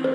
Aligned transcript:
Hallo 0.00 0.08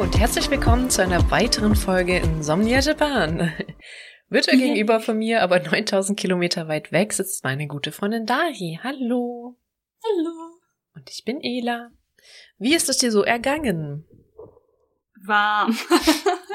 und 0.00 0.16
herzlich 0.16 0.48
willkommen 0.50 0.88
zu 0.88 1.02
einer 1.02 1.28
weiteren 1.32 1.74
Folge 1.74 2.18
Insomnia 2.18 2.78
Japan. 2.78 3.52
Virtuell 4.28 4.58
gegenüber 4.58 5.00
von 5.00 5.18
mir, 5.18 5.42
aber 5.42 5.58
9000 5.58 6.16
Kilometer 6.16 6.68
weit 6.68 6.92
weg, 6.92 7.12
sitzt 7.12 7.42
meine 7.42 7.66
gute 7.66 7.90
Freundin 7.90 8.24
Dari. 8.24 8.78
Hallo. 8.84 9.56
Hallo. 10.04 10.60
Und 10.94 11.10
ich 11.10 11.24
bin 11.24 11.40
Ela. 11.42 11.90
Wie 12.60 12.74
ist 12.74 12.90
es 12.90 12.98
dir 12.98 13.10
so 13.10 13.22
ergangen? 13.22 14.04
Warm. 15.24 15.70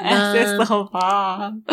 es 0.04 0.34
ist 0.34 0.68
so 0.68 0.88
warm. 0.92 1.64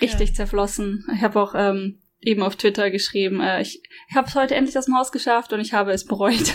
Richtig 0.00 0.28
ja. 0.30 0.34
zerflossen. 0.36 1.04
Ich 1.12 1.22
habe 1.22 1.40
auch 1.40 1.52
ähm, 1.56 2.00
eben 2.20 2.42
auf 2.44 2.54
Twitter 2.54 2.92
geschrieben, 2.92 3.40
äh, 3.40 3.60
ich, 3.60 3.82
ich 4.08 4.16
habe 4.16 4.28
es 4.28 4.36
heute 4.36 4.54
endlich 4.54 4.78
aus 4.78 4.84
dem 4.84 4.96
Haus 4.96 5.10
geschafft 5.10 5.52
und 5.52 5.58
ich 5.58 5.72
habe 5.72 5.90
es 5.90 6.04
bereut. 6.04 6.54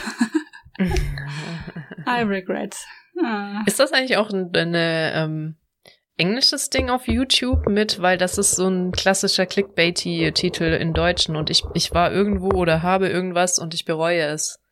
I 0.80 2.22
regret. 2.22 2.76
Ah. 3.22 3.62
Ist 3.66 3.82
das 3.82 3.92
eigentlich 3.92 4.16
auch 4.16 4.30
ein 4.30 4.50
eine, 4.56 5.12
ähm, 5.16 5.58
englisches 6.16 6.70
Ding 6.70 6.90
auf 6.90 7.10
YouTube 7.10 7.68
mit, 7.68 8.02
weil 8.02 8.18
das 8.18 8.38
ist 8.38 8.56
so 8.56 8.70
ein 8.70 8.94
klassischer 8.94 9.46
Clickbaity-Titel 9.46 10.64
in 10.64 10.94
Deutschen 10.94 11.36
und 11.36 11.50
ich, 11.50 11.64
ich 11.74 11.94
war 11.94 12.14
irgendwo 12.14 12.58
oder 12.58 12.84
habe 12.84 13.10
irgendwas 13.10 13.60
und 13.60 13.74
ich 13.74 13.84
bereue 13.84 14.24
es. 14.28 14.63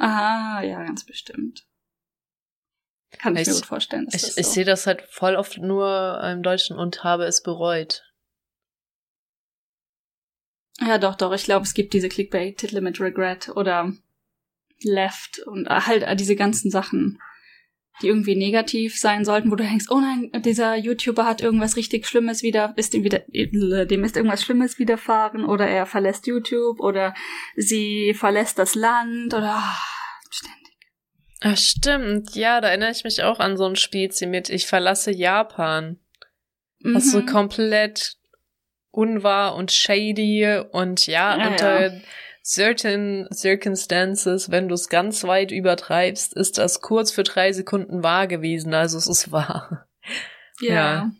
Ah, 0.00 0.62
ja, 0.62 0.82
ganz 0.82 1.04
bestimmt. 1.04 1.66
Kann 3.18 3.36
ich, 3.36 3.42
ich 3.42 3.48
mir 3.48 3.54
gut 3.54 3.66
vorstellen. 3.66 4.08
ich 4.10 4.22
so. 4.22 4.40
ich 4.40 4.46
sehe 4.46 4.64
das 4.64 4.86
halt 4.86 5.02
voll 5.02 5.36
oft 5.36 5.58
nur 5.58 6.22
im 6.24 6.42
Deutschen 6.42 6.78
und 6.78 7.04
habe 7.04 7.24
es 7.24 7.42
bereut. 7.42 8.02
Ja, 10.80 10.96
doch, 10.96 11.16
doch. 11.16 11.32
Ich 11.32 11.44
glaube, 11.44 11.66
es 11.66 11.74
gibt 11.74 11.92
diese 11.92 12.08
Clickbait-Titel 12.08 12.80
mit 12.80 12.98
Regret 12.98 13.50
oder 13.50 13.92
Left 14.82 15.40
und 15.40 15.68
halt 15.68 16.18
diese 16.18 16.36
ganzen 16.36 16.70
Sachen 16.70 17.20
die 18.02 18.08
irgendwie 18.08 18.36
negativ 18.36 18.98
sein 18.98 19.24
sollten, 19.24 19.50
wo 19.50 19.56
du 19.56 19.64
denkst, 19.64 19.86
oh 19.90 20.00
nein, 20.00 20.30
dieser 20.42 20.76
YouTuber 20.76 21.26
hat 21.26 21.40
irgendwas 21.40 21.76
richtig 21.76 22.06
Schlimmes 22.06 22.42
wieder, 22.42 22.72
ist 22.76 22.94
ihm 22.94 23.04
wieder, 23.04 23.20
dem 23.28 24.04
ist 24.04 24.16
irgendwas 24.16 24.42
Schlimmes 24.42 24.78
widerfahren 24.78 25.44
oder 25.44 25.68
er 25.68 25.86
verlässt 25.86 26.26
YouTube 26.26 26.80
oder 26.80 27.14
sie 27.56 28.14
verlässt 28.14 28.58
das 28.58 28.74
Land 28.74 29.34
oder 29.34 29.62
oh. 29.62 29.99
Ach, 31.40 31.56
stimmt. 31.56 32.34
Ja, 32.34 32.60
da 32.60 32.68
erinnere 32.68 32.90
ich 32.90 33.04
mich 33.04 33.22
auch 33.22 33.38
an 33.38 33.56
so 33.56 33.64
ein 33.66 33.76
Spielziel 33.76 34.28
mit 34.28 34.50
Ich 34.50 34.66
verlasse 34.66 35.10
Japan. 35.10 35.98
Mhm. 36.80 36.94
Was 36.94 37.10
so 37.10 37.24
komplett 37.24 38.16
unwahr 38.90 39.54
und 39.54 39.70
shady 39.70 40.62
und 40.72 41.06
ja, 41.06 41.38
ja 41.38 41.48
unter 41.48 41.92
ja 41.94 42.00
certain 42.42 43.28
circumstances, 43.32 44.50
wenn 44.50 44.68
du 44.68 44.74
es 44.74 44.88
ganz 44.88 45.24
weit 45.24 45.52
übertreibst, 45.52 46.34
ist 46.34 46.58
das 46.58 46.80
kurz 46.80 47.12
für 47.12 47.22
drei 47.22 47.52
Sekunden 47.52 48.02
wahr 48.02 48.26
gewesen. 48.26 48.74
Also 48.74 48.98
es 48.98 49.06
ist 49.06 49.32
wahr. 49.32 49.86
Ja. 50.62 50.74
ja. 50.74 51.10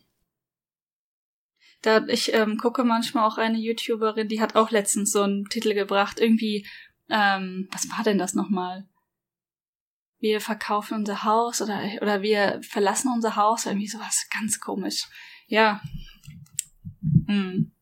Da, 1.81 2.07
ich 2.09 2.35
ähm, 2.35 2.59
gucke 2.59 2.85
manchmal 2.85 3.27
auch 3.27 3.39
eine 3.39 3.57
YouTuberin, 3.57 4.29
die 4.29 4.39
hat 4.39 4.55
auch 4.55 4.71
letztens 4.71 5.13
so 5.13 5.23
einen 5.23 5.47
Titel 5.47 5.73
gebracht, 5.73 6.21
irgendwie, 6.21 6.67
ähm, 7.09 7.67
was 7.73 7.89
war 7.89 8.05
denn 8.05 8.19
das 8.19 8.35
nochmal? 8.35 8.87
Wir 10.21 10.41
verkaufen 10.41 10.95
unser 10.95 11.25
Haus 11.25 11.61
oder, 11.61 11.81
oder 12.01 12.23
wir 12.23 12.61
verlassen 12.63 13.11
unser 13.15 13.37
Haus, 13.37 13.67
irgendwie 13.67 13.89
sowas 13.89 14.27
ganz 14.33 14.61
komisch. 14.61 15.07
Ja. 15.47 15.81
Hm. 17.27 17.73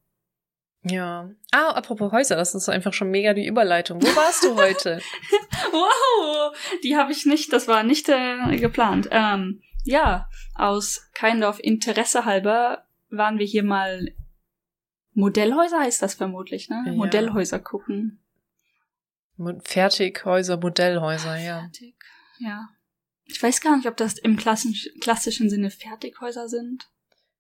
Ja. 0.82 1.28
Ah, 1.50 1.71
apropos 1.72 2.12
Häuser, 2.12 2.37
das 2.37 2.54
ist 2.54 2.69
einfach 2.69 2.93
schon 2.93 3.10
mega 3.10 3.34
die 3.34 3.47
Überleitung. 3.47 4.00
Wo 4.00 4.06
warst 4.16 4.44
du 4.44 4.56
heute? 4.56 5.00
wow, 5.72 6.56
die 6.82 6.97
habe 6.97 7.12
ich 7.12 7.26
nicht, 7.26 7.53
das 7.53 7.69
war 7.69 7.82
nicht 7.82 8.09
äh, 8.09 8.56
geplant. 8.56 9.09
Ähm, 9.10 9.60
ja, 9.84 10.28
aus 10.55 11.10
kind 11.15 11.43
of 11.44 11.59
Interesse 11.60 12.25
halber 12.25 12.87
waren 13.10 13.38
wir 13.38 13.47
hier 13.47 13.65
mal 13.65 14.15
Modellhäuser 15.19 15.81
heißt 15.81 16.00
das 16.00 16.15
vermutlich, 16.15 16.69
ne? 16.69 16.84
Ja. 16.87 16.93
Modellhäuser 16.93 17.59
gucken. 17.59 18.20
Fertighäuser, 19.65 20.59
Modellhäuser, 20.59 21.37
ja. 21.37 21.60
Fertig, 21.62 21.97
ja. 22.38 22.69
Ich 23.25 23.43
weiß 23.43 23.60
gar 23.60 23.76
nicht, 23.76 23.87
ob 23.87 23.97
das 23.97 24.19
im 24.19 24.37
klassischen 24.37 25.50
Sinne 25.50 25.71
Fertighäuser 25.71 26.49
sind. 26.49 26.88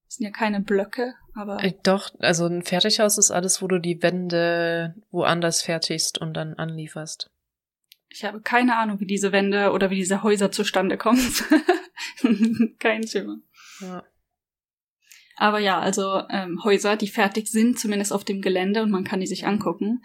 Das 0.06 0.16
sind 0.16 0.24
ja 0.24 0.30
keine 0.30 0.60
Blöcke, 0.60 1.14
aber. 1.34 1.62
Äh, 1.62 1.74
doch, 1.82 2.10
also 2.18 2.46
ein 2.46 2.62
Fertighaus 2.62 3.18
ist 3.18 3.30
alles, 3.30 3.60
wo 3.60 3.68
du 3.68 3.78
die 3.78 4.02
Wände 4.02 4.94
woanders 5.10 5.62
fertigst 5.62 6.18
und 6.18 6.34
dann 6.34 6.54
anlieferst. 6.54 7.30
Ich 8.08 8.24
habe 8.24 8.40
keine 8.40 8.76
Ahnung, 8.76 9.00
wie 9.00 9.06
diese 9.06 9.32
Wände 9.32 9.70
oder 9.72 9.90
wie 9.90 9.96
diese 9.96 10.22
Häuser 10.22 10.50
zustande 10.50 10.96
kommen. 10.96 11.20
Kein 12.78 13.06
Schimmer. 13.06 13.38
Ja. 13.80 14.02
Aber 15.36 15.58
ja, 15.58 15.78
also 15.78 16.22
ähm, 16.30 16.64
Häuser, 16.64 16.96
die 16.96 17.08
fertig 17.08 17.48
sind, 17.48 17.78
zumindest 17.78 18.12
auf 18.12 18.24
dem 18.24 18.40
Gelände 18.40 18.82
und 18.82 18.90
man 18.90 19.04
kann 19.04 19.20
die 19.20 19.26
sich 19.26 19.46
angucken. 19.46 20.02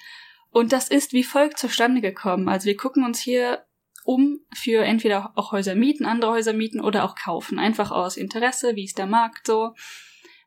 Und 0.50 0.74
das 0.74 0.90
ist 0.90 1.14
wie 1.14 1.24
folgt 1.24 1.58
zustande 1.58 2.02
gekommen. 2.02 2.50
Also 2.50 2.66
wir 2.66 2.78
gucken 2.78 3.04
uns 3.06 3.20
hier 3.20 3.66
um 4.03 4.40
für 4.53 4.84
entweder 4.84 5.31
auch 5.36 5.52
Häuser 5.52 5.75
mieten, 5.75 6.06
andere 6.06 6.31
Häuser 6.31 6.53
mieten 6.53 6.81
oder 6.81 7.03
auch 7.03 7.16
kaufen. 7.16 7.59
Einfach 7.59 7.91
aus 7.91 8.18
Interesse, 8.18 8.75
wie 8.75 8.84
ist 8.84 8.97
der 8.97 9.08
Markt 9.08 9.47
so. 9.47 9.74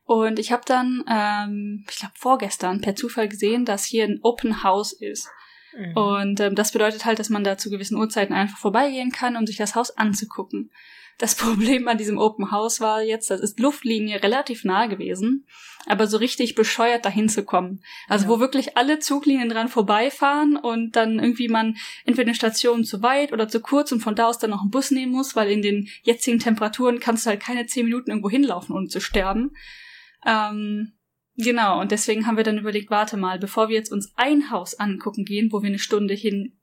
Und 0.05 0.39
ich 0.39 0.53
habe 0.53 0.62
dann, 0.65 1.05
ähm, 1.11 1.84
ich 1.91 1.99
glaube 1.99 2.15
vorgestern 2.16 2.81
per 2.81 2.95
Zufall 2.95 3.28
gesehen, 3.28 3.65
dass 3.65 3.84
hier 3.84 4.05
ein 4.05 4.21
Open 4.22 4.62
House 4.62 4.93
ist. 4.93 5.28
Mhm. 5.77 5.97
Und 5.97 6.41
ähm, 6.41 6.55
das 6.55 6.72
bedeutet 6.72 7.05
halt, 7.05 7.19
dass 7.19 7.28
man 7.28 7.45
da 7.45 7.59
zu 7.59 7.71
gewissen 7.71 7.97
Uhrzeiten 7.97 8.34
einfach 8.34 8.59
vorbeigehen 8.59 9.11
kann, 9.11 9.37
um 9.37 9.47
sich 9.47 9.56
das 9.56 9.75
Haus 9.75 9.91
anzugucken. 9.97 10.71
Das 11.19 11.34
Problem 11.34 11.88
an 11.88 11.97
diesem 11.97 12.19
Open 12.19 12.50
House 12.50 12.81
war 12.81 13.03
jetzt, 13.03 13.31
das 13.31 13.41
ist 13.41 13.59
Luftlinie 13.59 14.22
relativ 14.22 14.65
nah 14.65 14.87
gewesen, 14.87 15.47
aber 15.87 16.06
so 16.06 16.19
richtig 16.19 16.54
bescheuert 16.54 17.06
dahin 17.06 17.31
zu 17.31 17.43
kommen. 17.43 17.82
Also 18.06 18.27
ja. 18.27 18.31
wo 18.31 18.41
wirklich 18.41 18.77
alle 18.77 18.99
Zuglinien 18.99 19.49
dran 19.49 19.69
vorbeifahren 19.69 20.56
und 20.56 20.94
dann 20.94 21.19
irgendwie 21.19 21.49
man 21.49 21.77
entweder 22.04 22.28
eine 22.28 22.34
Station 22.34 22.84
zu 22.84 23.03
weit 23.03 23.32
oder 23.32 23.49
zu 23.49 23.60
kurz 23.60 23.93
und 23.93 24.00
von 24.00 24.15
da 24.15 24.27
aus 24.27 24.38
dann 24.38 24.50
noch 24.50 24.60
einen 24.60 24.71
Bus 24.71 24.91
nehmen 24.91 25.12
muss, 25.12 25.34
weil 25.34 25.50
in 25.50 25.62
den 25.62 25.88
jetzigen 26.03 26.38
Temperaturen 26.38 27.00
kannst 27.00 27.25
du 27.25 27.31
halt 27.31 27.41
keine 27.41 27.66
zehn 27.66 27.87
Minuten 27.87 28.10
irgendwo 28.10 28.28
hinlaufen, 28.28 28.77
ohne 28.77 28.88
zu 28.88 29.00
sterben. 29.00 29.53
Ähm, 30.27 30.93
genau, 31.37 31.81
und 31.81 31.93
deswegen 31.93 32.27
haben 32.27 32.37
wir 32.37 32.44
dann 32.44 32.59
überlegt, 32.59 32.91
warte 32.91 33.16
mal, 33.16 33.38
bevor 33.38 33.71
wir 33.71 33.77
jetzt 33.77 33.93
uns 33.93 34.12
ein 34.16 34.50
Haus 34.50 34.75
angucken 34.75 35.25
gehen, 35.25 35.50
wo 35.50 35.62
wir 35.62 35.69
eine 35.69 35.78
Stunde 35.78 36.12
hin 36.12 36.59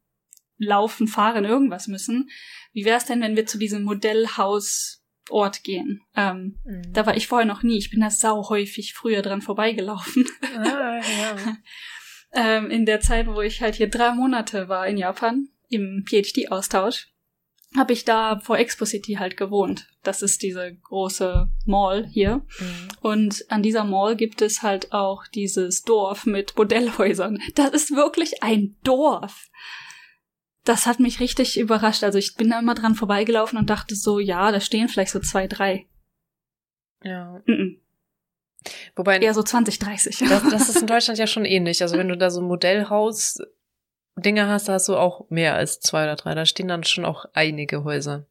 laufen, 0.57 1.07
fahren, 1.07 1.45
irgendwas 1.45 1.87
müssen, 1.87 2.29
wie 2.73 2.85
wäre 2.85 2.97
es 2.97 3.05
denn, 3.05 3.21
wenn 3.21 3.35
wir 3.35 3.45
zu 3.45 3.57
diesem 3.57 3.83
Modellhausort 3.83 5.63
gehen? 5.63 6.01
Ähm, 6.15 6.59
mhm. 6.65 6.93
Da 6.93 7.05
war 7.05 7.15
ich 7.15 7.27
vorher 7.27 7.47
noch 7.47 7.63
nie. 7.63 7.77
Ich 7.77 7.91
bin 7.91 8.01
da 8.01 8.09
sau 8.09 8.49
häufig 8.49 8.93
früher 8.93 9.21
dran 9.21 9.41
vorbeigelaufen. 9.41 10.25
Ah, 10.57 10.99
ja. 10.99 11.57
ähm, 12.33 12.69
in 12.69 12.85
der 12.85 12.99
Zeit, 12.99 13.27
wo 13.27 13.41
ich 13.41 13.61
halt 13.61 13.75
hier 13.75 13.89
drei 13.89 14.13
Monate 14.13 14.69
war 14.69 14.87
in 14.87 14.97
Japan 14.97 15.49
im 15.69 16.03
PhD-Austausch, 16.07 17.09
habe 17.75 17.93
ich 17.93 18.05
da 18.05 18.39
vor 18.39 18.57
Expo 18.57 18.85
City 18.85 19.13
halt 19.13 19.37
gewohnt. 19.37 19.87
Das 20.03 20.21
ist 20.21 20.43
diese 20.43 20.75
große 20.75 21.49
Mall 21.65 22.07
hier. 22.07 22.45
Mhm. 22.59 22.87
Und 23.01 23.45
an 23.49 23.63
dieser 23.63 23.83
Mall 23.83 24.15
gibt 24.15 24.41
es 24.41 24.61
halt 24.61 24.93
auch 24.93 25.25
dieses 25.27 25.81
Dorf 25.81 26.25
mit 26.25 26.55
Modellhäusern. 26.55 27.39
Das 27.55 27.71
ist 27.71 27.95
wirklich 27.95 28.43
ein 28.43 28.75
Dorf 28.83 29.49
das 30.63 30.85
hat 30.85 30.99
mich 30.99 31.19
richtig 31.19 31.59
überrascht. 31.59 32.03
Also 32.03 32.17
ich 32.17 32.35
bin 32.35 32.49
da 32.49 32.59
immer 32.59 32.75
dran 32.75 32.95
vorbeigelaufen 32.95 33.57
und 33.57 33.69
dachte 33.69 33.95
so, 33.95 34.19
ja, 34.19 34.51
da 34.51 34.59
stehen 34.59 34.89
vielleicht 34.89 35.11
so 35.11 35.19
zwei, 35.19 35.47
drei. 35.47 35.87
Ja. 37.03 37.41
Mm 37.45 37.51
-mm. 37.51 37.79
Wobei. 38.95 39.19
Eher 39.19 39.33
so 39.33 39.43
20, 39.43 39.79
30. 39.79 40.19
Das, 40.29 40.43
das 40.43 40.69
ist 40.69 40.81
in 40.81 40.87
Deutschland 40.87 41.19
ja 41.19 41.27
schon 41.27 41.45
ähnlich. 41.45 41.81
Also 41.81 41.97
wenn 41.97 42.07
du 42.07 42.17
da 42.17 42.29
so 42.29 42.41
Modellhaus 42.41 43.39
Dinge 44.15 44.47
hast, 44.47 44.69
da 44.69 44.73
hast 44.73 44.87
du 44.87 44.95
auch 44.95 45.29
mehr 45.29 45.55
als 45.55 45.79
zwei 45.79 46.03
oder 46.03 46.15
drei. 46.15 46.35
Da 46.35 46.45
stehen 46.45 46.67
dann 46.67 46.83
schon 46.83 47.03
auch 47.03 47.25
einige 47.33 47.83
Häuser. 47.83 48.25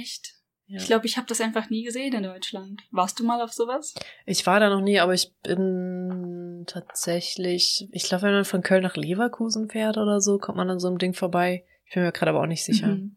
Echt? 0.00 0.39
Ja. 0.70 0.78
Ich 0.78 0.86
glaube, 0.86 1.04
ich 1.06 1.16
habe 1.16 1.26
das 1.26 1.40
einfach 1.40 1.68
nie 1.68 1.82
gesehen 1.82 2.14
in 2.14 2.22
Deutschland. 2.22 2.82
Warst 2.92 3.18
du 3.18 3.24
mal 3.24 3.42
auf 3.42 3.52
sowas? 3.52 3.92
Ich 4.24 4.46
war 4.46 4.60
da 4.60 4.70
noch 4.70 4.80
nie, 4.80 5.00
aber 5.00 5.14
ich 5.14 5.32
bin 5.42 6.64
tatsächlich, 6.68 7.88
ich 7.90 8.04
glaube, 8.04 8.22
wenn 8.24 8.34
man 8.34 8.44
von 8.44 8.62
Köln 8.62 8.84
nach 8.84 8.94
Leverkusen 8.94 9.68
fährt 9.68 9.98
oder 9.98 10.20
so, 10.20 10.38
kommt 10.38 10.58
man 10.58 10.70
an 10.70 10.78
so 10.78 10.86
einem 10.86 10.98
Ding 10.98 11.12
vorbei. 11.12 11.64
Ich 11.86 11.94
bin 11.94 12.04
mir 12.04 12.12
gerade 12.12 12.30
aber 12.30 12.42
auch 12.42 12.46
nicht 12.46 12.64
sicher. 12.64 12.86
Mhm. 12.86 13.16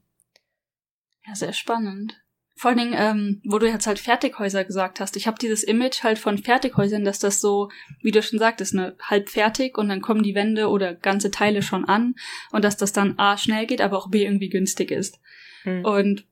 Ja, 1.28 1.36
sehr 1.36 1.54
spannend. 1.54 2.20
Vor 2.56 2.70
allen 2.70 2.80
Dingen, 2.80 2.96
ähm, 2.98 3.42
wo 3.46 3.60
du 3.60 3.68
jetzt 3.68 3.86
halt 3.86 4.00
Fertighäuser 4.00 4.64
gesagt 4.64 5.00
hast. 5.00 5.16
Ich 5.16 5.28
habe 5.28 5.38
dieses 5.40 5.64
Image 5.64 6.02
halt 6.02 6.18
von 6.18 6.40
Fertighäusern, 6.40 7.06
dass 7.06 7.20
das 7.20 7.40
so, 7.40 7.70
wie 8.02 8.12
du 8.12 8.24
schon 8.24 8.40
sagtest, 8.40 8.74
ne, 8.74 8.96
halb 9.00 9.30
fertig 9.30 9.78
und 9.78 9.90
dann 9.90 10.02
kommen 10.02 10.24
die 10.24 10.34
Wände 10.34 10.70
oder 10.70 10.96
ganze 10.96 11.30
Teile 11.30 11.62
schon 11.62 11.86
an 11.86 12.16
und 12.52 12.64
dass 12.64 12.78
das 12.78 12.94
dann 12.94 13.20
A 13.20 13.38
schnell 13.38 13.68
geht, 13.68 13.82
aber 13.82 13.98
auch 14.00 14.10
B 14.10 14.24
irgendwie 14.24 14.50
günstig 14.50 14.90
ist. 14.90 15.20
Hm. 15.64 15.86
Und, 15.86 16.26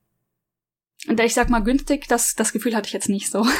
und 1.08 1.20
ich 1.20 1.34
sag 1.34 1.48
mal 1.50 1.60
günstig, 1.60 2.06
das, 2.08 2.34
das 2.34 2.52
Gefühl 2.52 2.76
hatte 2.76 2.86
ich 2.86 2.92
jetzt 2.92 3.08
nicht 3.08 3.30
so. 3.30 3.46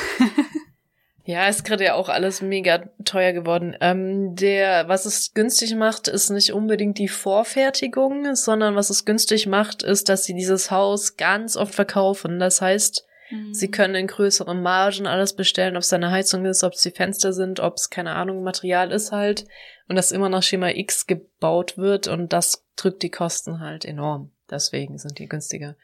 Ja, 1.24 1.46
ist 1.46 1.64
gerade 1.64 1.84
ja 1.84 1.94
auch 1.94 2.08
alles 2.08 2.42
mega 2.42 2.88
teuer 3.04 3.32
geworden. 3.32 3.76
Ähm, 3.80 4.34
der, 4.34 4.88
was 4.88 5.06
es 5.06 5.34
günstig 5.34 5.76
macht, 5.76 6.08
ist 6.08 6.30
nicht 6.30 6.52
unbedingt 6.52 6.98
die 6.98 7.08
Vorfertigung, 7.08 8.34
sondern 8.34 8.74
was 8.74 8.90
es 8.90 9.04
günstig 9.04 9.46
macht, 9.46 9.84
ist, 9.84 10.08
dass 10.08 10.24
sie 10.24 10.34
dieses 10.34 10.72
Haus 10.72 11.16
ganz 11.16 11.56
oft 11.56 11.76
verkaufen. 11.76 12.40
Das 12.40 12.60
heißt, 12.60 13.06
mhm. 13.30 13.54
sie 13.54 13.70
können 13.70 13.94
in 13.94 14.08
größeren 14.08 14.60
Margen 14.60 15.06
alles 15.06 15.36
bestellen, 15.36 15.76
ob 15.76 15.82
es 15.82 15.92
eine 15.92 16.10
Heizung 16.10 16.44
ist, 16.44 16.64
ob 16.64 16.72
es 16.72 16.82
die 16.82 16.90
Fenster 16.90 17.32
sind, 17.32 17.60
ob 17.60 17.74
es 17.74 17.88
keine 17.88 18.14
Ahnung 18.14 18.42
Material 18.42 18.90
ist 18.90 19.12
halt 19.12 19.46
und 19.86 19.94
das 19.94 20.10
immer 20.10 20.28
nach 20.28 20.42
Schema 20.42 20.70
X 20.70 21.06
gebaut 21.06 21.78
wird 21.78 22.08
und 22.08 22.32
das 22.32 22.66
drückt 22.74 23.02
die 23.04 23.10
Kosten 23.10 23.60
halt 23.60 23.84
enorm. 23.84 24.32
Deswegen 24.50 24.98
sind 24.98 25.20
die 25.20 25.28
günstiger. 25.28 25.76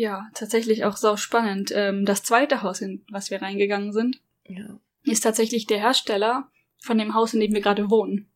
Ja, 0.00 0.30
tatsächlich 0.32 0.86
auch 0.86 0.96
sau 0.96 1.18
spannend. 1.18 1.72
Ähm, 1.74 2.06
das 2.06 2.22
zweite 2.22 2.62
Haus, 2.62 2.80
in 2.80 3.04
was 3.10 3.30
wir 3.30 3.42
reingegangen 3.42 3.92
sind, 3.92 4.18
ja. 4.46 4.80
ist 5.04 5.20
tatsächlich 5.20 5.66
der 5.66 5.78
Hersteller 5.78 6.48
von 6.78 6.96
dem 6.96 7.12
Haus, 7.12 7.34
in 7.34 7.40
dem 7.40 7.52
wir 7.52 7.60
gerade 7.60 7.90
wohnen. 7.90 8.30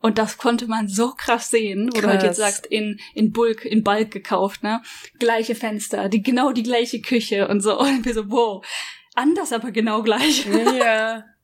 Und 0.00 0.18
das 0.18 0.36
konnte 0.36 0.66
man 0.66 0.86
so 0.86 1.12
krass 1.12 1.48
sehen, 1.48 1.86
wo 1.86 1.92
krass. 1.92 2.02
du 2.02 2.08
halt 2.08 2.22
jetzt 2.24 2.36
sagst, 2.36 2.66
in, 2.66 3.00
in 3.14 3.32
Bulk, 3.32 3.64
in 3.64 3.82
Bulk 3.82 4.10
gekauft, 4.10 4.62
ne? 4.62 4.82
Gleiche 5.18 5.54
Fenster, 5.54 6.10
die, 6.10 6.22
genau 6.22 6.52
die 6.52 6.62
gleiche 6.62 7.00
Küche 7.00 7.48
und 7.48 7.62
so. 7.62 7.78
Und 7.80 8.04
wir 8.04 8.12
so, 8.12 8.30
wow, 8.30 8.62
anders, 9.14 9.54
aber 9.54 9.70
genau 9.70 10.02
gleich. 10.02 10.44
Ja. 10.78 11.24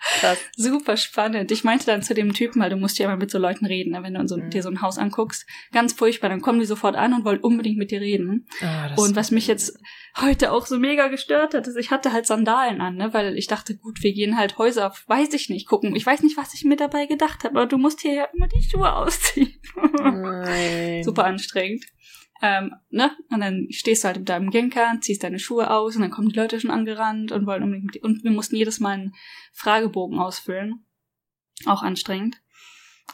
Krass. 0.00 0.38
Super 0.56 0.96
spannend. 0.96 1.52
Ich 1.52 1.62
meinte 1.62 1.84
dann 1.86 2.02
zu 2.02 2.14
dem 2.14 2.32
Typen, 2.32 2.60
weil 2.60 2.70
du 2.70 2.76
musst 2.76 2.98
ja 2.98 3.04
immer 3.04 3.16
mit 3.16 3.30
so 3.30 3.38
Leuten 3.38 3.66
reden, 3.66 3.92
ne, 3.92 4.02
wenn 4.02 4.14
du 4.14 4.26
so, 4.26 4.38
mhm. 4.38 4.50
dir 4.50 4.62
so 4.62 4.70
ein 4.70 4.80
Haus 4.80 4.96
anguckst. 4.96 5.46
Ganz 5.72 5.92
furchtbar. 5.92 6.30
Dann 6.30 6.40
kommen 6.40 6.58
die 6.58 6.66
sofort 6.66 6.96
an 6.96 7.12
und 7.12 7.24
wollen 7.24 7.40
unbedingt 7.40 7.76
mit 7.76 7.90
dir 7.90 8.00
reden. 8.00 8.46
Oh, 8.62 9.02
und 9.02 9.14
was 9.14 9.30
mich 9.30 9.46
jetzt 9.46 9.78
heute 10.18 10.52
auch 10.52 10.66
so 10.66 10.78
mega 10.78 11.08
gestört 11.08 11.52
hat, 11.52 11.66
ist, 11.66 11.76
ich 11.76 11.90
hatte 11.90 12.12
halt 12.12 12.26
Sandalen 12.26 12.80
an, 12.80 12.96
ne, 12.96 13.12
weil 13.12 13.36
ich 13.36 13.46
dachte, 13.46 13.76
gut, 13.76 14.02
wir 14.02 14.12
gehen 14.12 14.38
halt 14.38 14.56
Häuser, 14.56 14.88
auf, 14.88 15.04
weiß 15.06 15.34
ich 15.34 15.50
nicht, 15.50 15.68
gucken. 15.68 15.94
Ich 15.94 16.06
weiß 16.06 16.22
nicht, 16.22 16.36
was 16.36 16.54
ich 16.54 16.64
mir 16.64 16.76
dabei 16.76 17.04
gedacht 17.06 17.44
habe, 17.44 17.58
aber 17.58 17.66
du 17.66 17.76
musst 17.76 18.00
hier 18.00 18.14
ja 18.14 18.24
immer 18.34 18.48
die 18.48 18.62
Schuhe 18.62 18.94
ausziehen. 18.94 19.54
Super 21.04 21.24
anstrengend. 21.24 21.84
Ähm, 22.42 22.74
ne? 22.88 23.10
Und 23.30 23.40
dann 23.40 23.66
stehst 23.70 24.02
du 24.02 24.08
halt 24.08 24.18
mit 24.18 24.28
deinem 24.28 24.50
Genker, 24.50 24.94
ziehst 25.00 25.22
deine 25.22 25.38
Schuhe 25.38 25.70
aus 25.70 25.96
und 25.96 26.02
dann 26.02 26.10
kommen 26.10 26.30
die 26.30 26.38
Leute 26.38 26.58
schon 26.58 26.70
angerannt 26.70 27.32
und 27.32 27.46
wollen 27.46 27.62
unbedingt, 27.62 28.02
und 28.02 28.24
wir 28.24 28.30
mussten 28.30 28.56
jedes 28.56 28.80
Mal 28.80 28.92
einen 28.92 29.14
Fragebogen 29.52 30.18
ausfüllen. 30.18 30.84
Auch 31.66 31.82
anstrengend. 31.82 32.40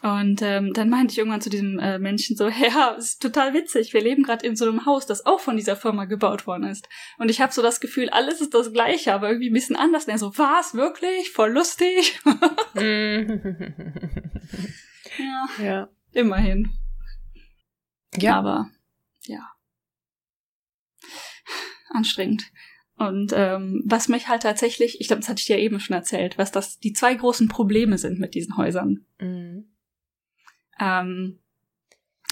Und 0.03 0.43
ähm, 0.43 0.73
dann 0.75 0.91
meinte 0.91 1.13
ich 1.13 1.19
irgendwann 1.19 1.41
zu 1.41 1.49
diesem 1.49 1.79
äh, 1.79 1.99
Menschen 1.99 2.37
so, 2.37 2.49
ja, 2.49 2.95
es 2.97 3.11
ist 3.11 3.23
total 3.23 3.55
witzig, 3.55 3.93
wir 3.95 4.03
leben 4.03 4.23
gerade 4.23 4.47
in 4.47 4.55
so 4.55 4.67
einem 4.67 4.85
Haus, 4.87 5.07
das 5.07 5.27
auch 5.27 5.41
von 5.41 5.57
dieser 5.57 5.75
Firma 5.75 6.05
gebaut 6.05 6.47
worden 6.47 6.65
ist. 6.65 6.89
Und 7.19 7.31
ich 7.31 7.41
habe 7.41 7.53
so 7.53 7.63
das 7.63 7.81
Gefühl, 7.81 8.11
alles 8.11 8.41
ist 8.41 8.55
das 8.55 8.73
gleiche, 8.73 9.15
aber 9.15 9.29
irgendwie 9.29 9.51
ein 9.51 9.55
bisschen 9.55 9.77
anders. 9.77 10.05
Und 10.05 10.11
er 10.11 10.19
so, 10.19 10.37
was, 10.37 10.75
wirklich? 10.75 11.31
Voll 11.31 11.53
lustig. 11.53 12.21
ja, 15.19 15.47
ja, 15.63 15.89
immerhin. 16.13 16.71
Ja. 18.19 18.39
Aber 18.39 18.71
ja, 19.29 19.49
anstrengend. 21.91 22.45
Und 22.99 23.33
ähm, 23.35 23.83
was 23.85 24.09
mich 24.09 24.29
halt 24.29 24.43
tatsächlich, 24.43 25.01
ich 25.01 25.09
glaube, 25.09 25.21
das 25.21 25.29
hatte 25.29 25.41
ich 25.41 25.47
dir 25.47 25.59
eben 25.59 25.81
schon 25.81 25.95
erzählt, 25.95 26.39
was 26.39 26.51
das 26.51 26.79
die 26.79 26.95
zwei 26.95 27.15
großen 27.15 27.49
Probleme 27.49 27.99
sind 27.99 28.19
mit 28.19 28.35
diesen 28.35 28.57
Häusern. 28.57 29.05
Mhm. 29.21 29.71
Ähm, 30.81 31.39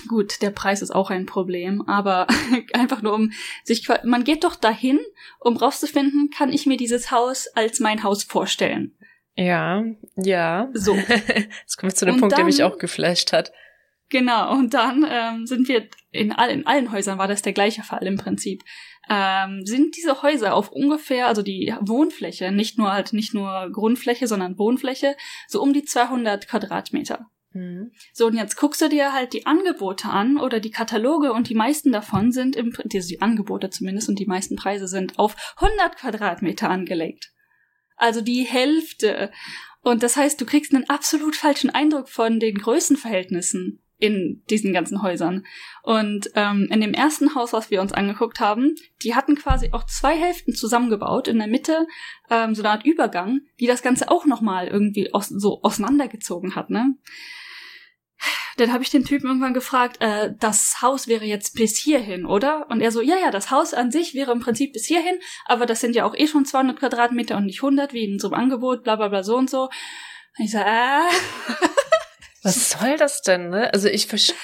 gut, 0.08 0.40
der 0.40 0.50
Preis 0.50 0.80
ist 0.80 0.90
auch 0.90 1.10
ein 1.10 1.26
Problem, 1.26 1.82
aber 1.82 2.26
einfach 2.72 3.02
nur 3.02 3.12
um 3.12 3.32
sich, 3.62 3.86
man 4.04 4.24
geht 4.24 4.44
doch 4.44 4.56
dahin, 4.56 5.00
um 5.38 5.56
rauszufinden, 5.56 6.30
kann 6.30 6.50
ich 6.50 6.64
mir 6.64 6.78
dieses 6.78 7.10
Haus 7.10 7.46
als 7.48 7.80
mein 7.80 8.02
Haus 8.02 8.24
vorstellen. 8.24 8.96
Ja, 9.36 9.84
ja. 10.16 10.70
So. 10.72 10.94
Jetzt 10.96 11.76
kommen 11.76 11.90
wir 11.90 11.94
zu 11.94 12.06
dem 12.06 12.14
Und 12.14 12.20
Punkt, 12.20 12.32
dann, 12.32 12.38
der 12.38 12.46
mich 12.46 12.62
auch 12.62 12.78
geflasht 12.78 13.32
hat. 13.32 13.52
Genau, 14.14 14.56
und 14.56 14.74
dann 14.74 15.04
ähm, 15.10 15.44
sind 15.44 15.66
wir 15.66 15.88
in, 16.12 16.30
all, 16.30 16.48
in 16.48 16.68
allen 16.68 16.92
Häusern 16.92 17.18
war 17.18 17.26
das 17.26 17.42
der 17.42 17.52
gleiche 17.52 17.82
Fall 17.82 18.06
im 18.06 18.16
Prinzip. 18.16 18.62
Ähm, 19.10 19.66
sind 19.66 19.96
diese 19.96 20.22
Häuser 20.22 20.54
auf 20.54 20.70
ungefähr, 20.70 21.26
also 21.26 21.42
die 21.42 21.74
Wohnfläche, 21.80 22.52
nicht 22.52 22.78
nur 22.78 22.92
halt 22.92 23.12
nicht 23.12 23.34
nur 23.34 23.68
Grundfläche, 23.72 24.28
sondern 24.28 24.56
Wohnfläche, 24.56 25.16
so 25.48 25.60
um 25.60 25.72
die 25.72 25.82
200 25.82 26.46
Quadratmeter. 26.46 27.28
Mhm. 27.54 27.90
So, 28.12 28.26
und 28.26 28.36
jetzt 28.36 28.54
guckst 28.54 28.80
du 28.82 28.88
dir 28.88 29.12
halt 29.12 29.32
die 29.32 29.46
Angebote 29.46 30.08
an 30.08 30.38
oder 30.38 30.60
die 30.60 30.70
Kataloge 30.70 31.32
und 31.32 31.48
die 31.48 31.56
meisten 31.56 31.90
davon 31.90 32.30
sind 32.30 32.54
im, 32.54 32.72
also 32.72 33.08
die 33.08 33.20
Angebote 33.20 33.70
zumindest 33.70 34.08
und 34.08 34.20
die 34.20 34.26
meisten 34.26 34.54
Preise 34.54 34.86
sind 34.86 35.18
auf 35.18 35.34
100 35.56 35.96
Quadratmeter 35.96 36.70
angelegt. 36.70 37.32
Also 37.96 38.20
die 38.20 38.44
Hälfte. 38.44 39.32
Und 39.80 40.04
das 40.04 40.16
heißt, 40.16 40.40
du 40.40 40.46
kriegst 40.46 40.72
einen 40.72 40.88
absolut 40.88 41.34
falschen 41.34 41.70
Eindruck 41.70 42.08
von 42.08 42.38
den 42.38 42.58
Größenverhältnissen 42.58 43.80
in 44.04 44.42
diesen 44.50 44.74
ganzen 44.74 45.02
Häusern. 45.02 45.46
Und 45.82 46.28
ähm, 46.34 46.68
in 46.70 46.82
dem 46.82 46.92
ersten 46.92 47.34
Haus, 47.34 47.54
was 47.54 47.70
wir 47.70 47.80
uns 47.80 47.94
angeguckt 47.94 48.38
haben, 48.38 48.74
die 49.02 49.14
hatten 49.14 49.34
quasi 49.34 49.70
auch 49.72 49.86
zwei 49.86 50.14
Hälften 50.14 50.54
zusammengebaut. 50.54 51.26
In 51.26 51.38
der 51.38 51.48
Mitte 51.48 51.86
ähm, 52.28 52.54
so 52.54 52.62
eine 52.62 52.70
Art 52.70 52.84
Übergang, 52.84 53.40
die 53.60 53.66
das 53.66 53.82
Ganze 53.82 54.10
auch 54.10 54.26
nochmal 54.26 54.68
irgendwie 54.68 55.14
aus 55.14 55.28
so 55.28 55.62
auseinandergezogen 55.62 56.54
hat, 56.54 56.68
ne? 56.68 56.94
Dann 58.56 58.72
habe 58.72 58.84
ich 58.84 58.90
den 58.90 59.04
Typen 59.04 59.26
irgendwann 59.26 59.54
gefragt, 59.54 59.96
äh, 60.00 60.32
das 60.38 60.80
Haus 60.80 61.08
wäre 61.08 61.24
jetzt 61.24 61.56
bis 61.56 61.76
hierhin, 61.76 62.24
oder? 62.24 62.66
Und 62.70 62.80
er 62.80 62.92
so, 62.92 63.00
ja, 63.00 63.16
ja, 63.16 63.30
das 63.30 63.50
Haus 63.50 63.74
an 63.74 63.90
sich 63.90 64.14
wäre 64.14 64.32
im 64.32 64.40
Prinzip 64.40 64.72
bis 64.72 64.84
hierhin, 64.84 65.16
aber 65.46 65.66
das 65.66 65.80
sind 65.80 65.96
ja 65.96 66.04
auch 66.04 66.14
eh 66.14 66.26
schon 66.26 66.44
200 66.44 66.78
Quadratmeter 66.78 67.36
und 67.36 67.46
nicht 67.46 67.58
100, 67.58 67.92
wie 67.92 68.04
in 68.04 68.18
so 68.18 68.28
einem 68.28 68.40
Angebot, 68.40 68.84
bla 68.84 68.96
bla 68.96 69.08
bla 69.08 69.22
so 69.22 69.36
und 69.36 69.50
so. 69.50 69.64
Und 69.64 70.44
ich 70.44 70.52
so, 70.52 70.58
äh. 70.58 71.08
Was 72.44 72.70
soll 72.70 72.96
das 72.96 73.22
denn, 73.22 73.48
ne? 73.50 73.72
Also 73.72 73.88
ich 73.88 74.06
verstehe. 74.06 74.36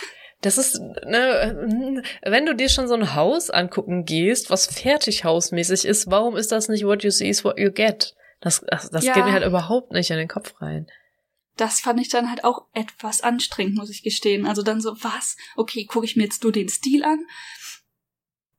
Das 0.42 0.56
ist, 0.56 0.80
ne, 0.80 2.02
wenn 2.22 2.46
du 2.46 2.54
dir 2.54 2.70
schon 2.70 2.88
so 2.88 2.94
ein 2.94 3.14
Haus 3.14 3.50
angucken 3.50 4.06
gehst, 4.06 4.48
was 4.48 4.66
fertig 4.66 5.24
hausmäßig 5.24 5.84
ist, 5.84 6.10
warum 6.10 6.34
ist 6.34 6.50
das 6.50 6.68
nicht 6.68 6.86
what 6.86 7.04
you 7.04 7.10
see 7.10 7.28
is 7.28 7.44
what 7.44 7.58
you 7.58 7.70
get? 7.70 8.14
Das, 8.40 8.64
das, 8.66 8.88
das 8.88 9.04
ja. 9.04 9.12
geht 9.12 9.26
mir 9.26 9.32
halt 9.32 9.44
überhaupt 9.44 9.92
nicht 9.92 10.10
in 10.10 10.16
den 10.16 10.28
Kopf 10.28 10.54
rein. 10.62 10.86
Das 11.58 11.80
fand 11.80 12.00
ich 12.00 12.08
dann 12.08 12.30
halt 12.30 12.42
auch 12.42 12.68
etwas 12.72 13.20
anstrengend, 13.20 13.76
muss 13.76 13.90
ich 13.90 14.02
gestehen. 14.02 14.46
Also 14.46 14.62
dann 14.62 14.80
so, 14.80 14.96
was? 15.02 15.36
Okay, 15.56 15.84
gucke 15.84 16.06
ich 16.06 16.16
mir 16.16 16.22
jetzt 16.22 16.42
nur 16.42 16.52
den 16.52 16.70
Stil 16.70 17.04
an? 17.04 17.18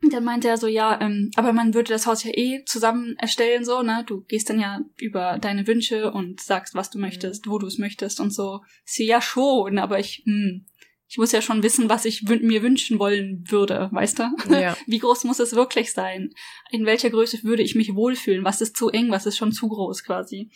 Und 0.04 0.14
dann 0.14 0.24
meinte 0.24 0.48
er 0.48 0.58
so, 0.58 0.68
ja, 0.68 1.00
ähm, 1.00 1.30
aber 1.36 1.54
man 1.54 1.74
würde 1.74 1.94
das 1.94 2.08
Haus 2.08 2.24
ja 2.24 2.32
eh 2.34 2.64
zusammen 2.66 3.16
erstellen, 3.18 3.64
so, 3.64 3.84
ne? 3.84 4.04
Du 4.08 4.22
gehst 4.22 4.50
dann 4.50 4.60
ja 4.60 4.82
über 4.98 5.38
deine 5.40 5.68
Wünsche 5.68 6.12
und 6.12 6.42
sagst, 6.42 6.74
was 6.74 6.90
du 6.90 6.98
mhm. 6.98 7.06
möchtest, 7.06 7.48
wo 7.48 7.60
du 7.60 7.68
es 7.68 7.78
möchtest 7.78 8.20
und 8.20 8.32
so. 8.32 8.62
Sie 8.84 9.06
ja 9.06 9.22
schon, 9.22 9.78
aber 9.78 10.00
ich, 10.00 10.24
hm, 10.26 10.66
ich 11.08 11.18
muss 11.18 11.34
ja 11.34 11.42
schon 11.42 11.62
wissen, 11.62 11.90
was 11.90 12.06
ich 12.06 12.24
mir 12.24 12.64
wünschen 12.64 12.98
wollen 12.98 13.44
würde, 13.50 13.90
weißt 13.92 14.20
du? 14.20 14.24
Ja. 14.50 14.78
Wie 14.88 15.00
groß 15.00 15.26
muss 15.26 15.40
es 15.40 15.54
wirklich 15.54 15.92
sein? 15.92 16.34
In 16.72 16.86
welcher 16.86 17.10
Größe 17.10 17.44
würde 17.44 17.64
ich 17.64 17.76
mich 17.76 17.94
wohlfühlen? 17.94 18.46
Was 18.46 18.62
ist 18.62 18.78
zu 18.78 18.90
eng? 18.90 19.12
Was 19.12 19.26
ist 19.26 19.38
schon 19.38 19.52
zu 19.52 19.68
groß 19.68 20.04
quasi? 20.04 20.50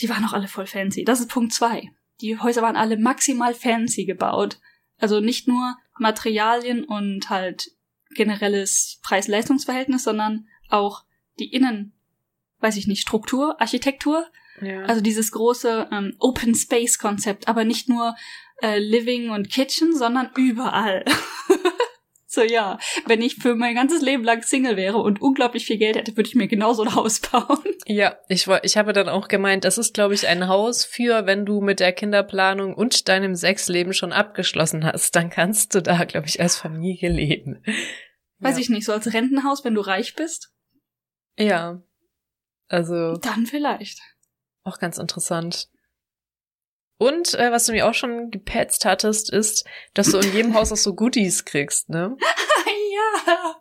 Die 0.00 0.08
waren 0.08 0.24
auch 0.24 0.32
alle 0.32 0.48
voll 0.48 0.66
fancy. 0.66 1.04
Das 1.04 1.20
ist 1.20 1.28
Punkt 1.28 1.52
zwei. 1.52 1.90
Die 2.22 2.38
Häuser 2.38 2.62
waren 2.62 2.76
alle 2.76 2.98
maximal 2.98 3.54
fancy 3.54 4.04
gebaut. 4.04 4.58
Also 5.00 5.20
nicht 5.20 5.48
nur 5.48 5.76
Materialien 5.98 6.84
und 6.84 7.30
halt 7.30 7.72
generelles 8.14 8.98
Preis-Leistungs-Verhältnis, 9.02 10.04
sondern 10.04 10.48
auch 10.68 11.04
die 11.38 11.52
Innen, 11.52 11.92
weiß 12.60 12.76
ich 12.76 12.86
nicht, 12.86 13.02
Struktur, 13.02 13.60
Architektur. 13.60 14.26
Ja. 14.60 14.82
Also 14.84 15.00
dieses 15.00 15.32
große 15.32 15.88
ähm, 15.90 16.14
Open 16.18 16.54
Space 16.54 16.98
Konzept, 16.98 17.48
aber 17.48 17.64
nicht 17.64 17.88
nur 17.88 18.14
äh, 18.62 18.78
Living 18.78 19.30
und 19.30 19.50
Kitchen, 19.50 19.96
sondern 19.96 20.30
überall. 20.36 21.04
So 22.32 22.42
ja, 22.42 22.78
wenn 23.06 23.22
ich 23.22 23.38
für 23.42 23.56
mein 23.56 23.74
ganzes 23.74 24.02
Leben 24.02 24.22
lang 24.22 24.42
Single 24.42 24.76
wäre 24.76 24.98
und 24.98 25.20
unglaublich 25.20 25.66
viel 25.66 25.78
Geld 25.78 25.96
hätte, 25.96 26.16
würde 26.16 26.28
ich 26.28 26.36
mir 26.36 26.46
genauso 26.46 26.84
ein 26.84 26.94
Haus 26.94 27.18
bauen. 27.32 27.58
Ja, 27.86 28.18
ich, 28.28 28.46
ich 28.62 28.76
habe 28.76 28.92
dann 28.92 29.08
auch 29.08 29.26
gemeint, 29.26 29.64
das 29.64 29.78
ist, 29.78 29.94
glaube 29.94 30.14
ich, 30.14 30.28
ein 30.28 30.46
Haus 30.46 30.84
für, 30.84 31.26
wenn 31.26 31.44
du 31.44 31.60
mit 31.60 31.80
der 31.80 31.92
Kinderplanung 31.92 32.72
und 32.74 33.08
deinem 33.08 33.34
Sexleben 33.34 33.92
schon 33.92 34.12
abgeschlossen 34.12 34.84
hast, 34.84 35.16
dann 35.16 35.28
kannst 35.28 35.74
du 35.74 35.82
da, 35.82 36.04
glaube 36.04 36.28
ich, 36.28 36.40
als 36.40 36.56
Familie 36.56 37.10
leben. 37.10 37.64
Weiß 38.38 38.54
ja. 38.54 38.60
ich 38.60 38.70
nicht, 38.70 38.86
so 38.86 38.92
als 38.92 39.12
Rentenhaus, 39.12 39.64
wenn 39.64 39.74
du 39.74 39.80
reich 39.80 40.14
bist? 40.14 40.52
Ja. 41.36 41.82
Also. 42.68 43.16
Dann 43.16 43.46
vielleicht. 43.46 43.98
Auch 44.62 44.78
ganz 44.78 44.98
interessant. 44.98 45.68
Und 47.00 47.32
äh, 47.32 47.50
was 47.50 47.64
du 47.64 47.72
mir 47.72 47.88
auch 47.88 47.94
schon 47.94 48.30
gepetzt 48.30 48.84
hattest, 48.84 49.32
ist, 49.32 49.64
dass 49.94 50.10
du 50.10 50.18
in 50.18 50.34
jedem 50.34 50.54
Haus 50.54 50.70
auch 50.70 50.76
so 50.76 50.94
Goodies 50.94 51.46
kriegst, 51.46 51.88
ne? 51.88 52.14
ja, 52.94 53.56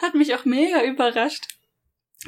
hat 0.00 0.14
mich 0.14 0.34
auch 0.34 0.46
mega 0.46 0.82
überrascht. 0.82 1.48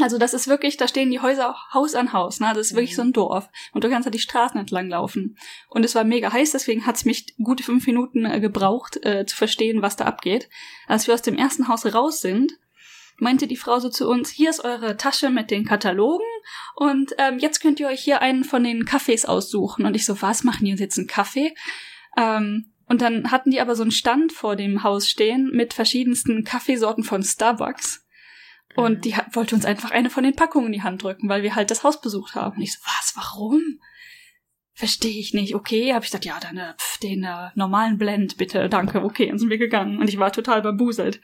Also 0.00 0.18
das 0.18 0.34
ist 0.34 0.48
wirklich, 0.48 0.76
da 0.76 0.86
stehen 0.86 1.10
die 1.10 1.20
Häuser 1.20 1.56
Haus 1.72 1.94
an 1.94 2.12
Haus, 2.12 2.40
ne? 2.40 2.48
Das 2.54 2.66
ist 2.66 2.74
wirklich 2.74 2.94
so 2.94 3.00
ein 3.00 3.14
Dorf. 3.14 3.48
Und 3.72 3.84
du 3.84 3.88
kannst 3.88 4.06
da 4.06 4.10
die 4.10 4.18
Straßen 4.18 4.60
entlang 4.60 4.90
laufen. 4.90 5.38
Und 5.70 5.82
es 5.82 5.94
war 5.94 6.04
mega 6.04 6.30
heiß, 6.30 6.50
deswegen 6.50 6.84
hat 6.84 6.96
es 6.96 7.06
mich 7.06 7.34
gute 7.42 7.62
fünf 7.62 7.86
Minuten 7.86 8.26
äh, 8.26 8.38
gebraucht, 8.38 9.02
äh, 9.02 9.24
zu 9.24 9.36
verstehen, 9.36 9.80
was 9.80 9.96
da 9.96 10.04
abgeht. 10.04 10.50
Als 10.86 11.06
wir 11.06 11.14
aus 11.14 11.22
dem 11.22 11.38
ersten 11.38 11.68
Haus 11.68 11.86
raus 11.86 12.20
sind, 12.20 12.52
meinte 13.20 13.46
die 13.46 13.56
Frau 13.56 13.78
so 13.78 13.88
zu 13.88 14.08
uns, 14.08 14.30
hier 14.30 14.50
ist 14.50 14.64
eure 14.64 14.96
Tasche 14.96 15.30
mit 15.30 15.50
den 15.50 15.64
Katalogen 15.64 16.26
und 16.74 17.12
ähm, 17.18 17.38
jetzt 17.38 17.60
könnt 17.60 17.80
ihr 17.80 17.88
euch 17.88 18.00
hier 18.00 18.22
einen 18.22 18.44
von 18.44 18.64
den 18.64 18.84
Kaffees 18.84 19.24
aussuchen. 19.24 19.86
Und 19.86 19.94
ich 19.94 20.04
so, 20.04 20.20
was, 20.22 20.44
machen 20.44 20.64
die 20.64 20.72
uns 20.72 20.80
jetzt 20.80 20.98
einen 20.98 21.06
Kaffee? 21.06 21.54
Ähm, 22.16 22.72
und 22.86 23.02
dann 23.02 23.30
hatten 23.30 23.50
die 23.50 23.60
aber 23.60 23.76
so 23.76 23.82
einen 23.82 23.92
Stand 23.92 24.32
vor 24.32 24.56
dem 24.56 24.82
Haus 24.82 25.08
stehen 25.08 25.50
mit 25.52 25.74
verschiedensten 25.74 26.42
Kaffeesorten 26.42 27.04
von 27.04 27.22
Starbucks. 27.22 28.04
Und 28.74 28.98
mhm. 28.98 29.00
die 29.02 29.16
wollte 29.32 29.54
uns 29.54 29.64
einfach 29.64 29.90
eine 29.90 30.10
von 30.10 30.24
den 30.24 30.34
Packungen 30.34 30.66
in 30.66 30.72
die 30.72 30.82
Hand 30.82 31.02
drücken, 31.02 31.28
weil 31.28 31.42
wir 31.42 31.54
halt 31.54 31.70
das 31.70 31.84
Haus 31.84 32.00
besucht 32.00 32.34
haben. 32.34 32.56
Und 32.56 32.62
ich 32.62 32.72
so, 32.72 32.80
was, 32.84 33.12
warum? 33.14 33.80
Verstehe 34.72 35.20
ich 35.20 35.34
nicht. 35.34 35.54
Okay, 35.54 35.92
habe 35.92 36.04
ich 36.04 36.10
gesagt, 36.10 36.24
ja, 36.24 36.38
dann 36.40 36.56
äh, 36.56 36.74
pf, 36.74 36.98
den 36.98 37.22
äh, 37.22 37.50
normalen 37.54 37.98
Blend 37.98 38.38
bitte, 38.38 38.68
danke, 38.68 39.04
okay, 39.04 39.26
dann 39.26 39.38
sind 39.38 39.50
wir 39.50 39.58
gegangen. 39.58 39.98
Und 39.98 40.08
ich 40.08 40.18
war 40.18 40.32
total 40.32 40.62
bambuselt. 40.62 41.20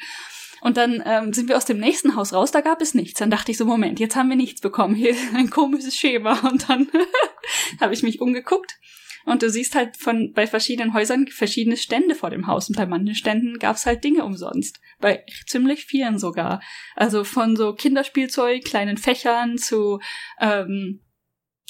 Und 0.61 0.77
dann 0.77 1.03
ähm, 1.05 1.33
sind 1.33 1.49
wir 1.49 1.57
aus 1.57 1.65
dem 1.65 1.79
nächsten 1.79 2.17
Haus 2.17 2.33
raus, 2.33 2.51
da 2.51 2.61
gab 2.61 2.81
es 2.81 2.95
nichts. 2.95 3.19
Dann 3.19 3.31
dachte 3.31 3.51
ich 3.51 3.59
so, 3.59 3.65
Moment, 3.65 4.01
jetzt 4.01 4.17
haben 4.17 4.29
wir 4.29 4.37
nichts 4.37 4.61
bekommen. 4.61 4.95
Hier 4.95 5.11
ist 5.11 5.35
ein 5.35 5.51
komisches 5.51 5.97
Schema. 5.97 6.39
Und 6.51 6.69
dann 6.69 6.89
habe 7.81 7.95
ich 7.95 8.03
mich 8.03 8.21
umgeguckt 8.21 8.79
und 9.27 9.43
du 9.43 9.51
siehst 9.51 9.75
halt 9.75 9.97
von 9.97 10.33
bei 10.33 10.47
verschiedenen 10.47 10.95
Häusern 10.95 11.27
verschiedene 11.27 11.77
Stände 11.77 12.15
vor 12.15 12.31
dem 12.31 12.47
Haus. 12.47 12.69
Und 12.69 12.77
bei 12.77 12.87
manchen 12.87 13.17
Ständen 13.17 13.59
gab's 13.59 13.85
halt 13.85 14.05
Dinge 14.05 14.25
umsonst. 14.25 14.81
Bei 15.01 15.25
ziemlich 15.47 15.85
vielen 15.85 16.19
sogar. 16.21 16.63
Also 16.95 17.25
von 17.25 17.57
so 17.57 17.75
Kinderspielzeug, 17.75 18.65
kleinen 18.65 18.97
Fächern 18.97 19.59
zu 19.59 19.99
ähm, 20.41 21.01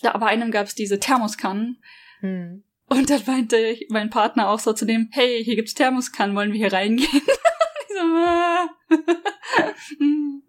ja, 0.03 0.17
bei 0.19 0.27
einem 0.27 0.51
gab's 0.51 0.75
diese 0.75 1.01
Thermoskannen. 1.01 1.83
Hm. 2.21 2.63
Und 2.89 3.11
dann 3.11 3.23
meinte 3.27 3.79
mein 3.89 4.11
Partner 4.11 4.51
auch 4.51 4.61
so 4.61 4.75
zu 4.75 4.85
dem, 4.85 5.09
hey, 5.13 5.43
hier 5.43 5.57
gibt's 5.57 5.75
Thermoskannen, 5.75 6.37
wollen 6.37 6.53
wir 6.53 6.59
hier 6.59 6.73
reingehen? 6.73 7.23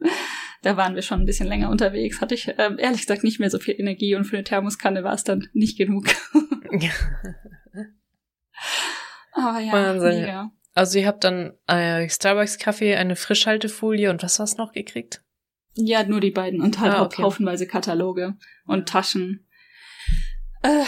da 0.61 0.77
waren 0.77 0.95
wir 0.95 1.01
schon 1.01 1.21
ein 1.21 1.25
bisschen 1.25 1.47
länger 1.47 1.69
unterwegs. 1.69 2.21
Hatte 2.21 2.35
ich 2.35 2.47
äh, 2.47 2.75
ehrlich 2.77 3.01
gesagt 3.01 3.23
nicht 3.23 3.39
mehr 3.39 3.49
so 3.49 3.59
viel 3.59 3.75
Energie 3.77 4.15
und 4.15 4.25
für 4.25 4.37
eine 4.37 4.43
Thermoskanne 4.43 5.03
war 5.03 5.13
es 5.13 5.23
dann 5.23 5.47
nicht 5.53 5.77
genug. 5.77 6.05
Aber 9.33 9.59
ja, 9.59 9.71
Wahnsinn. 9.71 10.21
Mega. 10.21 10.51
Also 10.73 10.99
ihr 10.99 11.07
habt 11.07 11.23
dann 11.23 11.53
äh, 11.67 12.07
Starbucks-Kaffee, 12.07 12.95
eine 12.95 13.15
Frischhaltefolie 13.15 14.11
und 14.11 14.21
was 14.21 14.39
hast 14.39 14.59
du 14.59 14.63
noch 14.63 14.73
gekriegt? 14.73 15.23
Ja, 15.73 16.03
nur 16.03 16.19
die 16.19 16.31
beiden 16.31 16.61
und 16.61 16.79
halt 16.79 16.93
ah, 16.93 17.03
okay. 17.03 17.23
haufenweise 17.23 17.67
Kataloge 17.67 18.35
und 18.65 18.89
Taschen. 18.89 19.46
Äh, 20.67 20.83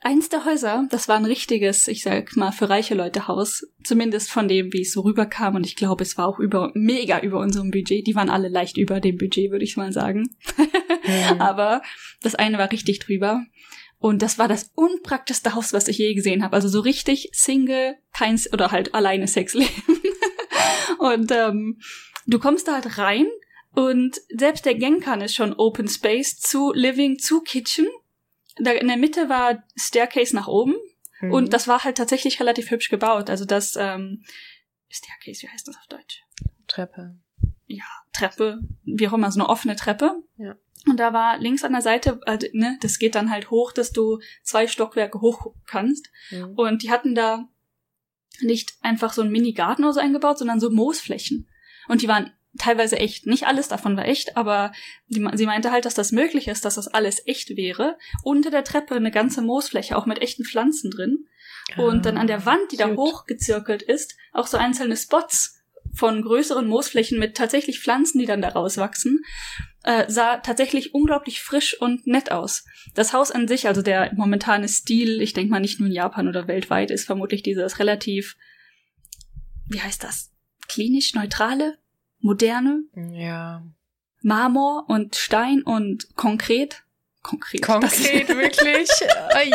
eins 0.00 0.28
der 0.28 0.44
Häuser, 0.44 0.88
das 0.90 1.06
war 1.06 1.14
ein 1.14 1.24
richtiges, 1.24 1.86
ich 1.86 2.02
sag 2.02 2.34
mal, 2.36 2.50
für 2.50 2.68
reiche 2.68 2.96
Leute 2.96 3.28
Haus. 3.28 3.64
Zumindest 3.84 4.28
von 4.28 4.48
dem, 4.48 4.72
wie 4.72 4.80
es 4.80 4.92
so 4.92 5.02
rüberkam. 5.02 5.54
Und 5.54 5.66
ich 5.66 5.76
glaube, 5.76 6.02
es 6.02 6.18
war 6.18 6.26
auch 6.26 6.40
über, 6.40 6.72
mega 6.74 7.20
über 7.20 7.38
unserem 7.38 7.70
Budget. 7.70 8.08
Die 8.08 8.16
waren 8.16 8.28
alle 8.28 8.48
leicht 8.48 8.76
über 8.76 8.98
dem 8.98 9.18
Budget, 9.18 9.52
würde 9.52 9.64
ich 9.64 9.76
mal 9.76 9.92
sagen. 9.92 10.30
mhm. 10.56 11.38
Aber 11.40 11.80
das 12.22 12.34
eine 12.34 12.58
war 12.58 12.72
richtig 12.72 12.98
drüber. 12.98 13.44
Und 13.98 14.22
das 14.22 14.36
war 14.36 14.48
das 14.48 14.72
unpraktischste 14.74 15.54
Haus, 15.54 15.72
was 15.72 15.86
ich 15.86 15.98
je 15.98 16.12
gesehen 16.14 16.42
habe. 16.42 16.56
Also 16.56 16.68
so 16.68 16.80
richtig 16.80 17.28
Single, 17.32 17.94
keins 18.12 18.52
oder 18.52 18.72
halt 18.72 18.94
alleine 18.94 19.28
Sexleben. 19.28 20.00
und 20.98 21.30
ähm, 21.30 21.78
du 22.26 22.40
kommst 22.40 22.66
da 22.66 22.74
halt 22.74 22.98
rein 22.98 23.26
und 23.74 24.20
selbst 24.34 24.64
der 24.64 24.74
Gangkan 24.74 25.20
ist 25.20 25.36
schon 25.36 25.52
Open 25.52 25.86
Space 25.86 26.40
zu 26.40 26.72
Living, 26.72 27.18
zu 27.18 27.42
Kitchen. 27.42 27.86
Da 28.58 28.72
in 28.72 28.88
der 28.88 28.96
Mitte 28.96 29.28
war 29.28 29.62
Staircase 29.76 30.34
nach 30.34 30.48
oben 30.48 30.74
mhm. 31.20 31.32
und 31.32 31.52
das 31.52 31.68
war 31.68 31.84
halt 31.84 31.96
tatsächlich 31.96 32.40
relativ 32.40 32.70
hübsch 32.70 32.88
gebaut. 32.88 33.30
Also 33.30 33.44
das 33.44 33.76
ähm, 33.76 34.24
Staircase, 34.88 35.42
wie 35.42 35.48
heißt 35.48 35.68
das 35.68 35.76
auf 35.76 35.86
Deutsch? 35.88 36.24
Treppe. 36.66 37.16
Ja, 37.66 37.84
Treppe, 38.12 38.60
wie 38.84 39.08
auch 39.08 39.12
immer, 39.12 39.30
so 39.30 39.40
eine 39.40 39.48
offene 39.48 39.76
Treppe. 39.76 40.22
Ja. 40.36 40.56
Und 40.86 40.98
da 40.98 41.12
war 41.12 41.38
links 41.38 41.62
an 41.62 41.72
der 41.72 41.82
Seite, 41.82 42.20
also, 42.24 42.46
ne, 42.52 42.78
das 42.80 42.98
geht 42.98 43.14
dann 43.14 43.30
halt 43.30 43.50
hoch, 43.50 43.72
dass 43.72 43.92
du 43.92 44.18
zwei 44.42 44.66
Stockwerke 44.66 45.20
hoch 45.20 45.54
kannst. 45.66 46.10
Mhm. 46.30 46.54
Und 46.54 46.82
die 46.82 46.90
hatten 46.90 47.14
da 47.14 47.48
nicht 48.40 48.74
einfach 48.80 49.12
so 49.12 49.22
ein 49.22 49.30
Mini-Garten 49.30 49.84
oder 49.84 49.92
so 49.92 50.00
eingebaut, 50.00 50.38
sondern 50.38 50.60
so 50.60 50.70
Moosflächen. 50.70 51.48
Und 51.88 52.02
die 52.02 52.08
waren 52.08 52.32
teilweise 52.58 52.98
echt. 52.98 53.26
Nicht 53.26 53.46
alles 53.46 53.68
davon 53.68 53.96
war 53.96 54.06
echt, 54.06 54.36
aber 54.36 54.72
die, 55.08 55.26
sie 55.34 55.46
meinte 55.46 55.70
halt, 55.70 55.84
dass 55.84 55.94
das 55.94 56.12
möglich 56.12 56.48
ist, 56.48 56.64
dass 56.64 56.74
das 56.74 56.88
alles 56.88 57.26
echt 57.26 57.56
wäre. 57.56 57.96
Unter 58.22 58.50
der 58.50 58.64
Treppe 58.64 58.94
eine 58.96 59.10
ganze 59.10 59.42
Moosfläche, 59.42 59.96
auch 59.96 60.06
mit 60.06 60.20
echten 60.20 60.44
Pflanzen 60.44 60.90
drin. 60.90 61.26
Und 61.76 62.04
dann 62.04 62.16
an 62.16 62.26
der 62.26 62.38
ah, 62.38 62.46
Wand, 62.46 62.72
die 62.72 62.76
da 62.76 62.88
hochgezirkelt 62.88 63.82
ist, 63.82 64.16
auch 64.32 64.46
so 64.46 64.56
einzelne 64.56 64.96
Spots 64.96 65.60
von 65.94 66.22
größeren 66.22 66.66
Moosflächen 66.66 67.18
mit 67.18 67.36
tatsächlich 67.36 67.80
Pflanzen, 67.80 68.18
die 68.18 68.26
dann 68.26 68.42
daraus 68.42 68.76
wachsen, 68.76 69.24
äh, 69.82 70.10
sah 70.10 70.38
tatsächlich 70.38 70.94
unglaublich 70.94 71.42
frisch 71.42 71.80
und 71.80 72.06
nett 72.06 72.30
aus. 72.30 72.64
Das 72.94 73.12
Haus 73.12 73.30
an 73.30 73.48
sich, 73.48 73.66
also 73.66 73.82
der 73.82 74.12
momentane 74.14 74.68
Stil, 74.68 75.20
ich 75.20 75.32
denke 75.32 75.50
mal 75.50 75.60
nicht 75.60 75.80
nur 75.80 75.88
in 75.88 75.94
Japan 75.94 76.28
oder 76.28 76.48
weltweit, 76.48 76.90
ist 76.90 77.06
vermutlich 77.06 77.42
dieses 77.42 77.78
relativ, 77.78 78.36
wie 79.68 79.80
heißt 79.80 80.02
das, 80.04 80.32
klinisch 80.68 81.14
neutrale, 81.14 81.78
moderne, 82.20 82.84
ja. 83.12 83.62
Marmor 84.22 84.84
und 84.88 85.16
Stein 85.16 85.62
und 85.62 86.14
konkret. 86.16 86.84
Konkret. 87.22 87.62
Konkret, 87.62 88.28
wirklich? 88.36 88.88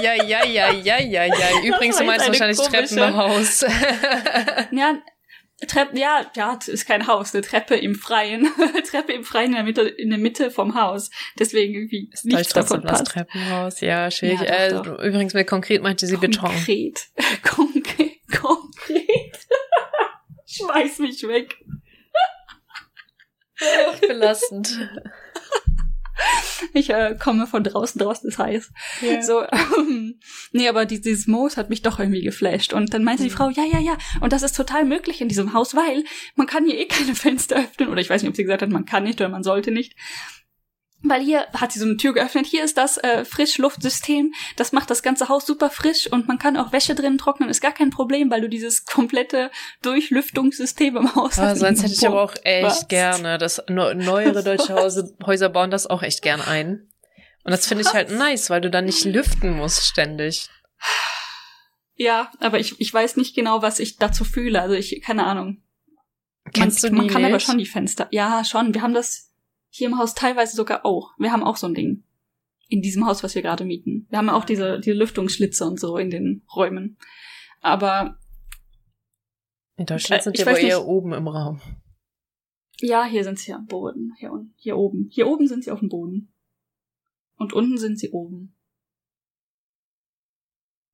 ja, 0.01 0.13
ja, 0.13 0.45
ja, 0.45 0.71
ja, 0.71 0.99
ja, 0.99 1.25
ja. 1.25 1.63
Übrigens, 1.63 1.97
du 1.97 2.03
meinst 2.03 2.27
wahrscheinlich 2.27 2.57
komische... 2.57 2.95
Treppenhaus. 2.95 3.61
ja, 4.71 5.01
Treppe, 5.67 5.97
ja, 5.97 6.29
ja, 6.35 6.59
ist 6.67 6.85
kein 6.85 7.07
Haus, 7.07 7.33
eine 7.33 7.41
Treppe 7.41 7.75
im 7.75 7.95
Freien. 7.95 8.47
Treppe 8.89 9.13
im 9.13 9.23
Freien 9.23 9.51
in 9.51 9.53
der 9.55 9.63
Mitte, 9.63 9.81
in 9.83 10.09
der 10.09 10.19
Mitte 10.19 10.51
vom 10.51 10.75
Haus. 10.75 11.09
Deswegen 11.39 11.73
irgendwie 11.73 12.09
ist 12.11 12.25
nichts 12.25 12.53
davon 12.53 12.81
passt. 12.81 13.01
Das 13.01 13.13
Treppenhaus, 13.13 13.79
ja, 13.79 14.11
schwierig. 14.11 14.41
Ja, 14.41 14.69
doch, 14.69 14.85
doch. 14.85 14.99
Äh, 14.99 15.07
übrigens 15.07 15.33
mit 15.33 15.47
konkret 15.47 15.81
meinte 15.81 16.07
sie 16.07 16.17
Beton. 16.17 16.49
Konkret. 16.49 17.07
Konkret. 17.41 18.19
Konkret. 18.29 19.39
Schmeiß 20.45 20.99
mich 20.99 21.25
weg. 21.27 21.57
Belastend. 24.01 24.89
Ich 26.73 26.89
äh, 26.89 27.15
komme 27.19 27.45
von 27.47 27.63
draußen, 27.63 27.99
draußen 27.99 28.29
ist 28.29 28.37
heiß. 28.37 28.71
Yeah. 29.01 29.21
So, 29.21 29.43
ähm, 29.77 30.19
nee, 30.51 30.67
aber 30.69 30.85
die, 30.85 31.01
dieses 31.01 31.27
Moos 31.27 31.57
hat 31.57 31.69
mich 31.69 31.81
doch 31.81 31.99
irgendwie 31.99 32.21
geflasht. 32.21 32.73
Und 32.73 32.93
dann 32.93 33.03
meinte 33.03 33.23
mhm. 33.23 33.27
die 33.27 33.33
Frau, 33.33 33.49
ja, 33.49 33.63
ja, 33.65 33.79
ja, 33.79 33.97
und 34.21 34.31
das 34.31 34.43
ist 34.43 34.55
total 34.55 34.85
möglich 34.85 35.21
in 35.21 35.27
diesem 35.27 35.53
Haus, 35.53 35.75
weil 35.75 36.03
man 36.35 36.47
kann 36.47 36.65
hier 36.65 36.79
eh 36.79 36.85
keine 36.85 37.15
Fenster 37.15 37.57
öffnen. 37.57 37.89
Oder 37.89 38.01
ich 38.01 38.09
weiß 38.09 38.21
nicht, 38.21 38.29
ob 38.29 38.35
sie 38.35 38.43
gesagt 38.43 38.61
hat, 38.61 38.69
man 38.69 38.85
kann 38.85 39.03
nicht 39.03 39.19
oder 39.19 39.29
man 39.29 39.43
sollte 39.43 39.71
nicht 39.71 39.95
weil 41.09 41.21
hier 41.21 41.47
hat 41.53 41.71
sie 41.71 41.79
so 41.79 41.85
eine 41.85 41.97
Tür 41.97 42.13
geöffnet. 42.13 42.45
Hier 42.45 42.63
ist 42.63 42.77
das 42.77 42.97
äh, 42.97 43.25
Frischluftsystem. 43.25 44.33
Das 44.55 44.71
macht 44.71 44.89
das 44.89 45.03
ganze 45.03 45.29
Haus 45.29 45.45
super 45.45 45.69
frisch 45.69 46.11
und 46.11 46.27
man 46.27 46.39
kann 46.39 46.57
auch 46.57 46.71
Wäsche 46.71 46.95
drinnen 46.95 47.17
trocknen. 47.17 47.49
Ist 47.49 47.61
gar 47.61 47.73
kein 47.73 47.89
Problem, 47.89 48.29
weil 48.31 48.41
du 48.41 48.49
dieses 48.49 48.85
komplette 48.85 49.51
Durchlüftungssystem 49.81 50.97
im 50.97 51.15
Haus 51.15 51.39
ah, 51.39 51.47
hast. 51.47 51.59
Sonst 51.59 51.83
hätte 51.83 51.93
ich 51.93 52.05
aber 52.05 52.23
auch 52.23 52.35
echt 52.43 52.65
Was? 52.65 52.87
gerne. 52.87 53.37
Das 53.37 53.61
neuere 53.67 54.43
deutsche 54.43 54.73
Hause, 54.75 55.15
Häuser 55.25 55.49
bauen 55.49 55.71
das 55.71 55.87
auch 55.87 56.03
echt 56.03 56.21
gern 56.21 56.41
ein. 56.41 56.89
Und 57.43 57.51
das 57.51 57.67
finde 57.67 57.83
ich 57.83 57.93
halt 57.93 58.11
nice, 58.11 58.49
weil 58.49 58.61
du 58.61 58.71
dann 58.71 58.85
nicht 58.85 59.05
lüften 59.05 59.55
musst 59.55 59.85
ständig. 59.85 60.49
Ja, 61.93 62.31
aber 62.39 62.59
ich, 62.59 62.79
ich 62.81 62.93
weiß 62.93 63.17
nicht 63.17 63.35
genau, 63.35 63.61
was 63.61 63.79
ich 63.79 63.97
dazu 63.97 64.25
fühle. 64.25 64.61
Also 64.61 64.75
ich, 64.75 65.01
keine 65.01 65.25
Ahnung. 65.25 65.61
Kennst 66.53 66.83
man, 66.83 66.91
du 66.91 66.97
man 66.97 67.07
kann 67.07 67.21
nicht? 67.21 67.31
aber 67.31 67.39
schon 67.39 67.57
die 67.57 67.65
Fenster. 67.65 68.07
Ja, 68.11 68.43
schon. 68.43 68.73
Wir 68.73 68.81
haben 68.81 68.93
das 68.93 69.24
hier 69.75 69.87
im 69.87 69.97
Haus 69.97 70.13
teilweise 70.13 70.55
sogar 70.55 70.85
auch. 70.85 71.11
Wir 71.17 71.33
haben 71.33 71.43
auch 71.43 71.57
so 71.57 71.67
ein 71.67 71.73
Ding. 71.73 72.05
In 72.69 72.81
diesem 72.81 73.05
Haus, 73.05 73.23
was 73.23 73.35
wir 73.35 73.41
gerade 73.41 73.65
mieten. 73.65 74.07
Wir 74.09 74.17
haben 74.17 74.29
auch 74.29 74.45
diese, 74.45 74.79
diese 74.79 74.95
Lüftungsschlitze 74.95 75.65
und 75.65 75.79
so 75.79 75.97
in 75.97 76.09
den 76.09 76.43
Räumen. 76.55 76.97
Aber. 77.59 78.17
In 79.75 79.85
Deutschland 79.85 80.23
sind 80.23 80.37
die 80.37 80.43
aber 80.43 80.57
eher 80.57 80.79
nicht. 80.79 80.87
oben 80.87 81.13
im 81.13 81.27
Raum. 81.27 81.61
Ja, 82.79 83.03
hier 83.03 83.25
sind 83.25 83.37
sie 83.37 83.53
am 83.53 83.65
Boden. 83.65 84.13
Hier, 84.17 84.31
hier 84.55 84.77
oben. 84.77 85.09
Hier 85.11 85.27
oben 85.27 85.47
sind 85.47 85.65
sie 85.65 85.71
auf 85.71 85.79
dem 85.79 85.89
Boden. 85.89 86.33
Und 87.35 87.51
unten 87.51 87.77
sind 87.77 87.99
sie 87.99 88.11
oben. 88.11 88.55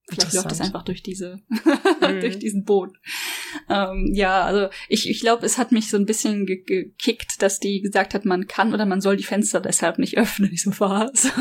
Vielleicht 0.09 0.33
läuft 0.33 0.51
das 0.51 0.61
einfach 0.61 0.83
durch 0.83 1.03
diese, 1.03 1.39
mhm. 1.49 2.19
durch 2.19 2.39
diesen 2.39 2.65
Boden. 2.65 2.97
Ähm, 3.69 4.11
ja, 4.13 4.43
also 4.43 4.69
ich, 4.89 5.09
ich 5.09 5.21
glaube, 5.21 5.45
es 5.45 5.57
hat 5.57 5.71
mich 5.71 5.89
so 5.89 5.97
ein 5.97 6.05
bisschen 6.05 6.45
ge 6.45 6.63
gekickt, 6.63 7.41
dass 7.41 7.59
die 7.59 7.81
gesagt 7.81 8.13
hat, 8.13 8.25
man 8.25 8.47
kann 8.47 8.73
oder 8.73 8.85
man 8.85 9.01
soll 9.01 9.17
die 9.17 9.23
Fenster 9.23 9.59
deshalb 9.59 9.97
nicht 9.97 10.17
öffnen. 10.17 10.51
Ich 10.51 10.63
so 10.63 10.71
was. 10.79 11.31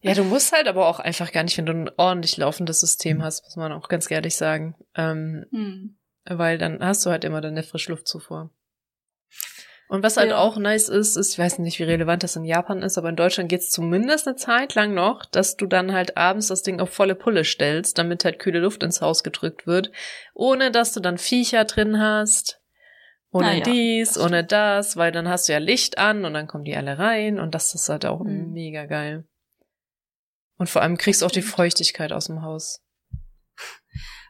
ja, 0.00 0.14
du 0.14 0.24
musst 0.24 0.52
halt 0.52 0.68
aber 0.68 0.86
auch 0.88 1.00
einfach 1.00 1.32
gar 1.32 1.42
nicht, 1.42 1.56
wenn 1.58 1.66
du 1.66 1.72
ein 1.72 1.90
ordentlich 1.96 2.36
laufendes 2.36 2.80
System 2.80 3.22
hast, 3.22 3.44
muss 3.44 3.56
man 3.56 3.72
auch 3.72 3.88
ganz 3.88 4.10
ehrlich 4.10 4.36
sagen. 4.36 4.74
Ähm, 4.94 5.46
hm. 5.50 5.96
weil 6.24 6.58
dann 6.58 6.80
hast 6.80 7.04
du 7.06 7.10
halt 7.10 7.24
immer 7.24 7.40
deine 7.40 7.62
Frischluftzufuhr. 7.62 8.50
Und 9.94 10.02
was 10.02 10.16
halt 10.16 10.30
ja. 10.30 10.38
auch 10.38 10.56
nice 10.56 10.88
ist, 10.88 11.14
ist, 11.14 11.34
ich 11.34 11.38
weiß 11.38 11.60
nicht, 11.60 11.78
wie 11.78 11.84
relevant 11.84 12.24
das 12.24 12.34
in 12.34 12.44
Japan 12.44 12.82
ist, 12.82 12.98
aber 12.98 13.10
in 13.10 13.14
Deutschland 13.14 13.48
geht's 13.48 13.70
zumindest 13.70 14.26
eine 14.26 14.34
Zeit 14.34 14.74
lang 14.74 14.92
noch, 14.92 15.24
dass 15.24 15.56
du 15.56 15.66
dann 15.66 15.92
halt 15.92 16.16
abends 16.16 16.48
das 16.48 16.64
Ding 16.64 16.80
auf 16.80 16.90
volle 16.90 17.14
Pulle 17.14 17.44
stellst, 17.44 17.96
damit 17.96 18.24
halt 18.24 18.40
kühle 18.40 18.58
Luft 18.58 18.82
ins 18.82 19.00
Haus 19.00 19.22
gedrückt 19.22 19.68
wird, 19.68 19.92
ohne 20.34 20.72
dass 20.72 20.94
du 20.94 20.98
dann 20.98 21.16
Viecher 21.16 21.64
drin 21.64 22.00
hast, 22.00 22.60
ohne 23.30 23.58
ja, 23.58 23.60
dies, 23.62 24.18
ohne 24.18 24.42
das, 24.42 24.96
weil 24.96 25.12
dann 25.12 25.28
hast 25.28 25.48
du 25.48 25.52
ja 25.52 25.60
Licht 25.60 25.96
an 25.96 26.24
und 26.24 26.34
dann 26.34 26.48
kommen 26.48 26.64
die 26.64 26.74
alle 26.74 26.98
rein 26.98 27.38
und 27.38 27.54
das 27.54 27.72
ist 27.72 27.88
halt 27.88 28.04
auch 28.04 28.24
mhm. 28.24 28.50
mega 28.50 28.86
geil. 28.86 29.28
Und 30.56 30.68
vor 30.68 30.82
allem 30.82 30.98
kriegst 30.98 31.22
du 31.22 31.26
auch 31.26 31.30
die 31.30 31.40
Feuchtigkeit 31.40 32.12
aus 32.12 32.26
dem 32.26 32.42
Haus. 32.42 32.82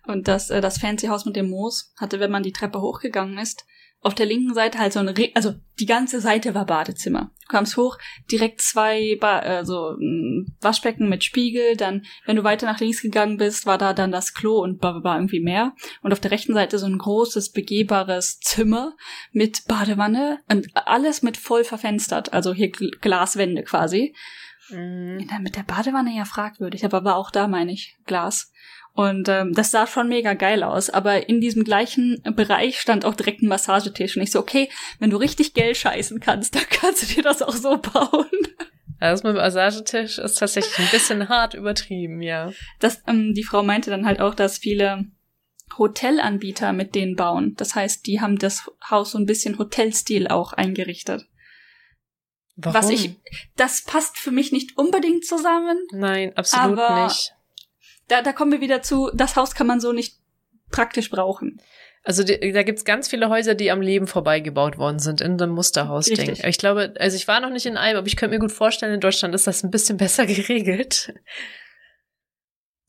Und 0.06 0.28
das, 0.28 0.50
äh, 0.50 0.60
das 0.60 0.76
Fancy 0.76 1.06
Haus 1.06 1.24
mit 1.24 1.36
dem 1.36 1.48
Moos 1.48 1.94
hatte, 1.96 2.20
wenn 2.20 2.30
man 2.30 2.42
die 2.42 2.52
Treppe 2.52 2.82
hochgegangen 2.82 3.38
ist, 3.38 3.64
auf 4.04 4.14
der 4.14 4.26
linken 4.26 4.52
Seite 4.52 4.78
halt 4.78 4.92
so 4.92 5.00
eine, 5.00 5.16
Re 5.16 5.30
also 5.34 5.54
die 5.80 5.86
ganze 5.86 6.20
Seite 6.20 6.54
war 6.54 6.66
Badezimmer. 6.66 7.30
Du 7.42 7.48
kamst 7.48 7.76
hoch, 7.76 7.98
direkt 8.30 8.60
zwei 8.60 9.16
ba 9.18 9.40
äh, 9.40 9.64
so 9.64 9.96
ein 9.98 10.54
Waschbecken 10.60 11.08
mit 11.08 11.24
Spiegel, 11.24 11.76
dann, 11.76 12.04
wenn 12.26 12.36
du 12.36 12.44
weiter 12.44 12.66
nach 12.66 12.80
links 12.80 13.00
gegangen 13.00 13.38
bist, 13.38 13.64
war 13.64 13.78
da 13.78 13.94
dann 13.94 14.12
das 14.12 14.34
Klo 14.34 14.58
und 14.62 14.82
war, 14.82 15.16
irgendwie 15.16 15.40
mehr. 15.40 15.72
Und 16.02 16.12
auf 16.12 16.20
der 16.20 16.30
rechten 16.30 16.52
Seite 16.52 16.78
so 16.78 16.86
ein 16.86 16.98
großes, 16.98 17.52
begehbares 17.52 18.40
Zimmer 18.40 18.94
mit 19.32 19.66
Badewanne 19.66 20.38
und 20.50 20.68
alles 20.74 21.22
mit 21.22 21.38
voll 21.38 21.64
verfenstert, 21.64 22.32
also 22.32 22.52
hier 22.52 22.70
Glaswände 22.70 23.62
quasi. 23.62 24.14
Mhm. 24.68 25.26
Mit 25.40 25.56
der 25.56 25.62
Badewanne 25.62 26.14
ja 26.14 26.24
fragwürdig, 26.24 26.84
aber 26.84 27.04
war 27.04 27.16
auch 27.16 27.30
da, 27.30 27.48
meine 27.48 27.72
ich, 27.72 27.96
Glas. 28.04 28.52
Und 28.96 29.28
ähm, 29.28 29.52
das 29.52 29.72
sah 29.72 29.88
schon 29.88 30.08
mega 30.08 30.34
geil 30.34 30.62
aus. 30.62 30.88
Aber 30.88 31.28
in 31.28 31.40
diesem 31.40 31.64
gleichen 31.64 32.22
Bereich 32.36 32.80
stand 32.80 33.04
auch 33.04 33.16
direkt 33.16 33.42
ein 33.42 33.48
Massagetisch. 33.48 34.16
Und 34.16 34.22
ich 34.22 34.30
so, 34.30 34.38
okay, 34.38 34.70
wenn 35.00 35.10
du 35.10 35.16
richtig 35.16 35.52
Geld 35.52 35.76
scheißen 35.76 36.20
kannst, 36.20 36.54
dann 36.54 36.62
kannst 36.70 37.02
du 37.02 37.14
dir 37.14 37.22
das 37.22 37.42
auch 37.42 37.56
so 37.56 37.76
bauen. 37.76 38.30
Das 39.00 39.24
mit 39.24 39.34
dem 39.34 39.38
Massagetisch 39.38 40.18
ist 40.18 40.38
tatsächlich 40.38 40.78
ein 40.78 40.90
bisschen 40.92 41.28
hart 41.28 41.54
übertrieben, 41.54 42.22
ja. 42.22 42.52
Das, 42.78 43.02
ähm, 43.08 43.34
die 43.34 43.42
Frau 43.42 43.64
meinte 43.64 43.90
dann 43.90 44.06
halt 44.06 44.20
auch, 44.20 44.34
dass 44.34 44.58
viele 44.58 45.04
Hotelanbieter 45.76 46.72
mit 46.72 46.94
denen 46.94 47.16
bauen. 47.16 47.54
Das 47.56 47.74
heißt, 47.74 48.06
die 48.06 48.20
haben 48.20 48.38
das 48.38 48.70
Haus 48.88 49.10
so 49.10 49.18
ein 49.18 49.26
bisschen 49.26 49.58
Hotelstil 49.58 50.28
auch 50.28 50.52
eingerichtet. 50.52 51.26
Warum? 52.54 52.74
Was 52.74 52.90
ich, 52.90 53.16
das 53.56 53.82
passt 53.82 54.18
für 54.18 54.30
mich 54.30 54.52
nicht 54.52 54.78
unbedingt 54.78 55.26
zusammen. 55.26 55.76
Nein, 55.90 56.32
absolut 56.36 56.78
aber 56.78 57.04
nicht 57.04 57.33
da, 58.08 58.22
da 58.22 58.32
kommen 58.32 58.52
wir 58.52 58.60
wieder 58.60 58.82
zu, 58.82 59.10
das 59.14 59.36
Haus 59.36 59.54
kann 59.54 59.66
man 59.66 59.80
so 59.80 59.92
nicht 59.92 60.18
praktisch 60.70 61.10
brauchen. 61.10 61.60
Also 62.02 62.22
die, 62.22 62.52
da 62.52 62.62
gibt's 62.62 62.84
ganz 62.84 63.08
viele 63.08 63.30
Häuser, 63.30 63.54
die 63.54 63.70
am 63.70 63.80
Leben 63.80 64.06
vorbeigebaut 64.06 64.76
worden 64.76 64.98
sind 64.98 65.22
in 65.22 65.38
dem 65.38 65.50
Musterhaus-Ding. 65.50 66.38
Ich 66.44 66.58
glaube, 66.58 66.94
also 66.98 67.16
ich 67.16 67.26
war 67.26 67.40
noch 67.40 67.48
nicht 67.48 67.64
in 67.64 67.78
einem, 67.78 67.96
aber 67.98 68.06
ich 68.06 68.16
könnte 68.16 68.34
mir 68.34 68.40
gut 68.40 68.52
vorstellen, 68.52 68.92
in 68.92 69.00
Deutschland 69.00 69.34
ist 69.34 69.46
das 69.46 69.62
ein 69.62 69.70
bisschen 69.70 69.96
besser 69.98 70.26
geregelt. 70.26 71.14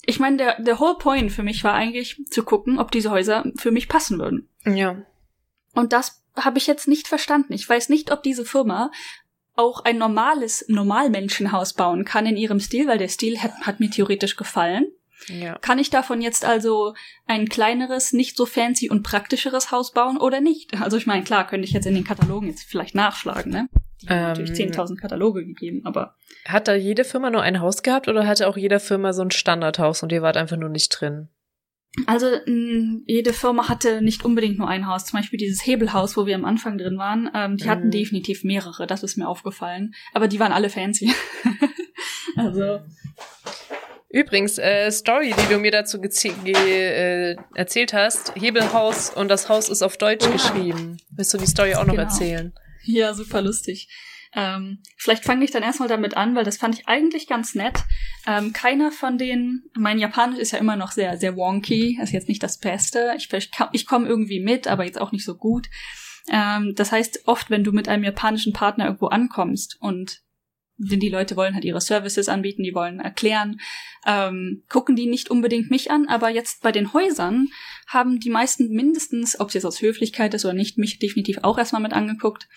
Ich 0.06 0.20
meine, 0.20 0.38
der, 0.38 0.62
der 0.62 0.80
whole 0.80 0.98
point 0.98 1.32
für 1.32 1.44
mich 1.44 1.64
war 1.64 1.74
eigentlich 1.74 2.22
zu 2.30 2.44
gucken, 2.44 2.78
ob 2.78 2.92
diese 2.92 3.10
Häuser 3.10 3.46
für 3.58 3.72
mich 3.72 3.88
passen 3.88 4.20
würden. 4.20 4.50
Ja. 4.66 5.02
Und 5.74 5.94
das 5.94 6.22
habe 6.36 6.58
ich 6.58 6.68
jetzt 6.68 6.88
nicht 6.88 7.08
verstanden. 7.08 7.54
Ich 7.54 7.68
weiß 7.68 7.90
nicht, 7.90 8.12
ob 8.12 8.22
diese 8.22 8.46
Firma 8.46 8.92
auch 9.56 9.86
ein 9.86 9.98
normales 9.98 10.66
Normalmenschenhaus 10.68 11.74
bauen 11.74 12.04
kann 12.04 12.26
in 12.26 12.36
ihrem 12.36 12.60
Stil, 12.60 12.88
weil 12.88 12.98
der 12.98 13.08
Stil 13.08 13.40
hat, 13.40 13.54
hat 13.62 13.80
mir 13.80 13.90
theoretisch 13.90 14.36
gefallen. 14.36 14.92
Ja. 15.28 15.58
Kann 15.60 15.80
ich 15.80 15.90
davon 15.90 16.22
jetzt 16.22 16.46
also 16.46 16.94
ein 17.26 17.48
kleineres, 17.50 18.14
nicht 18.14 18.38
so 18.38 18.46
fancy 18.46 18.90
und 18.90 19.04
praktischeres 19.04 19.72
Haus 19.72 19.92
bauen 19.92 20.18
oder 20.18 20.42
nicht? 20.42 20.80
Also 20.82 20.98
ich 20.98 21.08
meine, 21.08 21.24
klar, 21.24 21.48
könnte 21.48 21.66
ich 21.66 21.74
jetzt 21.74 21.88
in 21.88 21.96
den 21.96 22.04
Katalogen 22.04 22.48
jetzt 22.48 22.64
vielleicht 22.64 22.96
nachschlagen, 22.96 23.52
ne? 23.52 23.70
Die 24.02 24.10
haben 24.10 24.18
ähm, 24.18 24.24
natürlich 24.24 24.52
10.000 24.52 24.98
Kataloge 24.98 25.46
gegeben, 25.46 25.82
aber. 25.86 26.16
Hat 26.46 26.68
da 26.68 26.76
jede 26.76 27.04
Firma 27.04 27.30
nur 27.30 27.42
ein 27.42 27.62
Haus 27.62 27.82
gehabt 27.82 28.08
oder 28.08 28.28
hatte 28.28 28.48
auch 28.48 28.58
jede 28.58 28.80
Firma 28.80 29.14
so 29.14 29.22
ein 29.22 29.32
Standardhaus 29.32 30.04
und 30.04 30.12
ihr 30.12 30.22
wart 30.22 30.38
einfach 30.38 30.58
nur 30.58 30.70
nicht 30.70 30.90
drin? 30.90 31.30
Also 32.08 32.28
mh, 32.46 33.04
jede 33.06 33.32
Firma 33.32 33.70
hatte 33.70 34.02
nicht 34.02 34.26
unbedingt 34.26 34.58
nur 34.58 34.68
ein 34.68 34.86
Haus. 34.88 35.06
Zum 35.06 35.20
Beispiel 35.20 35.40
dieses 35.40 35.66
Hebelhaus, 35.66 36.18
wo 36.18 36.26
wir 36.26 36.36
am 36.36 36.46
Anfang 36.46 36.78
drin 36.78 36.98
waren, 36.98 37.30
ähm, 37.34 37.58
die 37.58 37.66
mhm. 37.66 37.70
hatten 37.70 37.92
definitiv 37.92 38.44
mehrere. 38.44 38.86
Das 38.86 39.04
ist 39.04 39.18
mir 39.18 39.28
aufgefallen. 39.28 39.94
Aber 40.14 40.28
die 40.28 40.40
waren 40.40 40.52
alle 40.52 40.70
fancy. 40.70 41.14
also 42.36 42.82
Übrigens, 44.16 44.58
äh, 44.58 44.90
Story, 44.92 45.34
die 45.38 45.54
du 45.54 45.60
mir 45.60 45.72
dazu 45.72 46.02
äh, 46.02 47.36
erzählt 47.54 47.92
hast, 47.92 48.34
Hebelhaus 48.36 49.10
und 49.10 49.28
das 49.28 49.50
Haus 49.50 49.68
ist 49.68 49.82
auf 49.82 49.98
Deutsch 49.98 50.24
ja. 50.24 50.32
geschrieben. 50.32 50.96
Willst 51.10 51.34
du 51.34 51.38
die 51.38 51.46
Story 51.46 51.76
auch 51.76 51.84
noch 51.84 51.96
genau. 51.96 52.04
erzählen? 52.04 52.54
Ja, 52.86 53.14
super 53.14 53.42
lustig. 53.42 53.90
Ähm, 54.34 54.82
vielleicht 54.96 55.26
fange 55.26 55.44
ich 55.44 55.52
dann 55.52 55.64
erstmal 55.64 55.90
damit 55.90 56.16
an, 56.16 56.34
weil 56.34 56.46
das 56.46 56.56
fand 56.56 56.76
ich 56.76 56.88
eigentlich 56.88 57.28
ganz 57.28 57.56
nett. 57.56 57.84
Ähm, 58.26 58.54
keiner 58.54 58.94
von 58.94 59.18
denen, 59.18 59.66
mein 59.74 60.00
Japanisch 60.00 60.40
ist 60.40 60.52
ja 60.52 60.60
immer 60.60 60.78
noch 60.78 60.92
sehr, 60.94 61.18
sehr 61.18 61.36
wonky, 61.36 62.00
ist 62.02 62.14
jetzt 62.14 62.30
nicht 62.30 62.42
das 62.42 62.58
Beste. 62.58 63.16
Ich, 63.18 63.34
ich, 63.34 63.52
ich 63.74 63.86
komme 63.86 64.08
irgendwie 64.08 64.40
mit, 64.40 64.66
aber 64.70 64.86
jetzt 64.86 65.02
auch 65.02 65.12
nicht 65.12 65.26
so 65.26 65.36
gut. 65.36 65.68
Ähm, 66.32 66.74
das 66.74 66.94
heißt, 66.94 67.24
oft, 67.26 67.50
wenn 67.50 67.66
du 67.66 67.74
mit 67.74 67.90
einem 67.90 68.06
japanischen 68.06 68.54
Partner 68.54 68.86
irgendwo 68.86 69.08
ankommst 69.08 69.76
und 69.82 70.22
denn 70.78 71.00
die 71.00 71.10
Leute 71.10 71.36
wollen 71.36 71.54
halt 71.54 71.66
ihre 71.66 71.82
Services 71.82 72.28
anbieten, 72.28 72.64
die 72.64 72.76
wollen 72.76 73.00
erklären, 73.00 73.60
ähm, 74.06 74.64
gucken 74.70 74.96
die 74.96 75.06
nicht 75.06 75.30
unbedingt 75.30 75.72
mich 75.72 75.90
an, 75.90 76.08
aber 76.08 76.30
jetzt 76.30 76.62
bei 76.62 76.72
den 76.72 76.94
Häusern 76.94 77.48
haben 77.88 78.20
die 78.20 78.30
meisten 78.30 78.70
mindestens, 78.70 79.40
ob 79.40 79.50
es 79.50 79.54
jetzt 79.54 79.66
aus 79.66 79.82
Höflichkeit 79.82 80.34
ist 80.34 80.46
oder 80.46 80.54
nicht, 80.54 80.78
mich 80.78 81.00
definitiv 81.00 81.40
auch 81.44 81.58
erstmal 81.58 81.82
mit 81.82 81.94
angeguckt, 81.94 82.48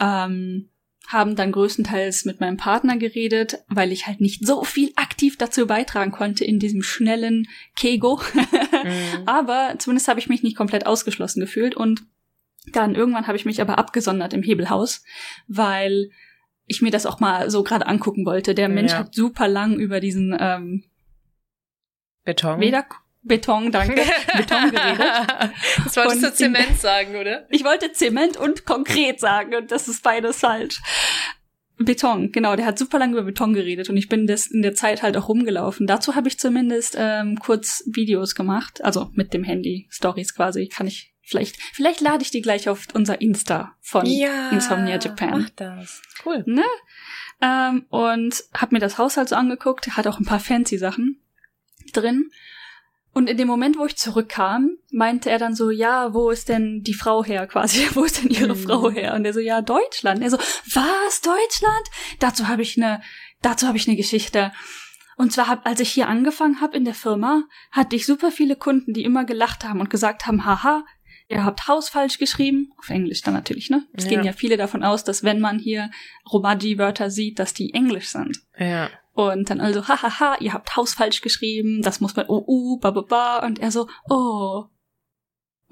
ähm, 0.00 0.70
haben 1.08 1.36
dann 1.36 1.52
größtenteils 1.52 2.24
mit 2.24 2.40
meinem 2.40 2.56
Partner 2.56 2.96
geredet, 2.96 3.58
weil 3.68 3.92
ich 3.92 4.06
halt 4.06 4.20
nicht 4.20 4.46
so 4.46 4.64
viel 4.64 4.92
aktiv 4.96 5.36
dazu 5.36 5.66
beitragen 5.66 6.12
konnte 6.12 6.44
in 6.44 6.58
diesem 6.58 6.82
schnellen 6.82 7.48
Kego. 7.76 8.20
mhm. 8.34 9.26
Aber 9.26 9.74
zumindest 9.78 10.08
habe 10.08 10.20
ich 10.20 10.28
mich 10.28 10.42
nicht 10.42 10.56
komplett 10.56 10.86
ausgeschlossen 10.86 11.40
gefühlt 11.40 11.74
und 11.74 12.04
dann 12.72 12.94
irgendwann 12.94 13.26
habe 13.26 13.36
ich 13.36 13.44
mich 13.44 13.60
aber 13.60 13.78
abgesondert 13.78 14.32
im 14.32 14.42
Hebelhaus, 14.42 15.02
weil 15.48 16.10
ich 16.66 16.82
mir 16.82 16.90
das 16.90 17.06
auch 17.06 17.20
mal 17.20 17.50
so 17.50 17.62
gerade 17.62 17.86
angucken 17.86 18.24
wollte. 18.24 18.54
Der 18.54 18.68
Mensch 18.68 18.92
ja. 18.92 18.98
hat 18.98 19.14
super 19.14 19.48
lang 19.48 19.78
über 19.78 20.00
diesen 20.00 20.36
ähm, 20.38 20.84
Beton. 22.24 22.60
Weder 22.60 22.86
Beton, 23.22 23.70
danke. 23.70 24.02
Beton 24.36 24.70
geredet. 24.70 25.06
Das 25.84 25.96
wolltest 25.96 26.22
du 26.24 26.34
Zement 26.34 26.80
sagen, 26.80 27.16
oder? 27.16 27.46
Ich 27.50 27.64
wollte 27.64 27.92
Zement 27.92 28.36
und 28.36 28.64
konkret 28.66 29.20
sagen 29.20 29.54
und 29.54 29.70
das 29.70 29.88
ist 29.88 30.02
beides 30.02 30.40
falsch. 30.40 30.80
Beton, 31.78 32.32
genau, 32.32 32.54
der 32.56 32.66
hat 32.66 32.78
super 32.78 32.98
lange 32.98 33.14
über 33.14 33.22
Beton 33.22 33.54
geredet 33.54 33.88
und 33.88 33.96
ich 33.96 34.08
bin 34.08 34.26
das 34.26 34.46
in 34.46 34.62
der 34.62 34.74
Zeit 34.74 35.02
halt 35.02 35.16
auch 35.16 35.28
rumgelaufen. 35.28 35.86
Dazu 35.86 36.14
habe 36.14 36.28
ich 36.28 36.38
zumindest 36.38 36.96
ähm, 36.98 37.38
kurz 37.38 37.84
Videos 37.86 38.34
gemacht, 38.34 38.84
also 38.84 39.10
mit 39.14 39.32
dem 39.34 39.44
Handy, 39.44 39.86
Stories 39.90 40.34
quasi, 40.34 40.68
kann 40.68 40.86
ich 40.86 41.11
Vielleicht, 41.22 41.56
vielleicht 41.72 42.00
lade 42.00 42.22
ich 42.22 42.30
die 42.30 42.42
gleich 42.42 42.68
auf 42.68 42.86
unser 42.94 43.20
Insta 43.20 43.76
von 43.80 44.04
ja, 44.06 44.50
Insomnia 44.50 44.98
Japan. 44.98 45.42
Mach 45.42 45.50
das. 45.50 46.02
Cool. 46.24 46.42
Ne? 46.46 46.64
Ähm, 47.40 47.86
und 47.90 48.44
hab 48.54 48.72
mir 48.72 48.80
das 48.80 48.98
Haus 48.98 49.16
halt 49.16 49.28
so 49.28 49.36
angeguckt, 49.36 49.96
hat 49.96 50.06
auch 50.06 50.18
ein 50.18 50.26
paar 50.26 50.40
fancy 50.40 50.78
Sachen 50.78 51.20
drin. 51.92 52.30
Und 53.14 53.28
in 53.28 53.36
dem 53.36 53.46
Moment, 53.46 53.78
wo 53.78 53.84
ich 53.84 53.96
zurückkam, 53.96 54.78
meinte 54.90 55.30
er 55.30 55.38
dann 55.38 55.54
so, 55.54 55.70
ja, 55.70 56.14
wo 56.14 56.30
ist 56.30 56.48
denn 56.48 56.82
die 56.82 56.94
Frau 56.94 57.22
her 57.22 57.46
quasi? 57.46 57.86
wo 57.94 58.04
ist 58.04 58.22
denn 58.22 58.30
ihre 58.30 58.54
mhm. 58.54 58.62
Frau 58.62 58.90
her? 58.90 59.14
Und 59.14 59.24
er 59.24 59.34
so, 59.34 59.40
ja, 59.40 59.60
Deutschland. 59.60 60.18
Und 60.18 60.22
er 60.24 60.30
so, 60.30 60.38
was, 60.38 61.20
Deutschland? 61.20 61.88
Dazu 62.20 62.48
habe 62.48 62.62
ich 62.62 62.76
eine, 62.76 63.02
dazu 63.42 63.66
habe 63.66 63.76
ich 63.76 63.86
eine 63.86 63.96
Geschichte. 63.96 64.52
Und 65.16 65.32
zwar, 65.32 65.48
hab, 65.48 65.66
als 65.66 65.80
ich 65.80 65.90
hier 65.90 66.08
angefangen 66.08 66.62
habe 66.62 66.76
in 66.76 66.86
der 66.86 66.94
Firma, 66.94 67.44
hatte 67.70 67.96
ich 67.96 68.06
super 68.06 68.30
viele 68.30 68.56
Kunden, 68.56 68.94
die 68.94 69.04
immer 69.04 69.24
gelacht 69.24 69.64
haben 69.64 69.80
und 69.80 69.90
gesagt 69.90 70.26
haben, 70.26 70.46
haha, 70.46 70.84
ihr 71.32 71.44
habt 71.44 71.68
Haus 71.68 71.88
falsch 71.88 72.18
geschrieben, 72.18 72.72
auf 72.78 72.90
Englisch 72.90 73.22
dann 73.22 73.34
natürlich, 73.34 73.70
ne? 73.70 73.84
Es 73.92 74.04
ja. 74.04 74.10
gehen 74.10 74.24
ja 74.24 74.32
viele 74.32 74.56
davon 74.56 74.82
aus, 74.82 75.04
dass 75.04 75.24
wenn 75.24 75.40
man 75.40 75.58
hier 75.58 75.90
Romaji-Wörter 76.30 77.10
sieht, 77.10 77.38
dass 77.38 77.54
die 77.54 77.74
Englisch 77.74 78.08
sind. 78.08 78.40
Ja. 78.58 78.90
Und 79.14 79.50
dann 79.50 79.60
also, 79.60 79.86
hahaha, 79.88 80.36
ihr 80.40 80.52
habt 80.52 80.76
Haus 80.76 80.94
falsch 80.94 81.20
geschrieben, 81.20 81.82
das 81.82 82.00
muss 82.00 82.16
man, 82.16 82.26
oh, 82.28 82.44
uh, 82.46 82.78
ba, 82.78 82.90
ba, 82.90 83.02
ba. 83.02 83.46
Und 83.46 83.58
er 83.58 83.70
so, 83.70 83.88
oh, 84.08 84.64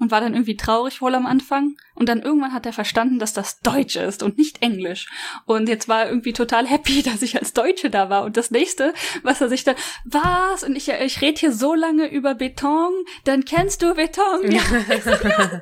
und 0.01 0.09
war 0.09 0.19
dann 0.19 0.33
irgendwie 0.33 0.57
traurig 0.57 0.99
wohl 0.99 1.13
am 1.13 1.27
Anfang. 1.27 1.77
Und 1.93 2.09
dann 2.09 2.23
irgendwann 2.23 2.53
hat 2.53 2.65
er 2.65 2.73
verstanden, 2.73 3.19
dass 3.19 3.33
das 3.33 3.59
Deutsch 3.59 3.95
ist 3.95 4.23
und 4.23 4.39
nicht 4.39 4.63
Englisch. 4.63 5.07
Und 5.45 5.69
jetzt 5.69 5.87
war 5.87 6.01
er 6.03 6.09
irgendwie 6.09 6.33
total 6.33 6.65
happy, 6.65 7.03
dass 7.03 7.21
ich 7.21 7.37
als 7.37 7.53
Deutsche 7.53 7.91
da 7.91 8.09
war. 8.09 8.23
Und 8.23 8.35
das 8.35 8.49
nächste, 8.49 8.95
was 9.21 9.41
er 9.41 9.49
sich 9.49 9.63
dann, 9.63 9.75
was? 10.03 10.63
Und 10.63 10.75
ich, 10.75 10.89
ich 10.89 11.21
rede 11.21 11.39
hier 11.39 11.51
so 11.51 11.75
lange 11.75 12.07
über 12.07 12.33
Beton, 12.33 12.91
dann 13.25 13.45
kennst 13.45 13.83
du 13.83 13.93
Beton. 13.93 14.51
Ja. 14.51 14.61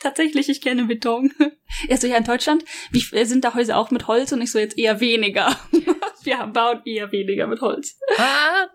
Tatsächlich, 0.00 0.50
ich 0.50 0.60
kenne 0.60 0.84
Beton. 0.84 1.32
Er 1.88 1.96
so, 1.96 2.06
ja, 2.06 2.16
in 2.18 2.24
Deutschland, 2.24 2.64
wie 2.90 3.00
sind 3.24 3.42
da 3.42 3.54
Häuser 3.54 3.78
auch 3.78 3.90
mit 3.90 4.06
Holz? 4.06 4.32
Und 4.32 4.42
ich 4.42 4.52
so, 4.52 4.58
jetzt 4.58 4.78
eher 4.78 5.00
weniger. 5.00 5.58
Wir 6.22 6.46
bauen 6.46 6.82
eher 6.84 7.10
weniger 7.10 7.46
mit 7.46 7.60
Holz. 7.60 7.98
Ah, 8.18 8.66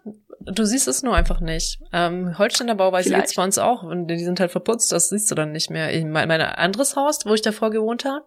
du 0.45 0.65
siehst 0.65 0.88
es 0.88 1.03
nur 1.03 1.15
einfach 1.15 1.39
nicht. 1.39 1.79
Ähm, 1.91 2.38
Holsteiner 2.38 2.75
Bauweise 2.75 3.10
Vielleicht. 3.10 3.23
gibt's 3.23 3.36
bei 3.36 3.43
uns 3.43 3.58
auch 3.58 3.84
und 3.84 4.08
die 4.08 4.23
sind 4.23 4.39
halt 4.39 4.51
verputzt, 4.51 4.91
das 4.91 5.10
siehst 5.10 5.29
du 5.32 5.36
dann 5.36 5.51
nicht 5.51 5.69
mehr. 5.69 5.93
Ich, 5.93 6.03
mein, 6.06 6.27
mein 6.27 6.41
anderes 6.41 6.95
Haus, 6.95 7.25
wo 7.25 7.34
ich 7.34 7.41
davor 7.41 7.71
gewohnt 7.71 8.06
habe, 8.06 8.25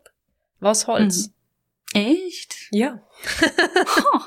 war 0.61 0.71
aus 0.71 0.87
Holz. 0.87 1.29
Mhm. 1.95 2.01
Echt? 2.01 2.57
Ja. 2.71 3.01
oh. 4.15 4.21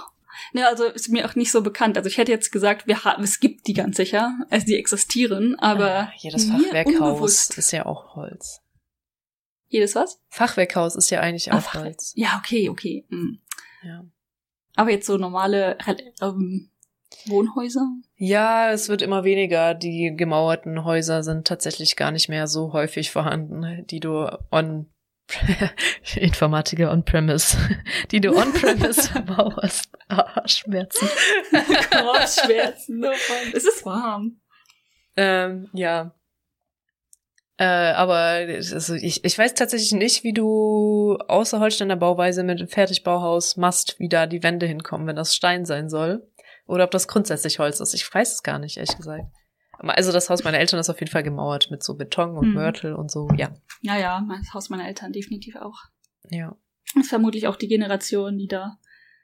Ne, 0.53 0.67
also 0.67 0.85
ist 0.85 1.09
mir 1.09 1.29
auch 1.29 1.35
nicht 1.35 1.51
so 1.51 1.61
bekannt. 1.61 1.97
Also 1.97 2.07
ich 2.07 2.17
hätte 2.17 2.31
jetzt 2.31 2.51
gesagt, 2.51 2.87
wir 2.87 3.03
haben, 3.03 3.23
es 3.23 3.39
gibt 3.39 3.67
die 3.67 3.73
ganz 3.73 3.97
sicher, 3.97 4.33
also 4.49 4.65
die 4.65 4.77
existieren, 4.77 5.57
aber 5.59 5.91
ah, 5.91 6.13
jedes 6.17 6.45
Fachwerkhaus 6.45 7.49
ist 7.51 7.71
ja 7.71 7.85
auch 7.85 8.15
Holz. 8.15 8.61
Jedes 9.67 9.93
was? 9.93 10.19
Fachwerkhaus 10.29 10.95
ist 10.95 11.11
ja 11.11 11.19
eigentlich 11.19 11.51
auch 11.51 11.57
Ach, 11.67 11.75
Holz. 11.75 12.13
Ja, 12.15 12.39
okay, 12.39 12.69
okay. 12.69 13.05
Mhm. 13.09 13.39
Ja. 13.83 14.03
Aber 14.75 14.89
jetzt 14.89 15.05
so 15.05 15.17
normale 15.17 15.77
ähm, 16.21 16.71
Wohnhäuser? 17.25 17.85
Ja, 18.15 18.71
es 18.71 18.89
wird 18.89 19.01
immer 19.01 19.23
weniger. 19.23 19.73
Die 19.73 20.13
gemauerten 20.15 20.83
Häuser 20.83 21.23
sind 21.23 21.47
tatsächlich 21.47 21.95
gar 21.95 22.11
nicht 22.11 22.29
mehr 22.29 22.47
so 22.47 22.73
häufig 22.73 23.11
vorhanden, 23.11 23.85
die 23.87 23.99
du 23.99 24.29
on 24.51 24.87
Informatiker 26.15 26.91
on-premise, 26.91 27.57
die 28.11 28.19
du 28.19 28.35
on-premise 28.35 29.21
baust. 29.27 29.89
Ah, 30.07 30.47
Schmerzen. 30.47 31.07
Kopfschmerzen. 31.91 33.05
Oh 33.05 33.11
es 33.53 33.65
ist 33.65 33.85
warm. 33.85 34.39
Ähm, 35.15 35.69
ja. 35.73 36.15
Äh, 37.57 37.65
aber 37.65 38.15
also 38.15 38.95
ich, 38.95 39.25
ich 39.25 39.37
weiß 39.37 39.53
tatsächlich 39.53 39.91
nicht, 39.91 40.23
wie 40.23 40.33
du 40.33 41.17
außer 41.27 41.59
Holsteiner 41.59 41.97
Bauweise 41.97 42.43
mit 42.43 42.59
dem 42.59 42.69
Fertigbauhaus 42.69 43.57
machst, 43.57 43.99
wie 43.99 44.07
da 44.07 44.27
die 44.27 44.43
Wände 44.43 44.65
hinkommen, 44.65 45.07
wenn 45.07 45.17
das 45.17 45.35
Stein 45.35 45.65
sein 45.65 45.89
soll. 45.89 46.28
Oder 46.69 46.83
ob 46.83 46.91
das 46.91 47.07
grundsätzlich 47.07 47.57
Holz 47.57 47.79
ist. 47.79 47.95
Ich 47.95 48.13
weiß 48.13 48.31
es 48.31 48.43
gar 48.43 48.59
nicht, 48.59 48.77
ehrlich 48.77 48.95
gesagt. 48.95 49.23
Also 49.79 50.11
das 50.11 50.29
Haus 50.29 50.43
meiner 50.43 50.59
Eltern 50.59 50.79
ist 50.79 50.89
auf 50.89 50.99
jeden 50.99 51.11
Fall 51.11 51.23
gemauert 51.23 51.71
mit 51.71 51.81
so 51.81 51.95
Beton 51.95 52.37
und 52.37 52.49
mhm. 52.49 52.53
Mörtel 52.53 52.93
und 52.93 53.09
so, 53.09 53.27
ja. 53.35 53.55
Ja, 53.81 53.97
ja, 53.97 54.23
das 54.29 54.53
Haus 54.53 54.69
meiner 54.69 54.87
Eltern 54.87 55.11
definitiv 55.11 55.55
auch. 55.55 55.85
Ja. 56.29 56.55
Das 56.93 57.05
ist 57.05 57.09
vermutlich 57.09 57.47
auch 57.47 57.55
die 57.55 57.67
Generation, 57.67 58.37
die 58.37 58.47
da 58.47 58.77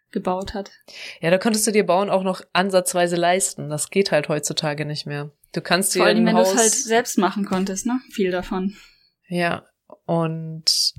gebaut 0.10 0.56
hat. 0.56 0.72
Ja, 1.22 1.30
da 1.30 1.38
konntest 1.38 1.68
du 1.68 1.72
dir 1.72 1.86
Bauen 1.86 2.10
auch 2.10 2.24
noch 2.24 2.42
ansatzweise 2.54 3.16
leisten. 3.16 3.70
Das 3.70 3.92
geht 3.92 4.12
halt 4.12 4.28
heutzutage 4.28 4.86
nicht 4.86 5.06
mehr. 5.06 5.30
Du 5.54 5.62
kannst 5.62 5.94
dir 5.94 6.00
Vor 6.00 6.08
allem, 6.08 6.26
wenn 6.26 6.36
du 6.36 6.42
es 6.42 6.58
halt 6.58 6.72
selbst 6.72 7.20
machen 7.20 7.46
konntest, 7.46 7.86
ne? 7.86 8.00
Viel 8.12 8.32
davon. 8.32 8.76
Ja, 9.28 9.68
und 10.06 10.96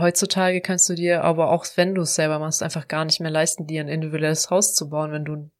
heutzutage 0.00 0.60
kannst 0.60 0.88
du 0.88 0.94
dir 0.94 1.24
aber 1.24 1.50
auch, 1.50 1.66
wenn 1.76 1.94
du 1.94 2.02
es 2.02 2.14
selber 2.14 2.38
machst, 2.38 2.62
einfach 2.62 2.88
gar 2.88 3.04
nicht 3.04 3.20
mehr 3.20 3.30
leisten, 3.30 3.66
dir 3.66 3.80
ein 3.80 3.88
individuelles 3.88 4.50
Haus 4.50 4.74
zu 4.74 4.88
bauen, 4.88 5.12
wenn 5.12 5.24
du 5.24 5.50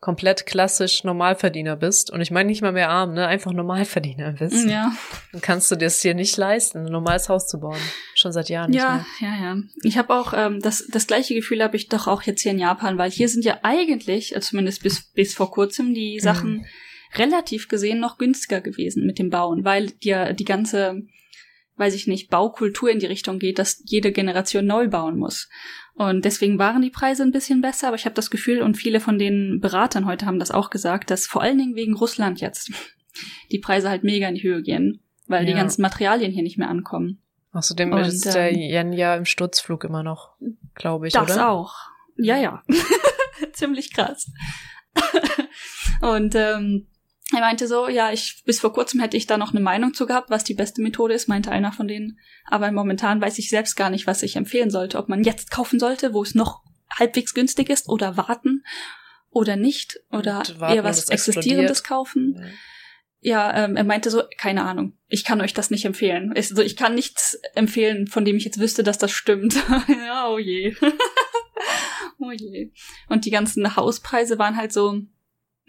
komplett 0.00 0.46
klassisch 0.46 1.02
Normalverdiener 1.02 1.74
bist, 1.74 2.12
und 2.12 2.20
ich 2.20 2.30
meine 2.30 2.48
nicht 2.48 2.62
mal 2.62 2.70
mehr 2.70 2.88
arm, 2.88 3.14
ne, 3.14 3.26
einfach 3.26 3.52
Normalverdiener 3.52 4.32
bist, 4.32 4.68
ja. 4.68 4.92
dann 5.32 5.40
kannst 5.40 5.70
du 5.72 5.76
dir 5.76 5.86
es 5.86 6.00
dir 6.00 6.14
nicht 6.14 6.36
leisten, 6.36 6.86
ein 6.86 6.92
normales 6.92 7.28
Haus 7.28 7.48
zu 7.48 7.58
bauen. 7.58 7.80
Schon 8.14 8.30
seit 8.30 8.48
Jahren 8.48 8.72
ja, 8.72 8.98
nicht 8.98 9.20
mehr. 9.20 9.30
Ja, 9.30 9.54
ja, 9.54 9.62
Ich 9.82 9.98
habe 9.98 10.14
auch 10.14 10.32
ähm, 10.36 10.60
das 10.60 10.86
das 10.86 11.08
gleiche 11.08 11.34
Gefühl 11.34 11.62
habe 11.64 11.76
ich 11.76 11.88
doch 11.88 12.06
auch 12.06 12.22
jetzt 12.22 12.42
hier 12.42 12.52
in 12.52 12.60
Japan, 12.60 12.96
weil 12.96 13.10
hier 13.10 13.28
sind 13.28 13.44
ja 13.44 13.58
eigentlich, 13.62 14.36
äh, 14.36 14.40
zumindest 14.40 14.84
bis 14.84 15.02
bis 15.12 15.34
vor 15.34 15.50
kurzem, 15.50 15.94
die 15.94 16.20
Sachen 16.20 16.58
mhm. 16.58 16.64
relativ 17.16 17.66
gesehen 17.66 17.98
noch 17.98 18.18
günstiger 18.18 18.60
gewesen 18.60 19.04
mit 19.04 19.18
dem 19.18 19.30
Bauen, 19.30 19.64
weil 19.64 19.90
dir 19.90 20.32
die 20.32 20.44
ganze 20.44 21.02
weiß 21.78 21.94
ich 21.94 22.06
nicht, 22.06 22.30
Baukultur 22.30 22.90
in 22.90 22.98
die 22.98 23.06
Richtung 23.06 23.38
geht, 23.38 23.58
dass 23.58 23.82
jede 23.84 24.12
Generation 24.12 24.66
neu 24.66 24.88
bauen 24.88 25.18
muss. 25.18 25.48
Und 25.94 26.24
deswegen 26.24 26.58
waren 26.58 26.82
die 26.82 26.90
Preise 26.90 27.22
ein 27.22 27.32
bisschen 27.32 27.60
besser, 27.60 27.88
aber 27.88 27.96
ich 27.96 28.04
habe 28.04 28.14
das 28.14 28.30
Gefühl, 28.30 28.62
und 28.62 28.76
viele 28.76 29.00
von 29.00 29.18
den 29.18 29.58
Beratern 29.60 30.06
heute 30.06 30.26
haben 30.26 30.38
das 30.38 30.50
auch 30.50 30.70
gesagt, 30.70 31.10
dass 31.10 31.26
vor 31.26 31.42
allen 31.42 31.58
Dingen 31.58 31.74
wegen 31.74 31.94
Russland 31.94 32.40
jetzt 32.40 32.70
die 33.52 33.58
Preise 33.58 33.90
halt 33.90 34.04
mega 34.04 34.28
in 34.28 34.34
die 34.34 34.42
Höhe 34.42 34.62
gehen, 34.62 35.02
weil 35.26 35.44
ja. 35.44 35.52
die 35.52 35.58
ganzen 35.58 35.82
Materialien 35.82 36.32
hier 36.32 36.42
nicht 36.42 36.58
mehr 36.58 36.68
ankommen. 36.68 37.22
Außerdem 37.52 37.92
und, 37.92 38.00
ist 38.00 38.26
der 38.26 38.52
ähm, 38.52 38.58
Yen 38.58 38.92
ja 38.92 39.16
im 39.16 39.24
Sturzflug 39.24 39.84
immer 39.84 40.02
noch, 40.02 40.36
glaube 40.74 41.08
ich, 41.08 41.14
das 41.14 41.24
oder? 41.24 41.34
Das 41.34 41.42
auch. 41.42 41.74
Ja, 42.16 42.36
ja. 42.36 42.62
Ziemlich 43.52 43.92
krass. 43.92 44.30
und 46.00 46.34
ähm, 46.34 46.86
er 47.34 47.40
meinte 47.40 47.66
so, 47.66 47.88
ja, 47.88 48.10
ich 48.10 48.42
bis 48.46 48.58
vor 48.58 48.72
kurzem 48.72 49.00
hätte 49.00 49.16
ich 49.16 49.26
da 49.26 49.36
noch 49.36 49.50
eine 49.50 49.60
Meinung 49.60 49.92
zu 49.92 50.06
gehabt, 50.06 50.30
was 50.30 50.44
die 50.44 50.54
beste 50.54 50.80
Methode 50.80 51.14
ist, 51.14 51.28
meinte 51.28 51.50
einer 51.50 51.72
von 51.72 51.86
denen. 51.86 52.18
Aber 52.46 52.72
momentan 52.72 53.20
weiß 53.20 53.38
ich 53.38 53.50
selbst 53.50 53.76
gar 53.76 53.90
nicht, 53.90 54.06
was 54.06 54.22
ich 54.22 54.36
empfehlen 54.36 54.70
sollte, 54.70 54.98
ob 54.98 55.08
man 55.08 55.22
jetzt 55.22 55.50
kaufen 55.50 55.78
sollte, 55.78 56.14
wo 56.14 56.22
es 56.22 56.34
noch 56.34 56.62
halbwegs 56.90 57.34
günstig 57.34 57.68
ist, 57.68 57.88
oder 57.88 58.16
warten 58.16 58.64
oder 59.30 59.56
nicht, 59.56 60.00
oder 60.10 60.42
eher 60.60 60.84
was 60.84 61.10
Existierendes 61.10 61.84
kaufen. 61.84 62.42
Ja, 63.20 63.52
ja 63.52 63.64
ähm, 63.64 63.76
er 63.76 63.84
meinte 63.84 64.08
so, 64.08 64.22
keine 64.38 64.64
Ahnung, 64.64 64.96
ich 65.06 65.22
kann 65.22 65.42
euch 65.42 65.52
das 65.52 65.70
nicht 65.70 65.84
empfehlen. 65.84 66.32
Also 66.34 66.62
ich 66.62 66.76
kann 66.76 66.94
nichts 66.94 67.38
empfehlen, 67.54 68.06
von 68.06 68.24
dem 68.24 68.36
ich 68.36 68.44
jetzt 68.46 68.58
wüsste, 68.58 68.82
dass 68.82 68.96
das 68.96 69.10
stimmt. 69.10 69.54
ja, 70.06 70.28
oh 70.30 70.38
je. 70.38 70.74
oh 72.18 72.30
je. 72.30 72.72
Und 73.10 73.26
die 73.26 73.30
ganzen 73.30 73.76
Hauspreise 73.76 74.38
waren 74.38 74.56
halt 74.56 74.72
so, 74.72 75.02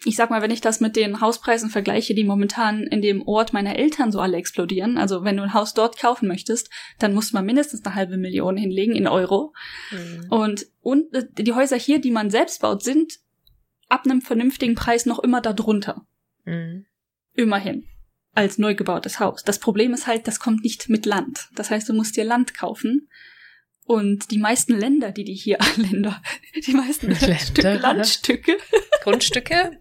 ich 0.05 0.15
sag 0.15 0.29
mal, 0.29 0.41
wenn 0.41 0.51
ich 0.51 0.62
das 0.62 0.79
mit 0.79 0.95
den 0.95 1.21
Hauspreisen 1.21 1.69
vergleiche, 1.69 2.13
die 2.13 2.23
momentan 2.23 2.83
in 2.83 3.01
dem 3.01 3.21
Ort 3.27 3.53
meiner 3.53 3.75
Eltern 3.75 4.12
so 4.12 4.19
alle 4.19 4.38
explodieren, 4.38 4.97
also 4.97 5.23
wenn 5.23 5.38
du 5.38 5.43
ein 5.43 5.53
Haus 5.53 5.73
dort 5.73 5.97
kaufen 5.97 6.27
möchtest, 6.27 6.69
dann 6.99 7.13
muss 7.13 7.33
man 7.33 7.45
mindestens 7.45 7.85
eine 7.85 7.95
halbe 7.95 8.17
Million 8.17 8.57
hinlegen 8.57 8.95
in 8.95 9.07
Euro. 9.07 9.53
Mhm. 9.91 10.27
Und, 10.29 10.65
und 10.81 11.13
äh, 11.13 11.25
die 11.38 11.53
Häuser 11.53 11.77
hier, 11.77 11.99
die 11.99 12.12
man 12.12 12.29
selbst 12.29 12.62
baut, 12.62 12.83
sind 12.83 13.19
ab 13.89 14.05
einem 14.05 14.21
vernünftigen 14.21 14.75
Preis 14.75 15.05
noch 15.05 15.19
immer 15.19 15.41
darunter. 15.41 16.05
Mhm. 16.45 16.85
Immerhin. 17.33 17.85
Als 18.33 18.57
neu 18.57 18.75
gebautes 18.75 19.19
Haus. 19.19 19.43
Das 19.43 19.59
Problem 19.59 19.93
ist 19.93 20.07
halt, 20.07 20.27
das 20.27 20.39
kommt 20.39 20.63
nicht 20.63 20.88
mit 20.88 21.05
Land. 21.05 21.49
Das 21.55 21.71
heißt, 21.71 21.89
du 21.89 21.93
musst 21.93 22.15
dir 22.15 22.23
Land 22.23 22.53
kaufen. 22.53 23.09
Und 23.89 24.30
die 24.30 24.38
meisten 24.38 24.78
Länder, 24.78 25.12
die 25.12 25.23
die 25.23 25.34
hier, 25.34 25.58
Länder, 25.75 26.21
die 26.63 26.73
meisten 26.73 27.10
Länder. 27.62 27.80
Landstücke. 27.80 28.56
Grundstücke? 29.02 29.80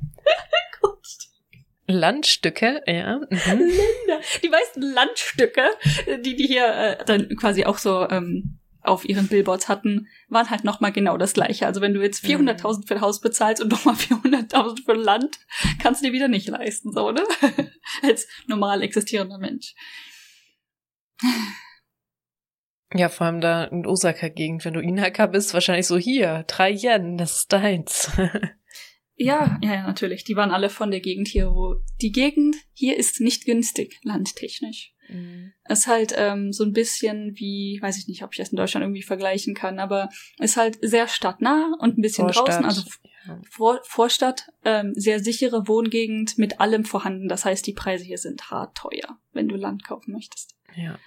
Landstücke, 1.86 2.82
ja. 2.86 3.18
Mhm. 3.18 3.58
Länder. 3.58 4.22
Die 4.42 4.48
meisten 4.48 4.80
Landstücke, 4.80 5.62
die 6.24 6.36
die 6.36 6.46
hier 6.46 6.66
äh, 6.68 7.04
dann 7.04 7.36
quasi 7.36 7.66
auch 7.66 7.76
so 7.76 8.08
ähm, 8.08 8.58
auf 8.80 9.06
ihren 9.06 9.28
Billboards 9.28 9.68
hatten, 9.68 10.08
waren 10.30 10.48
halt 10.48 10.64
nochmal 10.64 10.92
genau 10.92 11.18
das 11.18 11.34
gleiche. 11.34 11.66
Also 11.66 11.82
wenn 11.82 11.92
du 11.92 12.00
jetzt 12.00 12.24
400.000 12.24 12.78
mhm. 12.78 12.82
für 12.86 12.94
ein 12.94 13.00
Haus 13.02 13.20
bezahlst 13.20 13.62
und 13.62 13.70
nochmal 13.70 13.94
400.000 13.96 14.86
für 14.86 14.94
Land, 14.94 15.38
kannst 15.82 16.00
du 16.00 16.06
dir 16.06 16.14
wieder 16.14 16.28
nicht 16.28 16.48
leisten, 16.48 16.92
so, 16.92 17.12
ne? 17.12 17.24
Als 18.02 18.26
normal 18.46 18.80
existierender 18.80 19.36
Mensch. 19.36 19.74
Ja, 22.94 23.08
vor 23.08 23.26
allem 23.26 23.40
da 23.40 23.64
in 23.64 23.86
Osaka-Gegend, 23.86 24.64
wenn 24.64 24.74
du 24.74 24.80
Inaka 24.80 25.26
bist, 25.26 25.52
wahrscheinlich 25.52 25.86
so 25.86 25.98
hier, 25.98 26.44
drei 26.46 26.70
Yen, 26.72 27.18
das 27.18 27.38
ist 27.38 27.52
deins. 27.52 28.10
ja, 29.14 29.58
ja, 29.62 29.74
ja, 29.74 29.86
natürlich. 29.86 30.24
Die 30.24 30.36
waren 30.36 30.50
alle 30.50 30.70
von 30.70 30.90
der 30.90 31.00
Gegend 31.00 31.28
hier, 31.28 31.50
wo 31.50 31.76
die 32.00 32.12
Gegend 32.12 32.56
hier 32.72 32.96
ist 32.96 33.20
nicht 33.20 33.44
günstig, 33.44 34.00
landtechnisch. 34.04 34.94
Mhm. 35.06 35.52
Ist 35.68 35.86
halt 35.86 36.14
ähm, 36.16 36.52
so 36.52 36.64
ein 36.64 36.72
bisschen 36.72 37.32
wie, 37.34 37.78
weiß 37.82 37.98
ich 37.98 38.08
nicht, 38.08 38.22
ob 38.22 38.32
ich 38.32 38.38
das 38.38 38.50
in 38.50 38.56
Deutschland 38.56 38.84
irgendwie 38.84 39.02
vergleichen 39.02 39.54
kann, 39.54 39.78
aber 39.80 40.08
ist 40.38 40.56
halt 40.56 40.78
sehr 40.80 41.08
stadtnah 41.08 41.76
und 41.80 41.98
ein 41.98 42.02
bisschen 42.02 42.24
Vorstadt. 42.24 42.48
draußen, 42.48 42.64
also 42.64 42.82
ja. 43.26 43.40
Vor 43.50 43.80
Vorstadt, 43.84 44.48
ähm, 44.64 44.92
sehr 44.94 45.20
sichere 45.20 45.68
Wohngegend 45.68 46.38
mit 46.38 46.60
allem 46.60 46.86
vorhanden. 46.86 47.28
Das 47.28 47.44
heißt, 47.44 47.66
die 47.66 47.74
Preise 47.74 48.04
hier 48.04 48.18
sind 48.18 48.50
hart 48.50 48.78
teuer, 48.78 49.18
wenn 49.32 49.48
du 49.48 49.56
Land 49.56 49.84
kaufen 49.84 50.12
möchtest. 50.12 50.56
Ja 50.74 50.98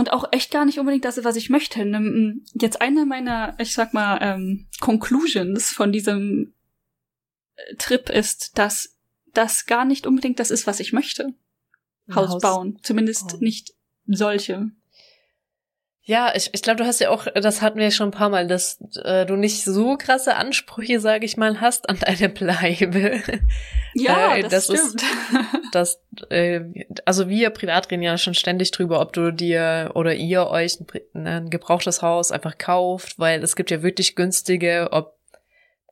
und 0.00 0.14
auch 0.14 0.24
echt 0.32 0.50
gar 0.50 0.64
nicht 0.64 0.78
unbedingt 0.78 1.04
das, 1.04 1.22
was 1.24 1.36
ich 1.36 1.50
möchte. 1.50 1.80
Jetzt 2.54 2.80
eine 2.80 3.04
meiner, 3.04 3.54
ich 3.58 3.74
sag 3.74 3.92
mal, 3.92 4.18
ähm, 4.22 4.66
Conclusions 4.80 5.72
von 5.72 5.92
diesem 5.92 6.54
äh, 7.56 7.74
Trip 7.76 8.08
ist, 8.08 8.56
dass 8.56 8.96
das 9.34 9.66
gar 9.66 9.84
nicht 9.84 10.06
unbedingt 10.06 10.40
das 10.40 10.50
ist, 10.50 10.66
was 10.66 10.80
ich 10.80 10.94
möchte. 10.94 11.34
Haus, 12.14 12.30
Haus 12.30 12.40
bauen. 12.40 12.78
Zumindest 12.82 13.34
oh. 13.34 13.36
nicht 13.40 13.74
solche. 14.06 14.70
Ja, 16.02 16.32
ich, 16.34 16.50
ich 16.52 16.62
glaube, 16.62 16.78
du 16.78 16.86
hast 16.86 17.00
ja 17.00 17.10
auch, 17.10 17.26
das 17.34 17.60
hatten 17.60 17.78
wir 17.78 17.84
ja 17.84 17.90
schon 17.90 18.08
ein 18.08 18.12
paar 18.12 18.30
Mal, 18.30 18.46
dass 18.46 18.80
äh, 19.04 19.26
du 19.26 19.36
nicht 19.36 19.64
so 19.64 19.96
krasse 19.96 20.34
Ansprüche, 20.34 20.98
sage 20.98 21.26
ich 21.26 21.36
mal, 21.36 21.60
hast 21.60 21.88
an 21.88 21.98
deine 22.00 22.30
Bleibe. 22.30 23.20
Ja, 23.94 24.36
äh, 24.36 24.42
das, 24.42 24.66
das 24.66 24.78
stimmt. 24.78 25.02
Ist, 25.02 25.04
das, 25.72 26.02
äh, 26.30 26.62
also 27.04 27.28
wir 27.28 27.50
privat 27.50 27.90
reden 27.90 28.02
ja 28.02 28.16
schon 28.16 28.34
ständig 28.34 28.70
drüber, 28.70 29.00
ob 29.00 29.12
du 29.12 29.30
dir 29.30 29.90
oder 29.94 30.14
ihr 30.14 30.46
euch 30.46 30.78
ein, 31.14 31.26
ein 31.26 31.50
gebrauchtes 31.50 32.00
Haus 32.00 32.32
einfach 32.32 32.56
kauft, 32.56 33.18
weil 33.18 33.42
es 33.42 33.54
gibt 33.54 33.70
ja 33.70 33.82
wirklich 33.82 34.16
günstige, 34.16 34.88
ob 34.92 35.18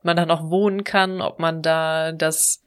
man 0.01 0.17
da 0.17 0.25
noch 0.25 0.49
wohnen 0.49 0.83
kann, 0.83 1.21
ob 1.21 1.39
man 1.39 1.61
da 1.61 2.13
das 2.13 2.63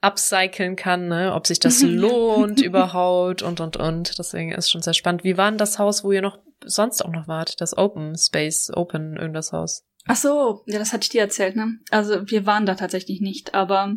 upcyclen 0.00 0.76
kann, 0.76 1.08
ne? 1.08 1.32
ob 1.34 1.46
sich 1.46 1.60
das 1.60 1.82
lohnt 1.82 2.60
überhaupt 2.62 3.42
und 3.42 3.60
und 3.60 3.76
und. 3.76 4.18
Deswegen 4.18 4.52
ist 4.52 4.70
schon 4.70 4.82
sehr 4.82 4.94
spannend. 4.94 5.24
Wie 5.24 5.36
war 5.36 5.50
denn 5.50 5.58
das 5.58 5.78
Haus, 5.78 6.04
wo 6.04 6.12
ihr 6.12 6.22
noch 6.22 6.38
sonst 6.64 7.04
auch 7.04 7.10
noch 7.10 7.28
wart? 7.28 7.60
Das 7.60 7.76
Open 7.76 8.16
Space, 8.16 8.70
Open 8.74 9.16
irgendwas 9.16 9.52
Haus? 9.52 9.84
Ach 10.06 10.16
so, 10.16 10.62
ja, 10.66 10.78
das 10.78 10.92
hatte 10.92 11.04
ich 11.04 11.10
dir 11.10 11.20
erzählt, 11.20 11.56
ne? 11.56 11.78
Also 11.90 12.30
wir 12.30 12.46
waren 12.46 12.66
da 12.66 12.74
tatsächlich 12.74 13.20
nicht, 13.20 13.54
aber 13.54 13.94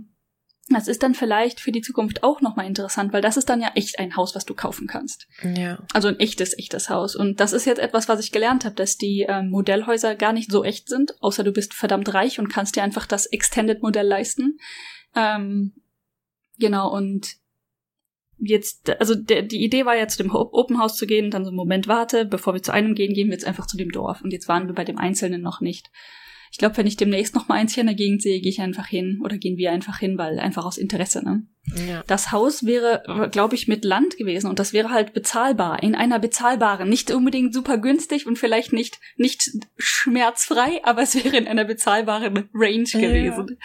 das 0.70 0.88
ist 0.88 1.04
dann 1.04 1.16
vielleicht 1.16 1.60
für 1.60 1.72
die 1.72 1.82
Zukunft 1.82 2.24
auch 2.24 2.42
nochmal 2.42 2.66
interessant, 2.66 3.14
weil 3.14 3.22
das 3.22 3.38
ist 3.38 3.50
dann 3.50 3.62
ja 3.62 3.72
echt 3.76 4.00
ein 4.00 4.16
Haus, 4.16 4.36
was 4.36 4.46
du 4.46 4.54
kaufen 4.54 4.88
kannst. 4.88 5.28
Ja. 5.44 5.80
Also 5.94 6.08
ein 6.08 6.20
echtes, 6.20 6.58
echtes 6.58 6.90
Haus. 6.90 7.16
Und 7.16 7.40
das 7.40 7.54
ist 7.54 7.66
jetzt 7.66 7.80
etwas, 7.80 8.08
was 8.08 8.20
ich 8.20 8.32
gelernt 8.32 8.66
habe, 8.66 8.76
dass 8.76 8.98
die 8.98 9.26
ähm, 9.28 9.50
Modellhäuser 9.50 10.16
gar 10.16 10.34
nicht 10.34 10.52
so 10.52 10.64
echt 10.64 10.88
sind, 10.88 11.22
außer 11.22 11.44
du 11.44 11.52
bist 11.52 11.74
verdammt 11.74 12.14
reich 12.14 12.40
und 12.40 12.50
kannst 12.50 12.76
dir 12.76 12.84
einfach 12.84 13.06
das 13.06 13.26
Extended-Modell 13.26 14.08
leisten. 14.08 14.58
Ähm, 15.16 15.74
genau, 16.58 16.94
und 16.94 17.41
jetzt, 18.42 18.90
also 19.00 19.16
der, 19.16 19.44
die 19.44 19.64
Idee 19.64 19.86
war 19.86 19.96
ja 19.96 20.08
zu 20.08 20.22
dem 20.22 20.32
Open 20.32 20.80
House 20.80 20.98
zu 20.98 21.06
gehen, 21.08 21.32
dann 21.32 21.44
so 21.44 21.50
einen 21.50 21.58
Moment 21.58 21.88
warte, 21.88 22.26
bevor 22.26 22.54
wir 22.54 22.64
zu 22.64 22.74
einem 22.74 22.96
gehen, 22.96 23.14
gehen 23.14 23.28
wir 23.28 23.34
jetzt 23.34 23.48
einfach 23.48 23.68
zu 23.68 23.78
dem 23.78 23.92
Dorf. 23.92 24.22
Und 24.22 24.34
jetzt 24.34 24.48
waren 24.48 24.68
wir 24.68 24.74
bei 24.74 24.84
dem 24.84 24.98
Einzelnen 24.98 25.42
noch 25.42 25.62
nicht. 25.62 25.92
Ich 26.52 26.58
glaube, 26.58 26.76
wenn 26.76 26.88
ich 26.88 26.98
demnächst 26.98 27.34
noch 27.34 27.48
mal 27.48 27.56
eins 27.56 27.74
hier 27.74 27.82
in 27.82 27.88
der 27.88 27.96
Gegend 27.96 28.22
sehe, 28.22 28.42
gehe 28.42 28.50
ich 28.50 28.60
einfach 28.60 28.86
hin 28.86 29.22
oder 29.24 29.38
gehen 29.38 29.56
wir 29.56 29.72
einfach 29.72 30.00
hin, 30.00 30.18
weil 30.18 30.38
einfach 30.38 30.66
aus 30.66 30.78
Interesse, 30.78 31.24
ne? 31.24 31.44
Ja. 31.88 32.04
Das 32.08 32.34
Haus 32.34 32.66
wäre, 32.66 33.30
glaube 33.32 33.56
ich, 33.56 33.70
mit 33.70 33.86
Land 33.86 34.18
gewesen 34.18 34.50
und 34.50 34.60
das 34.60 34.74
wäre 34.74 34.90
halt 34.90 35.14
bezahlbar, 35.14 35.82
in 35.82 35.96
einer 35.96 36.20
bezahlbaren, 36.20 36.90
nicht 36.90 37.10
unbedingt 37.12 37.54
super 37.54 37.78
günstig 37.78 38.28
und 38.28 38.38
vielleicht 38.38 38.74
nicht, 38.74 39.00
nicht 39.16 39.50
schmerzfrei, 39.78 40.82
aber 40.84 41.04
es 41.04 41.16
wäre 41.24 41.38
in 41.38 41.48
einer 41.48 41.64
bezahlbaren 41.64 42.50
Range 42.54 42.84
gewesen. 42.84 43.48
Ja. 43.50 43.56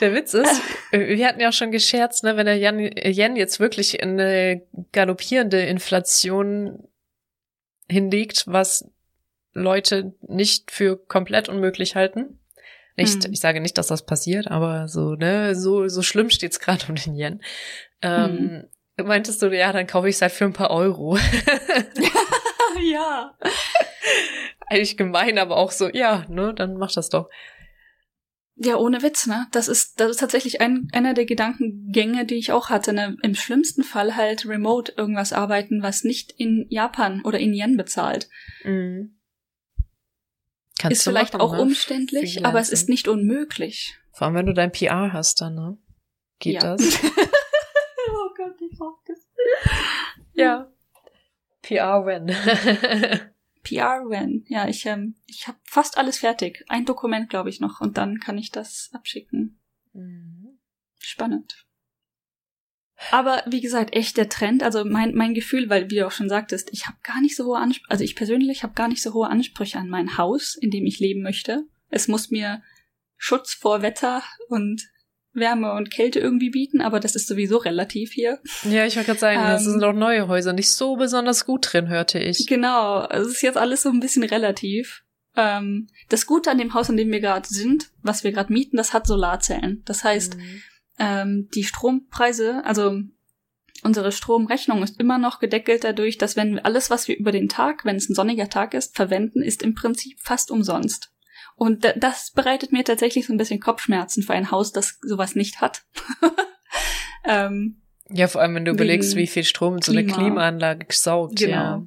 Der 0.00 0.14
Witz 0.14 0.34
ist, 0.34 0.60
äh, 0.90 1.16
wir 1.16 1.26
hatten 1.26 1.40
ja 1.40 1.48
auch 1.48 1.54
schon 1.54 1.70
gescherzt, 1.70 2.22
ne, 2.22 2.36
wenn 2.36 2.46
der 2.46 2.58
Jan, 2.58 2.78
Yen 2.78 3.36
jetzt 3.36 3.60
wirklich 3.60 4.00
in 4.00 4.20
eine 4.20 4.62
galoppierende 4.92 5.60
Inflation 5.60 6.86
hinlegt, 7.88 8.44
was 8.46 8.90
Leute 9.52 10.14
nicht 10.20 10.70
für 10.70 10.96
komplett 10.96 11.48
unmöglich 11.48 11.96
halten. 11.96 12.38
Nicht, 12.96 13.24
hm. 13.24 13.32
ich 13.32 13.40
sage 13.40 13.60
nicht, 13.60 13.78
dass 13.78 13.88
das 13.88 14.04
passiert, 14.06 14.50
aber 14.50 14.88
so, 14.88 15.14
ne, 15.14 15.54
so, 15.54 15.88
so 15.88 16.02
schlimm 16.02 16.30
steht's 16.30 16.60
gerade 16.60 16.86
um 16.88 16.94
den 16.94 17.14
Yen. 17.14 17.42
Ähm, 18.02 18.68
hm. 18.96 19.06
Meintest 19.06 19.42
du, 19.42 19.54
ja, 19.54 19.72
dann 19.72 19.86
kaufe 19.86 20.08
ich 20.08 20.16
es 20.16 20.22
halt 20.22 20.32
für 20.32 20.46
ein 20.46 20.54
paar 20.54 20.70
Euro. 20.70 21.18
ja. 22.90 23.36
Eigentlich 24.68 24.96
gemein, 24.96 25.38
aber 25.38 25.56
auch 25.56 25.70
so, 25.70 25.88
ja, 25.88 26.24
ne, 26.28 26.54
dann 26.54 26.76
mach 26.78 26.92
das 26.92 27.10
doch. 27.10 27.28
Ja, 28.58 28.76
ohne 28.76 29.02
Witz, 29.02 29.26
ne? 29.26 29.46
Das 29.52 29.68
ist, 29.68 30.00
das 30.00 30.12
ist 30.12 30.20
tatsächlich 30.20 30.62
ein, 30.62 30.88
einer 30.92 31.12
der 31.12 31.26
Gedankengänge, 31.26 32.24
die 32.24 32.36
ich 32.36 32.52
auch 32.52 32.70
hatte. 32.70 32.94
Ne? 32.94 33.16
Im 33.22 33.34
schlimmsten 33.34 33.82
Fall 33.82 34.16
halt 34.16 34.46
remote 34.46 34.92
irgendwas 34.96 35.34
arbeiten, 35.34 35.82
was 35.82 36.04
nicht 36.04 36.32
in 36.32 36.66
Japan 36.70 37.20
oder 37.22 37.38
in 37.38 37.52
Yen 37.52 37.76
bezahlt. 37.76 38.30
Mhm. 38.64 39.18
Kannst 40.78 41.00
ist 41.00 41.04
vielleicht 41.04 41.34
machen, 41.34 41.42
auch 41.42 41.52
ne? 41.52 41.60
umständlich, 41.60 42.46
aber 42.46 42.58
es 42.58 42.70
ist 42.70 42.88
nicht 42.88 43.08
unmöglich. 43.08 43.98
Vor 44.12 44.26
allem, 44.26 44.36
wenn 44.36 44.46
du 44.46 44.54
dein 44.54 44.72
PR 44.72 45.12
hast, 45.12 45.42
dann, 45.42 45.54
ne? 45.54 45.78
Geht 46.38 46.62
ja. 46.62 46.76
das? 46.76 47.02
oh 47.04 48.30
Gott, 48.36 48.56
ich 48.60 48.78
mag 48.78 48.94
das. 49.06 49.18
Ja. 50.32 50.70
PR-When. 51.60 52.34
PR-When. 53.66 54.44
Ja, 54.48 54.68
ich, 54.68 54.86
ähm, 54.86 55.16
ich 55.26 55.48
habe 55.48 55.58
fast 55.64 55.98
alles 55.98 56.18
fertig. 56.18 56.64
Ein 56.68 56.84
Dokument, 56.84 57.28
glaube 57.28 57.50
ich, 57.50 57.60
noch. 57.60 57.80
Und 57.80 57.98
dann 57.98 58.20
kann 58.20 58.38
ich 58.38 58.52
das 58.52 58.90
abschicken. 58.92 59.58
Mhm. 59.92 60.58
Spannend. 60.98 61.66
Aber 63.10 63.42
wie 63.46 63.60
gesagt, 63.60 63.94
echt 63.94 64.16
der 64.16 64.28
Trend, 64.28 64.62
also 64.62 64.84
mein, 64.84 65.14
mein 65.14 65.34
Gefühl, 65.34 65.68
weil 65.68 65.90
wie 65.90 65.96
du 65.96 66.06
auch 66.06 66.12
schon 66.12 66.30
sagtest, 66.30 66.70
ich 66.72 66.86
habe 66.86 66.96
gar 67.02 67.20
nicht 67.20 67.36
so 67.36 67.44
hohe 67.44 67.58
Ansprüche, 67.58 67.90
also 67.90 68.04
ich 68.04 68.16
persönlich 68.16 68.62
habe 68.62 68.72
gar 68.72 68.88
nicht 68.88 69.02
so 69.02 69.12
hohe 69.12 69.28
Ansprüche 69.28 69.78
an 69.78 69.90
mein 69.90 70.16
Haus, 70.16 70.56
in 70.56 70.70
dem 70.70 70.86
ich 70.86 70.98
leben 70.98 71.22
möchte. 71.22 71.66
Es 71.90 72.08
muss 72.08 72.30
mir 72.30 72.62
Schutz 73.18 73.52
vor 73.52 73.82
Wetter 73.82 74.22
und 74.48 74.88
Wärme 75.36 75.72
und 75.72 75.90
Kälte 75.90 76.18
irgendwie 76.18 76.50
bieten, 76.50 76.80
aber 76.80 76.98
das 76.98 77.14
ist 77.14 77.28
sowieso 77.28 77.58
relativ 77.58 78.12
hier. 78.12 78.40
Ja, 78.64 78.86
ich 78.86 78.96
wollte 78.96 79.06
gerade 79.06 79.20
sagen, 79.20 79.40
ähm, 79.40 79.46
das 79.46 79.64
sind 79.64 79.84
auch 79.84 79.92
neue 79.92 80.28
Häuser, 80.28 80.52
nicht 80.52 80.70
so 80.70 80.96
besonders 80.96 81.44
gut 81.44 81.72
drin, 81.72 81.88
hörte 81.88 82.18
ich. 82.18 82.46
Genau, 82.46 83.06
es 83.08 83.28
ist 83.28 83.42
jetzt 83.42 83.58
alles 83.58 83.82
so 83.82 83.90
ein 83.90 84.00
bisschen 84.00 84.24
relativ. 84.24 85.02
Ähm, 85.36 85.88
das 86.08 86.26
Gute 86.26 86.50
an 86.50 86.58
dem 86.58 86.74
Haus, 86.74 86.88
in 86.88 86.96
dem 86.96 87.12
wir 87.12 87.20
gerade 87.20 87.46
sind, 87.46 87.90
was 88.02 88.24
wir 88.24 88.32
gerade 88.32 88.52
mieten, 88.52 88.76
das 88.76 88.92
hat 88.92 89.06
Solarzellen. 89.06 89.82
Das 89.84 90.02
heißt, 90.02 90.36
mhm 90.36 90.62
ähm, 90.98 91.48
die 91.54 91.64
Strompreise, 91.64 92.64
also 92.64 93.00
unsere 93.82 94.12
Stromrechnung 94.12 94.82
ist 94.82 94.98
immer 94.98 95.18
noch 95.18 95.38
gedeckelt 95.38 95.84
dadurch, 95.84 96.18
dass 96.18 96.36
wenn 96.36 96.58
alles, 96.58 96.90
was 96.90 97.08
wir 97.08 97.16
über 97.16 97.32
den 97.32 97.48
Tag, 97.48 97.84
wenn 97.84 97.96
es 97.96 98.08
ein 98.08 98.14
sonniger 98.14 98.48
Tag 98.48 98.74
ist, 98.74 98.96
verwenden, 98.96 99.42
ist 99.42 99.62
im 99.62 99.74
Prinzip 99.74 100.18
fast 100.20 100.50
umsonst. 100.50 101.12
Und 101.56 101.90
das 101.96 102.30
bereitet 102.30 102.72
mir 102.72 102.84
tatsächlich 102.84 103.26
so 103.26 103.32
ein 103.32 103.38
bisschen 103.38 103.60
Kopfschmerzen 103.60 104.22
für 104.22 104.34
ein 104.34 104.50
Haus, 104.50 104.72
das 104.72 104.98
sowas 105.00 105.34
nicht 105.34 105.62
hat. 105.62 105.84
ähm, 107.24 107.80
ja, 108.10 108.28
vor 108.28 108.42
allem, 108.42 108.54
wenn 108.54 108.64
du 108.66 108.72
überlegst, 108.72 109.16
wie 109.16 109.26
viel 109.26 109.42
Strom 109.44 109.80
so 109.80 109.90
eine 109.90 110.06
Klimaanlage 110.06 110.86
saugt. 110.90 111.36
Genau. 111.38 111.56
Ja. 111.56 111.86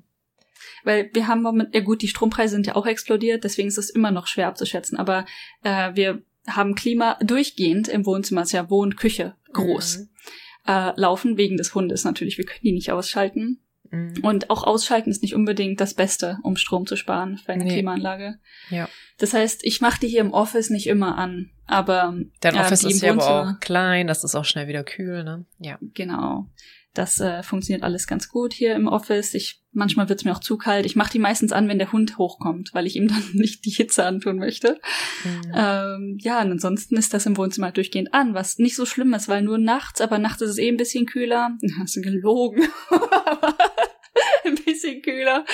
Weil 0.84 1.10
wir 1.14 1.28
haben 1.28 1.44
moment, 1.44 1.74
ja 1.74 1.82
gut, 1.82 2.02
die 2.02 2.08
Strompreise 2.08 2.56
sind 2.56 2.68
ja 2.68 2.76
auch 2.76 2.86
explodiert, 2.86 3.44
deswegen 3.44 3.68
ist 3.68 3.78
es 3.78 3.90
immer 3.90 4.12
noch 4.12 4.28
schwer 4.28 4.48
abzuschätzen. 4.48 4.98
Aber 4.98 5.26
äh, 5.64 5.92
wir 5.94 6.24
haben 6.48 6.76
Klima 6.76 7.18
durchgehend 7.22 7.88
im 7.88 8.06
Wohnzimmer, 8.06 8.42
ist 8.42 8.54
ja 8.54 8.70
Wohn, 8.70 8.96
Küche 8.96 9.36
groß, 9.54 10.00
mhm. 10.00 10.10
äh, 10.68 11.00
laufen, 11.00 11.38
wegen 11.38 11.58
des 11.58 11.76
Hundes 11.76 12.04
natürlich. 12.04 12.38
Wir 12.38 12.46
können 12.46 12.64
die 12.64 12.72
nicht 12.72 12.92
ausschalten. 12.92 13.62
Mhm. 13.92 14.20
Und 14.24 14.50
auch 14.50 14.64
ausschalten 14.64 15.10
ist 15.10 15.22
nicht 15.22 15.36
unbedingt 15.36 15.82
das 15.82 15.94
Beste, 15.94 16.38
um 16.44 16.56
Strom 16.58 16.86
zu 16.86 16.96
sparen 16.96 17.38
für 17.38 17.52
eine 17.52 17.64
nee. 17.64 17.74
Klimaanlage. 17.74 18.40
Ja. 18.70 18.90
Das 19.18 19.34
heißt, 19.34 19.62
ich 19.64 19.82
mache 19.82 20.00
die 20.00 20.08
hier 20.08 20.22
im 20.22 20.34
Office 20.34 20.70
nicht 20.70 20.88
immer 20.88 21.18
an, 21.18 21.52
aber 21.66 22.16
dein 22.42 22.56
äh, 22.56 22.60
Office 22.60 22.84
ist 22.84 23.02
ja 23.02 23.12
aber 23.12 23.52
auch 23.56 23.60
klein, 23.60 24.08
das 24.08 24.24
ist 24.24 24.36
auch 24.36 24.46
schnell 24.46 24.68
wieder 24.68 24.84
kühl, 24.84 25.24
ne? 25.24 25.46
Ja. 25.60 25.78
Genau. 25.94 26.48
Das 26.94 27.20
äh, 27.20 27.44
funktioniert 27.44 27.84
alles 27.84 28.08
ganz 28.08 28.30
gut 28.30 28.52
hier 28.52 28.76
im 28.76 28.88
Office. 28.88 29.36
Ich 29.36 29.62
manchmal 29.72 30.10
wird's 30.10 30.26
mir 30.26 30.32
auch 30.32 30.40
zu 30.40 30.58
kalt. 30.58 30.86
Ich 30.86 30.96
mache 30.96 31.12
die 31.12 31.20
meistens 31.20 31.52
an, 31.52 31.68
wenn 31.68 31.78
der 31.78 31.92
Hund 31.92 32.18
hochkommt, 32.18 32.74
weil 32.74 32.88
ich 32.88 32.96
ihm 32.96 33.08
dann 33.10 33.24
nicht 33.34 33.66
die 33.66 33.70
Hitze 33.70 34.06
antun 34.06 34.38
möchte. 34.38 34.80
Mhm. 35.24 35.52
Ähm, 35.54 36.18
ja, 36.20 36.42
und 36.42 36.52
ansonsten 36.52 36.98
ist 36.98 37.14
das 37.14 37.26
im 37.26 37.38
Wohnzimmer 37.38 37.68
halt 37.68 37.78
durchgehend 37.78 38.14
an, 38.14 38.34
was 38.34 38.58
nicht 38.58 38.76
so 38.76 38.86
schlimm 38.86 39.14
ist, 39.14 39.30
weil 39.30 39.44
nur 39.44 39.58
nachts, 39.58 40.02
aber 40.02 40.18
nachts 40.18 40.42
ist 40.42 40.52
es 40.52 40.58
eh 40.58 40.68
ein 40.68 40.78
bisschen 40.78 41.06
kühler. 41.06 41.58
Hast 41.80 41.96
du 41.96 42.02
gelogen. 42.02 42.68
ein 44.46 44.56
bisschen 44.56 45.02
kühler. 45.02 45.46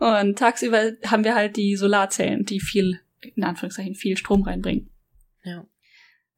Und 0.00 0.38
tagsüber 0.38 0.92
haben 1.06 1.24
wir 1.24 1.34
halt 1.34 1.56
die 1.56 1.76
Solarzellen, 1.76 2.44
die 2.44 2.60
viel, 2.60 3.00
in 3.20 3.44
Anführungszeichen, 3.44 3.94
viel 3.94 4.16
Strom 4.18 4.42
reinbringen. 4.42 4.90
Ja. 5.42 5.66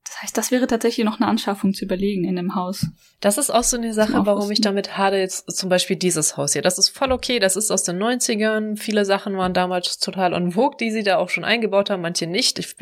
Das 0.07 0.23
heißt, 0.23 0.39
das 0.39 0.51
wäre 0.53 0.69
tatsächlich 0.69 1.05
noch 1.05 1.19
eine 1.19 1.29
Anschaffung 1.29 1.75
zu 1.75 1.85
überlegen 1.85 2.25
in 2.25 2.37
dem 2.37 2.55
Haus. 2.55 2.87
Das 3.21 3.39
ist 3.39 3.51
auch 3.51 3.65
so 3.65 3.77
eine 3.77 3.93
Sache, 3.93 4.25
warum 4.25 4.51
ich 4.53 4.61
damit 4.61 4.97
hadere, 4.97 5.21
jetzt 5.21 5.51
zum 5.51 5.69
Beispiel 5.69 5.97
dieses 5.97 6.37
Haus 6.37 6.53
hier. 6.53 6.63
Das 6.63 6.79
ist 6.79 6.91
voll 6.91 7.11
okay, 7.11 7.41
das 7.41 7.57
ist 7.57 7.73
aus 7.73 7.83
den 7.83 8.01
90ern. 8.01 8.77
Viele 8.79 9.05
Sachen 9.05 9.37
waren 9.37 9.53
damals 9.53 9.99
total 9.99 10.33
on 10.33 10.53
vogue, 10.53 10.77
die 10.79 10.93
sie 10.93 11.03
da 11.03 11.17
auch 11.17 11.29
schon 11.29 11.45
eingebaut 11.45 11.91
haben, 11.91 12.03
manche 12.03 12.29
nicht. 12.29 12.61
Ich, 12.61 12.77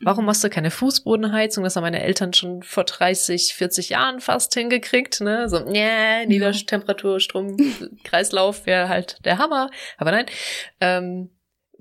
warum 0.00 0.28
hast 0.28 0.44
du 0.44 0.48
keine 0.48 0.70
Fußbodenheizung? 0.70 1.64
Das 1.64 1.74
haben 1.74 1.82
meine 1.82 2.02
Eltern 2.02 2.32
schon 2.32 2.62
vor 2.62 2.84
30, 2.84 3.54
40 3.54 3.88
Jahren 3.88 4.20
fast 4.20 4.54
hingekriegt, 4.54 5.20
ne? 5.22 5.48
So, 5.48 5.66
yeah, 5.66 6.24
Niedertemperatur, 6.24 7.18
Strom, 7.18 7.56
Kreislauf 8.04 8.66
wäre 8.66 8.88
halt 8.88 9.18
der 9.24 9.38
Hammer. 9.38 9.70
Aber 9.98 10.12
nein. 10.12 10.26
Ähm, 10.80 11.30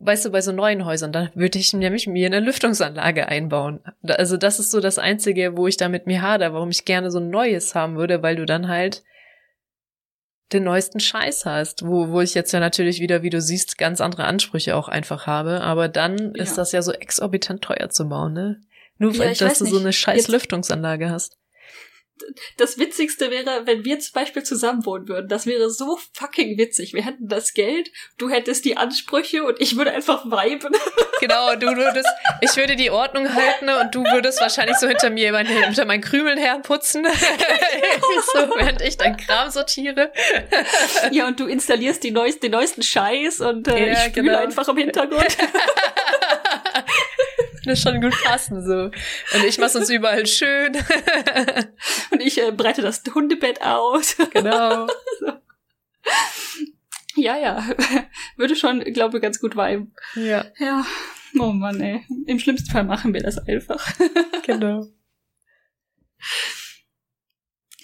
weißt 0.02 0.26
du, 0.26 0.30
bei 0.32 0.42
so 0.42 0.52
neuen 0.52 0.86
Häusern, 0.86 1.12
da 1.12 1.30
würde 1.36 1.60
ich 1.60 1.74
nämlich 1.74 2.08
mir 2.08 2.28
eine 2.28 2.40
Lüftungsanlage 2.40 3.28
einbauen. 3.28 3.82
Also 4.04 4.38
das 4.38 4.60
ist 4.60 4.72
so 4.72 4.80
das 4.80 4.98
Einzige, 4.98 5.58
wo 5.58 5.68
ich 5.68 5.78
da 5.78 5.90
mit 5.90 6.08
mir 6.08 6.22
hader, 6.22 6.54
warum 6.54 6.70
ich 6.70 6.86
gerne 6.86 7.12
so 7.12 7.20
ein 7.20 7.30
neues 7.30 7.76
haben 7.76 7.98
würde, 7.98 8.24
weil 8.24 8.36
du 8.36 8.46
dann 8.46 8.68
halt 8.68 9.04
den 10.54 10.64
neuesten 10.64 11.00
Scheiß 11.00 11.46
hast, 11.46 11.86
wo, 11.86 12.10
wo 12.10 12.22
ich 12.22 12.34
jetzt 12.34 12.52
ja 12.52 12.60
natürlich 12.60 13.02
wieder, 13.02 13.22
wie 13.22 13.30
du 13.30 13.40
siehst, 13.40 13.78
ganz 13.78 14.02
andere 14.02 14.24
Ansprüche 14.24 14.76
auch 14.76 14.88
einfach 14.88 15.28
habe. 15.28 15.62
Aber 15.62 15.88
dann 15.88 16.34
ja. 16.36 16.44
ist 16.44 16.58
das 16.58 16.72
ja 16.72 16.82
so 16.82 16.92
exorbitant 16.92 17.62
teuer 17.62 17.90
zu 17.90 18.10
bauen, 18.10 18.34
ne? 18.34 18.62
Nur 18.98 19.14
ja, 19.14 19.34
dass 19.34 19.60
du 19.60 19.66
so 19.66 19.80
eine 19.80 19.94
scheiß 19.94 20.18
jetzt, 20.18 20.28
Lüftungsanlage 20.28 21.10
hast 21.10 21.38
das 22.58 22.78
Witzigste 22.78 23.32
wäre, 23.32 23.66
wenn 23.66 23.86
wir 23.86 24.00
zum 24.00 24.14
Beispiel 24.14 24.44
zusammen 24.44 24.86
wohnen 24.86 25.08
würden. 25.08 25.28
Das 25.28 25.46
wäre 25.46 25.70
so 25.70 25.98
fucking 26.14 26.58
witzig. 26.58 26.94
Wir 26.94 27.04
hätten 27.04 27.28
das 27.28 27.54
Geld, 27.54 27.92
du 28.18 28.30
hättest 28.30 28.66
die 28.66 28.78
Ansprüche 28.78 29.44
und 29.44 29.60
ich 29.60 29.78
würde 29.78 29.92
einfach 29.92 30.26
viben. 30.26 30.74
Genau, 31.20 31.54
du 31.56 31.68
würdest, 31.76 32.08
ich 32.40 32.56
würde 32.56 32.78
die 32.78 32.92
Ordnung 32.92 33.36
halten 33.36 33.68
und 33.68 33.94
du 33.94 34.06
würdest 34.06 34.40
wahrscheinlich 34.40 34.78
so 34.78 34.88
hinter 34.88 35.10
mir 35.10 35.34
meine, 35.34 35.50
hinter 35.50 35.84
meinen 35.84 36.00
Krümeln 36.00 36.38
herputzen. 36.38 37.06
so, 38.34 38.40
während 38.56 38.82
ich 38.82 38.96
dein 38.96 39.18
Kram 39.18 39.50
sortiere. 39.50 40.14
Ja, 41.12 41.28
und 41.28 41.38
du 41.38 41.48
installierst 41.48 42.02
die 42.06 42.12
neuesten, 42.12 42.40
den 42.40 42.52
neuesten 42.52 42.84
Scheiß 42.84 43.42
und 43.42 43.68
äh, 43.68 43.88
ja, 43.88 43.92
ich 43.92 44.00
spüle 44.12 44.28
genau. 44.28 44.40
einfach 44.40 44.70
im 44.70 44.78
Hintergrund. 44.78 45.28
Das 47.70 47.82
schon 47.82 48.02
gut 48.02 48.16
passen 48.24 48.66
so. 48.66 48.86
Und 49.38 49.46
ich 49.48 49.60
mach's 49.60 49.76
uns 49.76 49.90
überall 49.92 50.26
schön. 50.26 50.76
Und 52.12 52.20
ich 52.20 52.42
äh, 52.42 52.52
breite 52.52 52.82
das 52.82 53.04
Hundebett 53.14 53.62
aus. 53.62 54.18
Genau. 54.32 54.88
so. 55.20 55.34
Ja, 57.16 57.38
ja. 57.38 57.64
Würde 58.38 58.56
schon, 58.56 58.80
glaube 58.86 59.18
ich, 59.18 59.22
ganz 59.22 59.40
gut 59.40 59.56
viben. 59.56 59.94
Ja. 60.16 60.46
Ja. 60.58 60.84
Oh 61.38 61.52
Mann, 61.52 61.80
ey. 61.80 62.08
Im 62.26 62.40
schlimmsten 62.40 62.72
Fall 62.72 62.86
machen 62.86 63.14
wir 63.14 63.22
das 63.22 63.38
einfach. 63.38 63.94
genau. 64.48 64.88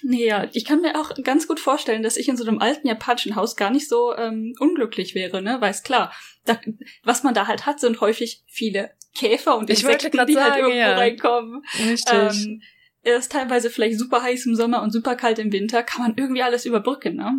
Nee, 0.02 0.26
ja, 0.26 0.48
ich 0.52 0.66
kann 0.66 0.82
mir 0.82 1.00
auch 1.00 1.12
ganz 1.24 1.48
gut 1.48 1.60
vorstellen, 1.60 2.02
dass 2.02 2.18
ich 2.18 2.28
in 2.28 2.38
so 2.38 2.46
einem 2.46 2.60
alten 2.60 2.88
japanischen 2.88 3.36
Haus 3.36 3.56
gar 3.56 3.70
nicht 3.70 3.88
so 3.88 4.16
ähm, 4.16 4.56
unglücklich 4.60 5.14
wäre, 5.14 5.44
ne? 5.44 5.62
Weil 5.62 5.72
es 5.72 5.84
klar, 5.84 6.12
da, 6.46 6.60
was 7.04 7.24
man 7.24 7.36
da 7.36 7.46
halt 7.46 7.68
hat, 7.68 7.80
sind 7.80 8.02
häufig 8.02 8.44
viele 8.48 8.92
Käfer 9.16 9.58
und 9.58 9.70
Insekten, 9.70 10.12
die 10.12 10.18
halt 10.18 10.30
sagen, 10.30 10.52
halt 10.52 10.60
irgendwo 10.60 10.78
ja. 10.78 10.96
reinkommen. 10.96 11.66
Richtig. 11.80 12.14
Ähm, 12.14 12.62
ist 13.04 13.32
teilweise 13.32 13.70
vielleicht 13.70 14.00
super 14.00 14.24
heiß 14.24 14.46
im 14.46 14.56
Sommer 14.56 14.82
und 14.82 14.92
super 14.92 15.16
kalt 15.16 15.40
im 15.40 15.52
Winter, 15.52 15.84
kann 15.84 16.02
man 16.02 16.14
irgendwie 16.18 16.44
alles 16.44 16.66
überbrücken, 16.66 17.16
ne? 17.16 17.34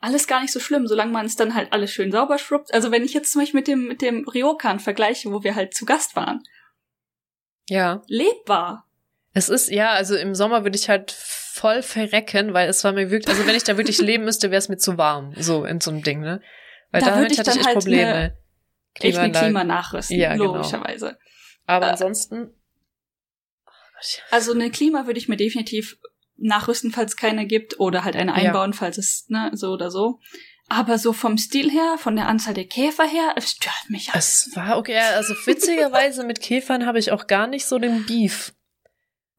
Alles 0.00 0.26
gar 0.26 0.42
nicht 0.42 0.52
so 0.52 0.60
schlimm, 0.60 0.86
solange 0.86 1.10
man 1.10 1.26
es 1.26 1.34
dann 1.34 1.54
halt 1.54 1.72
alles 1.72 1.90
schön 1.90 2.12
sauber 2.12 2.38
schrubbt. 2.38 2.72
Also 2.72 2.92
wenn 2.92 3.04
ich 3.04 3.14
jetzt 3.14 3.32
zum 3.32 3.42
Beispiel 3.42 3.58
mit 3.58 3.68
dem, 3.68 3.88
mit 3.88 4.00
dem 4.00 4.28
Ryokan 4.28 4.78
vergleiche, 4.78 5.32
wo 5.32 5.42
wir 5.42 5.56
halt 5.56 5.74
zu 5.74 5.86
Gast 5.86 6.14
waren. 6.14 6.42
Ja. 7.68 8.02
Lebbar. 8.06 8.86
Es 9.34 9.48
ist, 9.48 9.70
ja, 9.70 9.90
also 9.90 10.14
im 10.14 10.34
Sommer 10.34 10.62
würde 10.62 10.76
ich 10.76 10.88
halt 10.88 11.10
voll 11.10 11.82
verrecken, 11.82 12.54
weil 12.54 12.68
es 12.68 12.84
war 12.84 12.92
mir 12.92 13.10
wirklich, 13.10 13.34
also 13.34 13.46
wenn 13.46 13.56
ich 13.56 13.64
da 13.64 13.76
wirklich 13.76 13.98
leben 14.00 14.24
müsste, 14.24 14.50
wäre 14.50 14.58
es 14.58 14.68
mir 14.68 14.76
zu 14.76 14.98
warm, 14.98 15.34
so 15.36 15.64
in 15.64 15.80
so 15.80 15.90
einem 15.90 16.02
Ding, 16.02 16.20
ne? 16.20 16.40
Weil 16.92 17.00
da, 17.00 17.08
da 17.08 17.16
hatte 17.16 17.32
ich, 17.32 17.38
ich 17.40 17.46
halt 17.46 17.74
Probleme. 17.74 18.14
Eine, 18.14 18.36
Klima 18.98 19.08
echt 19.08 19.18
eine 19.18 19.32
Klima 19.32 19.64
nachrüsten, 19.64 20.18
ja, 20.18 20.32
genau. 20.32 20.56
logischerweise. 20.56 21.06
Genau. 21.06 21.18
Aber 21.66 21.86
äh, 21.86 21.90
ansonsten. 21.90 22.54
Also 24.30 24.52
eine 24.52 24.70
Klima 24.70 25.06
würde 25.06 25.18
ich 25.18 25.28
mir 25.28 25.36
definitiv 25.36 25.98
nachrüsten, 26.36 26.92
falls 26.92 27.12
es 27.12 27.16
keine 27.16 27.46
gibt, 27.46 27.80
oder 27.80 28.04
halt 28.04 28.16
eine 28.16 28.34
einbauen, 28.34 28.70
ja. 28.70 28.76
falls 28.76 28.98
es, 28.98 29.28
ne, 29.28 29.50
so 29.54 29.72
oder 29.72 29.90
so. 29.90 30.20
Aber 30.68 30.98
so 30.98 31.12
vom 31.12 31.38
Stil 31.38 31.70
her, 31.70 31.96
von 31.98 32.14
der 32.14 32.28
Anzahl 32.28 32.54
der 32.54 32.66
Käfer 32.66 33.06
her, 33.06 33.32
es 33.36 33.52
stört 33.52 33.88
mich. 33.88 34.10
Es 34.14 34.50
war 34.54 34.76
okay, 34.76 34.98
also 34.98 35.34
witzigerweise 35.46 36.24
mit 36.24 36.40
Käfern 36.40 36.86
habe 36.86 36.98
ich 36.98 37.10
auch 37.10 37.26
gar 37.26 37.46
nicht 37.46 37.66
so 37.66 37.78
den 37.78 38.04
Beef. 38.04 38.54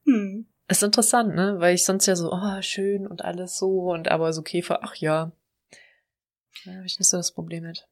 Hm. 0.05 0.47
Ist 0.67 0.83
interessant, 0.83 1.35
ne? 1.35 1.55
Weil 1.59 1.75
ich 1.75 1.85
sonst 1.85 2.05
ja 2.07 2.15
so, 2.15 2.31
oh, 2.31 2.61
schön 2.61 3.07
und 3.07 3.23
alles 3.23 3.57
so 3.57 3.91
und 3.91 4.09
aber 4.09 4.33
so 4.33 4.41
Käfer, 4.41 4.79
ach 4.83 4.95
ja. 4.95 5.31
Da 6.65 6.71
habe 6.73 6.85
ich 6.85 6.99
nicht 6.99 7.09
so 7.09 7.17
das 7.17 7.31
Problem 7.31 7.63
mit. 7.63 7.87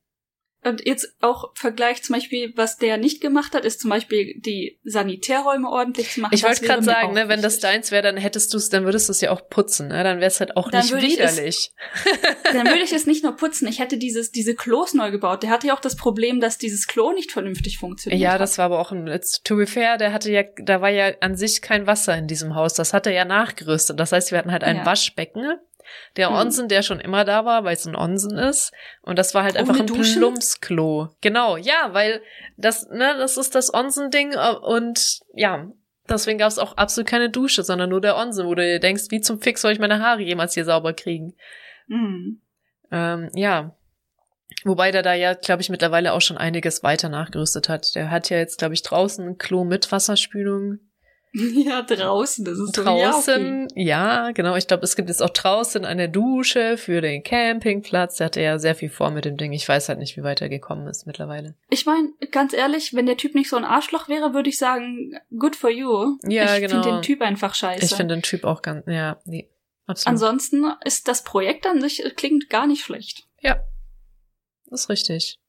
Und 0.67 0.85
jetzt 0.85 1.15
auch 1.21 1.51
Vergleich 1.55 2.03
zum 2.03 2.15
Beispiel, 2.15 2.51
was 2.55 2.77
der 2.77 2.97
nicht 2.97 3.21
gemacht 3.21 3.53
hat, 3.53 3.63
ist 3.63 3.79
zum 3.79 3.89
Beispiel 3.89 4.33
die 4.39 4.79
Sanitärräume 4.83 5.69
ordentlich 5.69 6.11
zu 6.11 6.21
machen. 6.21 6.33
Ich 6.33 6.43
wollte 6.43 6.65
gerade 6.65 6.83
sagen, 6.83 7.13
ne, 7.13 7.29
wenn 7.29 7.41
das 7.41 7.59
deins 7.59 7.91
wäre, 7.91 8.03
dann 8.03 8.17
hättest 8.17 8.53
du 8.53 8.57
es, 8.57 8.69
dann 8.69 8.85
würdest 8.85 9.07
du 9.07 9.11
es 9.11 9.21
ja 9.21 9.31
auch 9.31 9.47
putzen, 9.49 9.87
ne? 9.87 10.03
Dann 10.03 10.17
wäre 10.17 10.27
es 10.27 10.39
halt 10.39 10.57
auch 10.57 10.69
dann 10.69 10.81
nicht 10.81 10.95
widerlich. 10.95 11.71
Es, 12.03 12.53
dann 12.53 12.67
würde 12.67 12.81
ich 12.83 12.91
es 12.91 13.05
nicht 13.05 13.23
nur 13.23 13.35
putzen. 13.37 13.67
Ich 13.67 13.79
hätte 13.79 13.97
dieses 13.97 14.31
diese 14.31 14.55
Klos 14.55 14.93
neu 14.93 15.11
gebaut. 15.11 15.43
Der 15.43 15.49
hatte 15.49 15.67
ja 15.67 15.75
auch 15.75 15.79
das 15.79 15.95
Problem, 15.95 16.39
dass 16.39 16.57
dieses 16.57 16.87
Klo 16.87 17.13
nicht 17.13 17.31
vernünftig 17.31 17.77
funktioniert. 17.77 18.21
Ja, 18.21 18.37
das 18.37 18.57
war 18.57 18.65
aber 18.65 18.79
auch 18.79 18.91
ein 18.91 19.07
to 19.43 19.55
be 19.55 19.67
fair, 19.67 19.97
der 19.97 20.11
hatte 20.11 20.31
ja, 20.31 20.43
da 20.61 20.81
war 20.81 20.89
ja 20.89 21.13
an 21.21 21.35
sich 21.35 21.61
kein 21.61 21.87
Wasser 21.87 22.17
in 22.17 22.27
diesem 22.27 22.55
Haus. 22.55 22.73
Das 22.73 22.93
hat 22.93 23.07
er 23.07 23.13
ja 23.13 23.25
nachgerüstet. 23.25 23.99
Das 23.99 24.11
heißt, 24.11 24.31
wir 24.31 24.39
hatten 24.39 24.51
halt 24.51 24.63
ein 24.63 24.77
ja. 24.77 24.85
Waschbecken 24.85 25.57
der 26.15 26.29
hm. 26.29 26.35
Onsen, 26.35 26.67
der 26.67 26.81
schon 26.81 26.99
immer 26.99 27.25
da 27.25 27.45
war, 27.45 27.63
weil 27.63 27.75
es 27.75 27.85
ein 27.85 27.95
Onsen 27.95 28.37
ist. 28.37 28.71
Und 29.01 29.17
das 29.17 29.33
war 29.33 29.43
halt 29.43 29.57
einfach 29.57 29.79
ein 29.79 29.85
Plumpsklo. 29.85 31.09
Genau, 31.21 31.57
ja, 31.57 31.89
weil 31.93 32.21
das, 32.57 32.87
ne, 32.89 33.15
das 33.17 33.37
ist 33.37 33.55
das 33.55 33.73
Onsen-Ding 33.73 34.33
äh, 34.33 34.55
und 34.61 35.19
ja, 35.33 35.67
deswegen 36.09 36.39
gab 36.39 36.49
es 36.49 36.59
auch 36.59 36.77
absolut 36.77 37.07
keine 37.07 37.29
Dusche, 37.29 37.63
sondern 37.63 37.89
nur 37.89 38.01
der 38.01 38.17
Onsen, 38.17 38.47
wo 38.47 38.55
du 38.55 38.63
dir 38.63 38.79
denkst, 38.79 39.05
wie 39.09 39.21
zum 39.21 39.39
Fix 39.39 39.61
soll 39.61 39.71
ich 39.71 39.79
meine 39.79 40.01
Haare 40.01 40.21
jemals 40.21 40.53
hier 40.53 40.65
sauber 40.65 40.93
kriegen? 40.93 41.35
Mhm. 41.87 42.41
Ähm, 42.91 43.29
ja. 43.33 43.75
Wobei 44.63 44.91
der 44.91 45.03
da 45.03 45.13
ja, 45.13 45.33
glaube 45.33 45.61
ich, 45.61 45.69
mittlerweile 45.69 46.13
auch 46.13 46.21
schon 46.21 46.37
einiges 46.37 46.81
weiter 46.81 47.09
nachgerüstet 47.09 47.69
hat. 47.69 47.95
Der 47.95 48.09
hat 48.09 48.29
ja 48.29 48.37
jetzt, 48.37 48.57
glaube 48.57 48.73
ich, 48.73 48.81
draußen 48.81 49.27
ein 49.27 49.37
Klo 49.37 49.65
mit 49.65 49.91
Wasserspülung. 49.91 50.79
Ja, 51.67 51.81
draußen, 51.81 52.45
das 52.45 52.57
ist 52.59 52.71
draußen. 52.73 53.69
So, 53.69 53.75
ja, 53.75 54.31
genau. 54.31 54.55
Ich 54.55 54.67
glaube, 54.67 54.83
es 54.83 54.95
gibt 54.95 55.09
jetzt 55.09 55.21
auch 55.21 55.29
draußen 55.29 55.85
eine 55.85 56.09
Dusche 56.09 56.77
für 56.77 57.01
den 57.01 57.23
Campingplatz. 57.23 58.17
Der 58.17 58.25
hatte 58.25 58.41
ja 58.41 58.59
sehr 58.59 58.75
viel 58.75 58.89
vor 58.89 59.11
mit 59.11 59.25
dem 59.25 59.37
Ding. 59.37 59.53
Ich 59.53 59.67
weiß 59.67 59.89
halt 59.89 59.99
nicht, 59.99 60.17
wie 60.17 60.23
weit 60.23 60.41
er 60.41 60.49
gekommen 60.49 60.87
ist 60.87 61.05
mittlerweile. 61.05 61.55
Ich 61.69 61.85
meine, 61.85 62.09
ganz 62.31 62.53
ehrlich, 62.53 62.93
wenn 62.93 63.05
der 63.05 63.17
Typ 63.17 63.35
nicht 63.35 63.49
so 63.49 63.57
ein 63.57 63.65
Arschloch 63.65 64.07
wäre, 64.09 64.33
würde 64.33 64.49
ich 64.49 64.57
sagen, 64.57 65.17
good 65.37 65.55
for 65.55 65.69
you. 65.69 66.17
Ja, 66.23 66.55
ich 66.55 66.61
genau. 66.61 66.79
Ich 66.79 66.83
finde 66.83 66.97
den 66.97 67.01
Typ 67.01 67.21
einfach 67.21 67.53
scheiße. 67.53 67.85
Ich 67.85 67.93
finde 67.93 68.15
den 68.15 68.23
Typ 68.23 68.43
auch 68.43 68.61
ganz, 68.61 68.85
ja, 68.87 69.19
nee, 69.25 69.49
absolut. 69.85 70.13
Ansonsten 70.13 70.65
ist 70.85 71.07
das 71.07 71.23
Projekt 71.23 71.65
an 71.67 71.81
sich 71.81 72.03
klingt 72.15 72.49
gar 72.49 72.67
nicht 72.67 72.83
schlecht. 72.83 73.27
Ja, 73.41 73.59
ist 74.71 74.89
richtig. 74.89 75.39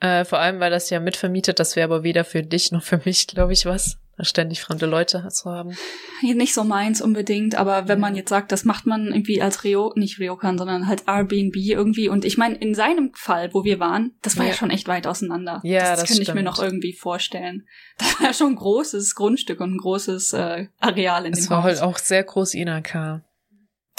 Äh, 0.00 0.24
vor 0.24 0.38
allem, 0.38 0.60
weil 0.60 0.70
das 0.70 0.90
ja 0.90 1.00
mitvermietet, 1.00 1.58
das 1.58 1.74
wäre 1.74 1.84
aber 1.84 2.02
weder 2.04 2.24
für 2.24 2.42
dich 2.42 2.70
noch 2.70 2.82
für 2.82 3.00
mich, 3.04 3.26
glaube 3.26 3.52
ich, 3.52 3.66
was 3.66 3.98
ständig 4.20 4.62
fremde 4.62 4.86
Leute 4.86 5.26
zu 5.28 5.50
haben. 5.50 5.76
Nicht 6.22 6.54
so 6.54 6.64
meins 6.64 7.00
unbedingt, 7.00 7.54
aber 7.54 7.88
wenn 7.88 8.00
man 8.00 8.16
jetzt 8.16 8.30
sagt, 8.30 8.52
das 8.52 8.64
macht 8.64 8.86
man 8.86 9.06
irgendwie 9.06 9.40
als 9.40 9.64
Reo, 9.64 9.92
nicht 9.96 10.18
Ryokan, 10.18 10.58
sondern 10.58 10.88
halt 10.88 11.04
Airbnb 11.06 11.56
irgendwie. 11.56 12.08
Und 12.08 12.24
ich 12.24 12.36
meine, 12.38 12.56
in 12.56 12.74
seinem 12.74 13.12
Fall, 13.14 13.52
wo 13.54 13.64
wir 13.64 13.78
waren, 13.80 14.16
das 14.22 14.36
war 14.36 14.44
ja, 14.44 14.50
ja 14.50 14.56
schon 14.56 14.70
echt 14.70 14.88
weit 14.88 15.06
auseinander. 15.06 15.60
Ja, 15.62 15.90
das, 15.90 16.00
das 16.00 16.08
könnte 16.08 16.22
ich 16.22 16.34
mir 16.34 16.42
noch 16.42 16.60
irgendwie 16.62 16.92
vorstellen. 16.92 17.66
Das 17.98 18.20
war 18.20 18.28
ja 18.28 18.32
schon 18.32 18.52
ein 18.52 18.56
großes 18.56 19.16
Grundstück 19.16 19.60
und 19.60 19.74
ein 19.74 19.78
großes 19.78 20.32
äh, 20.32 20.68
Areal 20.78 21.26
in 21.26 21.32
es 21.32 21.40
dem 21.40 21.42
Haus. 21.42 21.44
Es 21.44 21.50
war 21.50 21.62
halt 21.64 21.82
auch 21.82 21.98
sehr 21.98 22.22
groß 22.22 22.54
Inaka. 22.54 23.24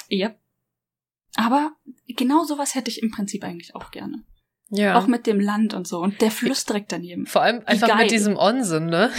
Ja. 0.08 0.34
Aber 1.36 1.74
genau 2.08 2.46
sowas 2.46 2.76
hätte 2.76 2.90
ich 2.90 3.04
im 3.04 3.12
Prinzip 3.12 3.44
eigentlich 3.44 3.76
auch 3.76 3.92
gerne. 3.92 4.24
Ja. 4.72 5.00
Auch 5.00 5.08
mit 5.08 5.26
dem 5.26 5.40
Land 5.40 5.74
und 5.74 5.88
so. 5.88 6.00
Und 6.00 6.22
der 6.22 6.30
Fluss 6.30 6.64
direkt 6.64 6.92
daneben. 6.92 7.26
Vor 7.26 7.42
allem 7.42 7.64
einfach 7.66 7.98
mit 7.98 8.12
diesem 8.12 8.38
Onsen, 8.38 8.86
ne? 8.86 9.10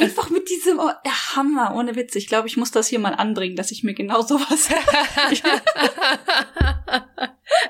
einfach 0.00 0.30
mit 0.30 0.48
diesem, 0.48 0.78
oh, 0.78 0.90
der 1.04 1.34
Hammer, 1.36 1.74
ohne 1.74 1.96
Witz. 1.96 2.14
Ich 2.14 2.28
glaube, 2.28 2.46
ich 2.46 2.56
muss 2.56 2.70
das 2.70 2.86
hier 2.86 3.00
mal 3.00 3.14
anbringen, 3.14 3.56
dass 3.56 3.72
ich 3.72 3.82
mir 3.82 3.94
genau 3.94 4.22
sowas. 4.22 4.68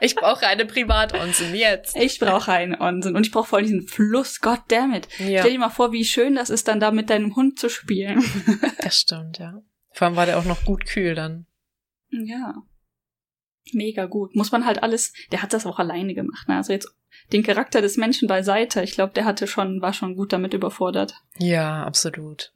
ich 0.00 0.14
brauche 0.14 0.46
eine 0.46 0.66
Privatonsen 0.66 1.54
jetzt. 1.54 1.96
Ich 1.96 2.18
brauche 2.18 2.52
einen 2.52 2.78
Onsen. 2.78 3.16
Und 3.16 3.26
ich 3.26 3.32
brauche 3.32 3.48
vor 3.48 3.58
allem 3.58 3.66
diesen 3.66 3.88
Fluss, 3.88 4.40
God 4.40 4.60
damn 4.68 4.92
it. 4.92 5.08
Ja. 5.18 5.40
Stell 5.40 5.52
dir 5.52 5.58
mal 5.58 5.70
vor, 5.70 5.92
wie 5.92 6.04
schön 6.04 6.34
das 6.34 6.50
ist, 6.50 6.68
dann 6.68 6.80
da 6.80 6.90
mit 6.90 7.08
deinem 7.08 7.34
Hund 7.34 7.58
zu 7.58 7.70
spielen. 7.70 8.22
das 8.82 9.00
stimmt, 9.00 9.38
ja. 9.38 9.62
Vor 9.92 10.06
allem 10.06 10.16
war 10.16 10.26
der 10.26 10.38
auch 10.38 10.44
noch 10.44 10.64
gut 10.64 10.84
kühl 10.84 11.14
dann. 11.14 11.46
Ja 12.10 12.62
mega 13.74 14.06
gut. 14.06 14.34
Muss 14.34 14.52
man 14.52 14.66
halt 14.66 14.82
alles, 14.82 15.12
der 15.32 15.42
hat 15.42 15.52
das 15.52 15.66
auch 15.66 15.78
alleine 15.78 16.14
gemacht. 16.14 16.48
Ne? 16.48 16.56
Also 16.56 16.72
jetzt 16.72 16.94
den 17.32 17.42
Charakter 17.42 17.80
des 17.80 17.96
Menschen 17.96 18.28
beiseite. 18.28 18.82
Ich 18.82 18.92
glaube, 18.92 19.12
der 19.12 19.24
hatte 19.24 19.46
schon, 19.46 19.80
war 19.80 19.92
schon 19.92 20.16
gut 20.16 20.32
damit 20.32 20.54
überfordert. 20.54 21.14
Ja, 21.38 21.84
absolut. 21.84 22.52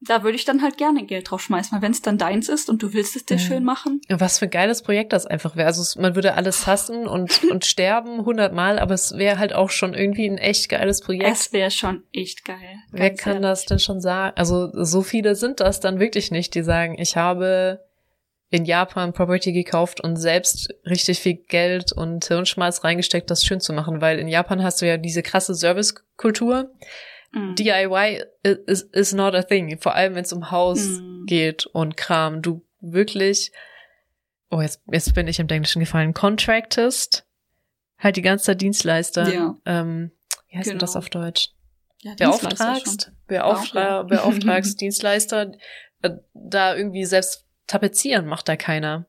Da 0.00 0.22
würde 0.22 0.36
ich 0.36 0.44
dann 0.44 0.62
halt 0.62 0.76
gerne 0.76 1.04
Geld 1.04 1.28
drauf 1.28 1.42
schmeißen, 1.42 1.72
weil 1.72 1.82
wenn 1.82 1.90
es 1.90 2.02
dann 2.02 2.18
deins 2.18 2.48
ist 2.48 2.70
und 2.70 2.80
du 2.84 2.92
willst 2.92 3.16
es 3.16 3.24
dir 3.24 3.34
mhm. 3.34 3.40
schön 3.40 3.64
machen. 3.64 4.00
Was 4.08 4.38
für 4.38 4.44
ein 4.44 4.50
geiles 4.50 4.82
Projekt 4.82 5.12
das 5.12 5.26
einfach 5.26 5.56
wäre. 5.56 5.66
Also 5.66 6.00
man 6.00 6.14
würde 6.14 6.34
alles 6.34 6.68
hassen 6.68 7.08
und, 7.08 7.42
und 7.50 7.64
sterben 7.64 8.24
hundertmal, 8.24 8.78
aber 8.78 8.94
es 8.94 9.16
wäre 9.16 9.38
halt 9.38 9.54
auch 9.54 9.70
schon 9.70 9.94
irgendwie 9.94 10.28
ein 10.28 10.38
echt 10.38 10.68
geiles 10.68 11.00
Projekt. 11.00 11.28
Es 11.28 11.52
wäre 11.52 11.72
schon 11.72 12.04
echt 12.12 12.44
geil. 12.44 12.78
Wer 12.92 13.12
kann 13.12 13.34
ehrlich. 13.34 13.48
das 13.48 13.66
denn 13.66 13.80
schon 13.80 14.00
sagen? 14.00 14.36
Also 14.36 14.70
so 14.72 15.02
viele 15.02 15.34
sind 15.34 15.58
das 15.58 15.80
dann 15.80 15.98
wirklich 15.98 16.30
nicht, 16.30 16.54
die 16.54 16.62
sagen, 16.62 16.96
ich 16.96 17.16
habe 17.16 17.80
in 18.50 18.64
Japan 18.64 19.12
Property 19.12 19.52
gekauft 19.52 20.00
und 20.00 20.16
selbst 20.16 20.74
richtig 20.86 21.20
viel 21.20 21.34
Geld 21.34 21.92
und 21.92 22.24
Hirnschmalz 22.24 22.82
reingesteckt, 22.82 23.30
das 23.30 23.44
schön 23.44 23.60
zu 23.60 23.72
machen, 23.72 24.00
weil 24.00 24.18
in 24.18 24.28
Japan 24.28 24.62
hast 24.62 24.80
du 24.80 24.86
ja 24.86 24.96
diese 24.96 25.22
krasse 25.22 25.54
Servicekultur. 25.54 26.70
Mm. 27.32 27.54
DIY 27.56 28.24
is, 28.66 28.82
is 28.82 29.12
not 29.12 29.34
a 29.34 29.42
thing, 29.42 29.78
vor 29.78 29.94
allem 29.94 30.14
wenn 30.14 30.24
es 30.24 30.32
um 30.32 30.50
Haus 30.50 30.80
mm. 30.80 31.26
geht 31.26 31.66
und 31.66 31.98
Kram. 31.98 32.40
Du 32.40 32.64
wirklich, 32.80 33.52
oh, 34.50 34.62
jetzt, 34.62 34.80
jetzt 34.90 35.14
bin 35.14 35.28
ich 35.28 35.38
im 35.38 35.48
Englischen 35.48 35.80
gefallen, 35.80 36.14
contractest, 36.14 37.26
halt 37.98 38.16
die 38.16 38.22
ganze 38.22 38.46
Zeit 38.46 38.62
Dienstleister. 38.62 39.32
Ja. 39.32 39.56
Ähm, 39.66 40.12
wie 40.48 40.56
heißt 40.56 40.68
genau. 40.68 40.80
das 40.80 40.96
auf 40.96 41.10
Deutsch? 41.10 41.50
Ja, 42.00 42.14
beauftragst, 42.14 43.12
beauftra 43.26 44.04
beauftragst 44.04 44.80
Dienstleister, 44.80 45.52
äh, 46.00 46.10
da 46.32 46.76
irgendwie 46.76 47.04
selbst 47.04 47.47
tapezieren 47.68 48.26
macht 48.26 48.48
da 48.48 48.56
keiner. 48.56 49.06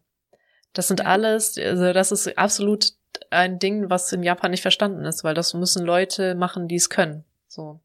Das 0.73 0.87
sind 0.87 1.03
alles, 1.05 1.57
also 1.57 1.93
das 1.93 2.11
ist 2.11 2.37
absolut 2.37 2.93
ein 3.31 3.57
Ding, 3.57 3.89
was 3.89 4.11
in 4.13 4.21
Japan 4.21 4.51
nicht 4.51 4.61
verstanden 4.61 5.03
ist, 5.05 5.23
weil 5.23 5.33
das 5.33 5.55
müssen 5.55 5.83
Leute 5.83 6.35
machen, 6.35 6.67
die 6.67 6.75
es 6.75 6.89
können. 6.89 7.23
So. 7.47 7.79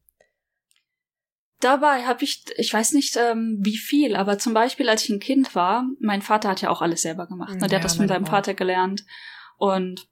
Dabei 1.59 2.03
habe 2.03 2.23
ich, 2.23 2.43
ich 2.57 2.71
weiß 2.71 2.93
nicht 2.93 3.17
ähm, 3.17 3.57
wie 3.61 3.77
viel, 3.77 4.15
aber 4.15 4.37
zum 4.37 4.53
Beispiel, 4.53 4.87
als 4.89 5.03
ich 5.03 5.09
ein 5.09 5.19
Kind 5.19 5.55
war, 5.55 5.85
mein 5.99 6.21
Vater 6.21 6.49
hat 6.49 6.61
ja 6.61 6.69
auch 6.69 6.81
alles 6.81 7.01
selber 7.01 7.27
gemacht. 7.27 7.55
Ne? 7.55 7.61
Der 7.61 7.69
ja, 7.69 7.75
hat 7.77 7.85
das 7.85 7.95
von 7.95 8.07
seinem 8.07 8.25
Vater 8.25 8.53
gelernt. 8.53 9.03
Und 9.57 10.07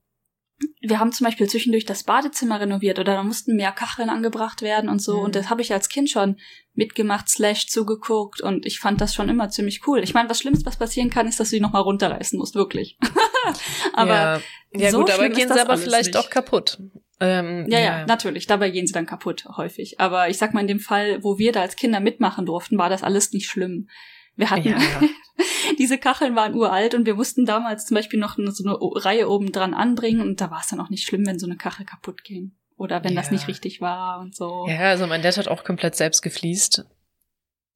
wir 0.82 1.00
haben 1.00 1.12
zum 1.12 1.26
Beispiel 1.26 1.50
zwischendurch 1.50 1.86
das 1.86 2.04
Badezimmer 2.04 2.60
renoviert 2.60 3.00
oder 3.00 3.16
da 3.16 3.24
mussten 3.24 3.56
mehr 3.56 3.72
Kacheln 3.72 4.10
angebracht 4.10 4.62
werden 4.62 4.90
und 4.90 5.02
so. 5.02 5.18
Mhm. 5.18 5.24
Und 5.24 5.36
das 5.36 5.50
habe 5.50 5.62
ich 5.62 5.74
als 5.74 5.90
Kind 5.90 6.10
schon 6.10 6.38
mitgemacht, 6.74 7.30
slash 7.30 7.68
zugeguckt 7.68 8.42
und 8.42 8.66
ich 8.66 8.80
fand 8.80 9.00
das 9.02 9.14
schon 9.14 9.30
immer 9.30 9.50
ziemlich 9.50 9.88
cool. 9.88 10.00
Ich 10.04 10.14
meine, 10.14 10.30
was 10.30 10.40
Schlimmste, 10.40 10.66
was 10.66 10.78
passieren 10.78 11.10
kann, 11.10 11.28
ist, 11.28 11.40
dass 11.40 11.50
du 11.50 11.56
die 11.56 11.62
nochmal 11.62 11.84
runterreißen 11.84 12.38
musst, 12.38 12.56
wirklich. 12.56 12.98
aber 13.94 14.10
ja, 14.10 14.42
ja 14.76 14.92
so 14.92 15.00
gut, 15.00 15.12
aber 15.12 15.30
gehen 15.30 15.48
sie 15.48 15.62
aber 15.62 15.78
vielleicht 15.78 16.14
nicht. 16.14 16.18
auch 16.18 16.30
kaputt. 16.30 16.80
Ähm, 17.20 17.68
ja, 17.70 17.80
ja, 17.80 18.00
ja, 18.00 18.06
natürlich. 18.06 18.48
Dabei 18.48 18.70
gehen 18.70 18.88
sie 18.88 18.94
dann 18.94 19.06
kaputt, 19.06 19.46
häufig. 19.56 20.00
Aber 20.00 20.30
ich 20.30 20.38
sag 20.38 20.54
mal, 20.54 20.62
in 20.62 20.68
dem 20.68 20.80
Fall, 20.80 21.24
wo 21.24 21.38
wir 21.38 21.52
da 21.52 21.62
als 21.62 21.76
Kinder 21.76 22.00
mitmachen 22.00 22.46
durften, 22.46 22.78
war 22.78 22.90
das 22.90 23.04
alles 23.04 23.32
nicht 23.32 23.48
schlimm. 23.48 23.88
Wir 24.36 24.50
hatten, 24.50 24.70
ja, 24.70 24.78
ja. 24.78 25.02
diese 25.80 25.98
Kacheln 25.98 26.36
waren 26.36 26.56
uralt 26.56 26.96
und 26.96 27.06
wir 27.06 27.16
mussten 27.16 27.46
damals 27.46 27.86
zum 27.86 27.96
Beispiel 27.96 28.20
noch 28.20 28.38
so 28.38 28.64
eine 28.64 28.78
Reihe 29.06 29.30
oben 29.30 29.52
dran 29.52 29.74
anbringen 29.74 30.22
und 30.22 30.42
da 30.42 30.52
war 30.52 30.62
es 30.62 30.68
dann 30.68 30.80
auch 30.80 30.90
nicht 30.90 31.06
schlimm, 31.06 31.26
wenn 31.26 31.40
so 31.40 31.46
eine 31.46 31.58
Kachel 31.58 31.86
kaputt 31.86 32.24
ging. 32.24 32.54
Oder 32.76 33.04
wenn 33.04 33.14
ja. 33.14 33.22
das 33.22 33.32
nicht 33.32 33.48
richtig 33.48 33.82
war 33.82 34.20
und 34.20 34.36
so. 34.36 34.66
Ja, 34.68 34.90
also 34.90 35.06
mein 35.06 35.22
Dad 35.22 35.38
hat 35.38 35.48
auch 35.48 35.64
komplett 35.64 35.96
selbst 35.96 36.22
gefliest. 36.22 36.86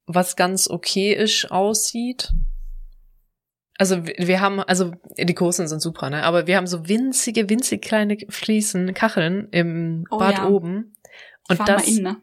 Was 0.06 0.36
ganz 0.36 0.68
okayisch 0.68 1.50
aussieht. 1.50 2.32
Also 3.78 4.04
wir 4.04 4.40
haben, 4.40 4.60
also 4.60 4.92
die 5.16 5.34
großen 5.34 5.68
sind 5.68 5.80
super, 5.80 6.10
ne? 6.10 6.24
Aber 6.24 6.48
wir 6.48 6.56
haben 6.56 6.66
so 6.66 6.88
winzige, 6.88 7.48
winzig 7.48 7.80
kleine 7.80 8.16
Fliesen, 8.28 8.92
Kacheln 8.92 9.48
im 9.52 10.04
oh, 10.10 10.18
Bad 10.18 10.38
ja. 10.38 10.48
oben. 10.48 10.96
Und 11.48 11.68
das, 11.68 11.86
in, 11.86 12.02
ne? 12.02 12.16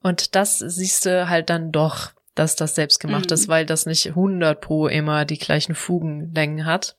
und 0.00 0.34
das 0.34 0.58
siehst 0.58 1.04
du 1.04 1.28
halt 1.28 1.50
dann 1.50 1.72
doch 1.72 2.12
dass 2.34 2.56
das 2.56 2.74
selbst 2.74 3.00
gemacht 3.00 3.30
mhm. 3.30 3.34
ist, 3.34 3.48
weil 3.48 3.66
das 3.66 3.86
nicht 3.86 4.08
100 4.08 4.60
pro 4.60 4.88
immer 4.88 5.24
die 5.24 5.38
gleichen 5.38 5.74
Fugenlängen 5.74 6.66
hat. 6.66 6.96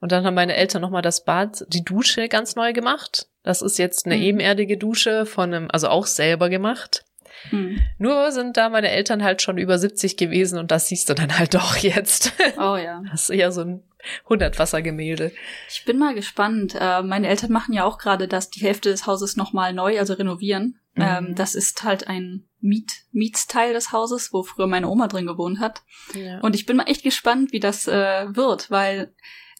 Und 0.00 0.12
dann 0.12 0.24
haben 0.24 0.34
meine 0.34 0.54
Eltern 0.54 0.82
nochmal 0.82 1.02
das 1.02 1.24
Bad, 1.24 1.64
die 1.68 1.84
Dusche 1.84 2.28
ganz 2.28 2.54
neu 2.54 2.72
gemacht. 2.72 3.26
Das 3.42 3.62
ist 3.62 3.78
jetzt 3.78 4.06
eine 4.06 4.16
mhm. 4.16 4.22
ebenerdige 4.22 4.76
Dusche 4.76 5.26
von 5.26 5.52
einem, 5.52 5.68
also 5.70 5.88
auch 5.88 6.06
selber 6.06 6.48
gemacht. 6.48 7.04
Mhm. 7.50 7.80
Nur 7.98 8.32
sind 8.32 8.56
da 8.56 8.68
meine 8.68 8.90
Eltern 8.90 9.22
halt 9.22 9.42
schon 9.42 9.58
über 9.58 9.78
70 9.78 10.16
gewesen 10.16 10.58
und 10.58 10.70
das 10.70 10.88
siehst 10.88 11.08
du 11.08 11.14
dann 11.14 11.38
halt 11.38 11.54
doch 11.54 11.76
jetzt. 11.76 12.32
Oh 12.58 12.76
ja. 12.76 13.02
Das 13.10 13.22
ist 13.22 13.30
eher 13.30 13.52
so 13.52 13.62
ein 13.62 13.82
100 14.24 14.58
Wassergemälde. 14.58 15.32
Ich 15.68 15.84
bin 15.84 15.98
mal 15.98 16.14
gespannt. 16.14 16.76
Äh, 16.78 17.02
meine 17.02 17.28
Eltern 17.28 17.52
machen 17.52 17.74
ja 17.74 17.84
auch 17.84 17.98
gerade 17.98 18.28
das, 18.28 18.50
die 18.50 18.60
Hälfte 18.60 18.90
des 18.90 19.06
Hauses 19.06 19.36
nochmal 19.36 19.72
neu, 19.72 19.98
also 19.98 20.14
renovieren. 20.14 20.78
Mhm. 20.98 21.28
Ähm, 21.28 21.34
das 21.34 21.54
ist 21.54 21.82
halt 21.84 22.06
ein 22.08 22.48
Miet, 22.60 22.92
Mietsteil 23.12 23.72
des 23.72 23.92
Hauses, 23.92 24.32
wo 24.32 24.42
früher 24.42 24.66
meine 24.66 24.88
Oma 24.88 25.08
drin 25.08 25.26
gewohnt 25.26 25.60
hat. 25.60 25.82
Ja. 26.14 26.40
Und 26.40 26.54
ich 26.54 26.66
bin 26.66 26.76
mal 26.76 26.84
echt 26.84 27.02
gespannt, 27.02 27.52
wie 27.52 27.60
das 27.60 27.86
äh, 27.86 28.26
wird, 28.34 28.70
weil 28.70 29.14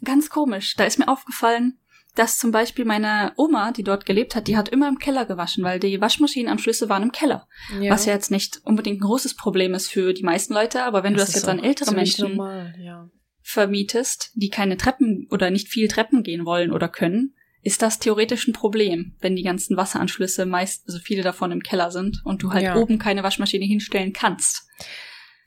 ganz 0.04 0.30
komisch, 0.30 0.74
da 0.76 0.84
ist 0.84 0.98
mir 0.98 1.08
aufgefallen, 1.08 1.78
dass 2.14 2.38
zum 2.38 2.50
Beispiel 2.50 2.84
meine 2.84 3.32
Oma, 3.36 3.70
die 3.70 3.84
dort 3.84 4.04
gelebt 4.04 4.34
hat, 4.34 4.48
die 4.48 4.56
hat 4.56 4.68
immer 4.68 4.88
im 4.88 4.98
Keller 4.98 5.24
gewaschen, 5.24 5.62
weil 5.62 5.78
die 5.78 6.00
Waschmaschinenanschlüsse 6.00 6.88
waren 6.88 7.04
im 7.04 7.12
Keller. 7.12 7.46
Ja. 7.80 7.92
Was 7.92 8.06
ja 8.06 8.12
jetzt 8.12 8.32
nicht 8.32 8.60
unbedingt 8.64 8.98
ein 8.98 9.06
großes 9.06 9.36
Problem 9.36 9.72
ist 9.74 9.88
für 9.88 10.12
die 10.12 10.24
meisten 10.24 10.52
Leute, 10.52 10.82
aber 10.82 11.04
wenn 11.04 11.14
das 11.14 11.26
du 11.26 11.26
das 11.26 11.34
jetzt 11.42 11.48
an 11.48 11.62
ältere 11.62 11.94
Menschen 11.94 12.36
normal, 12.36 12.74
ja. 12.80 13.08
vermietest, 13.40 14.32
die 14.34 14.50
keine 14.50 14.76
Treppen 14.76 15.28
oder 15.30 15.50
nicht 15.50 15.68
viel 15.68 15.86
Treppen 15.86 16.24
gehen 16.24 16.44
wollen 16.44 16.72
oder 16.72 16.88
können, 16.88 17.36
ist 17.62 17.82
das 17.82 17.98
theoretisch 17.98 18.46
ein 18.46 18.52
Problem, 18.52 19.12
wenn 19.20 19.36
die 19.36 19.42
ganzen 19.42 19.76
Wasseranschlüsse 19.76 20.46
meist, 20.46 20.84
also 20.86 20.98
viele 20.98 21.22
davon 21.22 21.52
im 21.52 21.62
Keller 21.62 21.90
sind 21.90 22.22
und 22.24 22.42
du 22.42 22.52
halt 22.52 22.64
ja. 22.64 22.76
oben 22.76 22.98
keine 22.98 23.22
Waschmaschine 23.22 23.64
hinstellen 23.64 24.12
kannst. 24.12 24.68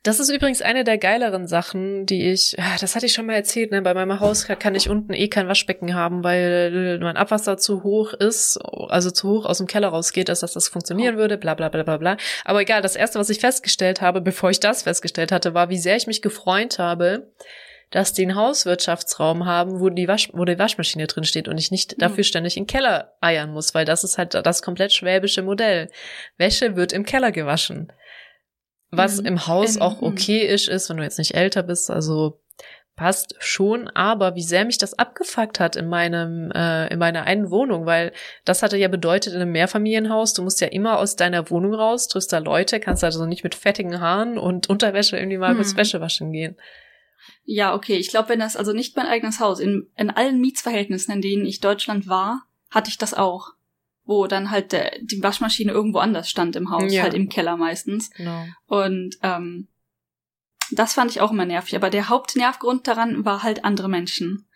Das 0.04 0.20
ist 0.20 0.30
übrigens 0.30 0.64
eine 0.64 0.84
der 0.84 0.98
geileren 0.98 1.48
Sachen, 1.48 2.08
die 2.08 2.32
ich, 2.32 2.56
ah, 2.58 2.76
das 2.80 2.96
hatte 2.96 3.06
ich 3.06 3.14
schon 3.14 3.28
mal 3.28 3.36
erzählt, 3.36 3.70
ne, 3.70 3.84
bei 3.84 3.94
meinem 3.94 4.20
Haus 4.20 4.48
kann 4.48 4.74
ich 4.74 4.90
unten 4.90 5.14
eh 5.14 5.28
kein 5.28 5.48
Waschbecken 5.48 5.94
haben, 5.94 6.24
weil 6.24 6.98
mein 7.00 7.18
Abwasser 7.18 7.58
zu 7.58 7.84
hoch 7.84 8.14
ist, 8.14 8.58
also 8.58 9.12
zu 9.12 9.30
hoch 9.30 9.46
aus 9.46 9.60
dem 9.60 9.68
Keller 9.68 9.90
rausgeht, 9.90 10.28
dass 10.28 10.40
das, 10.40 10.54
das 10.54 10.70
funktionieren 10.70 11.16
oh. 11.16 11.20
würde, 11.20 11.38
bla 11.38 11.54
bla 11.54 11.70
bla 11.70 11.84
bla 11.84 11.98
bla. 11.98 12.18
Aber 12.46 12.62
egal, 12.62 12.82
das 12.82 12.96
erste, 12.96 13.20
was 13.20 13.30
ich 13.30 13.40
festgestellt 13.40 14.02
habe, 14.02 14.22
bevor 14.22 14.50
ich 14.50 14.60
das 14.60 14.82
festgestellt 14.84 15.32
hatte, 15.32 15.54
war, 15.54 15.70
wie 15.70 15.78
sehr 15.78 15.98
ich 15.98 16.08
mich 16.08 16.24
gefreut 16.24 16.80
habe, 16.80 17.32
dass 17.92 18.14
die 18.14 18.24
einen 18.24 18.36
Hauswirtschaftsraum 18.36 19.46
haben, 19.46 19.80
wo 19.80 19.90
die, 19.90 20.08
Wasch 20.08 20.30
wo 20.34 20.46
die 20.46 20.58
Waschmaschine 20.58 21.08
drin 21.08 21.26
steht 21.26 21.48
und 21.48 21.58
ich 21.58 21.72
nicht 21.72 21.94
mhm. 21.94 22.00
dafür 22.00 22.24
ständig 22.24 22.58
in 22.58 22.64
den 22.64 22.68
Keller 22.68 23.14
eiern 23.22 23.52
muss, 23.52 23.76
weil 23.76 23.86
das 23.86 24.04
ist 24.04 24.18
halt 24.18 24.34
das 24.34 24.62
komplett 24.62 24.94
schwäbische 24.94 25.44
Modell. 25.44 25.90
Wäsche 26.38 26.76
wird 26.76 26.94
im 26.94 27.06
Keller 27.06 27.32
gewaschen. 27.32 27.92
Was 28.92 29.20
mhm. 29.20 29.28
im 29.28 29.48
Haus 29.48 29.76
ähm, 29.76 29.82
auch 29.82 30.02
okay 30.02 30.40
ist, 30.40 30.68
ist, 30.68 30.90
wenn 30.90 30.98
du 30.98 31.04
jetzt 31.04 31.20
nicht 31.20 31.36
älter 31.36 31.64
bist, 31.64 31.92
also 31.92 32.42
passt 32.96 33.36
schon, 33.40 33.88
aber 33.90 34.36
wie 34.36 34.44
sehr 34.44 34.66
mich 34.66 34.78
das 34.78 34.98
abgefuckt 34.98 35.60
hat 35.60 35.76
in 35.76 35.88
meinem 35.88 36.52
äh, 36.52 36.88
in 36.88 37.00
meiner 37.00 37.24
einen 37.24 37.50
Wohnung, 37.50 37.86
weil 37.86 38.12
das 38.46 38.64
hatte 38.64 38.78
ja 38.78 38.90
bedeutet 38.90 39.34
in 39.34 39.42
einem 39.42 39.54
Mehrfamilienhaus, 39.54 40.34
du 40.34 40.44
musst 40.44 40.62
ja 40.62 40.68
immer 40.68 41.00
aus 41.00 41.16
deiner 41.16 41.50
Wohnung 41.50 41.74
raus, 41.74 42.08
triffst 42.10 42.32
da 42.32 42.38
Leute, 42.38 42.80
kannst 42.80 43.04
also 43.04 43.26
nicht 43.26 43.44
mit 43.44 43.56
fettigen 43.56 44.02
Haaren 44.02 44.38
und 44.38 44.70
Unterwäsche 44.70 45.18
irgendwie 45.18 45.38
mal 45.38 45.54
mhm. 45.54 45.78
Wäsche 45.78 46.00
waschen 46.02 46.32
gehen. 46.32 46.58
Ja, 47.44 47.74
okay. 47.74 47.98
Ich 47.98 48.10
glaube, 48.10 48.30
wenn 48.30 48.40
das 48.40 48.56
also 48.56 48.74
nicht 48.74 48.96
mein 48.96 49.08
eigenes 49.08 49.40
Haus, 49.40 49.60
in, 49.60 49.88
in 49.96 50.10
allen 50.10 50.40
Mietsverhältnissen, 50.40 51.14
in 51.14 51.22
denen 51.22 51.46
ich 51.46 51.60
Deutschland 51.60 52.08
war, 52.08 52.46
hatte 52.70 52.90
ich 52.90 52.98
das 52.98 53.14
auch. 53.14 53.54
Wo 54.04 54.28
dann 54.28 54.50
halt 54.52 54.72
der, 54.72 54.98
die 55.02 55.22
Waschmaschine 55.22 55.72
irgendwo 55.72 56.00
anders 56.00 56.30
stand 56.30 56.56
im 56.56 56.72
Haus, 56.72 56.92
ja. 56.92 57.04
halt 57.04 57.14
im 57.14 57.30
Keller 57.30 57.56
meistens. 57.56 58.10
Genau. 58.12 58.46
Und 58.66 59.18
ähm, 59.22 59.68
das 60.72 60.94
fand 60.94 61.12
ich 61.12 61.22
auch 61.22 61.32
immer 61.32 61.46
nervig. 61.46 61.76
Aber 61.76 61.90
der 61.90 62.10
Hauptnervgrund 62.10 62.88
daran 62.88 63.26
war 63.26 63.44
halt 63.44 63.64
andere 63.64 63.90
Menschen. 63.90 64.48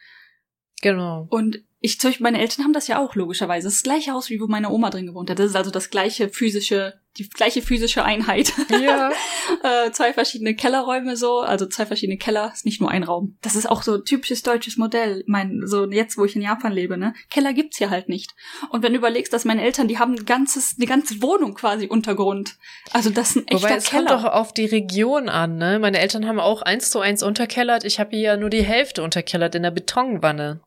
Genau. 0.81 1.27
Und 1.29 1.63
ich, 1.85 1.99
zum 1.99 2.09
Beispiel, 2.09 2.23
meine 2.23 2.39
Eltern 2.39 2.63
haben 2.63 2.73
das 2.73 2.87
ja 2.87 2.99
auch 2.99 3.13
logischerweise. 3.13 3.67
Das, 3.67 3.75
ist 3.75 3.85
das 3.85 3.91
gleiche 3.91 4.11
Haus, 4.11 4.31
wie 4.31 4.41
wo 4.41 4.47
meine 4.47 4.71
Oma 4.71 4.89
drin 4.89 5.05
gewohnt 5.05 5.29
hat. 5.29 5.37
Das 5.37 5.45
ist 5.45 5.55
also 5.55 5.69
das 5.69 5.91
gleiche 5.91 6.29
physische, 6.29 6.95
die 7.17 7.29
gleiche 7.29 7.61
physische 7.61 8.03
Einheit. 8.03 8.51
Ja. 8.69 9.11
äh, 9.63 9.91
zwei 9.91 10.11
verschiedene 10.11 10.55
Kellerräume 10.55 11.15
so, 11.15 11.41
also 11.41 11.67
zwei 11.67 11.85
verschiedene 11.85 12.17
Keller, 12.17 12.51
ist 12.53 12.65
nicht 12.65 12.81
nur 12.81 12.89
ein 12.89 13.03
Raum. 13.03 13.37
Das 13.41 13.55
ist 13.55 13.69
auch 13.69 13.83
so 13.83 13.99
typisches 13.99 14.41
deutsches 14.41 14.77
Modell. 14.77 15.23
Mein, 15.27 15.61
so 15.65 15.89
jetzt, 15.89 16.17
wo 16.17 16.25
ich 16.25 16.35
in 16.35 16.41
Japan 16.41 16.73
lebe, 16.73 16.97
ne? 16.97 17.13
Keller 17.29 17.53
gibt's 17.53 17.77
hier 17.77 17.91
halt 17.91 18.09
nicht. 18.09 18.33
Und 18.71 18.81
wenn 18.81 18.93
du 18.93 18.97
überlegst, 18.97 19.31
dass 19.31 19.45
meine 19.45 19.61
Eltern, 19.61 19.87
die 19.87 19.99
haben 19.99 20.15
ein 20.15 20.25
ganzes, 20.25 20.75
eine 20.77 20.87
ganze 20.87 21.21
Wohnung 21.21 21.53
quasi 21.53 21.87
Untergrund. 21.87 22.57
Also 22.91 23.11
das 23.11 23.29
ist 23.29 23.35
ein 23.35 23.47
echter 23.47 23.67
Wobei, 23.67 23.75
es 23.75 23.85
Keller. 23.85 24.05
kommt 24.07 24.23
doch 24.23 24.31
auf 24.31 24.53
die 24.53 24.65
Region 24.65 25.29
an, 25.29 25.57
ne? 25.57 25.77
Meine 25.77 25.99
Eltern 25.99 26.25
haben 26.25 26.39
auch 26.39 26.63
eins 26.63 26.89
zu 26.89 26.99
eins 26.99 27.21
unterkellert. 27.21 27.83
Ich 27.83 27.99
habe 27.99 28.09
hier 28.15 28.21
ja 28.21 28.37
nur 28.37 28.49
die 28.49 28.63
Hälfte 28.63 29.03
unterkellert 29.03 29.53
in 29.53 29.61
der 29.61 29.71
Betonwanne. 29.71 30.61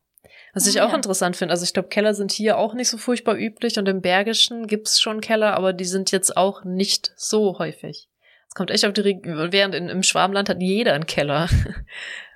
Was 0.55 0.67
ich 0.67 0.81
ah, 0.81 0.87
auch 0.87 0.91
ja. 0.91 0.97
interessant 0.97 1.37
finde, 1.37 1.53
also 1.53 1.65
ich 1.65 1.73
glaube, 1.73 1.89
Keller 1.89 2.15
sind 2.15 2.33
hier 2.33 2.59
auch 2.59 2.75
nicht 2.75 2.89
so 2.89 2.99
furchtbar 2.99 3.37
üblich 3.37 3.79
und 3.79 3.89
im 3.89 4.01
Bergischen 4.01 4.67
gibt's 4.67 5.01
schon 5.01 5.21
Keller, 5.21 5.55
aber 5.55 5.73
die 5.73 5.85
sind 5.85 6.11
jetzt 6.11 6.37
auch 6.37 6.65
nicht 6.65 7.13
so 7.17 7.59
häufig. 7.59 8.09
Es 8.49 8.55
kommt 8.55 8.71
echt 8.71 8.85
auf 8.87 8.93
die 8.93 9.03
Region, 9.03 9.53
während 9.53 9.75
in, 9.75 9.89
im 9.89 10.03
Schwabenland 10.03 10.49
hat 10.49 10.61
jeder 10.61 10.95
einen 10.95 11.07
Keller. 11.07 11.49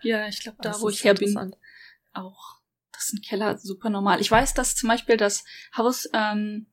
Ja, 0.04 0.26
ich 0.26 0.40
glaube, 0.40 0.58
da, 0.60 0.80
wo 0.80 0.88
ich 0.88 1.04
her 1.04 1.14
bin, 1.14 1.54
auch. 2.12 2.56
Das 2.92 3.12
ein 3.12 3.22
Keller 3.22 3.56
super 3.58 3.88
normal. 3.88 4.20
Ich 4.20 4.28
weiß, 4.28 4.52
dass 4.54 4.74
zum 4.74 4.88
Beispiel 4.88 5.16
das 5.16 5.44
Haus 5.76 6.08
ähm, 6.12 6.66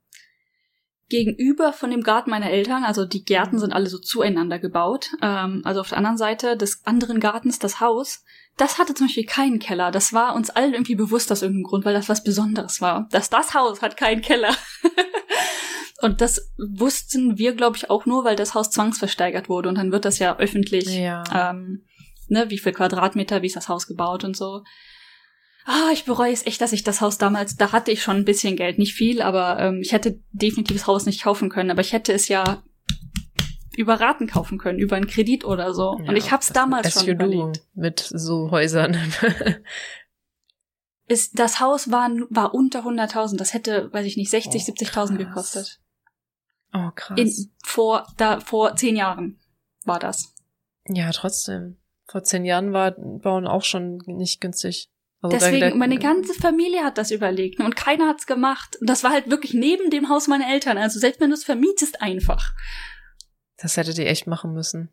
gegenüber 1.09 1.73
von 1.73 1.91
dem 1.91 2.03
Garten 2.03 2.29
meiner 2.29 2.49
Eltern, 2.49 2.83
also 2.83 3.05
die 3.05 3.25
Gärten 3.25 3.59
sind 3.59 3.73
alle 3.73 3.87
so 3.87 3.97
zueinander 3.97 4.59
gebaut. 4.59 5.11
Ähm, 5.21 5.61
also 5.65 5.81
auf 5.81 5.89
der 5.89 5.97
anderen 5.97 6.17
Seite 6.17 6.55
des 6.55 6.85
anderen 6.85 7.19
Gartens 7.19 7.59
das 7.59 7.79
Haus, 7.79 8.23
das 8.57 8.77
hatte 8.77 8.93
zum 8.93 9.07
Beispiel 9.07 9.25
keinen 9.25 9.59
Keller. 9.59 9.91
Das 9.91 10.13
war 10.13 10.35
uns 10.35 10.49
allen 10.49 10.73
irgendwie 10.73 10.95
bewusst 10.95 11.31
aus 11.31 11.41
irgendeinem 11.41 11.63
Grund, 11.63 11.85
weil 11.85 11.93
das 11.93 12.09
was 12.09 12.23
Besonderes 12.23 12.81
war. 12.81 13.07
Dass 13.11 13.29
das 13.29 13.53
Haus 13.53 13.81
hat 13.81 13.97
keinen 13.97 14.21
Keller. 14.21 14.53
und 16.01 16.21
das 16.21 16.51
wussten 16.57 17.37
wir, 17.37 17.53
glaube 17.53 17.77
ich, 17.77 17.89
auch 17.89 18.05
nur, 18.05 18.25
weil 18.25 18.35
das 18.35 18.53
Haus 18.53 18.69
zwangsversteigert 18.71 19.47
wurde. 19.47 19.69
Und 19.69 19.75
dann 19.75 19.91
wird 19.91 20.05
das 20.05 20.19
ja 20.19 20.37
öffentlich, 20.37 20.87
ja. 20.87 21.23
Ähm, 21.33 21.85
ne, 22.27 22.49
wie 22.49 22.57
viel 22.57 22.73
Quadratmeter, 22.73 23.41
wie 23.41 23.47
ist 23.47 23.55
das 23.55 23.69
Haus 23.69 23.87
gebaut 23.87 24.23
und 24.23 24.35
so 24.35 24.63
ah, 25.69 25.91
ich 25.93 26.05
bereue 26.05 26.33
es 26.33 26.45
echt, 26.45 26.61
dass 26.61 26.73
ich 26.73 26.83
das 26.83 26.99
Haus 26.99 27.17
damals, 27.19 27.55
da 27.55 27.71
hatte 27.71 27.91
ich 27.91 28.01
schon 28.01 28.17
ein 28.17 28.25
bisschen 28.25 28.55
Geld, 28.55 28.79
nicht 28.79 28.95
viel, 28.95 29.21
aber 29.21 29.59
ähm, 29.59 29.81
ich 29.81 29.91
hätte 29.91 30.19
definitiv 30.31 30.77
das 30.77 30.87
Haus 30.87 31.05
nicht 31.05 31.23
kaufen 31.23 31.49
können, 31.49 31.69
aber 31.69 31.81
ich 31.81 31.93
hätte 31.93 32.11
es 32.11 32.27
ja 32.27 32.63
über 33.79 34.01
Raten 34.01 34.27
kaufen 34.27 34.57
können, 34.57 34.77
über 34.77 34.97
einen 34.97 35.07
Kredit 35.07 35.45
oder 35.45 35.73
so. 35.73 35.97
Ja, 36.03 36.09
und 36.09 36.17
ich 36.17 36.33
hab's 36.33 36.47
damals 36.47 36.93
schon 36.93 37.07
überlegt. 37.07 37.63
Mit 37.73 38.01
so 38.01 38.51
Häusern. 38.51 38.97
ist, 41.07 41.39
das 41.39 41.61
Haus 41.61 41.89
war, 41.89 42.09
war 42.29 42.53
unter 42.53 42.81
100.000. 42.81 43.37
Das 43.37 43.53
hätte, 43.53 43.91
weiß 43.93 44.05
ich 44.05 44.17
nicht, 44.17 44.31
60, 44.31 44.61
oh, 44.67 44.71
70.000 44.73 45.15
gekostet. 45.15 45.79
Oh, 46.73 46.89
krass. 46.93 47.17
In, 47.17 47.51
vor, 47.63 48.05
da, 48.17 48.41
vor 48.41 48.75
zehn 48.75 48.97
Jahren 48.97 49.39
war 49.85 49.99
das. 49.99 50.33
Ja, 50.85 51.09
trotzdem. 51.11 51.77
Vor 52.05 52.23
zehn 52.23 52.43
Jahren 52.43 52.73
war 52.73 52.91
Bauen 52.91 53.47
auch 53.47 53.63
schon 53.63 53.99
nicht 54.07 54.41
günstig. 54.41 54.89
Also 55.21 55.37
Deswegen, 55.37 55.77
meine 55.77 55.99
ganze 55.99 56.33
Familie 56.33 56.83
hat 56.83 56.97
das 56.97 57.11
überlegt 57.11 57.61
und 57.61 57.77
keiner 57.77 58.07
hat's 58.07 58.25
gemacht. 58.25 58.75
Und 58.81 58.89
das 58.89 59.05
war 59.05 59.11
halt 59.11 59.29
wirklich 59.29 59.53
neben 59.53 59.89
dem 59.89 60.09
Haus 60.09 60.27
meiner 60.27 60.49
Eltern. 60.49 60.77
Also 60.77 60.99
selbst 60.99 61.21
wenn 61.21 61.29
du 61.29 61.35
es 61.35 61.45
vermietest, 61.45 62.01
einfach. 62.01 62.53
Das 63.61 63.77
hättet 63.77 63.97
ihr 63.97 64.07
echt 64.07 64.27
machen 64.27 64.53
müssen. 64.53 64.89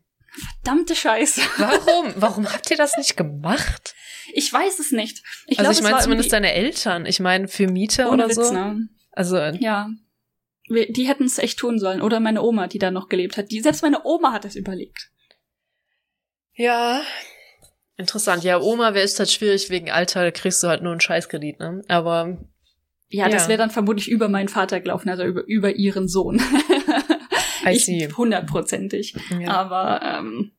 Verdammte 0.63 0.95
Scheiße. 0.95 1.41
Warum? 1.57 2.13
Warum 2.17 2.53
habt 2.53 2.69
ihr 2.69 2.77
das 2.77 2.97
nicht 2.97 3.17
gemacht? 3.17 3.95
Ich 4.33 4.51
weiß 4.51 4.79
es 4.79 4.91
nicht. 4.91 5.23
Ich 5.47 5.59
also 5.59 5.71
glaub, 5.71 5.81
ich 5.81 5.89
meine 5.89 6.03
zumindest 6.03 6.33
deine 6.33 6.53
Eltern. 6.53 7.05
Ich 7.05 7.19
meine 7.19 7.47
für 7.47 7.67
Mieter 7.67 8.11
oder 8.11 8.27
Witz, 8.27 8.35
so. 8.35 8.53
Ne? 8.53 8.89
Also 9.11 9.37
äh, 9.37 9.57
ja, 9.57 9.89
die 10.69 11.07
hätten 11.07 11.23
es 11.23 11.37
echt 11.37 11.59
tun 11.59 11.79
sollen. 11.79 12.01
Oder 12.01 12.19
meine 12.19 12.41
Oma, 12.43 12.67
die 12.67 12.79
da 12.79 12.91
noch 12.91 13.07
gelebt 13.09 13.37
hat. 13.37 13.51
Die 13.51 13.61
selbst 13.61 13.81
meine 13.81 14.05
Oma 14.05 14.33
hat 14.33 14.45
es 14.45 14.55
überlegt. 14.55 15.09
Ja, 16.53 17.01
Interessant. 17.97 18.43
Ja, 18.43 18.61
Oma 18.61 18.93
wäre 18.93 19.05
es 19.05 19.17
halt 19.17 19.31
schwierig 19.31 19.71
wegen 19.71 19.89
Alter, 19.89 20.31
kriegst 20.31 20.61
du 20.61 20.67
halt 20.67 20.83
nur 20.83 20.91
einen 20.91 21.01
Scheißkredit, 21.01 21.59
ne? 21.59 21.81
Aber 21.87 22.37
Ja, 23.09 23.25
ja. 23.25 23.29
das 23.29 23.47
wäre 23.47 23.57
dann 23.57 23.71
vermutlich 23.71 24.09
über 24.09 24.29
meinen 24.29 24.49
Vater 24.49 24.79
gelaufen, 24.79 25.09
also 25.09 25.23
über, 25.23 25.43
über 25.47 25.75
ihren 25.75 26.07
Sohn. 26.07 26.39
ich 27.71 28.17
hundertprozentig. 28.17 29.15
Ja. 29.39 29.51
Aber 29.51 30.01
ähm, 30.01 30.51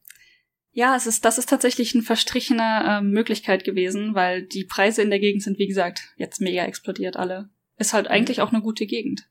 ja, 0.73 0.95
es 0.95 1.07
ist, 1.07 1.25
das 1.25 1.39
ist 1.39 1.49
tatsächlich 1.49 1.95
eine 1.95 2.05
verstrichene 2.05 2.85
äh, 2.87 3.01
Möglichkeit 3.01 3.65
gewesen, 3.65 4.15
weil 4.15 4.43
die 4.43 4.65
Preise 4.65 5.03
in 5.03 5.11
der 5.11 5.19
Gegend 5.19 5.43
sind, 5.43 5.59
wie 5.59 5.67
gesagt, 5.67 6.03
jetzt 6.17 6.41
mega 6.41 6.65
explodiert 6.65 7.17
alle. 7.17 7.51
Ist 7.77 7.95
halt 7.95 8.09
eigentlich 8.09 8.41
auch 8.41 8.53
eine 8.53 8.63
gute 8.63 8.87
Gegend. 8.87 9.29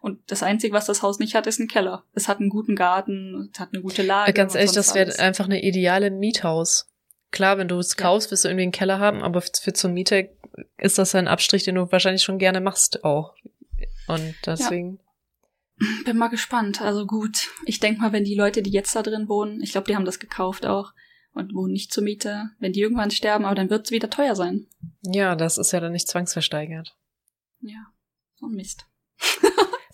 Und 0.00 0.20
das 0.30 0.42
Einzige, 0.42 0.74
was 0.74 0.86
das 0.86 1.02
Haus 1.02 1.18
nicht 1.18 1.34
hat, 1.34 1.46
ist 1.46 1.58
ein 1.58 1.68
Keller. 1.68 2.04
Es 2.14 2.28
hat 2.28 2.38
einen 2.38 2.50
guten 2.50 2.76
Garten, 2.76 3.50
es 3.52 3.60
hat 3.60 3.70
eine 3.72 3.82
gute 3.82 4.02
Lage. 4.02 4.32
Ganz 4.32 4.54
ehrlich, 4.54 4.72
das 4.72 4.94
wäre 4.94 5.18
einfach 5.18 5.46
eine 5.46 5.62
ideale 5.62 6.10
Miethaus. 6.10 6.88
Klar, 7.30 7.58
wenn 7.58 7.68
du 7.68 7.78
es 7.78 7.96
kaufst, 7.96 8.30
wirst 8.30 8.44
du 8.44 8.48
irgendwie 8.48 8.62
einen 8.62 8.72
Keller 8.72 9.00
haben, 9.00 9.22
aber 9.22 9.42
für 9.42 9.72
zur 9.72 9.90
Miete 9.90 10.30
ist 10.78 10.98
das 10.98 11.14
ein 11.14 11.28
Abstrich, 11.28 11.64
den 11.64 11.74
du 11.74 11.90
wahrscheinlich 11.90 12.22
schon 12.22 12.38
gerne 12.38 12.60
machst 12.60 13.04
auch. 13.04 13.34
Und 14.06 14.34
deswegen. 14.46 14.96
Ja. 14.96 15.07
Bin 16.04 16.16
mal 16.16 16.28
gespannt. 16.28 16.82
Also 16.82 17.06
gut. 17.06 17.48
Ich 17.64 17.80
denk 17.80 17.98
mal, 17.98 18.12
wenn 18.12 18.24
die 18.24 18.34
Leute, 18.34 18.62
die 18.62 18.70
jetzt 18.70 18.94
da 18.96 19.02
drin 19.02 19.28
wohnen, 19.28 19.60
ich 19.62 19.72
glaube, 19.72 19.86
die 19.86 19.96
haben 19.96 20.04
das 20.04 20.18
gekauft 20.18 20.66
auch 20.66 20.92
und 21.32 21.54
wohnen 21.54 21.72
nicht 21.72 21.92
zur 21.92 22.02
Miete, 22.02 22.50
wenn 22.58 22.72
die 22.72 22.80
irgendwann 22.80 23.10
sterben, 23.10 23.44
aber 23.44 23.54
dann 23.54 23.70
wird 23.70 23.86
es 23.86 23.90
wieder 23.92 24.10
teuer 24.10 24.34
sein. 24.34 24.66
Ja, 25.02 25.36
das 25.36 25.58
ist 25.58 25.72
ja 25.72 25.80
dann 25.80 25.92
nicht 25.92 26.08
zwangsversteigert. 26.08 26.96
Ja, 27.60 27.86
so 28.34 28.46
ein 28.46 28.54
Mist. 28.54 28.86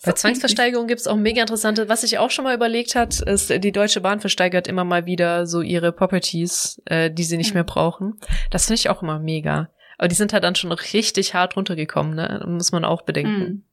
Bei 0.05 0.11
Zwangsversteigerung 0.11 0.85
gibt's 0.87 1.07
auch 1.07 1.15
mega 1.15 1.41
interessante, 1.41 1.89
was 1.89 2.01
sich 2.01 2.19
auch 2.19 2.29
schon 2.29 2.45
mal 2.45 2.55
überlegt 2.55 2.93
hat, 2.93 3.21
ist, 3.21 3.49
die 3.49 3.71
Deutsche 3.71 4.01
Bahn 4.01 4.19
versteigert 4.19 4.67
immer 4.67 4.83
mal 4.83 5.07
wieder 5.07 5.47
so 5.47 5.61
ihre 5.61 5.91
Properties, 5.91 6.79
äh, 6.85 7.09
die 7.09 7.23
sie 7.23 7.37
nicht 7.37 7.51
mhm. 7.51 7.55
mehr 7.55 7.63
brauchen. 7.63 8.19
Das 8.51 8.65
finde 8.65 8.75
ich 8.75 8.89
auch 8.89 9.01
immer 9.01 9.19
mega. 9.19 9.71
Aber 9.97 10.07
die 10.07 10.15
sind 10.15 10.33
halt 10.33 10.43
dann 10.43 10.55
schon 10.55 10.71
richtig 10.71 11.33
hart 11.33 11.55
runtergekommen, 11.55 12.15
ne? 12.15 12.43
Muss 12.47 12.71
man 12.71 12.85
auch 12.85 13.01
bedenken. 13.03 13.39
Mhm. 13.39 13.63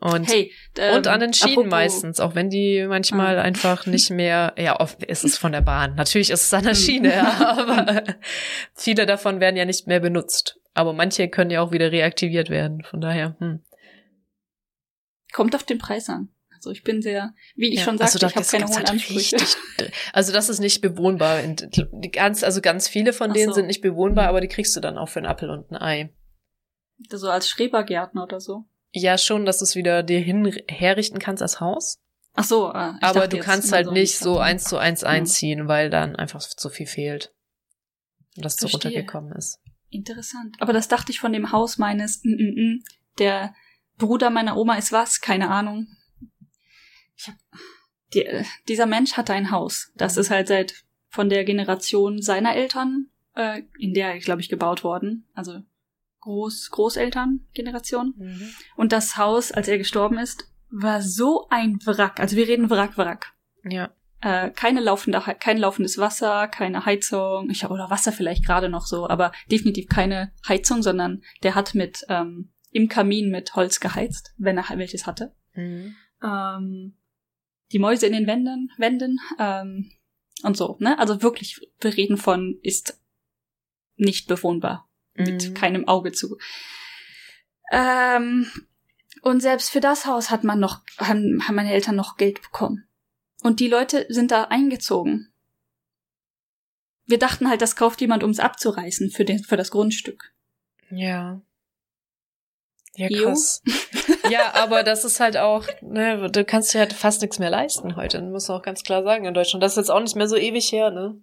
Und, 0.00 0.28
hey, 0.28 0.52
ähm, 0.76 0.96
und 0.96 1.08
an 1.08 1.18
den 1.18 1.32
Schienen 1.32 1.54
apropos, 1.54 1.70
meistens, 1.70 2.20
auch 2.20 2.36
wenn 2.36 2.50
die 2.50 2.86
manchmal 2.88 3.38
ah. 3.38 3.42
einfach 3.42 3.86
nicht 3.86 4.10
mehr, 4.10 4.54
ja, 4.56 4.78
oft 4.78 5.02
ist 5.02 5.24
es 5.24 5.36
von 5.36 5.50
der 5.50 5.60
Bahn. 5.60 5.96
Natürlich 5.96 6.30
ist 6.30 6.42
es 6.44 6.54
an 6.54 6.62
der 6.62 6.74
mhm. 6.74 6.78
Schiene, 6.78 7.14
ja, 7.14 7.56
aber 7.58 8.04
viele 8.74 9.06
davon 9.06 9.40
werden 9.40 9.56
ja 9.56 9.64
nicht 9.64 9.88
mehr 9.88 10.00
benutzt. 10.00 10.60
Aber 10.74 10.92
manche 10.92 11.28
können 11.28 11.50
ja 11.50 11.62
auch 11.62 11.72
wieder 11.72 11.90
reaktiviert 11.90 12.48
werden. 12.48 12.84
Von 12.84 13.00
daher, 13.00 13.36
hm. 13.40 13.64
Kommt 15.32 15.54
auf 15.56 15.64
den 15.64 15.78
Preis 15.78 16.08
an. 16.08 16.28
Also 16.54 16.70
ich 16.70 16.84
bin 16.84 17.02
sehr, 17.02 17.34
wie 17.56 17.68
ich 17.68 17.80
ja, 17.80 17.84
schon 17.84 17.98
sagte, 17.98 18.14
also 18.14 18.26
ich 18.26 18.36
habe 18.36 18.46
keine 18.46 18.66
hohen 18.66 18.76
halt 18.76 18.90
Ansprüche. 18.90 19.36
Richtig, 19.36 19.92
also 20.12 20.32
das 20.32 20.48
ist 20.48 20.60
nicht 20.60 20.80
bewohnbar. 20.80 21.42
Ganz, 22.12 22.42
also 22.42 22.60
ganz 22.60 22.88
viele 22.88 23.12
von 23.12 23.32
denen 23.32 23.48
so. 23.48 23.54
sind 23.54 23.66
nicht 23.66 23.80
bewohnbar, 23.80 24.28
aber 24.28 24.40
die 24.40 24.48
kriegst 24.48 24.74
du 24.76 24.80
dann 24.80 24.96
auch 24.96 25.08
für 25.08 25.18
einen 25.18 25.26
Apfel 25.26 25.50
und 25.50 25.70
ein 25.70 25.76
Ei. 25.76 26.14
So 27.10 27.28
als 27.28 27.48
Schrebergärtner 27.48 28.24
oder 28.24 28.40
so. 28.40 28.64
Ja, 28.92 29.18
schon, 29.18 29.44
dass 29.44 29.58
du 29.58 29.64
es 29.64 29.76
wieder 29.76 30.02
dir 30.02 30.20
hin 30.20 30.50
herrichten 30.68 31.18
kannst 31.18 31.42
als 31.42 31.60
Haus. 31.60 31.98
Ach 32.34 32.44
so, 32.44 32.70
äh, 32.70 32.92
aber 33.00 33.26
du 33.26 33.38
kannst 33.38 33.72
halt 33.72 33.86
so 33.86 33.92
nicht 33.92 34.16
so 34.16 34.38
eins 34.38 34.64
zu 34.64 34.78
eins 34.78 35.02
einziehen, 35.04 35.64
mhm. 35.64 35.68
weil 35.68 35.90
dann 35.90 36.16
einfach 36.16 36.40
zu 36.40 36.70
viel 36.70 36.86
fehlt. 36.86 37.32
Und 38.36 38.44
das 38.44 38.56
so 38.56 38.68
runtergekommen 38.68 39.32
ist. 39.32 39.60
Interessant. 39.90 40.56
Aber 40.60 40.72
das 40.72 40.88
dachte 40.88 41.10
ich 41.10 41.18
von 41.18 41.32
dem 41.32 41.50
Haus 41.50 41.78
meines, 41.78 42.22
mm, 42.22 42.30
mm, 42.30 42.54
mm, 42.54 42.84
der 43.18 43.54
Bruder 43.96 44.30
meiner 44.30 44.56
Oma 44.56 44.76
ist 44.76 44.92
was, 44.92 45.20
keine 45.20 45.50
Ahnung. 45.50 45.88
Ich 47.16 47.26
hab, 47.26 47.34
die, 48.14 48.24
dieser 48.68 48.86
Mensch 48.86 49.16
hatte 49.16 49.32
ein 49.32 49.50
Haus. 49.50 49.90
Das 49.96 50.16
ist 50.16 50.30
halt 50.30 50.46
seit 50.48 50.84
von 51.08 51.28
der 51.28 51.44
Generation 51.44 52.22
seiner 52.22 52.54
Eltern, 52.54 53.08
äh, 53.34 53.62
in 53.78 53.94
der, 53.94 54.18
glaube 54.18 54.40
ich, 54.40 54.48
gebaut 54.48 54.84
worden. 54.84 55.26
Also 55.34 55.62
Groß, 56.28 56.70
Großeltern-Generation. 56.72 58.12
Mhm. 58.18 58.50
Und 58.76 58.92
das 58.92 59.16
Haus, 59.16 59.50
als 59.50 59.66
er 59.66 59.78
gestorben 59.78 60.18
ist, 60.18 60.52
war 60.68 61.00
so 61.00 61.46
ein 61.48 61.78
Wrack. 61.86 62.20
Also 62.20 62.36
wir 62.36 62.46
reden 62.46 62.68
Wrack, 62.68 62.98
Wrack. 62.98 63.32
Ja. 63.64 63.94
Äh, 64.20 64.50
keine 64.50 64.80
laufende, 64.80 65.22
kein 65.40 65.56
laufendes 65.56 65.96
Wasser, 65.96 66.46
keine 66.48 66.84
Heizung. 66.84 67.48
Ich 67.48 67.64
habe 67.64 67.72
oder 67.72 67.88
Wasser 67.88 68.12
vielleicht 68.12 68.44
gerade 68.44 68.68
noch 68.68 68.84
so, 68.84 69.08
aber 69.08 69.32
definitiv 69.50 69.88
keine 69.88 70.30
Heizung, 70.46 70.82
sondern 70.82 71.22
der 71.42 71.54
hat 71.54 71.74
mit 71.74 72.04
ähm, 72.10 72.52
im 72.72 72.88
Kamin 72.88 73.30
mit 73.30 73.56
Holz 73.56 73.80
geheizt, 73.80 74.34
wenn 74.36 74.58
er 74.58 74.76
welches 74.76 75.06
hatte. 75.06 75.34
Mhm. 75.54 75.96
Ähm, 76.22 76.94
die 77.72 77.78
Mäuse 77.78 78.06
in 78.06 78.12
den 78.12 78.26
Wänden, 78.26 78.70
Wänden 78.76 79.18
ähm, 79.38 79.92
und 80.42 80.58
so. 80.58 80.76
Ne? 80.78 80.98
Also 80.98 81.22
wirklich, 81.22 81.58
wir 81.80 81.96
reden 81.96 82.18
von 82.18 82.58
ist 82.62 83.00
nicht 83.96 84.28
bewohnbar 84.28 84.87
mhm. 85.18 85.24
mit 85.24 85.54
keinem 85.54 85.88
Auge 85.88 86.12
zu. 86.12 86.38
Ähm, 87.70 88.50
und 89.22 89.40
selbst 89.40 89.70
für 89.70 89.80
das 89.80 90.06
Haus 90.06 90.30
hat 90.30 90.44
man 90.44 90.60
noch, 90.60 90.80
haben, 90.98 91.46
haben 91.46 91.54
meine 91.54 91.72
Eltern 91.72 91.96
noch 91.96 92.16
Geld 92.16 92.40
bekommen. 92.42 92.88
Und 93.42 93.60
die 93.60 93.68
Leute 93.68 94.06
sind 94.08 94.30
da 94.30 94.44
eingezogen. 94.44 95.32
Wir 97.06 97.18
dachten 97.18 97.48
halt, 97.48 97.62
das 97.62 97.76
kauft 97.76 98.00
jemand, 98.00 98.22
um 98.22 98.30
es 98.30 98.40
abzureißen 98.40 99.10
für, 99.10 99.24
den, 99.24 99.42
für 99.42 99.56
das 99.56 99.70
Grundstück. 99.70 100.32
Ja. 100.90 101.40
Ja, 102.96 103.08
krass. 103.08 103.62
ja, 104.30 104.54
aber 104.54 104.82
das 104.82 105.04
ist 105.04 105.20
halt 105.20 105.36
auch, 105.36 105.64
ne, 105.80 106.30
du 106.30 106.44
kannst 106.44 106.74
dir 106.74 106.80
halt 106.80 106.92
fast 106.92 107.22
nichts 107.22 107.38
mehr 107.38 107.50
leisten 107.50 107.94
heute, 107.94 108.20
muss 108.22 108.48
man 108.48 108.58
auch 108.58 108.62
ganz 108.62 108.82
klar 108.82 109.04
sagen 109.04 109.24
in 109.24 109.34
Deutschland. 109.34 109.62
Das 109.62 109.72
ist 109.72 109.76
jetzt 109.76 109.90
auch 109.90 110.00
nicht 110.00 110.16
mehr 110.16 110.28
so 110.28 110.36
ewig 110.36 110.72
her, 110.72 110.90
ne? 110.90 111.20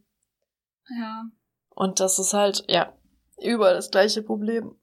Ja. 0.97 1.25
Und 1.69 1.99
das 1.99 2.17
ist 2.17 2.33
halt, 2.33 2.63
ja, 2.69 2.93
überall 3.41 3.73
das 3.73 3.91
gleiche 3.91 4.21
Problem. 4.21 4.75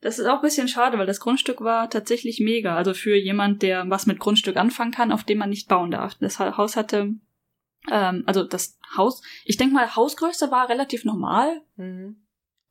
Das 0.00 0.18
ist 0.18 0.26
auch 0.26 0.36
ein 0.36 0.42
bisschen 0.42 0.66
schade, 0.66 0.98
weil 0.98 1.06
das 1.06 1.20
Grundstück 1.20 1.60
war 1.60 1.88
tatsächlich 1.88 2.40
mega. 2.40 2.76
Also 2.76 2.92
für 2.92 3.16
jemand, 3.16 3.62
der 3.62 3.88
was 3.88 4.06
mit 4.06 4.18
Grundstück 4.18 4.56
anfangen 4.56 4.90
kann, 4.90 5.12
auf 5.12 5.22
dem 5.22 5.38
man 5.38 5.50
nicht 5.50 5.68
bauen 5.68 5.92
darf. 5.92 6.16
Das 6.16 6.40
Haus 6.40 6.76
hatte, 6.76 7.14
ähm, 7.90 8.24
also 8.26 8.42
das 8.42 8.78
Haus, 8.96 9.22
ich 9.44 9.56
denke 9.56 9.74
mal, 9.74 9.94
Hausgröße 9.94 10.50
war 10.50 10.68
relativ 10.68 11.04
normal. 11.04 11.62
Mhm 11.76 12.22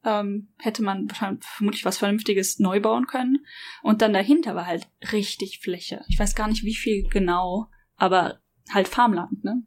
ähm, 0.04 0.50
hätte 0.58 0.84
man 0.84 1.10
wahrscheinlich 1.10 1.46
vermutlich 1.46 1.86
was 1.86 1.98
Vernünftiges 1.98 2.60
neu 2.60 2.80
bauen 2.80 3.08
können. 3.08 3.46
Und 3.84 4.02
dann 4.02 4.14
dahinter 4.14 4.56
war 4.56 4.66
halt 4.66 4.88
richtig 5.12 5.60
Fläche. 5.60 6.04
Ich 6.08 6.20
weiß 6.20 6.36
gar 6.36 6.48
nicht, 6.48 6.64
wie 6.64 6.76
viel 6.76 7.08
genau, 7.10 7.68
aber 7.96 8.42
halt 8.72 8.88
Farmland, 8.88 9.44
ne? 9.44 9.64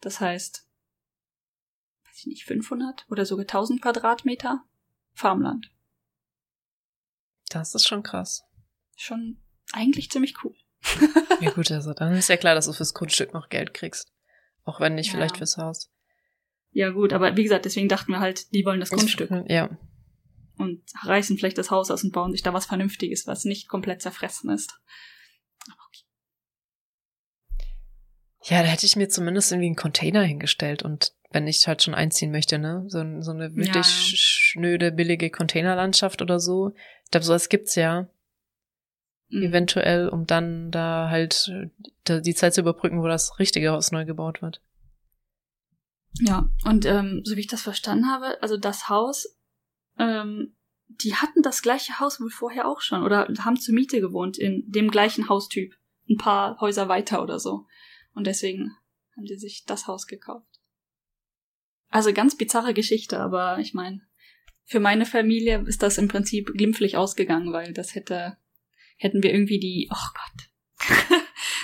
Das 0.00 0.20
heißt, 0.20 0.67
weiß 2.18 2.22
ich 2.22 2.26
nicht, 2.26 2.44
500 2.44 3.06
oder 3.08 3.24
sogar 3.24 3.44
1000 3.44 3.80
Quadratmeter 3.80 4.64
Farmland. 5.12 5.70
Das 7.50 7.74
ist 7.74 7.86
schon 7.86 8.02
krass. 8.02 8.42
Schon 8.96 9.38
eigentlich 9.72 10.10
ziemlich 10.10 10.34
cool. 10.42 10.54
ja 11.40 11.50
gut, 11.50 11.70
also 11.70 11.92
dann 11.92 12.14
ist 12.14 12.28
ja 12.28 12.36
klar, 12.36 12.54
dass 12.54 12.66
du 12.66 12.72
fürs 12.72 12.94
Grundstück 12.94 13.32
noch 13.32 13.48
Geld 13.48 13.72
kriegst. 13.72 14.12
Auch 14.64 14.80
wenn 14.80 14.96
nicht 14.96 15.08
ja. 15.08 15.12
vielleicht 15.14 15.38
fürs 15.38 15.56
Haus. 15.56 15.90
Ja, 16.72 16.90
gut, 16.90 17.12
aber 17.12 17.36
wie 17.36 17.42
gesagt, 17.42 17.64
deswegen 17.64 17.88
dachten 17.88 18.12
wir 18.12 18.20
halt, 18.20 18.52
die 18.52 18.64
wollen 18.64 18.80
das 18.80 18.90
Grundstück. 18.90 19.30
Ja. 19.48 19.70
Und 20.56 20.82
reißen 21.02 21.38
vielleicht 21.38 21.58
das 21.58 21.70
Haus 21.70 21.90
aus 21.90 22.04
und 22.04 22.12
bauen 22.12 22.32
sich 22.32 22.42
da 22.42 22.52
was 22.52 22.66
Vernünftiges, 22.66 23.26
was 23.26 23.44
nicht 23.44 23.68
komplett 23.68 24.02
zerfressen 24.02 24.50
ist. 24.50 24.78
Okay. 25.62 26.04
Ja, 28.42 28.62
da 28.62 28.68
hätte 28.68 28.86
ich 28.86 28.96
mir 28.96 29.08
zumindest 29.08 29.52
irgendwie 29.52 29.68
einen 29.68 29.76
Container 29.76 30.22
hingestellt 30.22 30.82
und 30.82 31.14
wenn 31.30 31.46
ich 31.46 31.66
halt 31.66 31.82
schon 31.82 31.94
einziehen 31.94 32.30
möchte, 32.30 32.58
ne? 32.58 32.84
So, 32.88 32.98
so 33.20 33.32
eine 33.32 33.54
wirklich 33.54 33.74
ja. 33.74 33.82
schnöde, 33.84 34.92
billige 34.92 35.30
Containerlandschaft 35.30 36.22
oder 36.22 36.40
so. 36.40 36.74
Ich 37.04 37.10
glaube, 37.10 37.24
sowas 37.24 37.48
gibt's 37.48 37.74
ja. 37.74 38.08
Mhm. 39.28 39.42
Eventuell, 39.42 40.08
um 40.08 40.26
dann 40.26 40.70
da 40.70 41.08
halt 41.10 41.52
die 42.08 42.34
Zeit 42.34 42.54
zu 42.54 42.62
überbrücken, 42.62 43.02
wo 43.02 43.08
das 43.08 43.38
richtige 43.38 43.70
Haus 43.70 43.92
neu 43.92 44.06
gebaut 44.06 44.40
wird. 44.40 44.62
Ja, 46.20 46.48
und 46.64 46.86
ähm, 46.86 47.20
so 47.24 47.36
wie 47.36 47.40
ich 47.40 47.46
das 47.46 47.62
verstanden 47.62 48.10
habe, 48.10 48.42
also 48.42 48.56
das 48.56 48.88
Haus, 48.88 49.38
ähm, 49.98 50.56
die 50.88 51.14
hatten 51.14 51.42
das 51.42 51.60
gleiche 51.60 52.00
Haus 52.00 52.20
wohl 52.20 52.30
vorher 52.30 52.66
auch 52.66 52.80
schon 52.80 53.02
oder 53.02 53.28
haben 53.40 53.60
zur 53.60 53.74
Miete 53.74 54.00
gewohnt 54.00 54.38
in 54.38 54.64
dem 54.66 54.90
gleichen 54.90 55.28
Haustyp, 55.28 55.74
ein 56.08 56.16
paar 56.16 56.58
Häuser 56.60 56.88
weiter 56.88 57.22
oder 57.22 57.38
so. 57.38 57.66
Und 58.14 58.26
deswegen 58.26 58.74
haben 59.14 59.26
die 59.26 59.36
sich 59.36 59.64
das 59.66 59.86
Haus 59.86 60.06
gekauft. 60.06 60.47
Also 61.90 62.12
ganz 62.12 62.36
bizarre 62.36 62.74
Geschichte, 62.74 63.18
aber 63.18 63.58
ich 63.58 63.74
meine, 63.74 64.02
für 64.64 64.80
meine 64.80 65.06
Familie 65.06 65.64
ist 65.66 65.82
das 65.82 65.96
im 65.96 66.08
Prinzip 66.08 66.52
glimpflich 66.54 66.96
ausgegangen, 66.96 67.52
weil 67.52 67.72
das 67.72 67.94
hätte, 67.94 68.36
hätten 68.96 69.22
wir 69.22 69.32
irgendwie 69.32 69.58
die, 69.58 69.88
oh 69.90 70.08
Gott, 70.14 70.98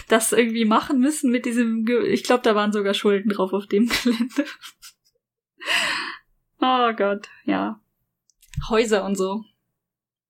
das 0.09 0.33
irgendwie 0.33 0.65
machen 0.65 1.01
müssen 1.01 1.31
mit 1.31 1.45
diesem, 1.45 1.85
Ge 1.85 2.07
ich 2.09 2.25
glaube, 2.25 2.43
da 2.43 2.55
waren 2.55 2.73
sogar 2.73 2.95
Schulden 2.95 3.29
drauf 3.31 3.53
auf 3.53 3.67
dem 3.67 3.89
Gelände. 4.03 4.47
oh 6.61 6.93
Gott, 6.97 7.29
ja. 7.45 7.81
Häuser 8.71 9.05
und 9.05 9.17
so. 9.17 9.45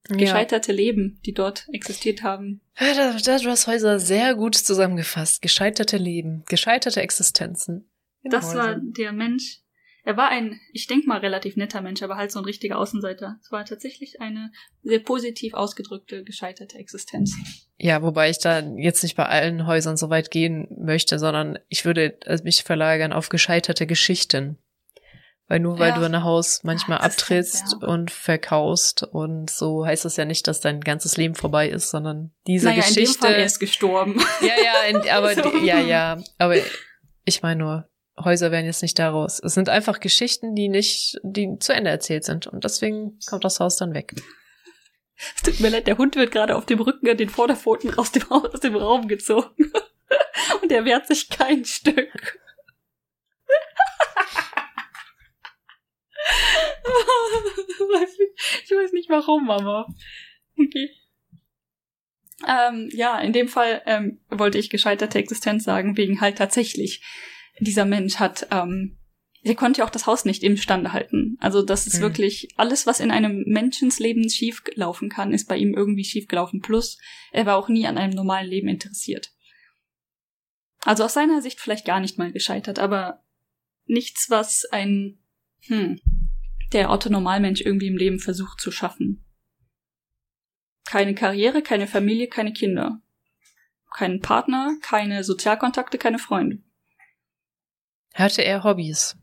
Gescheiterte 0.08 0.72
ja. 0.72 0.76
Leben, 0.76 1.20
die 1.24 1.32
dort 1.32 1.66
existiert 1.72 2.22
haben. 2.22 2.60
Ja, 2.78 3.14
da, 3.14 3.38
du 3.38 3.48
hast 3.48 3.66
Häuser 3.66 3.98
sehr 3.98 4.34
gut 4.34 4.54
zusammengefasst. 4.54 5.40
Gescheiterte 5.40 5.96
Leben, 5.96 6.44
gescheiterte 6.46 7.00
Existenzen. 7.00 7.88
Das 8.22 8.48
Häusern. 8.48 8.58
war 8.58 8.76
der 8.80 9.12
Mensch. 9.12 9.63
Er 10.06 10.18
war 10.18 10.28
ein, 10.28 10.60
ich 10.72 10.86
denke 10.86 11.08
mal, 11.08 11.18
relativ 11.18 11.56
netter 11.56 11.80
Mensch, 11.80 12.02
aber 12.02 12.16
halt 12.16 12.30
so 12.30 12.38
ein 12.38 12.44
richtiger 12.44 12.78
Außenseiter. 12.78 13.38
Es 13.40 13.50
war 13.50 13.64
tatsächlich 13.64 14.20
eine 14.20 14.52
sehr 14.82 14.98
positiv 14.98 15.54
ausgedrückte, 15.54 16.24
gescheiterte 16.24 16.76
Existenz. 16.76 17.34
Ja, 17.78 18.02
wobei 18.02 18.28
ich 18.28 18.38
da 18.38 18.60
jetzt 18.60 19.02
nicht 19.02 19.16
bei 19.16 19.24
allen 19.24 19.66
Häusern 19.66 19.96
so 19.96 20.10
weit 20.10 20.30
gehen 20.30 20.68
möchte, 20.78 21.18
sondern 21.18 21.58
ich 21.68 21.86
würde 21.86 22.18
mich 22.44 22.64
verlagern 22.64 23.14
auf 23.14 23.30
gescheiterte 23.30 23.86
Geschichten. 23.86 24.58
Weil 25.46 25.60
nur 25.60 25.78
weil 25.78 25.90
ja. 25.90 25.98
du 25.98 26.04
ein 26.04 26.22
Haus 26.22 26.64
manchmal 26.64 26.98
ja, 26.98 27.04
abtrittst 27.04 27.76
ja. 27.80 27.88
und 27.88 28.10
verkaufst 28.10 29.02
und 29.02 29.50
so 29.50 29.84
heißt 29.84 30.06
das 30.06 30.16
ja 30.16 30.24
nicht, 30.24 30.46
dass 30.48 30.60
dein 30.60 30.80
ganzes 30.80 31.18
Leben 31.18 31.34
vorbei 31.34 31.68
ist, 31.68 31.90
sondern 31.90 32.32
diese 32.46 32.68
naja, 32.68 32.80
Geschichte. 32.80 33.00
In 33.00 33.12
dem 33.12 33.20
Fall 33.20 33.34
er 33.34 33.44
ist 33.44 33.58
gestorben. 33.58 34.18
Ja, 34.40 34.54
ja, 34.62 34.82
in, 34.88 35.10
aber 35.10 35.34
so. 35.42 35.56
ja, 35.58 35.80
ja, 35.80 36.22
aber 36.38 36.56
ich 37.26 37.42
meine 37.42 37.62
nur, 37.62 37.88
Häuser 38.22 38.50
werden 38.52 38.66
jetzt 38.66 38.82
nicht 38.82 38.98
daraus. 38.98 39.40
Es 39.40 39.54
sind 39.54 39.68
einfach 39.68 40.00
Geschichten, 40.00 40.54
die 40.54 40.68
nicht, 40.68 41.18
die 41.22 41.58
zu 41.58 41.72
Ende 41.72 41.90
erzählt 41.90 42.24
sind 42.24 42.46
und 42.46 42.64
deswegen 42.64 43.18
kommt 43.26 43.44
das 43.44 43.60
Haus 43.60 43.76
dann 43.76 43.94
weg. 43.94 44.14
Es 45.36 45.42
tut 45.42 45.60
mir 45.60 45.68
leid, 45.68 45.86
der 45.86 45.98
Hund 45.98 46.16
wird 46.16 46.30
gerade 46.30 46.56
auf 46.56 46.66
dem 46.66 46.80
Rücken 46.80 47.08
an 47.08 47.16
den 47.16 47.28
Vorderpfoten 47.28 47.94
aus 47.98 48.12
dem, 48.12 48.30
aus 48.30 48.60
dem 48.60 48.76
Raum 48.76 49.08
gezogen. 49.08 49.72
Und 50.62 50.70
er 50.72 50.84
wehrt 50.84 51.06
sich 51.06 51.28
kein 51.30 51.64
Stück. 51.64 52.38
ich 58.64 58.70
weiß 58.70 58.92
nicht 58.92 59.08
warum, 59.08 59.50
aber 59.50 59.86
okay. 60.58 60.90
Ähm, 62.46 62.90
ja, 62.92 63.18
in 63.20 63.32
dem 63.32 63.48
Fall 63.48 63.82
ähm, 63.86 64.20
wollte 64.28 64.58
ich 64.58 64.70
gescheiterte 64.70 65.18
Existenz 65.18 65.64
sagen, 65.64 65.96
wegen 65.96 66.20
halt 66.20 66.38
tatsächlich 66.38 67.02
dieser 67.60 67.84
Mensch 67.84 68.16
hat, 68.16 68.48
ähm, 68.50 68.98
er 69.42 69.54
konnte 69.54 69.80
ja 69.80 69.84
auch 69.84 69.90
das 69.90 70.06
Haus 70.06 70.24
nicht 70.24 70.42
im 70.42 70.56
Stande 70.56 70.92
halten. 70.92 71.36
Also 71.38 71.62
das 71.62 71.86
ist 71.86 71.98
mhm. 71.98 72.02
wirklich 72.02 72.48
alles, 72.56 72.86
was 72.86 73.00
in 73.00 73.10
einem 73.10 73.44
Menschensleben 73.46 74.30
schief 74.30 74.62
laufen 74.74 75.10
kann, 75.10 75.32
ist 75.32 75.48
bei 75.48 75.58
ihm 75.58 75.74
irgendwie 75.74 76.04
schief 76.04 76.28
gelaufen. 76.28 76.60
Plus, 76.60 76.98
er 77.30 77.44
war 77.44 77.56
auch 77.56 77.68
nie 77.68 77.86
an 77.86 77.98
einem 77.98 78.14
normalen 78.14 78.48
Leben 78.48 78.68
interessiert. 78.68 79.32
Also 80.80 81.04
aus 81.04 81.14
seiner 81.14 81.42
Sicht 81.42 81.60
vielleicht 81.60 81.84
gar 81.84 82.00
nicht 82.00 82.18
mal 82.18 82.32
gescheitert, 82.32 82.78
aber 82.78 83.22
nichts, 83.86 84.30
was 84.30 84.64
ein 84.70 85.18
hm, 85.66 86.00
der 86.72 86.90
Otto 86.90 87.10
Normalmensch 87.10 87.60
irgendwie 87.60 87.88
im 87.88 87.96
Leben 87.96 88.18
versucht 88.18 88.60
zu 88.60 88.70
schaffen. 88.70 89.24
Keine 90.86 91.14
Karriere, 91.14 91.62
keine 91.62 91.86
Familie, 91.86 92.28
keine 92.28 92.52
Kinder. 92.52 93.00
Keinen 93.94 94.20
Partner, 94.20 94.76
keine 94.82 95.22
Sozialkontakte, 95.22 95.98
keine 95.98 96.18
Freunde. 96.18 96.62
Hatte 98.14 98.42
er 98.42 98.64
Hobbys? 98.64 99.16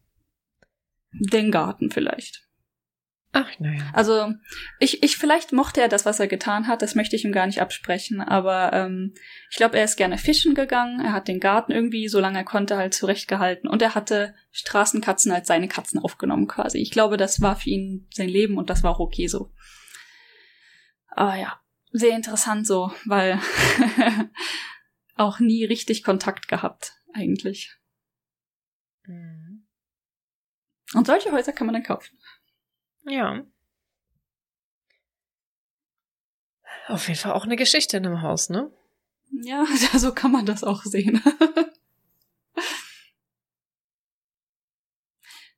Den 1.11 1.51
Garten 1.51 1.91
vielleicht. 1.91 2.47
Ach, 3.33 3.47
naja. 3.59 3.89
Also, 3.93 4.33
ich, 4.79 5.03
ich, 5.03 5.15
vielleicht 5.15 5.53
mochte 5.53 5.79
er 5.79 5.87
das, 5.87 6.05
was 6.05 6.19
er 6.19 6.27
getan 6.27 6.67
hat, 6.67 6.81
das 6.81 6.95
möchte 6.95 7.15
ich 7.15 7.23
ihm 7.23 7.31
gar 7.31 7.47
nicht 7.47 7.61
absprechen, 7.61 8.19
aber 8.19 8.73
ähm, 8.73 9.13
ich 9.49 9.55
glaube, 9.55 9.77
er 9.77 9.85
ist 9.85 9.95
gerne 9.95 10.17
fischen 10.17 10.53
gegangen, 10.53 10.99
er 10.99 11.13
hat 11.13 11.29
den 11.29 11.39
Garten 11.39 11.71
irgendwie, 11.71 12.09
solange 12.09 12.39
er 12.39 12.43
konnte, 12.43 12.75
halt 12.75 12.93
zurechtgehalten 12.93 13.69
und 13.69 13.81
er 13.81 13.95
hatte 13.95 14.35
Straßenkatzen 14.51 15.31
als 15.31 15.47
seine 15.47 15.69
Katzen 15.69 16.01
aufgenommen 16.01 16.47
quasi. 16.47 16.79
Ich 16.79 16.91
glaube, 16.91 17.15
das 17.15 17.39
war 17.39 17.55
für 17.55 17.69
ihn 17.69 18.05
sein 18.13 18.27
Leben 18.27 18.57
und 18.57 18.69
das 18.69 18.83
war 18.83 18.91
auch 18.91 18.99
okay 18.99 19.27
so. 19.27 19.53
Aber 21.07 21.37
ja, 21.37 21.57
sehr 21.93 22.17
interessant 22.17 22.67
so, 22.67 22.91
weil 23.05 23.39
auch 25.15 25.39
nie 25.39 25.63
richtig 25.63 26.03
Kontakt 26.03 26.49
gehabt, 26.49 26.95
eigentlich. 27.13 27.77
Mhm. 29.05 29.65
Und 30.93 31.07
solche 31.07 31.31
Häuser 31.31 31.53
kann 31.53 31.67
man 31.67 31.73
dann 31.73 31.83
kaufen. 31.83 32.17
Ja. 33.03 33.43
Auf 36.87 37.07
jeden 37.07 37.19
Fall 37.19 37.33
auch 37.33 37.45
eine 37.45 37.55
Geschichte 37.55 37.97
in 37.97 38.05
einem 38.05 38.21
Haus, 38.21 38.49
ne? 38.49 38.71
Ja, 39.31 39.65
so 39.97 40.13
kann 40.13 40.31
man 40.31 40.45
das 40.45 40.63
auch 40.63 40.83
sehen. 40.83 41.23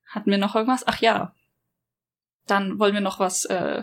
Hatten 0.07 0.29
wir 0.29 0.37
noch 0.37 0.55
irgendwas? 0.55 0.85
Ach 0.85 1.01
ja. 1.01 1.33
Dann 2.45 2.77
wollen 2.77 2.93
wir 2.93 3.01
noch 3.01 3.19
was 3.19 3.45
äh, 3.45 3.81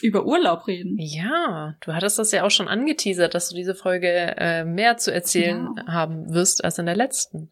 über 0.00 0.24
Urlaub 0.24 0.66
reden. 0.66 0.96
Ja, 0.98 1.76
du 1.80 1.92
hattest 1.92 2.18
das 2.18 2.32
ja 2.32 2.44
auch 2.44 2.50
schon 2.50 2.68
angeteasert, 2.68 3.34
dass 3.34 3.50
du 3.50 3.56
diese 3.56 3.74
Folge 3.74 4.08
äh, 4.38 4.64
mehr 4.64 4.96
zu 4.96 5.12
erzählen 5.12 5.74
ja. 5.76 5.86
haben 5.86 6.32
wirst 6.32 6.64
als 6.64 6.78
in 6.78 6.86
der 6.86 6.96
letzten. 6.96 7.50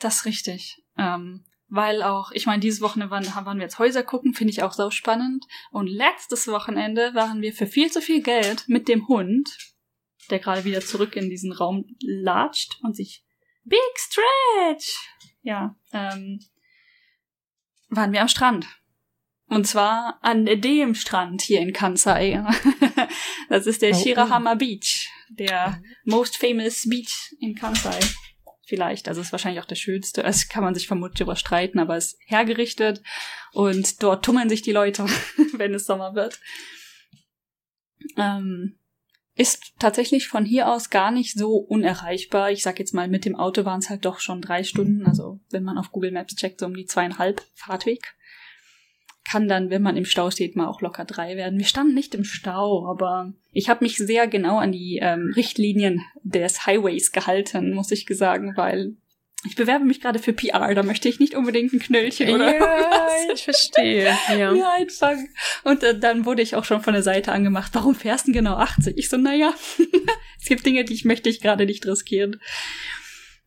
Das 0.00 0.16
ist 0.16 0.24
richtig. 0.24 0.82
Ähm, 0.98 1.44
weil 1.68 2.02
auch, 2.02 2.32
ich 2.32 2.46
meine, 2.46 2.60
dieses 2.60 2.80
Wochenende 2.80 3.12
waren, 3.12 3.24
waren 3.46 3.58
wir 3.58 3.64
jetzt 3.64 3.78
Häuser 3.78 4.02
gucken, 4.02 4.34
finde 4.34 4.50
ich 4.50 4.62
auch 4.62 4.72
so 4.72 4.90
spannend. 4.90 5.46
Und 5.70 5.86
letztes 5.86 6.48
Wochenende 6.48 7.14
waren 7.14 7.42
wir 7.42 7.52
für 7.52 7.66
viel 7.66 7.92
zu 7.92 8.02
viel 8.02 8.22
Geld 8.22 8.64
mit 8.66 8.88
dem 8.88 9.06
Hund, 9.06 9.56
der 10.30 10.40
gerade 10.40 10.64
wieder 10.64 10.80
zurück 10.80 11.14
in 11.14 11.30
diesen 11.30 11.52
Raum 11.52 11.84
latscht 12.00 12.78
und 12.82 12.96
sich 12.96 13.24
Big 13.62 13.78
Stretch! 13.96 14.96
Ja, 15.42 15.76
ähm, 15.92 16.40
waren 17.88 18.12
wir 18.12 18.22
am 18.22 18.28
Strand. 18.28 18.66
Und 19.46 19.66
zwar 19.66 20.18
an 20.22 20.46
dem 20.46 20.94
Strand 20.94 21.42
hier 21.42 21.60
in 21.60 21.72
Kansai. 21.72 22.44
das 23.48 23.66
ist 23.66 23.82
der 23.82 23.92
oh, 23.92 23.96
oh. 23.96 24.02
Shirahama 24.02 24.54
Beach, 24.54 25.10
der 25.28 25.82
most 26.04 26.36
famous 26.36 26.88
beach 26.88 27.34
in 27.40 27.54
Kansai 27.54 27.98
vielleicht. 28.70 29.08
Also 29.08 29.20
ist 29.20 29.32
wahrscheinlich 29.32 29.60
auch 29.60 29.66
der 29.66 29.74
schönste. 29.74 30.22
Es 30.22 30.48
kann 30.48 30.64
man 30.64 30.74
sich 30.74 30.86
vermutlich 30.86 31.20
überstreiten, 31.20 31.78
aber 31.78 31.96
es 31.96 32.12
ist 32.12 32.18
hergerichtet 32.24 33.02
und 33.52 34.02
dort 34.02 34.24
tummeln 34.24 34.48
sich 34.48 34.62
die 34.62 34.72
Leute, 34.72 35.04
wenn 35.56 35.74
es 35.74 35.84
Sommer 35.84 36.14
wird. 36.14 36.40
Ähm, 38.16 38.78
ist 39.34 39.74
tatsächlich 39.78 40.28
von 40.28 40.44
hier 40.44 40.68
aus 40.68 40.88
gar 40.90 41.10
nicht 41.10 41.36
so 41.36 41.56
unerreichbar. 41.56 42.50
Ich 42.50 42.62
sag 42.62 42.78
jetzt 42.78 42.94
mal, 42.94 43.08
mit 43.08 43.24
dem 43.24 43.36
Auto 43.36 43.64
waren 43.64 43.80
es 43.80 43.90
halt 43.90 44.04
doch 44.04 44.20
schon 44.20 44.40
drei 44.40 44.64
Stunden. 44.64 45.06
Also 45.06 45.40
wenn 45.50 45.64
man 45.64 45.76
auf 45.76 45.92
Google 45.92 46.12
Maps 46.12 46.36
checkt, 46.36 46.60
so 46.60 46.66
um 46.66 46.74
die 46.74 46.86
zweieinhalb 46.86 47.42
Fahrtweg 47.54 48.14
kann 49.30 49.48
dann, 49.48 49.70
wenn 49.70 49.82
man 49.82 49.96
im 49.96 50.04
Stau 50.04 50.30
steht, 50.30 50.56
mal 50.56 50.66
auch 50.66 50.80
locker 50.80 51.04
drei 51.04 51.36
werden. 51.36 51.58
Wir 51.58 51.66
standen 51.66 51.94
nicht 51.94 52.14
im 52.14 52.24
Stau, 52.24 52.88
aber 52.88 53.32
ich 53.52 53.68
habe 53.68 53.84
mich 53.84 53.96
sehr 53.96 54.26
genau 54.26 54.58
an 54.58 54.72
die 54.72 54.98
ähm, 55.00 55.32
Richtlinien 55.36 56.02
des 56.22 56.66
Highways 56.66 57.12
gehalten, 57.12 57.72
muss 57.72 57.92
ich 57.92 58.06
sagen, 58.10 58.56
weil 58.56 58.96
ich 59.46 59.56
bewerbe 59.56 59.84
mich 59.84 60.00
gerade 60.00 60.18
für 60.18 60.32
PR, 60.32 60.74
da 60.74 60.82
möchte 60.82 61.08
ich 61.08 61.18
nicht 61.18 61.34
unbedingt 61.34 61.72
ein 61.72 61.78
Knöllchen 61.78 62.34
oder 62.34 62.54
ja, 62.54 62.60
was. 62.60 63.34
ich 63.34 63.44
verstehe. 63.44 64.14
Ja, 64.28 64.52
ja 64.52 64.72
einfangen. 64.76 65.28
Und 65.64 65.82
äh, 65.82 65.98
dann 65.98 66.26
wurde 66.26 66.42
ich 66.42 66.56
auch 66.56 66.64
schon 66.64 66.82
von 66.82 66.92
der 66.92 67.02
Seite 67.02 67.32
angemacht, 67.32 67.70
warum 67.72 67.94
fährst 67.94 68.28
du 68.28 68.32
genau 68.32 68.56
80? 68.56 68.98
Ich 68.98 69.08
so, 69.08 69.16
naja, 69.16 69.54
es 70.40 70.46
gibt 70.46 70.66
Dinge, 70.66 70.84
die 70.84 70.92
ich 70.92 71.04
möchte 71.04 71.30
ich 71.30 71.40
gerade 71.40 71.64
nicht 71.64 71.86
riskieren. 71.86 72.40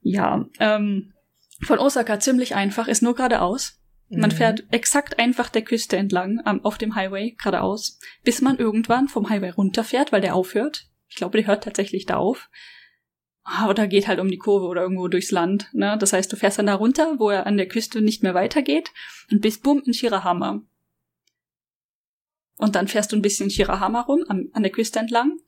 Ja, 0.02 0.48
ähm, 0.60 1.14
von 1.62 1.78
Osaka 1.78 2.20
ziemlich 2.20 2.56
einfach, 2.56 2.88
ist 2.88 3.04
nur 3.04 3.16
geradeaus. 3.16 3.83
Man 4.16 4.30
mhm. 4.30 4.36
fährt 4.36 4.64
exakt 4.72 5.20
einfach 5.20 5.50
der 5.50 5.64
Küste 5.64 5.98
entlang 5.98 6.40
um, 6.46 6.64
auf 6.64 6.78
dem 6.78 6.96
Highway 6.96 7.32
geradeaus, 7.32 8.00
bis 8.24 8.42
man 8.42 8.58
irgendwann 8.58 9.08
vom 9.08 9.30
Highway 9.30 9.50
runterfährt, 9.50 10.12
weil 10.12 10.22
der 10.22 10.36
aufhört. 10.36 10.88
Ich 11.08 11.16
glaube, 11.16 11.38
der 11.38 11.48
hört 11.48 11.64
tatsächlich 11.64 12.06
da 12.06 12.18
auf. 12.18 12.50
Ah, 13.44 13.70
oder 13.70 13.88
geht 13.88 14.08
halt 14.08 14.20
um 14.20 14.30
die 14.30 14.38
Kurve 14.38 14.68
oder 14.68 14.82
irgendwo 14.82 15.08
durchs 15.08 15.32
Land. 15.32 15.68
Ne? 15.74 15.98
Das 16.00 16.14
heißt, 16.14 16.32
du 16.32 16.38
fährst 16.38 16.60
dann 16.60 16.68
da 16.68 16.76
runter, 16.76 17.20
wo 17.20 17.30
er 17.30 17.46
an 17.46 17.58
der 17.58 17.68
Küste 17.68 18.02
nicht 18.02 18.24
mehr 18.24 18.34
weitergeht 18.34 18.92
und 19.32 19.42
bist 19.42 19.64
bumm 19.64 19.82
in 19.86 19.94
Shirahama. 19.94 20.62
Und 22.58 22.76
dann 22.76 22.88
fährst 22.88 23.12
du 23.12 23.18
ein 23.18 23.22
bisschen 23.22 23.50
Shirahama 23.50 24.02
rum, 24.02 24.24
an, 24.30 24.50
an 24.54 24.64
der 24.64 24.72
Küste 24.72 25.00
entlang. 25.00 25.40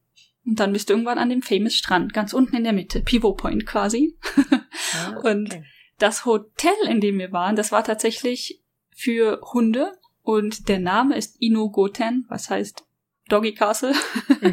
Und 0.45 0.59
dann 0.59 0.73
bist 0.73 0.89
du 0.89 0.93
irgendwann 0.93 1.17
an 1.17 1.29
dem 1.29 1.41
famous 1.41 1.73
Strand, 1.73 2.13
ganz 2.13 2.33
unten 2.33 2.55
in 2.55 2.63
der 2.63 2.73
Mitte, 2.73 3.01
Pivot 3.01 3.37
Point 3.37 3.65
quasi. 3.65 4.17
Ah, 4.93 5.15
okay. 5.17 5.31
Und 5.31 5.61
das 5.97 6.25
Hotel, 6.25 6.75
in 6.87 7.01
dem 7.01 7.17
wir 7.19 7.31
waren, 7.31 7.55
das 7.55 7.71
war 7.71 7.83
tatsächlich 7.83 8.63
für 8.95 9.41
Hunde 9.53 9.93
und 10.21 10.67
der 10.69 10.79
Name 10.79 11.15
ist 11.15 11.37
Ino 11.39 11.69
Goten, 11.69 12.25
was 12.29 12.49
heißt 12.49 12.85
Doggy 13.29 13.53
Castle. 13.53 13.93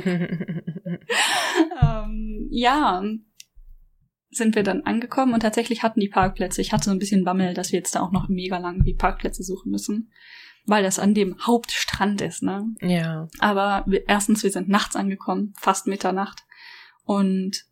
ähm, 1.83 2.49
ja, 2.51 3.03
sind 4.31 4.55
wir 4.55 4.63
dann 4.63 4.83
angekommen 4.83 5.35
und 5.35 5.41
tatsächlich 5.41 5.83
hatten 5.83 6.01
die 6.01 6.09
Parkplätze. 6.09 6.61
Ich 6.61 6.73
hatte 6.73 6.85
so 6.87 6.91
ein 6.91 6.99
bisschen 6.99 7.25
Bammel, 7.25 7.55
dass 7.55 7.73
wir 7.73 7.79
jetzt 7.79 7.95
da 7.95 8.01
auch 8.01 8.13
noch 8.13 8.29
mega 8.29 8.59
lang 8.59 8.83
die 8.83 8.95
Parkplätze 8.95 9.43
suchen 9.43 9.71
müssen, 9.71 10.11
weil 10.67 10.83
das 10.83 10.99
an 10.99 11.15
dem 11.15 11.39
Hauptstrand 11.47 12.21
ist, 12.23 12.43
ne? 12.43 12.67
Ja. 12.81 13.29
Aber 13.41 13.85
wir, 13.87 14.09
erstens, 14.09 14.43
wir 14.43 14.51
sind 14.51 14.69
nachts 14.69 14.97
angekommen, 14.97 15.53
fast 15.59 15.87
Mitternacht 15.87 16.45
und 17.05 17.65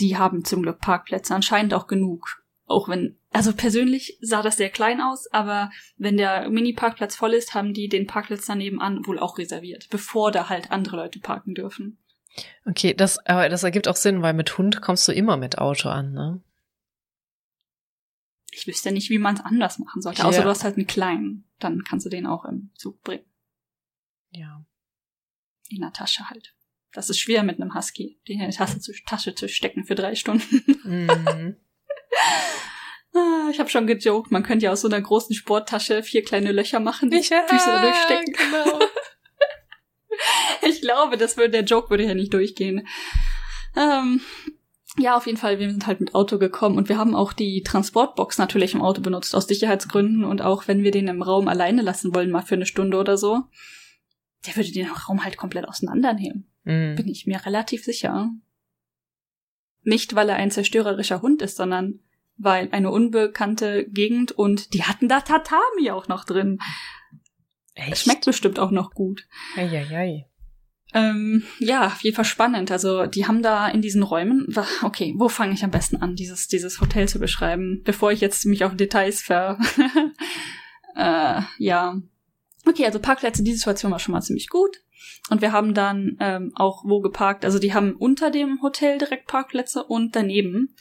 die 0.00 0.16
haben 0.16 0.44
zum 0.44 0.62
Glück 0.62 0.80
Parkplätze, 0.80 1.34
anscheinend 1.34 1.74
auch 1.74 1.86
genug. 1.86 2.41
Auch 2.66 2.88
wenn, 2.88 3.18
also 3.30 3.52
persönlich 3.52 4.18
sah 4.20 4.42
das 4.42 4.56
sehr 4.56 4.70
klein 4.70 5.00
aus, 5.00 5.30
aber 5.32 5.70
wenn 5.96 6.16
der 6.16 6.48
Mini-Parkplatz 6.48 7.16
voll 7.16 7.34
ist, 7.34 7.54
haben 7.54 7.74
die 7.74 7.88
den 7.88 8.06
Parkplatz 8.06 8.46
daneben 8.46 8.80
an 8.80 9.04
wohl 9.06 9.18
auch 9.18 9.38
reserviert, 9.38 9.88
bevor 9.90 10.30
da 10.30 10.48
halt 10.48 10.70
andere 10.70 10.96
Leute 10.96 11.18
parken 11.18 11.54
dürfen. 11.54 11.98
Okay, 12.64 12.94
das, 12.94 13.18
aber 13.26 13.48
das 13.48 13.62
ergibt 13.62 13.88
auch 13.88 13.96
Sinn, 13.96 14.22
weil 14.22 14.32
mit 14.32 14.56
Hund 14.56 14.80
kommst 14.80 15.06
du 15.06 15.12
immer 15.12 15.36
mit 15.36 15.58
Auto 15.58 15.88
an, 15.88 16.12
ne? 16.12 16.40
ich 18.52 18.66
wüsste 18.66 18.92
nicht, 18.92 19.10
wie 19.10 19.18
man 19.18 19.34
es 19.34 19.40
anders 19.40 19.78
machen 19.78 20.02
sollte. 20.02 20.24
Außer 20.24 20.38
ja. 20.38 20.44
du 20.44 20.50
hast 20.50 20.62
halt 20.62 20.76
einen 20.76 20.86
kleinen. 20.86 21.44
Dann 21.58 21.82
kannst 21.84 22.06
du 22.06 22.10
den 22.10 22.26
auch 22.26 22.44
im 22.44 22.70
Zug 22.74 23.02
bringen. 23.02 23.24
Ja. 24.30 24.64
In 25.68 25.80
der 25.80 25.92
Tasche 25.92 26.28
halt. 26.28 26.54
Das 26.92 27.08
ist 27.08 27.18
schwer 27.18 27.42
mit 27.42 27.60
einem 27.60 27.74
Husky, 27.74 28.20
den 28.28 28.40
in 28.40 28.50
die 28.50 28.56
Tasche 28.56 28.78
zu, 28.78 28.92
Tasche 29.06 29.34
zu 29.34 29.48
stecken 29.48 29.84
für 29.84 29.94
drei 29.94 30.14
Stunden. 30.14 30.62
Mhm. 30.84 31.56
Ah, 33.14 33.48
ich 33.50 33.60
habe 33.60 33.68
schon 33.68 33.86
gejoked, 33.86 34.30
man 34.30 34.42
könnte 34.42 34.64
ja 34.64 34.72
aus 34.72 34.80
so 34.80 34.88
einer 34.88 35.00
großen 35.00 35.34
Sporttasche 35.34 36.02
vier 36.02 36.24
kleine 36.24 36.50
Löcher 36.50 36.80
machen, 36.80 37.10
die 37.10 37.18
ja, 37.18 37.42
Füße 37.46 37.80
durchstecken. 37.80 38.32
Genau. 38.32 38.78
ich 40.68 40.80
glaube, 40.80 41.18
das 41.18 41.36
würde, 41.36 41.50
der 41.50 41.64
Joke 41.64 41.90
würde 41.90 42.04
ja 42.04 42.14
nicht 42.14 42.32
durchgehen. 42.32 42.86
Ähm, 43.76 44.22
ja, 44.98 45.16
auf 45.16 45.26
jeden 45.26 45.38
Fall, 45.38 45.58
wir 45.58 45.70
sind 45.70 45.86
halt 45.86 46.00
mit 46.00 46.14
Auto 46.14 46.38
gekommen 46.38 46.76
und 46.76 46.88
wir 46.88 46.98
haben 46.98 47.14
auch 47.14 47.32
die 47.32 47.62
Transportbox 47.62 48.38
natürlich 48.38 48.74
im 48.74 48.82
Auto 48.82 49.00
benutzt, 49.00 49.34
aus 49.34 49.46
Sicherheitsgründen 49.46 50.24
und 50.24 50.42
auch 50.42 50.68
wenn 50.68 50.82
wir 50.82 50.90
den 50.90 51.08
im 51.08 51.22
Raum 51.22 51.48
alleine 51.48 51.82
lassen 51.82 52.14
wollen, 52.14 52.30
mal 52.30 52.42
für 52.42 52.54
eine 52.54 52.66
Stunde 52.66 52.98
oder 52.98 53.16
so, 53.16 53.42
der 54.46 54.56
würde 54.56 54.72
den 54.72 54.88
Raum 54.88 55.24
halt 55.24 55.36
komplett 55.36 55.68
auseinandernehmen. 55.68 56.46
Mhm. 56.64 56.94
Bin 56.96 57.08
ich 57.08 57.26
mir 57.26 57.44
relativ 57.44 57.84
sicher. 57.84 58.30
Nicht, 59.82 60.14
weil 60.14 60.28
er 60.28 60.36
ein 60.36 60.50
zerstörerischer 60.50 61.22
Hund 61.22 61.42
ist, 61.42 61.56
sondern 61.56 62.00
weil 62.36 62.68
eine 62.72 62.90
unbekannte 62.90 63.86
Gegend 63.88 64.32
und 64.32 64.74
die 64.74 64.84
hatten 64.84 65.08
da 65.08 65.20
Tatami 65.20 65.90
auch 65.90 66.08
noch 66.08 66.24
drin. 66.24 66.58
Echt? 67.74 67.98
Schmeckt 67.98 68.24
bestimmt 68.24 68.58
auch 68.58 68.70
noch 68.70 68.92
gut. 68.92 69.26
Eieiei. 69.56 70.26
Ähm, 70.94 71.42
ja, 71.58 71.86
auf 71.86 72.02
jeden 72.02 72.16
Fall 72.16 72.24
spannend. 72.24 72.70
Also 72.70 73.06
die 73.06 73.26
haben 73.26 73.42
da 73.42 73.68
in 73.68 73.80
diesen 73.80 74.02
Räumen, 74.02 74.54
okay, 74.82 75.14
wo 75.16 75.28
fange 75.28 75.54
ich 75.54 75.64
am 75.64 75.70
besten 75.70 75.96
an, 75.96 76.16
dieses, 76.16 76.48
dieses 76.48 76.80
Hotel 76.80 77.08
zu 77.08 77.18
beschreiben, 77.18 77.80
bevor 77.84 78.12
ich 78.12 78.20
jetzt 78.20 78.44
mich 78.44 78.64
auf 78.64 78.76
Details 78.76 79.22
ver... 79.22 79.58
äh, 80.96 81.40
ja. 81.58 81.96
Okay, 82.66 82.84
also 82.84 82.98
Parkplätze, 82.98 83.42
die 83.42 83.54
Situation 83.54 83.90
war 83.90 83.98
schon 83.98 84.12
mal 84.12 84.20
ziemlich 84.20 84.48
gut. 84.48 84.76
Und 85.30 85.40
wir 85.40 85.52
haben 85.52 85.74
dann 85.74 86.16
ähm, 86.20 86.52
auch 86.54 86.84
wo 86.84 87.00
geparkt. 87.00 87.44
Also 87.44 87.58
die 87.58 87.74
haben 87.74 87.94
unter 87.96 88.30
dem 88.30 88.60
Hotel 88.62 88.98
direkt 88.98 89.26
Parkplätze 89.26 89.84
und 89.84 90.16
daneben. 90.16 90.74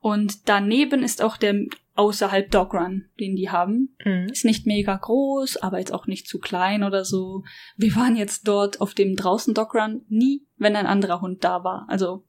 Und 0.00 0.48
daneben 0.48 1.02
ist 1.02 1.22
auch 1.22 1.36
der 1.36 1.66
außerhalb 1.94 2.50
Dogrun, 2.50 3.06
den 3.18 3.36
die 3.36 3.50
haben. 3.50 3.96
Mhm. 4.04 4.28
Ist 4.30 4.44
nicht 4.44 4.66
mega 4.66 4.94
groß, 4.94 5.56
aber 5.58 5.78
jetzt 5.78 5.92
auch 5.92 6.06
nicht 6.06 6.28
zu 6.28 6.38
klein 6.38 6.84
oder 6.84 7.04
so. 7.04 7.42
Wir 7.76 7.96
waren 7.96 8.16
jetzt 8.16 8.46
dort 8.46 8.80
auf 8.80 8.94
dem 8.94 9.16
draußen 9.16 9.54
Dogrun 9.54 10.04
nie, 10.08 10.46
wenn 10.56 10.76
ein 10.76 10.86
anderer 10.86 11.20
Hund 11.20 11.42
da 11.42 11.64
war. 11.64 11.86
Also 11.88 12.24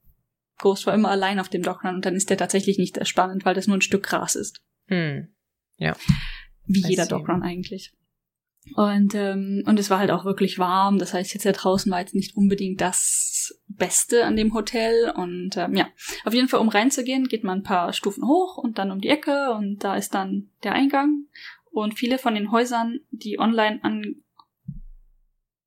Ghost 0.57 0.87
war 0.87 0.93
immer 0.93 1.09
allein 1.09 1.39
auf 1.39 1.49
dem 1.49 1.61
Dogrun 1.61 1.95
und 1.95 2.05
dann 2.05 2.15
ist 2.15 2.29
der 2.29 2.37
tatsächlich 2.37 2.77
nicht 2.79 2.95
sehr 2.95 3.05
spannend, 3.05 3.45
weil 3.45 3.53
das 3.53 3.67
nur 3.67 3.77
ein 3.77 3.81
Stück 3.81 4.03
Gras 4.03 4.35
ist. 4.35 4.61
Mhm. 4.87 5.27
Ja. 5.75 5.95
Wie 6.65 6.87
jeder 6.87 7.05
Dogrun 7.05 7.43
eigentlich. 7.43 7.93
Und, 8.75 9.15
ähm, 9.15 9.63
und 9.65 9.79
es 9.79 9.89
war 9.89 9.99
halt 9.99 10.11
auch 10.11 10.25
wirklich 10.25 10.59
warm. 10.59 10.99
Das 10.99 11.13
heißt, 11.13 11.33
jetzt 11.33 11.45
da 11.45 11.51
draußen 11.51 11.91
war 11.91 11.99
jetzt 11.99 12.15
nicht 12.15 12.35
unbedingt 12.35 12.81
das 12.81 13.59
Beste 13.67 14.25
an 14.25 14.35
dem 14.35 14.53
Hotel. 14.53 15.11
Und 15.15 15.57
ähm, 15.57 15.75
ja, 15.75 15.87
auf 16.25 16.33
jeden 16.33 16.47
Fall, 16.47 16.59
um 16.59 16.69
reinzugehen, 16.69 17.27
geht 17.27 17.43
man 17.43 17.59
ein 17.59 17.63
paar 17.63 17.93
Stufen 17.93 18.27
hoch 18.27 18.57
und 18.57 18.77
dann 18.77 18.91
um 18.91 19.01
die 19.01 19.09
Ecke 19.09 19.53
und 19.53 19.83
da 19.83 19.95
ist 19.95 20.13
dann 20.13 20.49
der 20.63 20.73
Eingang. 20.73 21.25
Und 21.71 21.97
viele 21.97 22.17
von 22.17 22.35
den 22.35 22.51
Häusern, 22.51 22.99
die 23.11 23.39
online 23.39 23.79
an. 23.83 24.15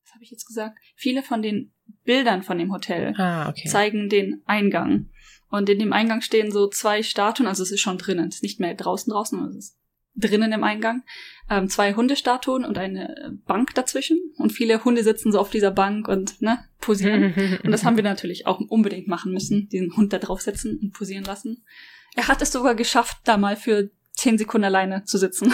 Was 0.04 0.14
habe 0.14 0.24
ich 0.24 0.30
jetzt 0.30 0.46
gesagt? 0.46 0.78
Viele 0.96 1.22
von 1.22 1.42
den 1.42 1.72
Bildern 2.04 2.42
von 2.42 2.58
dem 2.58 2.72
Hotel 2.72 3.14
ah, 3.16 3.48
okay. 3.48 3.68
zeigen 3.68 4.08
den 4.08 4.42
Eingang. 4.46 5.10
Und 5.48 5.68
in 5.68 5.78
dem 5.78 5.92
Eingang 5.92 6.20
stehen 6.20 6.52
so 6.52 6.68
zwei 6.68 7.02
Statuen, 7.02 7.48
also 7.48 7.62
es 7.62 7.72
ist 7.72 7.80
schon 7.80 7.98
drinnen, 7.98 8.28
es 8.28 8.36
ist 8.36 8.42
nicht 8.42 8.60
mehr 8.60 8.74
draußen 8.74 9.12
draußen, 9.12 9.48
es 9.48 9.56
ist 9.56 9.79
drinnen 10.14 10.52
im 10.52 10.64
Eingang 10.64 11.02
ähm, 11.50 11.68
zwei 11.68 11.94
Hundestatuen 11.94 12.64
und 12.64 12.78
eine 12.78 13.38
Bank 13.46 13.74
dazwischen. 13.74 14.18
Und 14.38 14.52
viele 14.52 14.84
Hunde 14.84 15.02
sitzen 15.02 15.32
so 15.32 15.40
auf 15.40 15.50
dieser 15.50 15.72
Bank 15.72 16.08
und 16.08 16.40
ne, 16.40 16.64
posieren. 16.80 17.34
und 17.64 17.72
das 17.72 17.84
haben 17.84 17.96
wir 17.96 18.04
natürlich 18.04 18.46
auch 18.46 18.60
unbedingt 18.60 19.08
machen 19.08 19.32
müssen, 19.32 19.68
diesen 19.68 19.96
Hund 19.96 20.12
da 20.12 20.18
draufsetzen 20.18 20.78
und 20.78 20.92
posieren 20.92 21.24
lassen. 21.24 21.64
Er 22.14 22.28
hat 22.28 22.40
es 22.40 22.52
sogar 22.52 22.74
geschafft, 22.74 23.18
da 23.24 23.36
mal 23.36 23.56
für 23.56 23.90
zehn 24.12 24.38
Sekunden 24.38 24.64
alleine 24.64 25.04
zu 25.04 25.18
sitzen. 25.18 25.52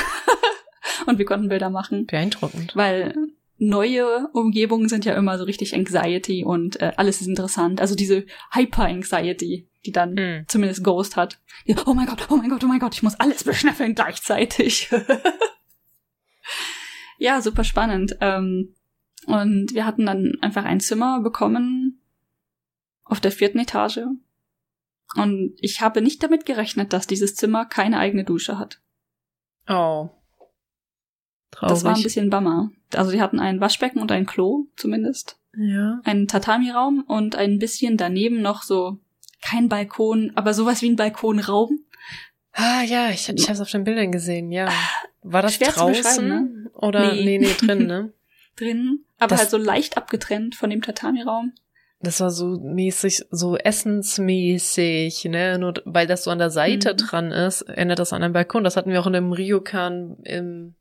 und 1.06 1.18
wir 1.18 1.24
konnten 1.24 1.48
Bilder 1.48 1.70
machen. 1.70 2.06
Beeindruckend. 2.06 2.76
Weil 2.76 3.14
neue 3.58 4.28
Umgebungen 4.32 4.88
sind 4.88 5.04
ja 5.04 5.14
immer 5.14 5.38
so 5.38 5.44
richtig 5.44 5.74
Anxiety 5.74 6.44
und 6.44 6.80
äh, 6.80 6.92
alles 6.96 7.20
ist 7.20 7.26
interessant. 7.26 7.80
Also 7.80 7.94
diese 7.94 8.26
Hyper-Anxiety, 8.52 9.68
die 9.84 9.92
dann 9.92 10.14
mm. 10.14 10.44
zumindest 10.48 10.84
Ghost 10.84 11.16
hat. 11.16 11.40
Die, 11.66 11.74
oh 11.86 11.94
mein 11.94 12.06
Gott, 12.06 12.26
oh 12.30 12.36
mein 12.36 12.50
Gott, 12.50 12.62
oh 12.64 12.66
mein 12.66 12.80
Gott, 12.80 12.94
ich 12.94 13.02
muss 13.02 13.18
alles 13.18 13.44
beschnüffeln 13.44 13.94
gleichzeitig. 13.94 14.90
ja, 17.18 17.40
super 17.40 17.64
spannend. 17.64 18.16
Ähm, 18.20 18.74
und 19.26 19.74
wir 19.74 19.86
hatten 19.86 20.06
dann 20.06 20.34
einfach 20.40 20.64
ein 20.64 20.80
Zimmer 20.80 21.20
bekommen 21.20 22.00
auf 23.04 23.20
der 23.20 23.32
vierten 23.32 23.58
Etage. 23.58 24.00
Und 25.14 25.54
ich 25.60 25.80
habe 25.80 26.02
nicht 26.02 26.22
damit 26.22 26.44
gerechnet, 26.44 26.92
dass 26.92 27.06
dieses 27.06 27.34
Zimmer 27.34 27.64
keine 27.64 27.98
eigene 27.98 28.24
Dusche 28.24 28.58
hat. 28.58 28.80
Oh. 29.68 30.10
Traurig. 31.56 31.72
Das 31.72 31.84
war 31.84 31.96
ein 31.96 32.02
bisschen 32.02 32.28
Bummer. 32.28 32.70
Also 32.94 33.10
sie 33.10 33.22
hatten 33.22 33.40
ein 33.40 33.60
Waschbecken 33.60 34.02
und 34.02 34.12
ein 34.12 34.26
Klo 34.26 34.66
zumindest. 34.76 35.38
Ja. 35.56 36.00
Einen 36.04 36.28
Tatami-Raum 36.28 37.04
und 37.08 37.34
ein 37.34 37.58
bisschen 37.58 37.96
daneben 37.96 38.42
noch 38.42 38.62
so 38.62 38.98
kein 39.40 39.70
Balkon, 39.70 40.32
aber 40.34 40.52
sowas 40.52 40.82
wie 40.82 40.90
ein 40.90 40.96
Balkonraum. 40.96 41.80
Ah 42.52 42.82
ja, 42.82 43.08
ich, 43.08 43.28
ich 43.28 43.44
habe 43.44 43.52
es 43.52 43.60
auf 43.60 43.70
den 43.70 43.84
Bildern 43.84 44.12
gesehen, 44.12 44.52
ja. 44.52 44.68
War 45.22 45.40
das 45.40 45.54
Schwer 45.54 45.72
draußen 45.72 46.28
ne? 46.28 46.70
oder 46.74 47.14
nee. 47.14 47.24
nee, 47.24 47.38
nee, 47.38 47.54
drin, 47.58 47.86
ne? 47.86 48.12
drin, 48.56 49.04
aber 49.18 49.30
das, 49.30 49.40
halt 49.40 49.50
so 49.50 49.56
leicht 49.56 49.96
abgetrennt 49.96 50.56
von 50.56 50.68
dem 50.68 50.82
Tatami-Raum. 50.82 51.52
Das 52.00 52.20
war 52.20 52.30
so 52.30 52.58
mäßig, 52.60 53.24
so 53.30 53.56
essensmäßig, 53.56 55.24
ne? 55.24 55.58
Nur 55.58 55.74
weil 55.86 56.06
das 56.06 56.24
so 56.24 56.30
an 56.30 56.38
der 56.38 56.50
Seite 56.50 56.92
mhm. 56.92 56.96
dran 56.98 57.32
ist, 57.32 57.62
erinnert 57.62 57.98
das 57.98 58.12
an 58.12 58.22
einen 58.22 58.34
Balkon. 58.34 58.64
Das 58.64 58.76
hatten 58.76 58.90
wir 58.90 59.00
auch 59.00 59.06
in 59.06 59.14
dem 59.14 59.32
Ryokan 59.32 60.18
im 60.22 60.74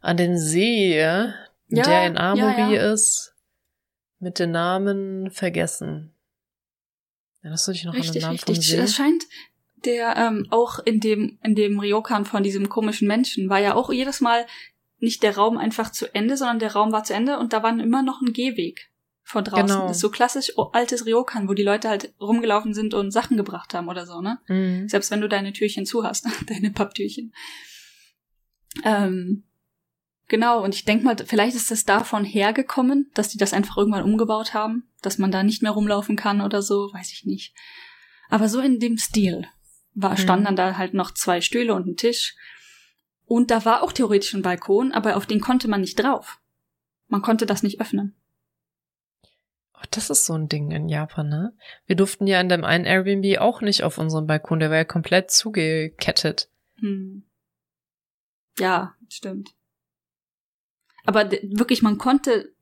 an 0.00 0.16
den 0.16 0.38
See, 0.38 0.98
ja, 0.98 1.34
der 1.68 2.06
in 2.06 2.14
ja. 2.14 2.92
ist, 2.92 3.34
mit 4.18 4.38
den 4.38 4.52
Namen 4.52 5.30
vergessen. 5.30 6.14
Erinnerst 7.40 7.68
du 7.68 7.72
dich 7.72 7.84
noch 7.84 7.94
richtig, 7.94 8.08
an 8.08 8.14
den 8.14 8.22
Namen 8.22 8.56
richtig. 8.56 8.76
Das 8.76 8.94
scheint 8.94 9.24
der 9.84 10.16
ähm, 10.16 10.46
auch 10.50 10.80
in 10.80 10.98
dem 11.00 11.38
in 11.42 11.54
dem 11.54 11.78
Ryokan 11.78 12.24
von 12.24 12.42
diesem 12.42 12.68
komischen 12.68 13.06
Menschen 13.06 13.48
war 13.48 13.60
ja 13.60 13.74
auch 13.74 13.92
jedes 13.92 14.20
Mal 14.20 14.44
nicht 14.98 15.22
der 15.22 15.36
Raum 15.36 15.56
einfach 15.56 15.92
zu 15.92 16.12
Ende, 16.14 16.36
sondern 16.36 16.58
der 16.58 16.72
Raum 16.72 16.90
war 16.90 17.04
zu 17.04 17.14
Ende 17.14 17.38
und 17.38 17.52
da 17.52 17.62
war 17.62 17.70
immer 17.78 18.02
noch 18.02 18.20
ein 18.20 18.32
Gehweg 18.32 18.90
von 19.22 19.44
draußen. 19.44 19.66
Genau. 19.66 19.82
Das 19.82 19.98
ist 19.98 20.00
so 20.00 20.10
klassisch 20.10 20.52
altes 20.72 21.06
Ryokan, 21.06 21.48
wo 21.48 21.54
die 21.54 21.62
Leute 21.62 21.88
halt 21.88 22.12
rumgelaufen 22.20 22.74
sind 22.74 22.94
und 22.94 23.12
Sachen 23.12 23.36
gebracht 23.36 23.74
haben 23.74 23.88
oder 23.88 24.06
so, 24.06 24.20
ne? 24.20 24.40
Mhm. 24.48 24.88
Selbst 24.88 25.10
wenn 25.10 25.20
du 25.20 25.28
deine 25.28 25.52
Türchen 25.52 25.86
zu 25.86 26.02
hast, 26.02 26.26
deine 26.46 26.70
Papptürchen. 26.70 27.32
Ähm, 28.84 29.44
Genau, 30.28 30.62
und 30.62 30.74
ich 30.74 30.84
denke 30.84 31.04
mal, 31.04 31.16
vielleicht 31.24 31.56
ist 31.56 31.70
es 31.70 31.86
davon 31.86 32.22
hergekommen, 32.22 33.10
dass 33.14 33.30
die 33.30 33.38
das 33.38 33.54
einfach 33.54 33.78
irgendwann 33.78 34.04
umgebaut 34.04 34.52
haben, 34.52 34.86
dass 35.00 35.16
man 35.16 35.30
da 35.30 35.42
nicht 35.42 35.62
mehr 35.62 35.72
rumlaufen 35.72 36.16
kann 36.16 36.42
oder 36.42 36.60
so, 36.60 36.92
weiß 36.92 37.12
ich 37.12 37.24
nicht. 37.24 37.54
Aber 38.28 38.50
so 38.50 38.60
in 38.60 38.78
dem 38.78 38.98
Stil 38.98 39.48
war, 39.94 40.12
mhm. 40.12 40.16
standen 40.18 40.44
dann 40.44 40.56
da 40.56 40.76
halt 40.76 40.92
noch 40.92 41.12
zwei 41.12 41.40
Stühle 41.40 41.74
und 41.74 41.86
ein 41.86 41.96
Tisch. 41.96 42.36
Und 43.24 43.50
da 43.50 43.64
war 43.64 43.82
auch 43.82 43.92
theoretisch 43.92 44.34
ein 44.34 44.42
Balkon, 44.42 44.92
aber 44.92 45.16
auf 45.16 45.24
den 45.24 45.40
konnte 45.40 45.66
man 45.66 45.80
nicht 45.80 45.98
drauf. 45.98 46.38
Man 47.08 47.22
konnte 47.22 47.46
das 47.46 47.62
nicht 47.62 47.80
öffnen. 47.80 48.14
Oh, 49.74 49.86
das 49.90 50.10
ist 50.10 50.26
so 50.26 50.34
ein 50.34 50.48
Ding 50.48 50.72
in 50.72 50.90
Japan, 50.90 51.28
ne? 51.28 51.56
Wir 51.86 51.96
durften 51.96 52.26
ja 52.26 52.38
in 52.40 52.50
dem 52.50 52.64
einen 52.64 52.84
Airbnb 52.84 53.38
auch 53.38 53.62
nicht 53.62 53.82
auf 53.82 53.96
unserem 53.96 54.26
Balkon, 54.26 54.60
der 54.60 54.68
war 54.68 54.76
ja 54.76 54.84
komplett 54.84 55.30
zugekettet. 55.30 56.50
Hm. 56.80 57.22
Ja, 58.58 58.94
stimmt. 59.08 59.54
Aber 61.08 61.30
wirklich, 61.30 61.80
man 61.80 61.96
konnte 61.96 62.52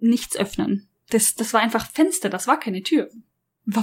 nichts 0.00 0.36
öffnen. 0.36 0.86
Das, 1.08 1.34
das 1.34 1.54
war 1.54 1.62
einfach 1.62 1.90
Fenster, 1.90 2.28
das 2.28 2.46
war 2.46 2.60
keine 2.60 2.82
Tür. 2.82 3.08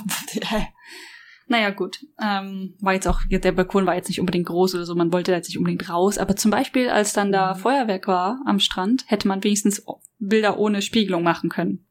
naja, 1.48 1.72
gut. 1.72 2.06
Ähm, 2.22 2.76
war 2.80 2.94
jetzt 2.94 3.08
auch, 3.08 3.22
der 3.28 3.52
Balkon 3.54 3.88
war 3.88 3.96
jetzt 3.96 4.10
nicht 4.10 4.20
unbedingt 4.20 4.46
groß 4.46 4.76
oder 4.76 4.86
so, 4.86 4.94
man 4.94 5.12
wollte 5.12 5.32
jetzt 5.32 5.48
nicht 5.48 5.58
unbedingt 5.58 5.90
raus. 5.90 6.20
Aber 6.20 6.36
zum 6.36 6.52
Beispiel, 6.52 6.90
als 6.90 7.14
dann 7.14 7.32
da 7.32 7.56
mhm. 7.56 7.60
Feuerwerk 7.60 8.08
war 8.08 8.40
am 8.46 8.60
Strand, 8.60 9.06
hätte 9.08 9.28
man 9.28 9.44
wenigstens 9.44 9.84
Bilder 10.20 10.60
ohne 10.60 10.84
Spiegelung 10.84 11.24
machen 11.24 11.50
können. 11.50 11.84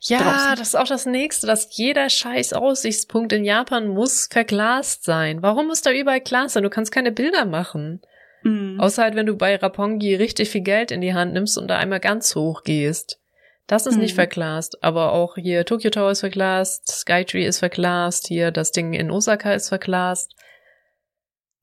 Ja, 0.00 0.18
draußen. 0.18 0.56
das 0.56 0.68
ist 0.70 0.74
auch 0.74 0.88
das 0.88 1.06
nächste, 1.06 1.46
dass 1.46 1.76
jeder 1.76 2.10
scheiß 2.10 2.54
Aussichtspunkt 2.54 3.32
in 3.32 3.44
Japan 3.44 3.86
muss 3.86 4.26
verglast 4.28 5.04
sein. 5.04 5.42
Warum 5.42 5.68
muss 5.68 5.82
da 5.82 5.92
überall 5.92 6.20
Glas 6.20 6.54
sein? 6.54 6.64
Du 6.64 6.70
kannst 6.70 6.90
keine 6.90 7.12
Bilder 7.12 7.44
machen. 7.44 8.00
Mhm. 8.46 8.78
Außer 8.78 9.02
halt, 9.02 9.16
wenn 9.16 9.26
du 9.26 9.36
bei 9.36 9.56
Rapongi 9.56 10.14
richtig 10.14 10.50
viel 10.50 10.60
Geld 10.60 10.92
in 10.92 11.00
die 11.00 11.14
Hand 11.14 11.32
nimmst 11.32 11.58
und 11.58 11.68
da 11.68 11.78
einmal 11.78 12.00
ganz 12.00 12.34
hoch 12.36 12.62
gehst. 12.62 13.20
Das 13.66 13.86
ist 13.86 13.96
mhm. 13.96 14.02
nicht 14.02 14.14
verglast, 14.14 14.84
aber 14.84 15.12
auch 15.12 15.34
hier 15.34 15.64
Tokyo 15.64 15.90
Tower 15.90 16.12
ist 16.12 16.20
verglast, 16.20 16.88
Skytree 16.88 17.44
ist 17.44 17.58
verglast, 17.58 18.28
hier 18.28 18.52
das 18.52 18.70
Ding 18.70 18.92
in 18.92 19.10
Osaka 19.10 19.52
ist 19.52 19.68
verglast. 19.68 20.36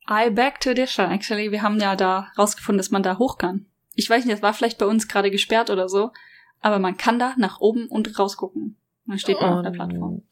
I 0.09 0.29
back 0.29 0.59
to 0.59 0.73
Disha, 0.73 1.09
actually. 1.09 1.51
Wir 1.51 1.61
haben 1.61 1.79
ja 1.79 1.95
da 1.95 2.27
rausgefunden, 2.37 2.77
dass 2.77 2.91
man 2.91 3.03
da 3.03 3.17
hoch 3.17 3.37
kann. 3.37 3.67
Ich 3.95 4.09
weiß 4.09 4.25
nicht, 4.25 4.33
das 4.33 4.41
war 4.41 4.53
vielleicht 4.53 4.77
bei 4.77 4.85
uns 4.85 5.07
gerade 5.07 5.31
gesperrt 5.31 5.69
oder 5.69 5.87
so, 5.87 6.11
aber 6.59 6.79
man 6.79 6.97
kann 6.97 7.19
da 7.19 7.35
nach 7.37 7.61
oben 7.61 7.87
und 7.87 8.19
rausgucken. 8.19 8.75
Man 9.05 9.17
steht 9.17 9.39
man 9.39 9.53
auf 9.53 9.63
der 9.63 9.71
Plattform. 9.71 10.23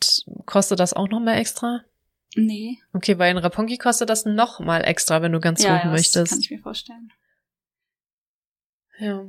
Kostet 0.46 0.82
das 0.82 0.92
auch 0.92 1.08
noch 1.08 1.22
mal 1.22 1.36
extra? 1.36 1.86
Nee. 2.36 2.80
Okay, 2.94 3.18
weil 3.20 3.32
in 3.32 3.38
Rapongi 3.38 3.78
kostet 3.78 4.10
das 4.10 4.26
noch 4.26 4.60
mal 4.60 4.82
extra, 4.82 5.22
wenn 5.22 5.32
du 5.32 5.40
ganz 5.40 5.64
ja, 5.64 5.78
hoch 5.78 5.86
ja, 5.86 5.92
möchtest. 5.92 6.16
Das 6.18 6.30
kann 6.30 6.40
ich 6.40 6.52
mir 6.52 6.60
vorstellen. 6.60 7.12
Ja. 9.00 9.26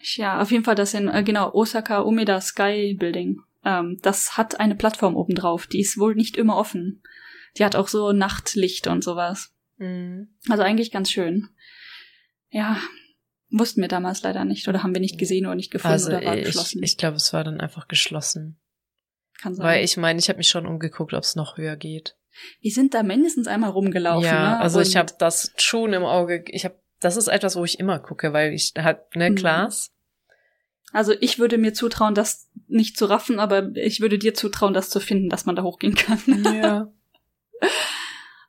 Ja, 0.00 0.40
auf 0.40 0.50
jeden 0.50 0.64
Fall 0.64 0.74
das 0.74 0.94
in, 0.94 1.08
äh, 1.08 1.22
genau, 1.22 1.52
Osaka 1.52 2.00
Umeda 2.00 2.40
Sky 2.40 2.94
Building. 2.94 3.40
Ähm, 3.64 3.98
das 4.02 4.36
hat 4.36 4.60
eine 4.60 4.74
Plattform 4.74 5.16
oben 5.16 5.34
drauf. 5.34 5.66
Die 5.66 5.80
ist 5.80 5.98
wohl 5.98 6.14
nicht 6.14 6.36
immer 6.36 6.56
offen. 6.56 7.02
Die 7.56 7.64
hat 7.64 7.74
auch 7.74 7.88
so 7.88 8.12
Nachtlicht 8.12 8.86
und 8.86 9.02
sowas. 9.02 9.52
Mhm. 9.78 10.28
Also 10.48 10.62
eigentlich 10.62 10.90
ganz 10.90 11.10
schön. 11.10 11.48
Ja, 12.50 12.78
wussten 13.50 13.80
wir 13.80 13.88
damals 13.88 14.22
leider 14.22 14.44
nicht 14.44 14.68
oder 14.68 14.82
haben 14.82 14.94
wir 14.94 15.00
nicht 15.00 15.18
gesehen 15.18 15.46
oder 15.46 15.54
nicht 15.54 15.70
gefunden 15.70 15.92
also 15.92 16.08
oder 16.10 16.24
war 16.24 16.36
ich, 16.36 16.46
geschlossen. 16.46 16.82
Ich 16.82 16.96
glaube, 16.96 17.16
es 17.16 17.32
war 17.32 17.44
dann 17.44 17.60
einfach 17.60 17.88
geschlossen. 17.88 18.58
Kann 19.40 19.54
sein. 19.54 19.66
Weil 19.66 19.84
ich 19.84 19.96
meine, 19.96 20.18
ich 20.18 20.28
habe 20.28 20.38
mich 20.38 20.48
schon 20.48 20.66
umgeguckt, 20.66 21.14
ob 21.14 21.22
es 21.22 21.36
noch 21.36 21.56
höher 21.56 21.76
geht. 21.76 22.16
Wir 22.60 22.70
sind 22.70 22.94
da 22.94 23.02
mindestens 23.02 23.46
einmal 23.46 23.70
rumgelaufen. 23.70 24.24
Ja, 24.24 24.50
ne? 24.50 24.60
also 24.60 24.78
Und 24.78 24.86
ich 24.86 24.96
habe 24.96 25.12
das 25.18 25.52
schon 25.56 25.92
im 25.92 26.04
Auge. 26.04 26.44
Ich 26.48 26.64
habe, 26.64 26.76
das 27.00 27.16
ist 27.16 27.28
etwas, 27.28 27.56
wo 27.56 27.64
ich 27.64 27.78
immer 27.80 27.98
gucke, 27.98 28.32
weil 28.32 28.52
ich 28.52 28.74
halt 28.76 29.14
ne 29.14 29.32
Glas. 29.34 29.90
Mhm. 29.90 29.98
Also 30.92 31.12
ich 31.20 31.38
würde 31.38 31.58
mir 31.58 31.74
zutrauen, 31.74 32.14
das 32.14 32.48
nicht 32.66 32.96
zu 32.96 33.06
raffen, 33.06 33.40
aber 33.40 33.76
ich 33.76 34.00
würde 34.00 34.18
dir 34.18 34.34
zutrauen, 34.34 34.72
das 34.74 34.88
zu 34.88 35.00
finden, 35.00 35.28
dass 35.28 35.44
man 35.44 35.56
da 35.56 35.62
hochgehen 35.62 35.94
kann. 35.94 36.20
Ja. 36.54 36.92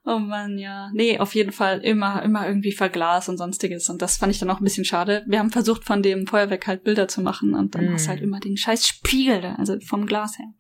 Oh 0.06 0.18
man, 0.18 0.58
ja. 0.58 0.89
Nee, 0.93 1.20
auf 1.20 1.36
jeden 1.36 1.52
Fall 1.52 1.80
immer, 1.80 2.24
immer 2.24 2.47
irgendwie 2.47 2.72
Verglas 2.72 3.30
und 3.30 3.38
sonstiges. 3.38 3.89
Und 3.89 4.02
das 4.02 4.18
fand 4.18 4.32
ich 4.32 4.39
dann 4.39 4.50
auch 4.50 4.60
ein 4.60 4.64
bisschen 4.64 4.86
schade. 4.86 5.24
Wir 5.28 5.39
haben 5.39 5.52
versucht, 5.52 5.84
von 5.84 6.02
dem 6.02 6.26
Feuerwerk 6.26 6.68
halt 6.68 6.84
Bilder 6.84 7.08
zu 7.08 7.22
machen 7.22 7.54
und 7.54 7.76
dann 7.76 7.89
mm. 7.89 7.93
hast 7.93 8.06
du 8.06 8.10
halt 8.10 8.22
immer 8.22 8.39
den 8.39 8.58
scheiß 8.58 8.88
Spiegel 8.88 9.41
da, 9.41 9.56
also 9.56 9.78
vom 9.82 10.06
Glas 10.06 10.38
her. 10.39 10.54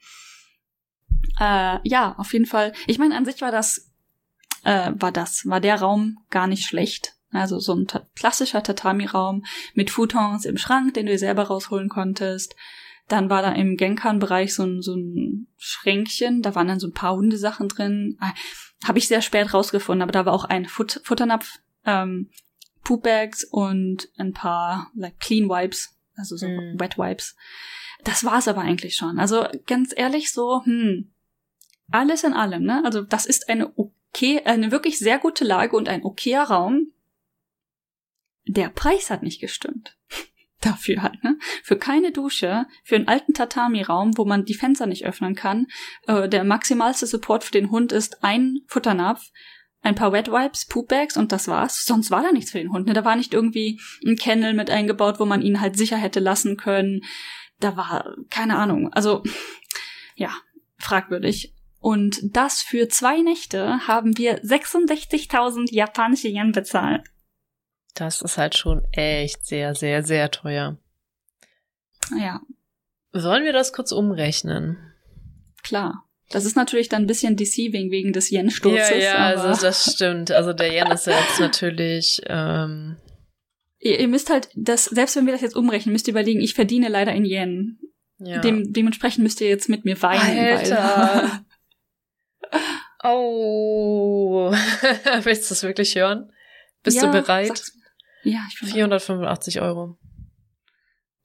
Äh, 1.39 1.79
ja, 1.87 2.15
auf 2.17 2.33
jeden 2.33 2.45
Fall. 2.45 2.73
Ich 2.85 2.99
meine, 2.99 3.15
an 3.15 3.25
sich 3.25 3.41
war 3.41 3.51
das, 3.51 3.89
äh, 4.63 4.91
war 4.95 5.11
das, 5.11 5.45
war 5.45 5.61
der 5.61 5.79
Raum 5.79 6.17
gar 6.29 6.47
nicht 6.47 6.65
schlecht. 6.65 7.15
Also 7.31 7.59
so 7.59 7.75
ein 7.75 7.87
ta 7.87 8.07
klassischer 8.15 8.63
Tatami-Raum 8.63 9.45
mit 9.73 9.91
Futons 9.91 10.45
im 10.45 10.57
Schrank, 10.57 10.95
den 10.95 11.05
du 11.05 11.11
dir 11.11 11.19
selber 11.19 11.43
rausholen 11.43 11.87
konntest. 11.87 12.55
Dann 13.07 13.29
war 13.29 13.41
da 13.41 13.51
im 13.51 13.77
Genkan-Bereich 13.77 14.53
so 14.53 14.63
ein, 14.63 14.81
so 14.81 14.95
ein 14.95 15.47
Schränkchen, 15.57 16.41
da 16.41 16.55
waren 16.55 16.67
dann 16.67 16.79
so 16.79 16.87
ein 16.87 16.93
paar 16.93 17.15
Hundesachen 17.15 17.67
drin. 17.67 18.17
Habe 18.85 18.99
ich 18.99 19.07
sehr 19.07 19.21
spät 19.21 19.53
rausgefunden, 19.53 20.01
aber 20.01 20.11
da 20.11 20.25
war 20.25 20.33
auch 20.33 20.45
ein 20.45 20.65
Fut 20.65 21.01
Futternapf, 21.03 21.59
ähm, 21.85 22.29
Poopbags 22.83 23.43
und 23.43 24.09
ein 24.17 24.33
paar 24.33 24.91
like, 24.95 25.19
Clean 25.19 25.49
Wipes, 25.49 25.97
also 26.15 26.37
so 26.37 26.47
mm. 26.47 26.79
Wet 26.79 26.97
Wipes. 26.97 27.35
Das 28.03 28.23
war's 28.23 28.47
aber 28.47 28.61
eigentlich 28.61 28.95
schon. 28.95 29.19
Also 29.19 29.45
ganz 29.65 29.93
ehrlich 29.95 30.31
so, 30.31 30.63
hm, 30.63 31.11
alles 31.91 32.23
in 32.23 32.33
allem, 32.33 32.63
ne? 32.63 32.81
Also 32.85 33.01
das 33.01 33.25
ist 33.25 33.49
eine 33.49 33.73
okay, 33.75 34.41
eine 34.45 34.71
wirklich 34.71 34.97
sehr 34.97 35.19
gute 35.19 35.43
Lage 35.43 35.75
und 35.75 35.89
ein 35.89 36.03
okayer 36.03 36.43
Raum. 36.43 36.93
Der 38.47 38.69
Preis 38.69 39.09
hat 39.09 39.23
nicht 39.23 39.41
gestimmt 39.41 39.98
dafür 40.61 41.01
halt, 41.01 41.23
ne? 41.23 41.37
Für 41.63 41.77
keine 41.77 42.11
Dusche, 42.11 42.65
für 42.83 42.95
einen 42.95 43.07
alten 43.07 43.33
Tatami-Raum, 43.33 44.17
wo 44.17 44.25
man 44.25 44.45
die 44.45 44.55
Fenster 44.55 44.87
nicht 44.87 45.05
öffnen 45.05 45.35
kann. 45.35 45.67
Äh, 46.07 46.27
der 46.27 46.43
maximalste 46.43 47.07
Support 47.07 47.43
für 47.43 47.51
den 47.51 47.71
Hund 47.71 47.91
ist 47.91 48.23
ein 48.23 48.59
Futternapf, 48.67 49.31
ein 49.81 49.95
paar 49.95 50.11
Wet 50.11 50.29
Wipes, 50.29 50.65
Poopbags 50.65 51.15
und 51.15 51.31
das 51.31 51.47
war's. 51.47 51.85
Sonst 51.85 52.11
war 52.11 52.21
da 52.21 52.31
nichts 52.31 52.51
für 52.51 52.57
den 52.57 52.71
Hund. 52.71 52.87
Ne? 52.87 52.93
Da 52.93 53.05
war 53.05 53.15
nicht 53.15 53.33
irgendwie 53.33 53.79
ein 54.05 54.17
Kennel 54.17 54.53
mit 54.53 54.69
eingebaut, 54.69 55.19
wo 55.19 55.25
man 55.25 55.41
ihn 55.41 55.61
halt 55.61 55.77
sicher 55.77 55.97
hätte 55.97 56.19
lassen 56.19 56.57
können. 56.57 57.01
Da 57.59 57.77
war 57.77 58.15
keine 58.29 58.57
Ahnung. 58.57 58.91
Also 58.91 59.23
ja, 60.15 60.31
fragwürdig. 60.77 61.53
Und 61.79 62.19
das 62.35 62.61
für 62.61 62.89
zwei 62.89 63.21
Nächte 63.21 63.87
haben 63.87 64.17
wir 64.17 64.43
66.000 64.43 65.73
japanische 65.73 66.27
Yen 66.27 66.51
bezahlt. 66.51 67.03
Das 67.95 68.21
ist 68.21 68.37
halt 68.37 68.55
schon 68.55 68.85
echt 68.91 69.45
sehr, 69.45 69.75
sehr, 69.75 70.03
sehr 70.03 70.31
teuer. 70.31 70.77
Ja. 72.17 72.41
Sollen 73.11 73.43
wir 73.43 73.53
das 73.53 73.73
kurz 73.73 73.91
umrechnen? 73.91 74.77
Klar. 75.63 76.05
Das 76.29 76.45
ist 76.45 76.55
natürlich 76.55 76.89
dann 76.89 77.03
ein 77.03 77.07
bisschen 77.07 77.35
deceiving 77.35 77.89
wegen 77.89 78.13
des 78.13 78.29
Yen-Sturzes. 78.29 78.89
Ja, 78.91 78.97
ja, 78.97 79.15
also 79.15 79.61
das 79.61 79.93
stimmt. 79.93 80.31
Also 80.31 80.53
der 80.53 80.71
Yen 80.71 80.91
ist 80.91 81.07
jetzt 81.07 81.39
natürlich. 81.39 82.21
Ähm 82.27 82.97
ihr, 83.79 83.99
ihr 83.99 84.07
müsst 84.07 84.29
halt 84.29 84.49
das, 84.55 84.85
selbst 84.85 85.15
wenn 85.15 85.25
wir 85.25 85.33
das 85.33 85.41
jetzt 85.41 85.55
umrechnen, 85.55 85.91
müsst 85.91 86.07
ihr 86.07 86.13
überlegen, 86.13 86.41
ich 86.41 86.53
verdiene 86.53 86.87
leider 86.87 87.13
in 87.13 87.25
Yen. 87.25 87.79
Ja. 88.19 88.41
Dem, 88.41 88.73
dementsprechend 88.73 89.23
müsst 89.23 89.41
ihr 89.41 89.47
jetzt 89.47 89.69
mit 89.69 89.85
mir 89.85 90.01
weinen. 90.01 90.57
Alter. 90.57 91.45
Oh. 93.01 94.51
Willst 95.23 95.45
du 95.45 95.53
das 95.53 95.63
wirklich 95.63 95.95
hören? 95.95 96.33
Bist 96.83 96.97
ja, 96.97 97.05
du 97.05 97.11
bereit? 97.11 97.47
Sag's. 97.47 97.78
Ja, 98.23 98.39
ich 98.51 98.59
bin 98.59 98.69
485 98.69 99.61
Euro. 99.61 99.97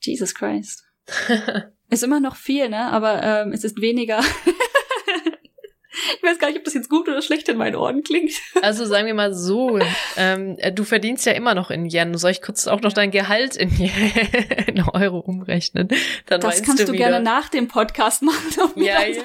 Jesus 0.01 0.35
Christ. 0.35 0.85
ist 1.91 2.03
immer 2.03 2.21
noch 2.21 2.37
viel, 2.37 2.69
ne? 2.69 2.91
Aber 2.93 3.23
ähm, 3.23 3.53
es 3.53 3.65
ist 3.65 3.81
weniger. 3.81 4.21
ich 6.17 6.23
weiß 6.23 6.39
gar 6.39 6.49
nicht, 6.49 6.59
ob 6.59 6.65
das 6.65 6.75
jetzt 6.75 6.89
gut 6.89 7.09
oder 7.09 7.23
schlecht 7.23 7.49
in 7.49 7.57
meinen 7.57 7.77
Ohren 7.77 8.03
klingt. 8.03 8.33
also 8.63 8.85
sagen 8.85 9.07
wir 9.07 9.15
mal 9.15 9.35
so, 9.35 9.79
ähm, 10.17 10.57
du 10.75 10.85
verdienst 10.85 11.27
ja 11.27 11.33
immer 11.33 11.55
noch 11.55 11.71
in 11.71 11.89
Yen. 11.89 12.17
Soll 12.17 12.33
ich 12.33 12.43
kurz 12.43 12.67
auch 12.67 12.81
noch 12.81 12.93
dein 12.93 13.11
Gehalt 13.11 13.57
in, 13.57 13.71
in 14.67 14.83
Euro 14.83 15.19
umrechnen? 15.19 15.89
Dann 16.27 16.41
das 16.41 16.63
kannst 16.63 16.83
du, 16.83 16.93
du 16.93 16.93
gerne 16.93 17.21
nach 17.21 17.49
dem 17.49 17.69
Podcast 17.69 18.23
machen. 18.23 18.73
Ja, 18.77 19.03
ja. 19.03 19.23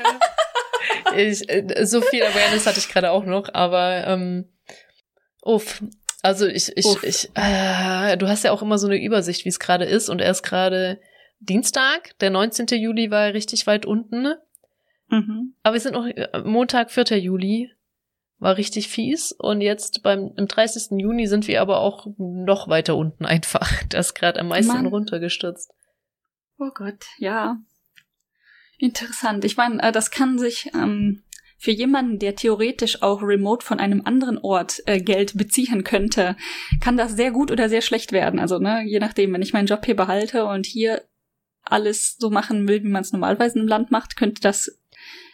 Ich, 1.15 1.49
äh, 1.49 1.85
so 1.85 2.01
viel 2.01 2.23
Awareness 2.23 2.65
hatte 2.65 2.79
ich 2.79 2.89
gerade 2.89 3.11
auch 3.11 3.25
noch, 3.25 3.53
aber 3.53 4.05
ähm, 4.07 4.49
uff, 5.41 5.81
also 6.21 6.47
ich, 6.47 6.75
ich, 6.75 6.85
Uff. 6.85 7.03
ich, 7.03 7.29
äh, 7.35 8.17
du 8.17 8.27
hast 8.27 8.43
ja 8.43 8.51
auch 8.51 8.61
immer 8.61 8.77
so 8.77 8.87
eine 8.87 9.01
Übersicht, 9.01 9.45
wie 9.45 9.49
es 9.49 9.59
gerade 9.59 9.85
ist. 9.85 10.09
Und 10.09 10.19
er 10.19 10.31
ist 10.31 10.43
gerade 10.43 10.99
Dienstag, 11.39 12.17
der 12.19 12.29
19. 12.29 12.67
Juli 12.79 13.09
war 13.09 13.33
richtig 13.33 13.67
weit 13.67 13.85
unten. 13.85 14.33
Mhm. 15.07 15.55
Aber 15.63 15.73
wir 15.73 15.81
sind 15.81 15.93
noch 15.93 16.05
äh, 16.05 16.41
Montag, 16.43 16.91
4. 16.91 17.17
Juli, 17.17 17.71
war 18.37 18.57
richtig 18.57 18.89
fies. 18.89 19.31
Und 19.31 19.61
jetzt 19.61 20.03
beim 20.03 20.33
im 20.35 20.47
30. 20.47 20.99
Juni 20.99 21.27
sind 21.27 21.47
wir 21.47 21.61
aber 21.61 21.79
auch 21.79 22.07
noch 22.17 22.67
weiter 22.67 22.95
unten 22.95 23.25
einfach. 23.25 23.71
Das 23.89 24.07
ist 24.07 24.13
gerade 24.13 24.39
am 24.39 24.49
meisten 24.49 24.73
Mann. 24.73 24.85
runtergestürzt. 24.87 25.71
Oh 26.57 26.71
Gott, 26.73 27.05
ja. 27.17 27.57
Interessant. 28.77 29.45
Ich 29.45 29.57
meine, 29.57 29.81
äh, 29.81 29.91
das 29.91 30.11
kann 30.11 30.37
sich 30.37 30.69
ähm, 30.73 31.23
für 31.59 31.71
jemanden, 31.71 32.19
der 32.19 32.37
theoretisch 32.37 33.01
auch 33.03 33.21
remote 33.21 33.65
von 33.65 33.81
einem 33.81 34.01
anderen 34.05 34.37
Ort 34.37 34.81
äh, 34.85 35.01
Geld 35.01 35.37
beziehen 35.37 35.83
könnte, 35.83 36.37
kann 36.79 36.95
das 36.95 37.17
sehr 37.17 37.31
gut 37.31 37.51
oder 37.51 37.67
sehr 37.67 37.81
schlecht 37.81 38.13
werden. 38.13 38.39
Also, 38.39 38.59
ne, 38.59 38.83
je 38.85 38.99
nachdem, 38.99 39.33
wenn 39.33 39.41
ich 39.41 39.51
meinen 39.51 39.67
Job 39.67 39.85
hier 39.85 39.97
behalte 39.97 40.45
und 40.45 40.65
hier 40.65 41.03
alles 41.63 42.15
so 42.17 42.29
machen 42.29 42.65
will, 42.67 42.81
wie 42.83 42.87
man 42.87 43.01
es 43.01 43.11
normalerweise 43.11 43.59
im 43.59 43.67
Land 43.67 43.91
macht, 43.91 44.15
könnte 44.15 44.39
das, 44.41 44.79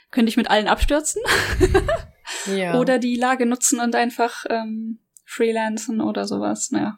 könnte 0.09 0.29
ich 0.29 0.35
mit 0.35 0.49
allen 0.49 0.67
abstürzen. 0.67 1.21
ja. 2.55 2.79
Oder 2.79 2.97
die 2.97 3.15
Lage 3.15 3.45
nutzen 3.45 3.79
und 3.79 3.95
einfach 3.95 4.45
ähm, 4.49 4.97
freelancen 5.25 6.01
oder 6.01 6.25
sowas. 6.25 6.71
Naja. 6.71 6.97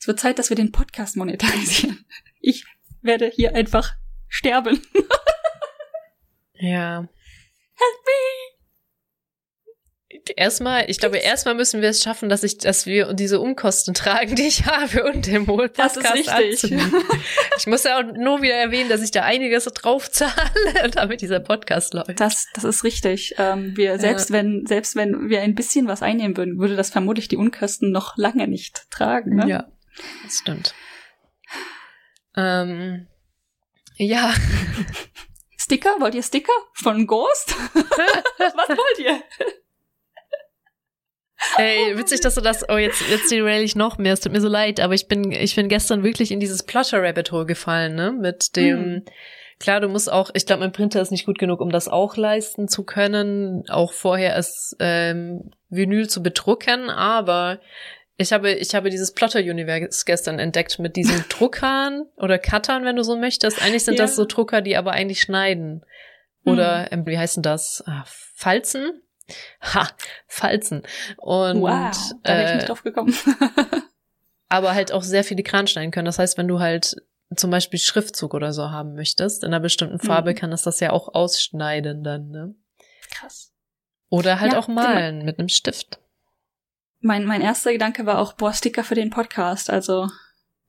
Es 0.00 0.08
wird 0.08 0.18
Zeit, 0.18 0.40
dass 0.40 0.50
wir 0.50 0.56
den 0.56 0.72
Podcast 0.72 1.16
monetarisieren. 1.16 2.04
Ich 2.40 2.66
werde 3.00 3.30
hier 3.32 3.54
einfach 3.54 3.94
sterben. 4.28 4.82
ja. 6.54 7.08
Help 7.76 8.06
me! 8.06 8.54
Erstmal, 10.36 10.88
ich 10.88 10.98
glaube, 10.98 11.18
erstmal 11.18 11.54
müssen 11.54 11.82
wir 11.82 11.88
es 11.88 12.02
schaffen, 12.02 12.28
dass 12.28 12.44
ich, 12.44 12.58
dass 12.58 12.86
wir 12.86 13.12
diese 13.14 13.40
Umkosten 13.40 13.94
tragen, 13.94 14.36
die 14.36 14.46
ich 14.46 14.66
habe 14.66 15.04
und 15.04 15.26
den 15.26 15.44
Podcast 15.46 15.96
Das 15.96 16.14
ist 16.14 16.32
richtig. 16.38 16.72
Ich 17.58 17.66
muss 17.66 17.84
ja 17.84 17.98
auch 17.98 18.02
nur 18.02 18.42
wieder 18.42 18.54
erwähnen, 18.54 18.88
dass 18.88 19.02
ich 19.02 19.10
da 19.10 19.22
einiges 19.22 19.64
drauf 19.64 20.10
zahle, 20.10 20.32
damit 20.92 21.20
dieser 21.20 21.40
Podcast 21.40 21.94
läuft. 21.94 22.18
Das, 22.18 22.46
das 22.54 22.64
ist 22.64 22.84
richtig. 22.84 23.34
Ähm, 23.38 23.76
wir, 23.76 23.98
selbst 23.98 24.30
ja. 24.30 24.36
wenn, 24.36 24.66
selbst 24.66 24.96
wenn 24.96 25.28
wir 25.28 25.40
ein 25.40 25.54
bisschen 25.54 25.86
was 25.86 26.02
einnehmen 26.02 26.36
würden, 26.36 26.58
würde 26.58 26.76
das 26.76 26.90
vermutlich 26.90 27.28
die 27.28 27.36
Unkosten 27.36 27.92
noch 27.92 28.16
lange 28.16 28.48
nicht 28.48 28.90
tragen, 28.90 29.36
ne? 29.36 29.48
Ja, 29.48 29.68
das 30.24 30.38
stimmt. 30.38 30.74
Ähm, 32.36 33.06
ja. 33.96 34.34
Sticker? 35.64 35.90
Wollt 35.98 36.14
ihr 36.14 36.22
Sticker? 36.22 36.52
Von 36.74 37.06
Ghost? 37.06 37.54
Was 37.74 38.68
wollt 38.68 38.98
ihr? 38.98 39.22
Ey, 41.56 41.96
witzig, 41.96 42.20
dass 42.20 42.34
du 42.34 42.40
das, 42.40 42.68
oh, 42.68 42.76
jetzt, 42.76 43.02
jetzt 43.08 43.30
derail 43.30 43.62
ich 43.62 43.74
noch 43.74 43.98
mehr, 43.98 44.12
es 44.12 44.20
tut 44.20 44.32
mir 44.32 44.40
so 44.40 44.48
leid, 44.48 44.80
aber 44.80 44.94
ich 44.94 45.08
bin, 45.08 45.30
ich 45.32 45.54
bin 45.56 45.68
gestern 45.68 46.02
wirklich 46.02 46.30
in 46.32 46.40
dieses 46.40 46.62
Plotter 46.62 47.02
Rabbit 47.02 47.32
Hole 47.32 47.46
gefallen, 47.46 47.94
ne, 47.94 48.12
mit 48.12 48.56
dem, 48.56 48.78
hm. 48.78 49.04
Klar, 49.60 49.80
du 49.80 49.88
musst 49.88 50.10
auch, 50.10 50.30
ich 50.34 50.46
glaube, 50.46 50.60
mein 50.60 50.72
Printer 50.72 51.00
ist 51.00 51.12
nicht 51.12 51.26
gut 51.26 51.38
genug, 51.38 51.60
um 51.60 51.70
das 51.70 51.88
auch 51.88 52.16
leisten 52.16 52.66
zu 52.66 52.84
können, 52.84 53.62
auch 53.68 53.92
vorher 53.92 54.36
es 54.36 54.76
ähm, 54.80 55.52
Vinyl 55.70 56.08
zu 56.08 56.22
bedrucken, 56.22 56.90
aber 56.90 57.60
ich 58.16 58.32
habe, 58.32 58.52
ich 58.52 58.74
habe 58.74 58.90
dieses 58.90 59.12
Plotter-Universe 59.12 60.04
gestern 60.04 60.38
entdeckt 60.38 60.78
mit 60.78 60.96
diesen 60.96 61.24
Druckern 61.28 62.06
oder 62.16 62.38
Cuttern, 62.38 62.84
wenn 62.84 62.96
du 62.96 63.02
so 63.02 63.16
möchtest. 63.16 63.62
Eigentlich 63.62 63.84
sind 63.84 63.98
ja. 63.98 64.04
das 64.04 64.16
so 64.16 64.24
Drucker, 64.24 64.60
die 64.60 64.76
aber 64.76 64.92
eigentlich 64.92 65.20
schneiden. 65.20 65.84
Oder, 66.44 66.84
hm. 66.84 67.00
ähm, 67.00 67.06
wie 67.06 67.18
heißen 67.18 67.42
das? 67.42 67.82
Ah, 67.86 68.04
Falzen? 68.06 69.02
Ha, 69.62 69.88
Falzen. 70.26 70.82
Und, 71.16 71.62
wow, 71.62 71.96
da 72.22 72.34
äh, 72.34 72.36
bin 72.36 72.46
ich 72.46 72.54
nicht 72.56 72.68
drauf 72.68 72.82
gekommen. 72.82 73.16
aber 74.48 74.74
halt 74.74 74.92
auch 74.92 75.02
sehr 75.02 75.24
filigran 75.24 75.66
schneiden 75.66 75.90
können. 75.90 76.04
Das 76.04 76.18
heißt, 76.18 76.38
wenn 76.38 76.46
du 76.46 76.60
halt 76.60 76.96
zum 77.34 77.50
Beispiel 77.50 77.80
Schriftzug 77.80 78.34
oder 78.34 78.52
so 78.52 78.70
haben 78.70 78.94
möchtest, 78.94 79.42
in 79.42 79.48
einer 79.48 79.60
bestimmten 79.60 79.98
Farbe, 79.98 80.30
mhm. 80.30 80.34
kann 80.36 80.52
es 80.52 80.62
das 80.62 80.78
ja 80.80 80.90
auch 80.90 81.14
ausschneiden 81.14 82.04
dann, 82.04 82.28
ne? 82.28 82.54
Krass. 83.10 83.52
Oder 84.10 84.38
halt 84.38 84.52
ja, 84.52 84.58
auch 84.58 84.68
malen 84.68 85.16
genau. 85.16 85.24
mit 85.24 85.38
einem 85.38 85.48
Stift. 85.48 85.98
Mein, 87.04 87.26
mein 87.26 87.42
erster 87.42 87.70
Gedanke 87.70 88.06
war 88.06 88.18
auch, 88.18 88.32
boah, 88.32 88.54
Sticker 88.54 88.82
für 88.82 88.94
den 88.94 89.10
Podcast. 89.10 89.68
Also 89.68 90.08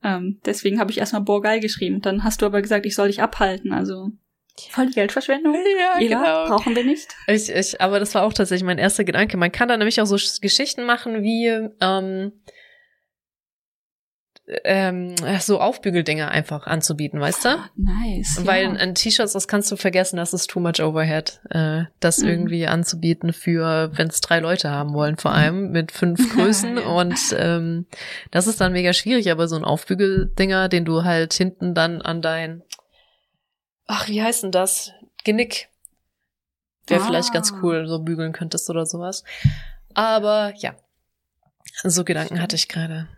ähm, 0.04 0.38
deswegen 0.44 0.78
habe 0.78 0.90
ich 0.90 0.98
erstmal 0.98 1.22
boah, 1.22 1.40
geil 1.40 1.60
geschrieben. 1.60 2.02
Dann 2.02 2.24
hast 2.24 2.42
du 2.42 2.46
aber 2.46 2.60
gesagt, 2.60 2.84
ich 2.84 2.94
soll 2.94 3.08
dich 3.08 3.22
abhalten. 3.22 3.72
Also 3.72 4.10
voll 4.70 4.88
die 4.88 4.92
Geldverschwendung. 4.92 5.54
Ja, 5.54 5.98
Ela, 5.98 6.18
genau. 6.18 6.46
Brauchen 6.48 6.76
wir 6.76 6.84
nicht. 6.84 7.08
Ich, 7.26 7.48
ich, 7.48 7.80
aber 7.80 7.98
das 8.00 8.14
war 8.14 8.22
auch 8.22 8.34
tatsächlich 8.34 8.66
mein 8.66 8.76
erster 8.76 9.04
Gedanke. 9.04 9.38
Man 9.38 9.50
kann 9.50 9.68
da 9.68 9.78
nämlich 9.78 9.98
auch 9.98 10.04
so 10.04 10.18
Geschichten 10.42 10.84
machen 10.84 11.22
wie 11.22 11.46
ähm, 11.80 12.32
ähm, 14.64 15.14
so 15.40 15.60
Aufbügeldinger 15.60 16.30
einfach 16.30 16.66
anzubieten, 16.66 17.20
weißt 17.20 17.44
du? 17.44 17.48
Nice. 17.76 18.40
Weil 18.44 18.64
ja. 18.64 18.72
ein 18.72 18.94
T-Shirt, 18.94 19.34
das 19.34 19.48
kannst 19.48 19.70
du 19.72 19.76
vergessen, 19.76 20.16
das 20.16 20.32
ist 20.32 20.48
too 20.48 20.60
much 20.60 20.80
overhead, 20.80 21.40
äh, 21.50 21.84
das 21.98 22.18
mhm. 22.18 22.28
irgendwie 22.28 22.66
anzubieten 22.66 23.32
für, 23.32 23.90
wenn 23.94 24.08
es 24.08 24.20
drei 24.20 24.38
Leute 24.38 24.70
haben 24.70 24.94
wollen, 24.94 25.16
vor 25.16 25.32
allem 25.32 25.72
mit 25.72 25.90
fünf 25.90 26.32
Größen. 26.34 26.78
Und 26.78 27.18
ähm, 27.36 27.86
das 28.30 28.46
ist 28.46 28.60
dann 28.60 28.72
mega 28.72 28.92
schwierig, 28.92 29.30
aber 29.30 29.48
so 29.48 29.56
ein 29.56 29.64
Aufbügeldinger, 29.64 30.68
den 30.68 30.84
du 30.84 31.02
halt 31.02 31.34
hinten 31.34 31.74
dann 31.74 32.00
an 32.00 32.22
dein, 32.22 32.62
ach, 33.86 34.08
wie 34.08 34.22
heißt 34.22 34.44
denn 34.44 34.52
das? 34.52 34.92
Genick. 35.24 35.68
Wäre 36.86 37.00
ah. 37.02 37.04
vielleicht 37.04 37.32
ganz 37.32 37.52
cool, 37.62 37.88
so 37.88 37.98
bügeln 37.98 38.32
könntest 38.32 38.70
oder 38.70 38.86
sowas. 38.86 39.24
Aber 39.94 40.52
ja, 40.56 40.76
so 41.82 42.04
Gedanken 42.04 42.40
hatte 42.40 42.54
ich 42.54 42.68
gerade. 42.68 43.08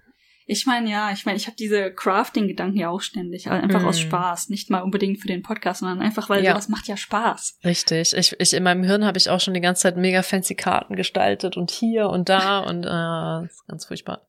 Ich 0.50 0.64
meine, 0.64 0.90
ja, 0.90 1.12
ich 1.12 1.26
meine, 1.26 1.36
ich 1.36 1.46
habe 1.46 1.58
diese 1.58 1.92
Crafting-Gedanken 1.92 2.78
ja 2.78 2.88
auch 2.88 3.02
ständig, 3.02 3.50
also 3.50 3.62
einfach 3.62 3.82
mm. 3.82 3.86
aus 3.86 4.00
Spaß, 4.00 4.48
nicht 4.48 4.70
mal 4.70 4.80
unbedingt 4.80 5.20
für 5.20 5.28
den 5.28 5.42
Podcast, 5.42 5.80
sondern 5.80 6.00
einfach, 6.00 6.30
weil 6.30 6.42
ja. 6.42 6.52
sowas 6.52 6.70
macht 6.70 6.88
ja 6.88 6.96
Spaß. 6.96 7.58
Richtig. 7.64 8.14
Ich, 8.16 8.34
ich 8.40 8.54
in 8.54 8.62
meinem 8.62 8.82
Hirn 8.82 9.04
habe 9.04 9.18
ich 9.18 9.28
auch 9.28 9.40
schon 9.40 9.52
die 9.52 9.60
ganze 9.60 9.82
Zeit 9.82 9.98
mega 9.98 10.22
fancy 10.22 10.54
Karten 10.54 10.96
gestaltet 10.96 11.58
und 11.58 11.70
hier 11.70 12.08
und 12.08 12.30
da 12.30 12.60
und 12.66 12.84
äh, 12.86 13.44
ist 13.44 13.66
ganz 13.66 13.84
furchtbar. 13.84 14.26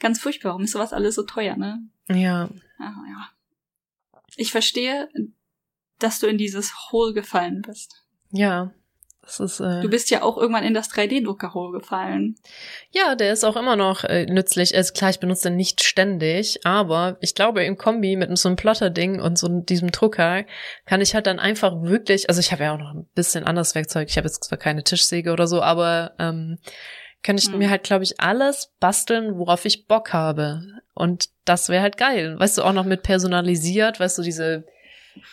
Ganz 0.00 0.18
furchtbar. 0.20 0.48
Warum 0.52 0.62
ist 0.62 0.72
sowas 0.72 0.94
alles 0.94 1.16
so 1.16 1.22
teuer, 1.22 1.54
ne? 1.54 1.82
Ja. 2.08 2.48
ja, 2.80 2.94
ja. 3.10 3.28
Ich 4.36 4.52
verstehe, 4.52 5.10
dass 5.98 6.18
du 6.18 6.28
in 6.28 6.38
dieses 6.38 6.90
Hole 6.90 7.12
gefallen 7.12 7.60
bist. 7.60 8.06
Ja, 8.30 8.72
ist, 9.40 9.60
äh, 9.60 9.80
du 9.80 9.88
bist 9.88 10.10
ja 10.10 10.22
auch 10.22 10.36
irgendwann 10.36 10.64
in 10.64 10.74
das 10.74 10.90
3D-Drucker 10.90 11.72
gefallen. 11.72 12.36
Ja, 12.90 13.14
der 13.14 13.32
ist 13.32 13.44
auch 13.44 13.56
immer 13.56 13.76
noch 13.76 14.04
äh, 14.04 14.26
nützlich. 14.26 14.76
Also 14.76 14.92
klar, 14.92 15.10
ich 15.10 15.20
benutze 15.20 15.48
den 15.48 15.56
nicht 15.56 15.82
ständig, 15.82 16.64
aber 16.64 17.16
ich 17.20 17.34
glaube, 17.34 17.64
im 17.64 17.76
Kombi 17.76 18.16
mit 18.16 18.36
so 18.38 18.48
einem 18.48 18.56
Plotter-Ding 18.56 19.20
und 19.20 19.38
so 19.38 19.48
diesem 19.48 19.90
Drucker 19.90 20.44
kann 20.84 21.00
ich 21.00 21.14
halt 21.14 21.26
dann 21.26 21.38
einfach 21.38 21.82
wirklich, 21.82 22.28
also 22.28 22.40
ich 22.40 22.52
habe 22.52 22.64
ja 22.64 22.74
auch 22.74 22.78
noch 22.78 22.94
ein 22.94 23.08
bisschen 23.14 23.44
anderes 23.44 23.74
Werkzeug. 23.74 24.08
Ich 24.08 24.16
habe 24.16 24.28
jetzt 24.28 24.44
zwar 24.44 24.58
keine 24.58 24.84
Tischsäge 24.84 25.32
oder 25.32 25.46
so, 25.46 25.60
aber 25.60 26.12
ähm, 26.18 26.58
kann 27.22 27.38
ich 27.38 27.46
hm. 27.46 27.58
mir 27.58 27.70
halt, 27.70 27.82
glaube 27.82 28.04
ich, 28.04 28.20
alles 28.20 28.72
basteln, 28.78 29.36
worauf 29.36 29.64
ich 29.64 29.86
Bock 29.86 30.12
habe. 30.12 30.62
Und 30.94 31.28
das 31.44 31.68
wäre 31.68 31.82
halt 31.82 31.96
geil. 31.96 32.38
Weißt 32.38 32.58
du, 32.58 32.62
auch 32.62 32.72
noch 32.72 32.84
mit 32.84 33.02
personalisiert, 33.02 33.98
weißt 33.98 34.18
du, 34.18 34.22
diese 34.22 34.64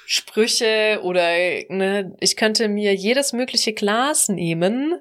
Sprüche 0.05 0.99
oder 1.03 1.27
ne, 1.69 2.15
ich 2.19 2.35
könnte 2.35 2.67
mir 2.67 2.93
jedes 2.93 3.33
mögliche 3.33 3.73
Glas 3.73 4.29
nehmen, 4.29 4.99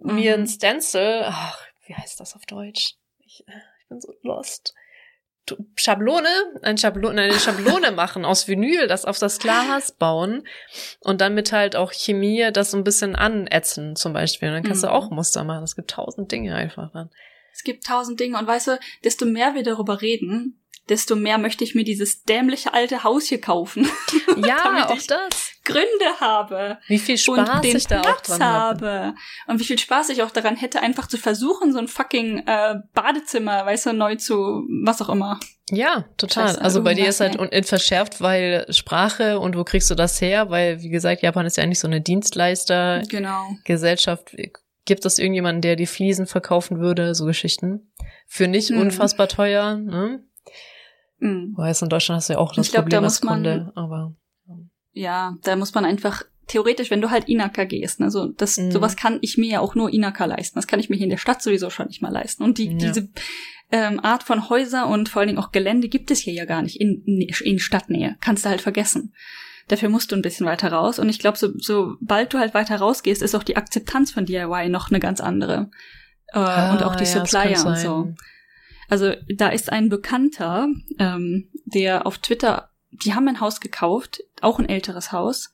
mhm. 0.00 0.14
mir 0.14 0.34
ein 0.34 0.46
Stencil, 0.46 1.22
ach, 1.24 1.60
wie 1.86 1.94
heißt 1.94 2.20
das 2.20 2.34
auf 2.34 2.46
Deutsch? 2.46 2.94
Ich, 3.24 3.44
ich 3.46 3.88
bin 3.88 4.00
so 4.00 4.14
lost. 4.22 4.74
Schablone, 5.76 6.28
ein 6.60 6.76
Schablone, 6.76 7.22
eine 7.22 7.38
Schablone 7.38 7.92
machen 7.96 8.26
aus 8.26 8.48
Vinyl, 8.48 8.86
das 8.86 9.06
auf 9.06 9.18
das 9.18 9.38
Glas 9.38 9.92
bauen 9.92 10.46
und 11.00 11.22
dann 11.22 11.34
mit 11.34 11.52
halt 11.52 11.74
auch 11.74 11.92
Chemie 11.92 12.50
das 12.52 12.72
so 12.72 12.76
ein 12.76 12.84
bisschen 12.84 13.16
anätzen 13.16 13.96
zum 13.96 14.12
Beispiel. 14.12 14.48
Und 14.48 14.54
dann 14.54 14.62
kannst 14.62 14.82
mhm. 14.82 14.88
du 14.88 14.92
auch 14.92 15.10
Muster 15.10 15.44
machen. 15.44 15.64
Es 15.64 15.74
gibt 15.74 15.90
tausend 15.90 16.30
Dinge 16.32 16.54
einfach 16.54 16.92
dann. 16.92 17.10
Es 17.52 17.64
gibt 17.64 17.84
tausend 17.84 18.20
Dinge 18.20 18.38
und 18.38 18.46
weißt 18.46 18.68
du, 18.68 18.78
desto 19.04 19.24
mehr 19.24 19.54
wir 19.54 19.62
darüber 19.62 20.00
reden, 20.00 20.57
desto 20.88 21.16
mehr 21.16 21.38
möchte 21.38 21.64
ich 21.64 21.74
mir 21.74 21.84
dieses 21.84 22.24
dämliche 22.24 22.74
alte 22.74 23.04
Haus 23.04 23.26
hier 23.26 23.40
kaufen. 23.40 23.88
Ja, 24.46 24.86
auch 24.88 25.02
das. 25.08 25.52
Gründe 25.64 26.20
habe. 26.20 26.78
Wie 26.86 26.98
viel 26.98 27.18
Spaß 27.18 27.48
und 27.48 27.64
den 27.64 27.76
ich 27.76 27.86
da 27.88 28.00
Platz 28.00 28.30
auch 28.30 28.36
dran 28.36 28.42
habe. 28.42 28.90
habe. 28.90 29.14
Und 29.48 29.58
wie 29.58 29.64
viel 29.64 29.78
Spaß 29.78 30.10
ich 30.10 30.22
auch 30.22 30.30
daran 30.30 30.54
hätte, 30.54 30.80
einfach 30.80 31.08
zu 31.08 31.18
versuchen, 31.18 31.72
so 31.72 31.78
ein 31.78 31.88
fucking 31.88 32.44
äh, 32.46 32.76
Badezimmer, 32.94 33.66
weißt 33.66 33.86
du, 33.86 33.92
neu 33.94 34.14
zu, 34.14 34.64
was 34.84 35.02
auch 35.02 35.08
immer. 35.08 35.40
Ja, 35.70 36.04
total. 36.16 36.48
Scheiße, 36.48 36.60
also 36.62 36.82
bei 36.82 36.94
dir 36.94 37.08
ist 37.08 37.20
halt 37.20 37.38
nee. 37.40 37.62
verschärft, 37.62 38.20
weil 38.20 38.66
Sprache 38.70 39.40
und 39.40 39.56
wo 39.56 39.64
kriegst 39.64 39.90
du 39.90 39.94
das 39.94 40.20
her? 40.20 40.50
Weil, 40.50 40.82
wie 40.82 40.88
gesagt, 40.88 41.22
Japan 41.22 41.46
ist 41.46 41.56
ja 41.56 41.64
eigentlich 41.64 41.80
so 41.80 41.88
eine 41.88 42.00
Dienstleister. 42.00 43.02
Genau. 43.08 43.48
Gesellschaft. 43.64 44.34
Gibt 44.84 45.04
es 45.04 45.18
irgendjemanden, 45.18 45.60
der 45.60 45.76
die 45.76 45.86
Fliesen 45.86 46.26
verkaufen 46.26 46.80
würde? 46.80 47.14
So 47.14 47.26
Geschichten. 47.26 47.92
Für 48.26 48.48
nicht 48.48 48.70
hm. 48.70 48.80
unfassbar 48.80 49.28
teuer, 49.28 49.76
ne? 49.76 50.22
Mhm. 51.18 51.54
Weißt 51.56 51.82
in 51.82 51.88
Deutschland 51.88 52.18
hast 52.18 52.28
du 52.28 52.34
ja 52.34 52.38
auch 52.38 52.54
das 52.54 52.66
ich 52.66 52.72
glaub, 52.72 52.84
Problem 52.84 53.02
da 53.02 53.06
als 53.06 53.20
Kunde, 53.20 53.72
aber. 53.74 54.14
Ja, 54.92 55.36
da 55.42 55.56
muss 55.56 55.74
man 55.74 55.84
einfach 55.84 56.24
theoretisch, 56.48 56.90
wenn 56.90 57.00
du 57.00 57.10
halt 57.10 57.28
Inaka 57.28 57.64
gehst, 57.64 58.00
ne, 58.00 58.10
so 58.10 58.26
das 58.26 58.56
mhm. 58.56 58.72
sowas 58.72 58.96
kann 58.96 59.18
ich 59.20 59.36
mir 59.36 59.50
ja 59.50 59.60
auch 59.60 59.74
nur 59.74 59.92
Inaka 59.92 60.24
leisten. 60.24 60.58
Das 60.58 60.66
kann 60.66 60.80
ich 60.80 60.88
mir 60.88 60.96
hier 60.96 61.04
in 61.04 61.10
der 61.10 61.18
Stadt 61.18 61.42
sowieso 61.42 61.70
schon 61.70 61.86
nicht 61.86 62.02
mal 62.02 62.12
leisten. 62.12 62.42
Und 62.42 62.58
die 62.58 62.66
ja. 62.66 62.78
diese 62.78 63.08
ähm, 63.70 64.00
Art 64.02 64.22
von 64.22 64.48
Häuser 64.48 64.88
und 64.88 65.08
vor 65.08 65.20
allen 65.20 65.28
Dingen 65.28 65.38
auch 65.38 65.52
Gelände 65.52 65.88
gibt 65.88 66.10
es 66.10 66.20
hier 66.20 66.32
ja 66.32 66.46
gar 66.46 66.62
nicht 66.62 66.80
in, 66.80 67.04
in 67.04 67.58
Stadtnähe. 67.58 68.16
Kannst 68.20 68.44
du 68.44 68.48
halt 68.48 68.62
vergessen. 68.62 69.12
Dafür 69.68 69.90
musst 69.90 70.10
du 70.10 70.16
ein 70.16 70.22
bisschen 70.22 70.46
weiter 70.46 70.72
raus. 70.72 70.98
Und 70.98 71.10
ich 71.10 71.18
glaube, 71.18 71.36
so, 71.36 71.50
sobald 71.58 72.32
du 72.32 72.38
halt 72.38 72.54
weiter 72.54 72.76
rausgehst, 72.76 73.20
ist 73.20 73.34
auch 73.34 73.42
die 73.42 73.58
Akzeptanz 73.58 74.10
von 74.10 74.24
DIY 74.24 74.70
noch 74.70 74.90
eine 74.90 74.98
ganz 74.98 75.20
andere. 75.20 75.70
Äh, 76.32 76.38
ah, 76.38 76.72
und 76.72 76.82
auch 76.82 76.96
die 76.96 77.04
ja, 77.04 77.10
Supplier 77.10 77.66
und 77.66 77.76
so. 77.76 78.14
Also 78.88 79.12
da 79.34 79.48
ist 79.48 79.70
ein 79.70 79.88
Bekannter, 79.88 80.68
ähm, 80.98 81.48
der 81.66 82.06
auf 82.06 82.18
Twitter, 82.18 82.70
die 82.90 83.14
haben 83.14 83.28
ein 83.28 83.40
Haus 83.40 83.60
gekauft, 83.60 84.22
auch 84.40 84.58
ein 84.58 84.68
älteres 84.68 85.12
Haus. 85.12 85.52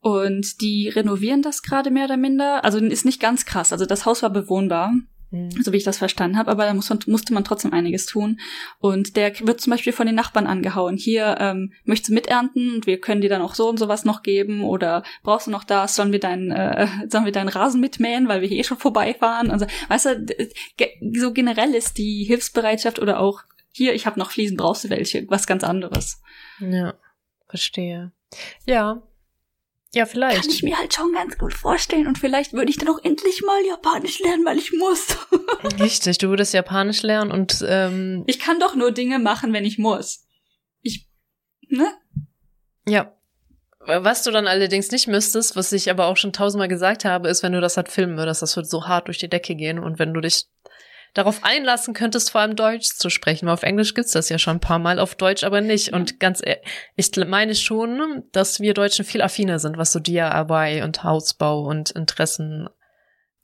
Und 0.00 0.60
die 0.60 0.88
renovieren 0.88 1.42
das 1.42 1.62
gerade 1.62 1.90
mehr 1.90 2.06
oder 2.06 2.16
minder. 2.16 2.64
Also 2.64 2.78
ist 2.78 3.04
nicht 3.04 3.20
ganz 3.20 3.46
krass. 3.46 3.72
Also 3.72 3.86
das 3.86 4.04
Haus 4.04 4.22
war 4.22 4.30
bewohnbar. 4.30 4.92
So 5.60 5.72
wie 5.72 5.76
ich 5.76 5.84
das 5.84 5.98
verstanden 5.98 6.36
habe, 6.36 6.50
aber 6.50 6.64
da 6.64 6.74
muss 6.74 6.88
man, 6.88 6.98
musste 7.06 7.32
man 7.34 7.44
trotzdem 7.44 7.72
einiges 7.72 8.06
tun. 8.06 8.40
Und 8.78 9.16
der 9.16 9.32
wird 9.40 9.60
zum 9.60 9.70
Beispiel 9.70 9.92
von 9.92 10.06
den 10.06 10.14
Nachbarn 10.14 10.46
angehauen. 10.46 10.96
Hier, 10.96 11.36
ähm, 11.40 11.72
möchtest 11.84 12.10
du 12.10 12.14
miternten 12.14 12.74
und 12.74 12.86
wir 12.86 13.00
können 13.00 13.20
dir 13.20 13.30
dann 13.30 13.42
auch 13.42 13.54
so 13.54 13.68
und 13.68 13.78
sowas 13.78 14.04
noch 14.04 14.22
geben 14.22 14.62
oder 14.62 15.02
brauchst 15.22 15.46
du 15.46 15.50
noch 15.50 15.64
das, 15.64 15.94
sollen 15.94 16.12
wir 16.12 16.20
deinen, 16.20 16.50
äh, 16.50 16.86
sollen 17.08 17.24
wir 17.24 17.32
deinen 17.32 17.48
Rasen 17.48 17.80
mitmähen, 17.80 18.28
weil 18.28 18.40
wir 18.40 18.48
hier 18.48 18.58
eh 18.58 18.64
schon 18.64 18.78
vorbeifahren. 18.78 19.50
Also, 19.50 19.66
weißt 19.88 20.06
du, 20.06 20.26
so 21.18 21.32
generell 21.32 21.74
ist 21.74 21.98
die 21.98 22.24
Hilfsbereitschaft 22.24 22.98
oder 22.98 23.20
auch 23.20 23.42
hier, 23.72 23.94
ich 23.94 24.06
habe 24.06 24.20
noch 24.20 24.30
Fliesen, 24.30 24.56
brauchst 24.56 24.84
du 24.84 24.90
welche, 24.90 25.28
was 25.28 25.48
ganz 25.48 25.64
anderes. 25.64 26.22
Ja, 26.60 26.94
verstehe. 27.48 28.12
Ja, 28.66 29.02
ja, 29.94 30.06
vielleicht. 30.06 30.42
Kann 30.42 30.50
ich 30.50 30.62
mir 30.62 30.76
halt 30.76 30.92
schon 30.92 31.12
ganz 31.12 31.38
gut 31.38 31.54
vorstellen. 31.54 32.06
Und 32.06 32.18
vielleicht 32.18 32.52
würde 32.52 32.70
ich 32.70 32.78
dann 32.78 32.88
auch 32.88 33.02
endlich 33.02 33.42
mal 33.42 33.64
Japanisch 33.66 34.20
lernen, 34.20 34.44
weil 34.44 34.58
ich 34.58 34.72
muss. 34.72 35.16
Richtig, 35.80 36.18
du 36.18 36.28
würdest 36.28 36.52
Japanisch 36.52 37.02
lernen 37.02 37.30
und 37.30 37.64
ähm, 37.66 38.24
Ich 38.26 38.38
kann 38.38 38.58
doch 38.60 38.74
nur 38.74 38.92
Dinge 38.92 39.18
machen, 39.18 39.52
wenn 39.52 39.64
ich 39.64 39.78
muss. 39.78 40.26
Ich. 40.82 41.08
Ne? 41.68 41.86
Ja. 42.86 43.12
Was 43.86 44.22
du 44.22 44.30
dann 44.30 44.46
allerdings 44.46 44.90
nicht 44.90 45.08
müsstest, 45.08 45.56
was 45.56 45.70
ich 45.72 45.90
aber 45.90 46.06
auch 46.06 46.16
schon 46.16 46.32
tausendmal 46.32 46.68
gesagt 46.68 47.04
habe, 47.04 47.28
ist, 47.28 47.42
wenn 47.42 47.52
du 47.52 47.60
das 47.60 47.76
halt 47.76 47.90
filmen 47.90 48.16
würdest, 48.16 48.40
das 48.40 48.56
würde 48.56 48.68
so 48.68 48.86
hart 48.86 49.08
durch 49.08 49.18
die 49.18 49.28
Decke 49.28 49.54
gehen. 49.54 49.78
Und 49.78 49.98
wenn 49.98 50.14
du 50.14 50.20
dich 50.20 50.46
darauf 51.14 51.44
einlassen 51.44 51.94
könntest, 51.94 52.30
vor 52.30 52.40
allem 52.40 52.56
Deutsch 52.56 52.88
zu 52.88 53.08
sprechen. 53.08 53.46
Weil 53.46 53.54
auf 53.54 53.62
Englisch 53.62 53.94
gibt's 53.94 54.12
das 54.12 54.28
ja 54.28 54.38
schon 54.38 54.56
ein 54.56 54.60
paar 54.60 54.80
Mal, 54.80 54.98
auf 54.98 55.14
Deutsch 55.14 55.44
aber 55.44 55.60
nicht. 55.60 55.88
Ja. 55.88 55.96
Und 55.96 56.20
ganz, 56.20 56.42
ehrlich, 56.44 56.64
ich 56.96 57.10
meine 57.26 57.54
schon, 57.54 58.24
dass 58.32 58.60
wir 58.60 58.74
Deutschen 58.74 59.04
viel 59.04 59.22
affiner 59.22 59.58
sind, 59.58 59.78
was 59.78 59.92
so 59.92 60.00
DIY 60.00 60.82
und 60.82 61.04
Hausbau 61.04 61.62
und 61.62 61.90
Interessen 61.92 62.68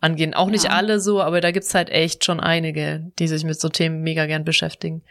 angehen. 0.00 0.34
Auch 0.34 0.46
ja. 0.46 0.52
nicht 0.52 0.70
alle 0.70 1.00
so, 1.00 1.22
aber 1.22 1.40
da 1.40 1.52
gibt's 1.52 1.74
halt 1.74 1.90
echt 1.90 2.24
schon 2.24 2.40
einige, 2.40 3.12
die 3.18 3.28
sich 3.28 3.44
mit 3.44 3.60
so 3.60 3.68
Themen 3.68 4.02
mega 4.02 4.26
gern 4.26 4.44
beschäftigen. 4.44 5.04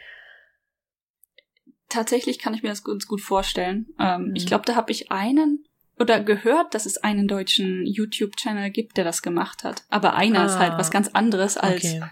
tatsächlich 1.88 2.38
kann 2.38 2.54
ich 2.54 2.62
mir 2.62 2.68
das 2.68 2.84
ganz 2.84 3.06
gut 3.06 3.20
vorstellen. 3.20 3.86
Ähm, 3.98 4.28
mhm. 4.28 4.36
Ich 4.36 4.46
glaube, 4.46 4.64
da 4.66 4.76
habe 4.76 4.92
ich 4.92 5.10
einen 5.10 5.64
oder 5.98 6.20
gehört, 6.20 6.74
dass 6.74 6.86
es 6.86 6.98
einen 6.98 7.28
deutschen 7.28 7.84
YouTube-Channel 7.84 8.70
gibt, 8.70 8.96
der 8.96 9.04
das 9.04 9.22
gemacht 9.22 9.64
hat. 9.64 9.84
Aber 9.90 10.14
einer 10.14 10.40
ah, 10.40 10.46
ist 10.46 10.58
halt 10.58 10.78
was 10.78 10.88
ah, 10.88 10.92
ganz 10.92 11.08
anderes 11.08 11.56
als 11.58 11.84
okay. 11.84 12.02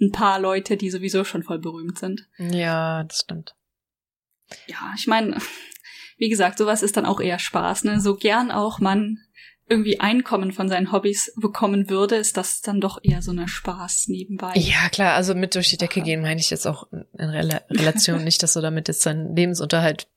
Ein 0.00 0.12
paar 0.12 0.38
Leute, 0.38 0.76
die 0.76 0.90
sowieso 0.90 1.24
schon 1.24 1.42
voll 1.42 1.58
berühmt 1.58 1.98
sind. 1.98 2.28
Ja, 2.38 3.04
das 3.04 3.20
stimmt. 3.20 3.54
Ja, 4.66 4.92
ich 4.96 5.06
meine, 5.06 5.38
wie 6.18 6.28
gesagt, 6.28 6.58
sowas 6.58 6.82
ist 6.82 6.96
dann 6.96 7.06
auch 7.06 7.20
eher 7.20 7.38
Spaß, 7.38 7.84
ne? 7.84 8.00
So 8.00 8.16
gern 8.16 8.50
auch 8.50 8.78
man 8.78 9.18
irgendwie 9.68 9.98
Einkommen 9.98 10.52
von 10.52 10.68
seinen 10.68 10.92
Hobbys 10.92 11.32
bekommen 11.36 11.90
würde, 11.90 12.16
ist 12.16 12.36
das 12.36 12.60
dann 12.60 12.80
doch 12.80 13.00
eher 13.02 13.20
so 13.20 13.32
eine 13.32 13.48
Spaß 13.48 14.06
nebenbei. 14.08 14.52
Ja, 14.54 14.88
klar, 14.90 15.14
also 15.14 15.34
mit 15.34 15.56
durch 15.56 15.70
die 15.70 15.76
Decke 15.76 16.02
gehen 16.02 16.22
meine 16.22 16.40
ich 16.40 16.50
jetzt 16.50 16.66
auch 16.66 16.86
in 16.92 17.28
Rel 17.28 17.60
Relation 17.70 18.22
nicht, 18.22 18.42
dass 18.42 18.52
du 18.52 18.60
damit 18.60 18.86
jetzt 18.86 19.04
deinen 19.04 19.34
Lebensunterhalt 19.34 20.08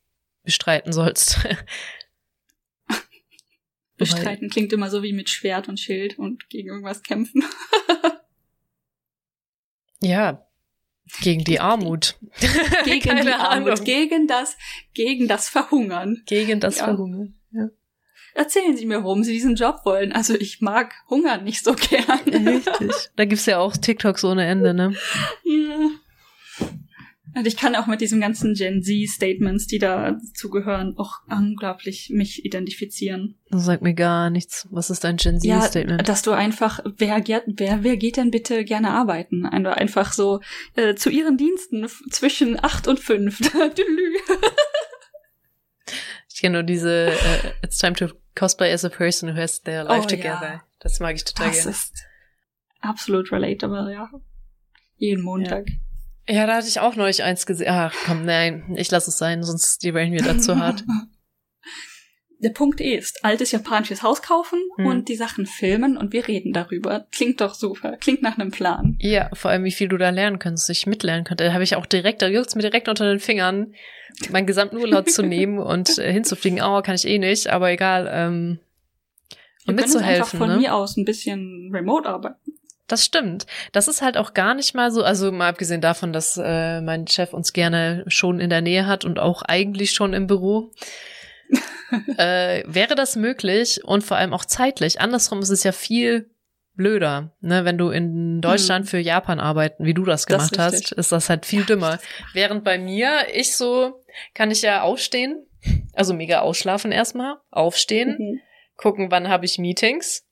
bestreiten 0.43 0.93
sollst. 0.93 1.39
bestreiten 3.97 4.49
klingt 4.49 4.71
immer 4.71 4.89
so 4.89 5.03
wie 5.03 5.13
mit 5.13 5.29
Schwert 5.29 5.67
und 5.67 5.79
Schild 5.79 6.17
und 6.17 6.49
gegen 6.49 6.69
irgendwas 6.69 7.01
kämpfen. 7.01 7.43
ja, 10.01 10.45
gegen 11.21 11.43
die 11.43 11.59
Armut. 11.59 12.17
Gegen 12.85 13.15
die 13.21 13.31
Armut, 13.31 13.71
Ahnung. 13.71 13.83
gegen 13.83 14.27
das, 14.27 14.57
gegen 14.93 15.27
das 15.27 15.49
Verhungern. 15.49 16.21
Gegen 16.25 16.59
das 16.59 16.77
ja. 16.77 16.85
Verhungern. 16.85 17.35
Ja. 17.51 17.69
Erzählen 18.35 18.77
Sie 18.77 18.85
mir, 18.85 19.03
warum 19.03 19.23
Sie 19.23 19.33
diesen 19.33 19.55
Job 19.55 19.81
wollen. 19.85 20.11
Also 20.11 20.35
ich 20.35 20.61
mag 20.61 20.93
Hungern 21.09 21.43
nicht 21.43 21.63
so 21.63 21.73
gern. 21.89 22.19
Richtig. 22.47 22.91
Da 23.15 23.25
gibt's 23.25 23.47
ja 23.47 23.57
auch 23.57 23.75
TikToks 23.75 24.23
ohne 24.23 24.45
Ende, 24.45 24.73
ne? 24.73 24.93
Ja. 25.43 25.89
Und 27.35 27.45
ich 27.45 27.57
kann 27.57 27.75
auch 27.75 27.85
mit 27.85 28.01
diesen 28.01 28.19
ganzen 28.19 28.53
Gen 28.55 28.81
Z-Statements, 28.81 29.67
die 29.67 29.77
da 29.77 30.17
zugehören, 30.33 30.97
auch 30.97 31.19
unglaublich 31.29 32.09
mich 32.13 32.43
identifizieren. 32.43 33.35
Das 33.51 33.65
sagt 33.65 33.83
mir 33.83 33.93
gar 33.93 34.29
nichts. 34.29 34.67
Was 34.71 34.89
ist 34.89 35.05
ein 35.05 35.17
Gen 35.17 35.39
Z-Statement? 35.39 36.01
Ja, 36.01 36.05
dass 36.05 36.23
du 36.23 36.31
einfach, 36.31 36.79
wer, 36.97 37.23
wer, 37.25 37.83
wer 37.83 37.97
geht 37.97 38.17
denn 38.17 38.31
bitte 38.31 38.63
gerne 38.63 38.89
arbeiten? 38.91 39.45
Einfach 39.45 40.11
so 40.11 40.41
äh, 40.75 40.95
zu 40.95 41.09
ihren 41.09 41.37
Diensten 41.37 41.87
zwischen 42.09 42.61
acht 42.63 42.87
und 42.87 42.99
fünf. 42.99 43.39
ich 46.29 46.41
kenne 46.41 46.53
nur 46.53 46.63
diese 46.63 47.11
uh, 47.11 47.47
It's 47.63 47.77
time 47.77 47.93
to 47.93 48.07
cosplay 48.35 48.71
as 48.73 48.83
a 48.85 48.89
person 48.89 49.29
who 49.29 49.35
has 49.35 49.61
their 49.61 49.83
life 49.83 50.05
oh, 50.05 50.07
together. 50.07 50.53
Ja. 50.53 50.63
Das 50.79 50.99
mag 50.99 51.15
ich 51.15 51.25
total 51.25 51.47
das 51.47 51.57
gerne. 51.57 51.71
Das 51.71 51.83
ist 51.83 52.03
absolut 52.81 53.31
relatable, 53.31 53.93
ja. 53.93 54.09
Jeden 54.97 55.23
Montag. 55.23 55.69
Ja. 55.69 55.75
Ja, 56.29 56.45
da 56.45 56.57
hatte 56.57 56.67
ich 56.67 56.79
auch 56.79 56.95
neulich 56.95 57.23
eins 57.23 57.47
gesehen. 57.47 57.69
Ach 57.69 57.93
komm, 58.05 58.23
nein, 58.23 58.75
ich 58.75 58.91
lasse 58.91 59.09
es 59.09 59.17
sein, 59.17 59.43
sonst 59.43 59.83
die 59.83 59.91
mir 59.91 60.21
dazu 60.21 60.55
hart. 60.57 60.83
Der 62.41 62.51
Punkt 62.51 62.79
ist, 62.79 63.25
altes 63.25 63.51
japanisches 63.51 64.01
Haus 64.01 64.21
kaufen 64.21 64.59
hm. 64.77 64.85
und 64.85 65.09
die 65.09 65.17
Sachen 65.17 65.45
filmen 65.45 65.97
und 65.97 66.13
wir 66.13 66.25
reden 66.25 66.53
darüber. 66.53 67.05
Klingt 67.11 67.41
doch 67.41 67.53
super. 67.53 67.97
Klingt 67.97 68.21
nach 68.21 68.37
einem 68.37 68.51
Plan. 68.51 68.95
Ja, 69.01 69.29
vor 69.33 69.51
allem, 69.51 69.65
wie 69.65 69.73
viel 69.73 69.89
du 69.89 69.97
da 69.97 70.09
lernen 70.09 70.39
könntest, 70.39 70.69
ich 70.69 70.87
mitlernen 70.87 71.25
könnte. 71.25 71.43
Da 71.43 71.51
habe 71.51 71.65
ich 71.65 71.75
auch 71.75 71.85
direkt, 71.85 72.21
da 72.21 72.29
juckt's 72.29 72.55
mir 72.55 72.61
direkt 72.61 72.87
unter 72.87 73.09
den 73.09 73.19
Fingern, 73.19 73.73
meinen 74.29 74.47
gesamten 74.47 74.77
Urlaub 74.77 75.09
zu 75.09 75.21
nehmen 75.21 75.59
und 75.59 75.97
äh, 75.97 76.13
hinzufliegen. 76.13 76.61
Oh, 76.61 76.81
kann 76.81 76.95
ich 76.95 77.05
eh 77.05 77.17
nicht, 77.17 77.47
aber 77.47 77.71
egal. 77.71 78.09
Ähm, 78.09 78.59
und 79.67 79.75
mitzuhelfen. 79.75 80.23
Einfach 80.23 80.37
von 80.37 80.47
ne? 80.47 80.57
mir 80.57 80.75
aus 80.75 80.95
ein 80.95 81.03
bisschen 81.03 81.71
remote 81.73 82.07
arbeiten. 82.07 82.48
Das 82.89 83.05
stimmt. 83.05 83.45
Das 83.71 83.87
ist 83.87 84.01
halt 84.01 84.17
auch 84.17 84.33
gar 84.33 84.55
nicht 84.55 84.73
mal 84.73 84.91
so, 84.91 85.03
also 85.03 85.31
mal 85.31 85.47
abgesehen 85.47 85.79
davon, 85.79 86.11
dass 86.11 86.37
äh, 86.43 86.81
mein 86.81 87.07
Chef 87.07 87.33
uns 87.33 87.53
gerne 87.53 88.03
schon 88.07 88.39
in 88.39 88.49
der 88.49 88.61
Nähe 88.61 88.87
hat 88.87 89.05
und 89.05 89.19
auch 89.19 89.43
eigentlich 89.43 89.91
schon 89.91 90.13
im 90.13 90.27
Büro. 90.27 90.71
äh, 92.17 92.63
wäre 92.65 92.95
das 92.95 93.15
möglich 93.15 93.83
und 93.83 94.03
vor 94.03 94.17
allem 94.17 94.33
auch 94.33 94.43
zeitlich. 94.43 94.99
Andersrum 94.99 95.39
ist 95.39 95.49
es 95.49 95.63
ja 95.63 95.71
viel 95.71 96.29
blöder, 96.73 97.35
ne? 97.41 97.65
Wenn 97.65 97.77
du 97.77 97.89
in 97.89 98.41
Deutschland 98.41 98.85
hm. 98.85 98.89
für 98.89 98.99
Japan 98.99 99.39
arbeiten, 99.39 99.85
wie 99.85 99.93
du 99.93 100.05
das 100.05 100.25
gemacht 100.25 100.57
das 100.57 100.73
ist 100.73 100.83
hast, 100.85 100.91
ist 100.93 101.11
das 101.11 101.29
halt 101.29 101.45
viel 101.45 101.65
dümmer. 101.65 101.99
Während 102.33 102.63
bei 102.63 102.77
mir, 102.77 103.27
ich 103.33 103.55
so, 103.55 104.03
kann 104.33 104.49
ich 104.49 104.61
ja 104.61 104.81
aufstehen, 104.81 105.45
also 105.93 106.13
mega 106.13 106.39
ausschlafen 106.39 106.91
erstmal, 106.91 107.35
aufstehen, 107.51 108.15
mhm. 108.17 108.39
gucken, 108.77 109.11
wann 109.11 109.27
habe 109.27 109.45
ich 109.45 109.57
Meetings, 109.57 110.23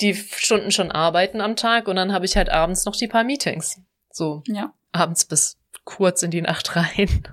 die 0.00 0.14
Stunden 0.14 0.70
schon 0.70 0.90
arbeiten 0.90 1.40
am 1.40 1.56
Tag 1.56 1.88
und 1.88 1.96
dann 1.96 2.12
habe 2.12 2.24
ich 2.24 2.36
halt 2.36 2.50
abends 2.50 2.84
noch 2.84 2.96
die 2.96 3.08
paar 3.08 3.24
Meetings. 3.24 3.80
So 4.10 4.42
ja. 4.46 4.74
abends 4.92 5.24
bis 5.24 5.58
kurz 5.84 6.22
in 6.22 6.30
die 6.30 6.42
Nacht 6.42 6.76
rein. 6.76 7.28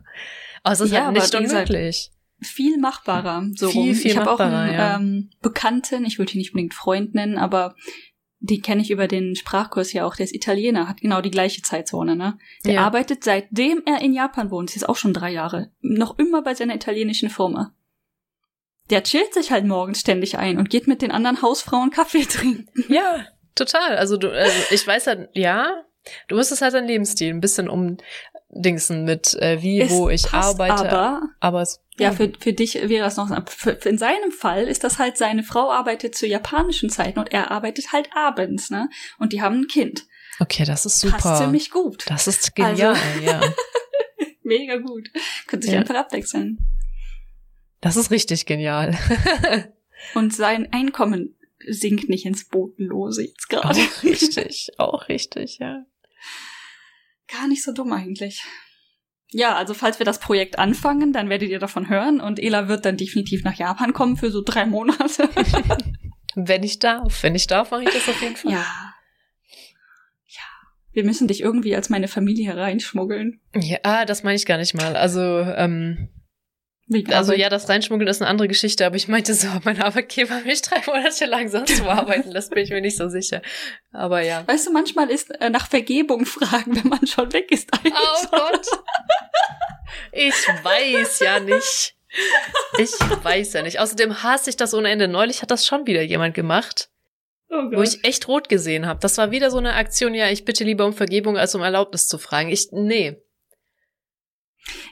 Aber 0.63 0.73
es 0.73 0.79
ist 0.79 0.91
ja, 0.91 1.05
halt 1.05 1.13
nicht 1.13 1.35
unmöglich. 1.35 2.11
Viel 2.41 2.77
machbarer. 2.77 3.45
So 3.55 3.69
viel, 3.69 3.81
rum. 3.81 3.95
viel 3.95 4.11
ich 4.11 4.17
habe 4.17 4.31
auch 4.31 4.39
einen 4.39 4.73
ja. 4.73 4.95
ähm, 4.95 5.29
Bekannten, 5.41 6.05
ich 6.05 6.19
würde 6.19 6.33
ihn 6.33 6.39
nicht 6.39 6.51
unbedingt 6.51 6.73
Freund 6.73 7.15
nennen, 7.15 7.37
aber 7.37 7.75
die 8.39 8.59
kenne 8.59 8.81
ich 8.81 8.91
über 8.91 9.07
den 9.07 9.35
Sprachkurs 9.37 9.93
ja 9.93 10.05
auch, 10.05 10.17
der 10.17 10.25
ist 10.25 10.35
Italiener, 10.35 10.89
hat 10.89 10.99
genau 10.99 11.21
die 11.21 11.31
gleiche 11.31 11.61
Zeitzone, 11.61 12.17
ne? 12.17 12.37
Der 12.65 12.73
ja. 12.73 12.85
arbeitet 12.85 13.23
seitdem 13.23 13.81
er 13.85 14.01
in 14.01 14.13
Japan 14.13 14.51
wohnt, 14.51 14.75
ist 14.75 14.87
auch 14.87 14.97
schon 14.97 15.13
drei 15.13 15.31
Jahre, 15.31 15.71
noch 15.79 16.19
immer 16.19 16.41
bei 16.41 16.53
seiner 16.53 16.75
italienischen 16.75 17.29
Firma 17.29 17.73
der 18.89 19.03
chillt 19.03 19.33
sich 19.33 19.51
halt 19.51 19.65
morgens 19.65 19.99
ständig 19.99 20.37
ein 20.37 20.57
und 20.57 20.69
geht 20.69 20.87
mit 20.87 21.01
den 21.01 21.11
anderen 21.11 21.41
Hausfrauen 21.41 21.89
Kaffee 21.89 22.25
trinken. 22.29 22.67
Ja, 22.89 23.25
total. 23.55 23.97
Also 23.97 24.17
du, 24.17 24.31
also 24.31 24.57
ich 24.71 24.85
weiß 24.85 25.07
halt, 25.07 25.29
ja, 25.33 25.83
du 26.27 26.35
musst 26.35 26.51
es 26.51 26.61
halt 26.61 26.73
dein 26.73 26.87
Lebensstil 26.87 27.29
ein 27.33 27.41
bisschen 27.41 27.69
umdingsen 27.69 29.05
mit 29.05 29.35
äh, 29.35 29.61
wie, 29.61 29.81
es 29.81 29.91
wo 29.91 30.09
ich 30.09 30.33
arbeite. 30.33 30.89
Aber, 30.89 31.21
aber 31.39 31.61
es, 31.61 31.81
ja, 31.97 32.11
für, 32.11 32.31
für 32.39 32.53
dich 32.53 32.75
wäre 32.75 33.05
das 33.05 33.17
noch, 33.17 33.29
für, 33.49 33.71
in 33.71 33.97
seinem 33.97 34.31
Fall 34.31 34.67
ist 34.67 34.83
das 34.83 34.99
halt, 34.99 35.17
seine 35.17 35.43
Frau 35.43 35.71
arbeitet 35.71 36.15
zu 36.15 36.25
japanischen 36.27 36.89
Zeiten 36.89 37.19
und 37.19 37.31
er 37.31 37.51
arbeitet 37.51 37.93
halt 37.93 38.09
abends, 38.15 38.69
ne? 38.69 38.89
Und 39.19 39.31
die 39.31 39.41
haben 39.41 39.61
ein 39.61 39.67
Kind. 39.67 40.03
Okay, 40.39 40.65
das 40.65 40.85
ist 40.85 40.99
super. 40.99 41.17
Passt 41.17 41.43
ziemlich 41.43 41.69
gut. 41.69 42.05
Das 42.07 42.27
ist 42.27 42.55
genial, 42.55 42.95
also, 42.95 43.23
ja. 43.23 43.41
Mega 44.43 44.77
gut. 44.77 45.09
Könnte 45.47 45.65
sich 45.65 45.75
ja. 45.75 45.81
einfach 45.81 45.95
abwechseln. 45.95 46.57
Das 47.83 47.97
ist 47.97 48.11
richtig 48.11 48.45
genial. 48.45 48.97
Und 50.15 50.33
sein 50.33 50.71
Einkommen 50.71 51.35
sinkt 51.67 52.07
nicht 52.09 52.25
ins 52.25 52.47
Bodenlose 52.47 53.23
jetzt 53.25 53.49
gerade. 53.49 53.79
Auch 53.79 54.03
richtig, 54.03 54.71
auch 54.77 55.09
richtig, 55.09 55.57
ja. 55.59 55.85
Gar 57.27 57.47
nicht 57.49 57.61
so 57.61 57.73
dumm 57.73 57.91
eigentlich. 57.91 58.43
Ja, 59.31 59.55
also 59.55 59.73
falls 59.73 59.99
wir 59.99 60.05
das 60.05 60.19
Projekt 60.19 60.59
anfangen, 60.59 61.11
dann 61.11 61.29
werdet 61.29 61.49
ihr 61.49 61.59
davon 61.59 61.89
hören 61.89 62.21
und 62.21 62.39
Ela 62.39 62.69
wird 62.69 62.85
dann 62.85 62.95
definitiv 62.95 63.43
nach 63.43 63.55
Japan 63.55 63.91
kommen 63.91 64.15
für 64.15 64.31
so 64.31 64.41
drei 64.41 64.65
Monate. 64.65 65.29
Wenn 66.35 66.63
ich 66.63 66.79
darf. 66.79 67.21
Wenn 67.21 67.35
ich 67.35 67.47
darf, 67.47 67.71
mache 67.71 67.83
ich 67.83 67.89
das 67.89 68.07
auf 68.07 68.21
jeden 68.21 68.35
Fall. 68.37 68.51
Ja. 68.51 68.93
Ja. 70.27 70.41
Wir 70.93 71.03
müssen 71.03 71.27
dich 71.27 71.41
irgendwie 71.41 71.75
als 71.75 71.89
meine 71.89 72.07
Familie 72.07 72.55
reinschmuggeln. 72.55 73.41
Ja, 73.55 74.05
das 74.05 74.23
meine 74.23 74.35
ich 74.35 74.45
gar 74.45 74.57
nicht 74.57 74.73
mal. 74.73 74.95
Also, 74.95 75.21
ähm, 75.21 76.09
also 77.11 77.33
ja, 77.33 77.49
das 77.49 77.69
Reinschmuggeln 77.69 78.07
ist 78.07 78.21
eine 78.21 78.29
andere 78.29 78.47
Geschichte, 78.47 78.85
aber 78.85 78.95
ich 78.95 79.07
meinte 79.07 79.33
so, 79.33 79.47
mein 79.63 79.81
Arbeitgeber 79.81 80.39
mich 80.41 80.61
drei 80.61 80.81
Monate 80.85 81.25
lang 81.25 81.49
sonst 81.49 81.83
wo 81.83 81.89
arbeiten 81.89 82.31
lässt, 82.31 82.51
bin 82.51 82.63
ich 82.63 82.69
mir 82.69 82.81
nicht 82.81 82.97
so 82.97 83.09
sicher. 83.09 83.41
Aber 83.91 84.21
ja. 84.21 84.47
Weißt 84.47 84.67
du, 84.67 84.71
manchmal 84.71 85.09
ist 85.09 85.29
äh, 85.41 85.49
nach 85.49 85.67
Vergebung 85.67 86.25
fragen, 86.25 86.75
wenn 86.75 86.89
man 86.89 87.05
schon 87.07 87.31
weg 87.33 87.51
ist. 87.51 87.69
Oh 87.73 88.27
Gott. 88.31 88.67
Ich 90.11 90.33
weiß 90.33 91.19
ja 91.19 91.39
nicht. 91.39 91.95
Ich 92.77 92.91
weiß 93.23 93.53
ja 93.53 93.63
nicht. 93.63 93.79
Außerdem 93.79 94.23
hasse 94.23 94.49
ich 94.49 94.57
das 94.57 94.73
ohne 94.73 94.89
Ende. 94.89 95.07
Neulich 95.07 95.41
hat 95.41 95.51
das 95.51 95.65
schon 95.65 95.87
wieder 95.87 96.01
jemand 96.01 96.35
gemacht. 96.35 96.89
Oh 97.49 97.71
wo 97.71 97.81
ich 97.83 98.03
echt 98.03 98.27
rot 98.27 98.49
gesehen 98.49 98.87
habe. 98.87 98.99
Das 98.99 99.17
war 99.19 99.29
wieder 99.29 99.51
so 99.51 99.59
eine 99.59 99.73
Aktion, 99.73 100.15
ja, 100.15 100.27
ich 100.29 100.43
bitte 100.43 100.63
lieber 100.63 100.85
um 100.85 100.93
Vergebung, 100.93 101.37
als 101.37 101.53
um 101.53 101.61
Erlaubnis 101.61 102.07
zu 102.07 102.17
fragen. 102.17 102.49
Ich, 102.49 102.69
nee, 102.71 103.21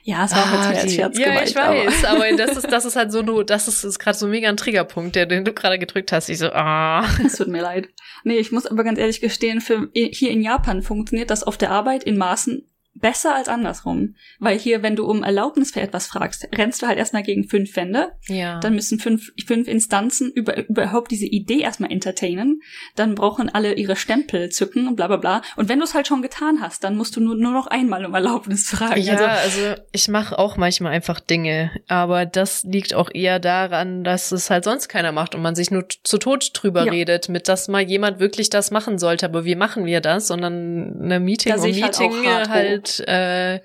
ja, 0.03 0.25
es 0.25 0.31
war 0.31 0.43
auch 0.43 0.47
ah, 0.47 0.53
jetzt 0.53 0.69
mehr 0.69 0.81
als 0.81 0.93
Scherz 0.93 1.17
Ja, 1.17 1.43
ich 1.43 1.55
weiß, 1.55 2.05
aber, 2.05 2.25
aber 2.25 2.31
das 2.37 2.57
ist, 2.57 2.71
das 2.71 2.85
ist 2.85 2.95
halt 2.95 3.11
so, 3.11 3.21
du, 3.21 3.43
das 3.43 3.67
ist, 3.67 3.83
ist 3.83 3.99
gerade 3.99 4.17
so 4.17 4.27
mega 4.27 4.49
ein 4.49 4.57
Triggerpunkt, 4.57 5.15
der, 5.15 5.25
den 5.25 5.45
du 5.45 5.53
gerade 5.53 5.79
gedrückt 5.79 6.11
hast. 6.11 6.29
Ich 6.29 6.39
so, 6.39 6.51
ah. 6.51 7.07
Es 7.25 7.37
tut 7.37 7.47
mir 7.47 7.61
leid. 7.61 7.89
Nee, 8.23 8.37
ich 8.37 8.51
muss 8.51 8.65
aber 8.65 8.83
ganz 8.83 8.99
ehrlich 8.99 9.21
gestehen, 9.21 9.61
für, 9.61 9.89
hier 9.93 10.31
in 10.31 10.41
Japan 10.41 10.81
funktioniert 10.81 11.29
das 11.29 11.43
auf 11.43 11.57
der 11.57 11.71
Arbeit 11.71 12.03
in 12.03 12.17
Maßen 12.17 12.67
besser 12.93 13.35
als 13.35 13.47
andersrum. 13.47 14.15
Weil 14.39 14.57
hier, 14.59 14.83
wenn 14.83 14.95
du 14.95 15.05
um 15.05 15.23
Erlaubnis 15.23 15.71
für 15.71 15.81
etwas 15.81 16.07
fragst, 16.07 16.47
rennst 16.55 16.81
du 16.81 16.87
halt 16.87 16.97
erstmal 16.97 17.23
gegen 17.23 17.47
fünf 17.47 17.75
Wände. 17.75 18.11
Ja. 18.27 18.59
Dann 18.59 18.75
müssen 18.75 18.99
fünf, 18.99 19.31
fünf 19.45 19.67
Instanzen 19.67 20.31
über, 20.31 20.67
überhaupt 20.67 21.11
diese 21.11 21.25
Idee 21.25 21.59
erstmal 21.59 21.91
entertainen. 21.91 22.61
Dann 22.95 23.15
brauchen 23.15 23.49
alle 23.49 23.73
ihre 23.73 23.95
Stempel 23.95 24.49
zücken 24.49 24.87
und 24.87 24.95
bla 24.95 25.07
bla 25.07 25.17
bla. 25.17 25.41
Und 25.55 25.69
wenn 25.69 25.79
du 25.79 25.85
es 25.85 25.93
halt 25.93 26.07
schon 26.07 26.21
getan 26.21 26.59
hast, 26.61 26.83
dann 26.83 26.95
musst 26.95 27.15
du 27.15 27.21
nur, 27.21 27.35
nur 27.35 27.51
noch 27.51 27.67
einmal 27.67 28.05
um 28.05 28.13
Erlaubnis 28.13 28.69
fragen. 28.69 29.01
Ja, 29.01 29.13
also, 29.13 29.25
also 29.25 29.81
ich 29.91 30.07
mache 30.07 30.37
auch 30.37 30.57
manchmal 30.57 30.91
einfach 30.91 31.19
Dinge. 31.19 31.71
Aber 31.87 32.25
das 32.25 32.63
liegt 32.63 32.93
auch 32.93 33.09
eher 33.13 33.39
daran, 33.39 34.03
dass 34.03 34.31
es 34.31 34.49
halt 34.49 34.63
sonst 34.63 34.89
keiner 34.89 35.11
macht 35.11 35.33
und 35.33 35.41
man 35.41 35.55
sich 35.55 35.71
nur 35.71 35.85
zu 36.03 36.17
Tod 36.17 36.51
drüber 36.53 36.85
ja. 36.85 36.91
redet, 36.91 37.29
mit 37.29 37.47
dass 37.47 37.67
mal 37.67 37.81
jemand 37.81 38.19
wirklich 38.19 38.49
das 38.49 38.71
machen 38.71 38.99
sollte. 38.99 39.25
Aber 39.25 39.45
wie 39.45 39.55
machen 39.55 39.85
wir 39.85 40.01
das? 40.01 40.27
Sondern 40.27 41.01
eine 41.01 41.19
Meeting 41.19 41.53
um 41.53 41.61
halt 41.61 41.75
Meeting 41.75 42.25
halt, 42.25 42.80
halt 42.81 43.07
äh, 43.07 43.61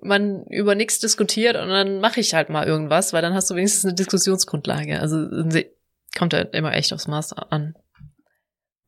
man 0.00 0.44
über 0.46 0.74
nichts 0.74 1.00
diskutiert 1.00 1.56
und 1.56 1.68
dann 1.68 2.00
mache 2.00 2.20
ich 2.20 2.34
halt 2.34 2.50
mal 2.50 2.66
irgendwas, 2.66 3.12
weil 3.12 3.22
dann 3.22 3.34
hast 3.34 3.50
du 3.50 3.54
wenigstens 3.54 3.84
eine 3.84 3.94
Diskussionsgrundlage. 3.94 5.00
Also 5.00 5.26
kommt 6.16 6.34
halt 6.34 6.54
immer 6.54 6.74
echt 6.74 6.92
aufs 6.92 7.08
Maß 7.08 7.32
an. 7.32 7.74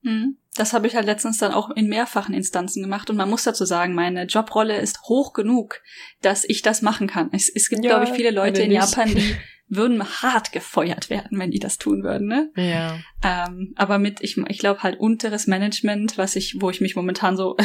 Mhm. 0.03 0.37
Das 0.57 0.73
habe 0.73 0.87
ich 0.87 0.97
halt 0.97 1.07
letztens 1.07 1.39
dann 1.39 1.53
auch 1.53 1.71
in 1.71 1.89
mehrfachen 1.89 2.35
Instanzen 2.35 2.83
gemacht 2.83 3.09
und 3.11 3.17
man 3.17 3.31
muss 3.31 3.45
dazu 3.45 3.65
sagen, 3.65 3.95
meine 3.95 4.25
Jobrolle 4.25 4.79
ist 4.79 5.03
hoch 5.03 5.33
genug, 5.33 5.81
dass 6.23 6.45
ich 6.45 6.63
das 6.63 6.83
machen 6.83 7.07
kann. 7.07 7.31
Es, 7.33 7.49
es 7.49 7.69
gibt, 7.69 7.85
ja, 7.85 7.91
glaube 7.91 8.05
ich, 8.07 8.13
viele 8.13 8.31
Leute 8.31 8.63
in 8.63 8.73
Japan, 8.73 9.15
die 9.15 9.37
würden 9.69 10.03
hart 10.03 10.51
gefeuert 10.51 11.09
werden, 11.09 11.39
wenn 11.39 11.53
die 11.53 11.61
das 11.61 11.79
tun 11.79 12.03
würden, 12.03 12.27
ne? 12.27 12.51
Ja. 12.57 12.99
Ähm, 13.23 13.75
aber 13.77 13.99
mit, 13.99 14.21
ich, 14.23 14.37
ich 14.49 14.59
glaube 14.59 14.83
halt 14.83 14.99
unteres 14.99 15.47
Management, 15.47 16.19
was 16.19 16.35
ich, 16.35 16.57
wo 16.61 16.71
ich 16.71 16.81
mich 16.81 16.97
momentan 16.97 17.37
so 17.37 17.57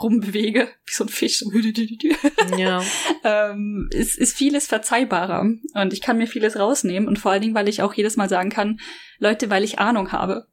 rumbewege, 0.00 0.68
wie 0.86 0.92
so 0.92 1.04
ein 1.04 1.08
Fisch, 1.08 1.44
ja. 2.58 2.82
ähm, 3.22 3.88
ist, 3.92 4.18
ist 4.18 4.36
vieles 4.36 4.66
verzeihbarer 4.66 5.40
und 5.74 5.92
ich 5.92 6.00
kann 6.00 6.18
mir 6.18 6.26
vieles 6.26 6.58
rausnehmen 6.58 7.08
und 7.08 7.18
vor 7.18 7.32
allen 7.32 7.42
Dingen, 7.42 7.54
weil 7.54 7.68
ich 7.68 7.82
auch 7.82 7.94
jedes 7.94 8.16
Mal 8.16 8.28
sagen 8.28 8.50
kann, 8.50 8.80
Leute, 9.18 9.50
weil 9.50 9.64
ich 9.64 9.78
Ahnung 9.78 10.12
habe. 10.12 10.46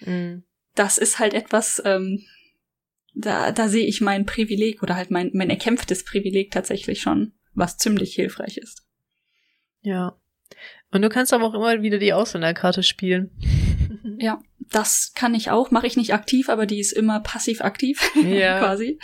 Mhm 0.00 0.44
das 0.78 0.98
ist 0.98 1.18
halt 1.18 1.34
etwas, 1.34 1.82
ähm, 1.84 2.24
da, 3.14 3.50
da 3.50 3.68
sehe 3.68 3.86
ich 3.86 4.00
mein 4.00 4.26
Privileg 4.26 4.82
oder 4.82 4.94
halt 4.94 5.10
mein, 5.10 5.30
mein 5.34 5.50
erkämpftes 5.50 6.04
Privileg 6.04 6.52
tatsächlich 6.52 7.00
schon, 7.00 7.32
was 7.54 7.78
ziemlich 7.78 8.14
hilfreich 8.14 8.58
ist. 8.58 8.86
Ja. 9.80 10.16
Und 10.90 11.02
du 11.02 11.08
kannst 11.08 11.32
aber 11.32 11.44
auch 11.44 11.54
immer 11.54 11.82
wieder 11.82 11.98
die 11.98 12.12
Ausländerkarte 12.12 12.82
spielen. 12.82 13.30
Ja, 14.18 14.40
das 14.70 15.12
kann 15.14 15.34
ich 15.34 15.50
auch. 15.50 15.70
Mache 15.70 15.86
ich 15.86 15.96
nicht 15.96 16.14
aktiv, 16.14 16.48
aber 16.48 16.66
die 16.66 16.80
ist 16.80 16.92
immer 16.92 17.20
passiv 17.20 17.60
aktiv, 17.60 18.10
ja. 18.24 18.58
quasi. 18.58 18.98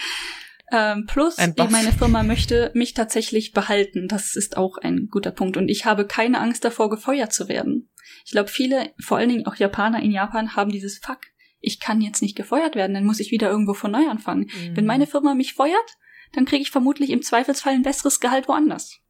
Ähm, 0.72 1.06
plus, 1.06 1.36
meine 1.70 1.92
Firma 1.92 2.22
möchte 2.22 2.70
mich 2.74 2.94
tatsächlich 2.94 3.52
behalten. 3.52 4.08
Das 4.08 4.34
ist 4.34 4.56
auch 4.56 4.78
ein 4.78 5.08
guter 5.10 5.30
Punkt. 5.30 5.56
Und 5.56 5.68
ich 5.68 5.84
habe 5.84 6.06
keine 6.06 6.40
Angst 6.40 6.64
davor, 6.64 6.90
gefeuert 6.90 7.32
zu 7.32 7.48
werden. 7.48 7.90
Ich 8.24 8.32
glaube, 8.32 8.48
viele, 8.48 8.92
vor 8.98 9.18
allen 9.18 9.28
Dingen 9.28 9.46
auch 9.46 9.56
Japaner 9.56 10.02
in 10.02 10.10
Japan, 10.10 10.56
haben 10.56 10.70
dieses 10.70 10.98
Fuck 10.98 11.20
ich 11.64 11.80
kann 11.80 12.00
jetzt 12.00 12.22
nicht 12.22 12.36
gefeuert 12.36 12.76
werden, 12.76 12.94
dann 12.94 13.04
muss 13.04 13.20
ich 13.20 13.30
wieder 13.30 13.50
irgendwo 13.50 13.74
von 13.74 13.90
neu 13.90 14.08
anfangen. 14.08 14.50
Mhm. 14.54 14.76
Wenn 14.76 14.86
meine 14.86 15.06
Firma 15.06 15.34
mich 15.34 15.54
feuert, 15.54 15.96
dann 16.32 16.44
kriege 16.44 16.62
ich 16.62 16.70
vermutlich 16.70 17.10
im 17.10 17.22
Zweifelsfall 17.22 17.74
ein 17.74 17.82
besseres 17.82 18.20
Gehalt 18.20 18.48
woanders. 18.48 19.00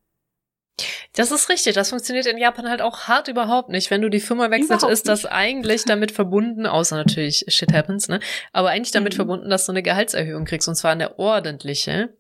Das 1.15 1.31
ist 1.31 1.49
richtig. 1.49 1.75
Das 1.75 1.91
funktioniert 1.91 2.27
in 2.27 2.39
Japan 2.39 2.69
halt 2.69 2.83
auch 2.83 3.03
hart 3.03 3.29
überhaupt 3.29 3.69
nicht. 3.69 3.91
Wenn 3.91 4.03
du 4.03 4.09
die 4.09 4.21
Firma 4.21 4.51
wechselst, 4.51 4.83
überhaupt 4.83 4.93
ist 4.93 5.09
das 5.09 5.23
nicht. 5.23 5.33
eigentlich 5.33 5.85
damit 5.85 6.11
verbunden, 6.11 6.67
außer 6.67 6.97
natürlich 6.97 7.45
shit 7.49 7.73
happens, 7.73 8.09
ne? 8.09 8.21
Aber 8.53 8.71
eigentlich 8.71 8.91
damit 8.91 9.15
mhm. 9.15 9.17
verbunden, 9.17 9.51
dass 9.51 9.67
du 9.67 9.73
eine 9.73 9.83
Gehaltserhöhung 9.83 10.45
kriegst 10.45 10.69
und 10.69 10.75
zwar 10.75 10.93
eine 10.93 11.19
ordentliche. 11.19 12.15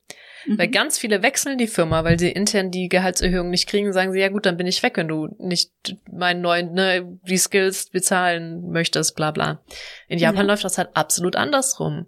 Mhm. 0.47 0.59
Weil 0.59 0.69
ganz 0.69 0.99
viele 0.99 1.23
wechseln 1.23 1.59
die 1.59 1.67
Firma, 1.67 2.05
weil 2.05 2.19
sie 2.19 2.31
intern 2.31 2.71
die 2.71 2.89
Gehaltserhöhung 2.89 3.51
nicht 3.51 3.69
kriegen, 3.69 3.93
sagen 3.93 4.13
sie, 4.13 4.21
ja 4.21 4.29
gut, 4.29 4.47
dann 4.47 4.57
bin 4.57 4.67
ich 4.67 4.83
weg, 4.83 4.97
wenn 4.97 5.09
du 5.09 5.29
nicht 5.39 5.73
meinen 6.11 6.41
neuen, 6.41 6.73
ne, 6.73 7.19
die 7.27 7.39
Skills 7.39 7.91
bezahlen 7.91 8.71
möchtest, 8.71 9.17
bla 9.17 9.31
bla. 9.31 9.63
In 10.09 10.19
Japan 10.19 10.47
ja. 10.47 10.53
läuft 10.53 10.65
das 10.65 10.79
halt 10.79 10.91
absolut 10.95 11.37
andersrum. 11.37 12.07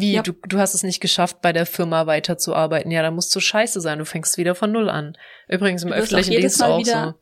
Wie, 0.00 0.12
ja. 0.12 0.22
du, 0.22 0.32
du 0.32 0.58
hast 0.58 0.74
es 0.74 0.82
nicht 0.82 1.00
geschafft, 1.00 1.40
bei 1.40 1.52
der 1.52 1.66
Firma 1.66 2.06
weiterzuarbeiten. 2.06 2.90
Ja, 2.90 3.02
dann 3.02 3.14
musst 3.14 3.34
du 3.34 3.40
scheiße 3.40 3.80
sein, 3.80 3.98
du 3.98 4.04
fängst 4.04 4.38
wieder 4.38 4.54
von 4.54 4.72
null 4.72 4.88
an. 4.88 5.16
Übrigens 5.48 5.82
im 5.82 5.92
öffentlichen 5.92 6.34
auch 6.34 6.40
Dienst 6.40 6.62
auch 6.62 6.84
so. 6.84 7.14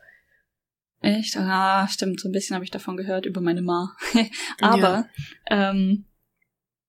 Echt? 1.01 1.37
Ah, 1.37 1.87
stimmt, 1.89 2.21
so 2.21 2.29
ein 2.29 2.33
bisschen 2.33 2.55
habe 2.55 2.65
ich 2.65 2.71
davon 2.71 2.97
gehört 2.97 3.27
über 3.27 3.41
meine 3.41 3.63
Ma. 3.63 3.95
Aber 4.61 5.09
ja. 5.49 5.71
ähm, 5.71 6.07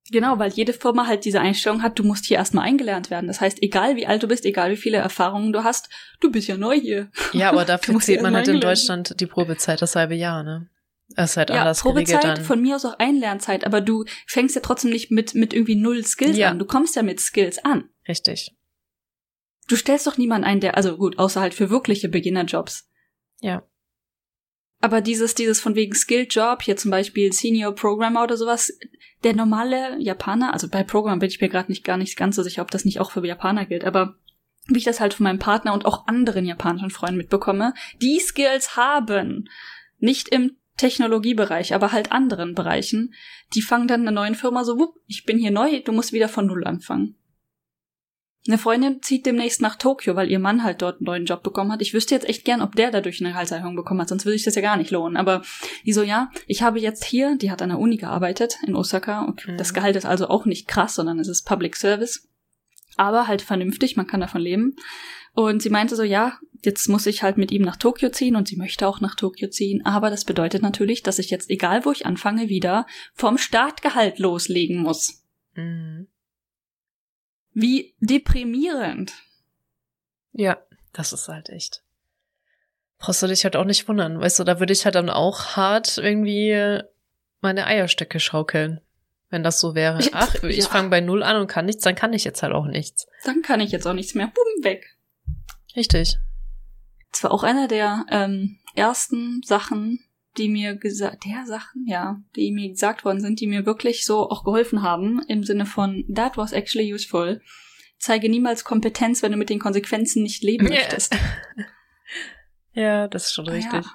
Genau, 0.10 0.40
weil 0.40 0.52
jede 0.52 0.74
Firma 0.74 1.06
halt 1.06 1.26
diese 1.26 1.42
Einstellung 1.42 1.84
hat, 1.84 2.00
du 2.00 2.04
musst 2.04 2.26
hier 2.26 2.38
erstmal 2.38 2.66
eingelernt 2.66 3.10
werden. 3.10 3.28
Das 3.28 3.42
heißt, 3.42 3.62
egal 3.62 3.96
wie 3.98 4.08
alt 4.08 4.24
du 4.24 4.28
bist, 4.28 4.46
egal 4.46 4.72
wie 4.72 4.78
viele 4.78 4.98
Erfahrungen 4.98 5.52
du 5.52 5.64
hast, 5.64 5.90
du 6.22 6.32
bist 6.32 6.48
ja 6.48 6.56
neu 6.56 6.80
hier. 6.80 7.10
Ja, 7.34 7.50
aber 7.50 7.66
dafür 7.66 8.00
zählt 8.00 8.22
man 8.22 8.36
halt 8.36 8.48
in 8.48 8.62
Deutschland 8.62 9.20
die 9.20 9.26
Probezeit, 9.26 9.82
das 9.82 9.96
halbe 9.96 10.16
Jahr, 10.16 10.44
ne? 10.44 10.70
Das 11.10 11.32
ist 11.32 11.38
halt 11.38 11.50
ja, 11.50 11.62
anders 11.62 11.82
Probezeit, 11.82 12.24
dann. 12.24 12.44
von 12.44 12.62
mir 12.62 12.76
aus 12.76 12.86
auch 12.86 13.00
Einlernzeit, 13.00 13.66
aber 13.66 13.82
du 13.82 14.06
fängst 14.26 14.56
ja 14.56 14.62
trotzdem 14.62 14.92
nicht 14.92 15.10
mit, 15.10 15.36
mit 15.36 15.54
irgendwie 15.54 15.76
null 15.76 16.04
Skills 16.06 16.38
ja. 16.38 16.50
an. 16.50 16.60
Du 16.60 16.66
kommst 16.66 16.96
ja 16.96 17.04
mit 17.04 17.20
Skills 17.20 17.64
an. 17.64 17.90
Richtig. 18.08 18.56
Du 19.68 19.76
stellst 19.76 20.08
doch 20.08 20.18
niemanden 20.18 20.46
ein, 20.46 20.60
der, 20.60 20.76
also 20.76 20.98
gut, 20.98 21.18
außer 21.18 21.42
halt 21.42 21.54
für 21.54 21.70
wirkliche 21.70 22.10
Beginnerjobs. 22.10 22.90
Ja. 23.40 23.64
Aber 24.80 25.02
dieses, 25.02 25.34
dieses 25.34 25.60
von 25.60 25.76
wegen 25.76 25.96
Skill-Job, 25.96 26.62
hier 26.62 26.78
zum 26.78 26.92
Beispiel 26.92 27.34
Senior 27.34 27.74
Programmer 27.74 28.24
oder 28.24 28.38
sowas, 28.38 28.72
der 29.24 29.34
normale 29.34 29.98
Japaner, 30.00 30.54
also 30.54 30.70
bei 30.70 30.84
Programm 30.84 31.20
bin 31.20 31.30
ich 31.30 31.42
mir 31.42 31.50
gerade 31.50 31.72
nicht 31.72 31.84
gar 31.84 31.98
nicht 31.98 32.16
ganz 32.16 32.36
so 32.36 32.44
sicher, 32.44 32.62
ob 32.62 32.72
das 32.72 32.86
nicht 32.86 33.00
auch 33.00 33.12
für 33.12 33.26
Japaner 33.26 33.66
gilt, 33.66 33.84
aber 33.84 34.16
wie 34.68 34.78
ich 34.78 34.84
das 34.84 35.00
halt 35.00 35.14
von 35.14 35.24
meinem 35.24 35.40
Partner 35.40 35.74
und 35.74 35.86
auch 35.86 36.08
anderen 36.08 36.46
japanischen 36.46 36.92
Freunden 36.92 37.18
mitbekomme, 37.18 37.74
die 38.02 38.20
Skills 38.20 38.76
haben, 38.76 39.50
nicht 40.00 40.30
im 40.30 40.58
Technologiebereich, 40.78 41.74
aber 41.74 41.92
halt 41.92 42.12
anderen 42.12 42.56
Bereichen, 42.56 43.14
die 43.54 43.62
fangen 43.62 43.88
dann 43.88 44.02
in 44.02 44.08
einer 44.08 44.22
neuen 44.22 44.36
Firma 44.36 44.64
so, 44.64 44.80
wupp, 44.80 44.96
ich 45.08 45.26
bin 45.26 45.38
hier 45.38 45.52
neu, 45.52 45.82
du 45.82 45.92
musst 45.92 46.14
wieder 46.14 46.30
von 46.30 46.48
Null 46.48 46.64
anfangen. 46.66 47.16
Eine 48.48 48.58
Freundin 48.58 49.02
zieht 49.02 49.26
demnächst 49.26 49.62
nach 49.62 49.76
Tokio, 49.76 50.16
weil 50.16 50.32
ihr 50.32 50.40
Mann 50.40 50.64
halt 50.64 50.82
dort 50.82 51.00
einen 51.00 51.06
neuen 51.06 51.26
Job 51.26 51.44
bekommen 51.44 51.72
hat. 51.72 51.82
Ich 51.82 51.94
wüsste 51.94 52.16
jetzt 52.16 52.30
echt 52.30 52.46
gern, 52.46 52.62
ob 52.62 52.76
der 52.76 52.92
dadurch 52.92 53.20
eine 53.20 53.32
Gehaltserhöhung 53.32 53.76
bekommen 53.76 54.00
hat, 54.00 54.08
sonst 54.08 54.26
würde 54.26 54.38
ich 54.38 54.44
das 54.44 54.56
ja 54.56 54.62
gar 54.62 54.78
nicht 54.78 54.92
lohnen. 54.92 55.18
Aber 55.18 55.42
die 55.86 55.92
so, 55.92 56.02
ja, 56.02 56.32
ich 56.46 56.62
habe 56.62 56.80
jetzt 56.80 57.04
hier, 57.04 57.36
die 57.36 57.52
hat 57.52 57.62
an 57.62 57.70
der 57.70 57.80
Uni 57.80 57.98
gearbeitet 57.98 58.58
in 58.66 58.76
Osaka 58.76 59.24
und 59.24 59.46
mhm. 59.46 59.58
das 59.58 59.74
Gehalt 59.74 59.98
ist 59.98 60.06
also 60.06 60.30
auch 60.30 60.46
nicht 60.46 60.68
krass, 60.68 60.96
sondern 60.96 61.20
es 61.20 61.28
ist 61.28 61.44
Public 61.44 61.76
Service. 61.76 62.30
Aber 62.96 63.28
halt 63.28 63.42
vernünftig, 63.42 63.98
man 63.98 64.08
kann 64.08 64.22
davon 64.22 64.42
leben. 64.42 64.76
Und 65.38 65.62
sie 65.62 65.70
meinte 65.70 65.96
so, 65.96 66.02
ja, 66.02 66.40
jetzt 66.64 66.90
muss 66.90 67.06
ich 67.06 67.22
halt 67.22 67.38
mit 67.38 67.52
ihm 67.52 67.62
nach 67.62 67.76
Tokio 67.76 68.10
ziehen 68.10 68.36
und 68.36 68.48
sie 68.48 68.56
möchte 68.56 68.88
auch 68.88 69.02
nach 69.02 69.14
Tokio 69.14 69.50
ziehen. 69.50 69.86
Aber 69.86 70.10
das 70.10 70.26
bedeutet 70.26 70.64
natürlich, 70.64 71.04
dass 71.04 71.20
ich 71.20 71.30
jetzt, 71.30 71.52
egal 71.52 71.86
wo 71.86 71.92
ich 71.92 72.08
anfange, 72.08 72.50
wieder 72.50 72.88
vom 73.14 73.38
Startgehalt 73.38 74.18
loslegen 74.18 74.82
muss. 74.82 75.24
Mhm. 75.54 76.08
Wie 77.54 77.94
deprimierend. 78.00 79.14
Ja, 80.32 80.58
das 80.92 81.14
ist 81.14 81.28
halt 81.28 81.50
echt. 81.50 81.84
Brauchst 82.98 83.22
du 83.22 83.28
dich 83.28 83.44
halt 83.44 83.56
auch 83.56 83.66
nicht 83.66 83.88
wundern. 83.88 84.20
Weißt 84.20 84.40
du, 84.40 84.44
da 84.44 84.60
würde 84.60 84.74
ich 84.74 84.86
halt 84.86 84.96
dann 84.96 85.12
auch 85.12 85.56
hart 85.56 86.00
irgendwie 86.00 86.82
meine 87.42 87.68
Eierstöcke 87.68 88.20
schaukeln. 88.20 88.82
Wenn 89.30 89.44
das 89.44 89.60
so 89.60 89.76
wäre. 89.76 90.00
Ach, 90.14 90.34
ich 90.42 90.58
ja. 90.58 90.66
fange 90.66 90.90
bei 90.90 91.00
Null 91.00 91.22
an 91.22 91.40
und 91.40 91.46
kann 91.46 91.66
nichts, 91.66 91.84
dann 91.84 91.94
kann 91.94 92.14
ich 92.14 92.24
jetzt 92.24 92.42
halt 92.42 92.54
auch 92.54 92.66
nichts. 92.66 93.06
Dann 93.24 93.44
kann 93.44 93.60
ich 93.60 93.72
jetzt 93.72 93.86
auch 93.86 93.94
nichts 93.94 94.16
mehr. 94.16 94.32
Bumm, 94.34 94.64
weg. 94.64 94.97
Richtig. 95.78 96.18
Das 97.12 97.24
war 97.24 97.32
auch 97.32 97.44
einer 97.44 97.68
der 97.68 98.06
ähm, 98.10 98.58
ersten 98.76 99.42
Sachen, 99.44 100.00
die 100.38 100.50
mir 100.50 100.76
gesagt, 100.76 101.24
der 101.26 101.46
Sachen, 101.46 101.86
ja, 101.88 102.20
die 102.36 102.52
mir 102.52 102.70
gesagt 102.70 103.06
worden 103.06 103.22
sind, 103.22 103.40
die 103.40 103.48
mir 103.48 103.66
wirklich 103.66 104.04
so 104.04 104.30
auch 104.30 104.44
geholfen 104.44 104.82
haben, 104.82 105.22
im 105.28 105.44
Sinne 105.44 105.66
von, 105.66 106.04
that 106.14 106.36
was 106.36 106.52
actually 106.52 106.94
useful. 106.94 107.42
Zeige 108.00 108.30
niemals 108.30 108.64
Kompetenz, 108.64 109.24
wenn 109.24 109.32
du 109.32 109.38
mit 109.38 109.50
den 109.50 109.60
Konsequenzen 109.60 110.24
nicht 110.24 110.44
leben 110.44 110.68
möchtest. 110.68 111.16
ja, 112.74 113.08
das 113.08 113.26
ist 113.26 113.34
schon 113.34 113.48
richtig. 113.48 113.86
Ja. 113.86 113.92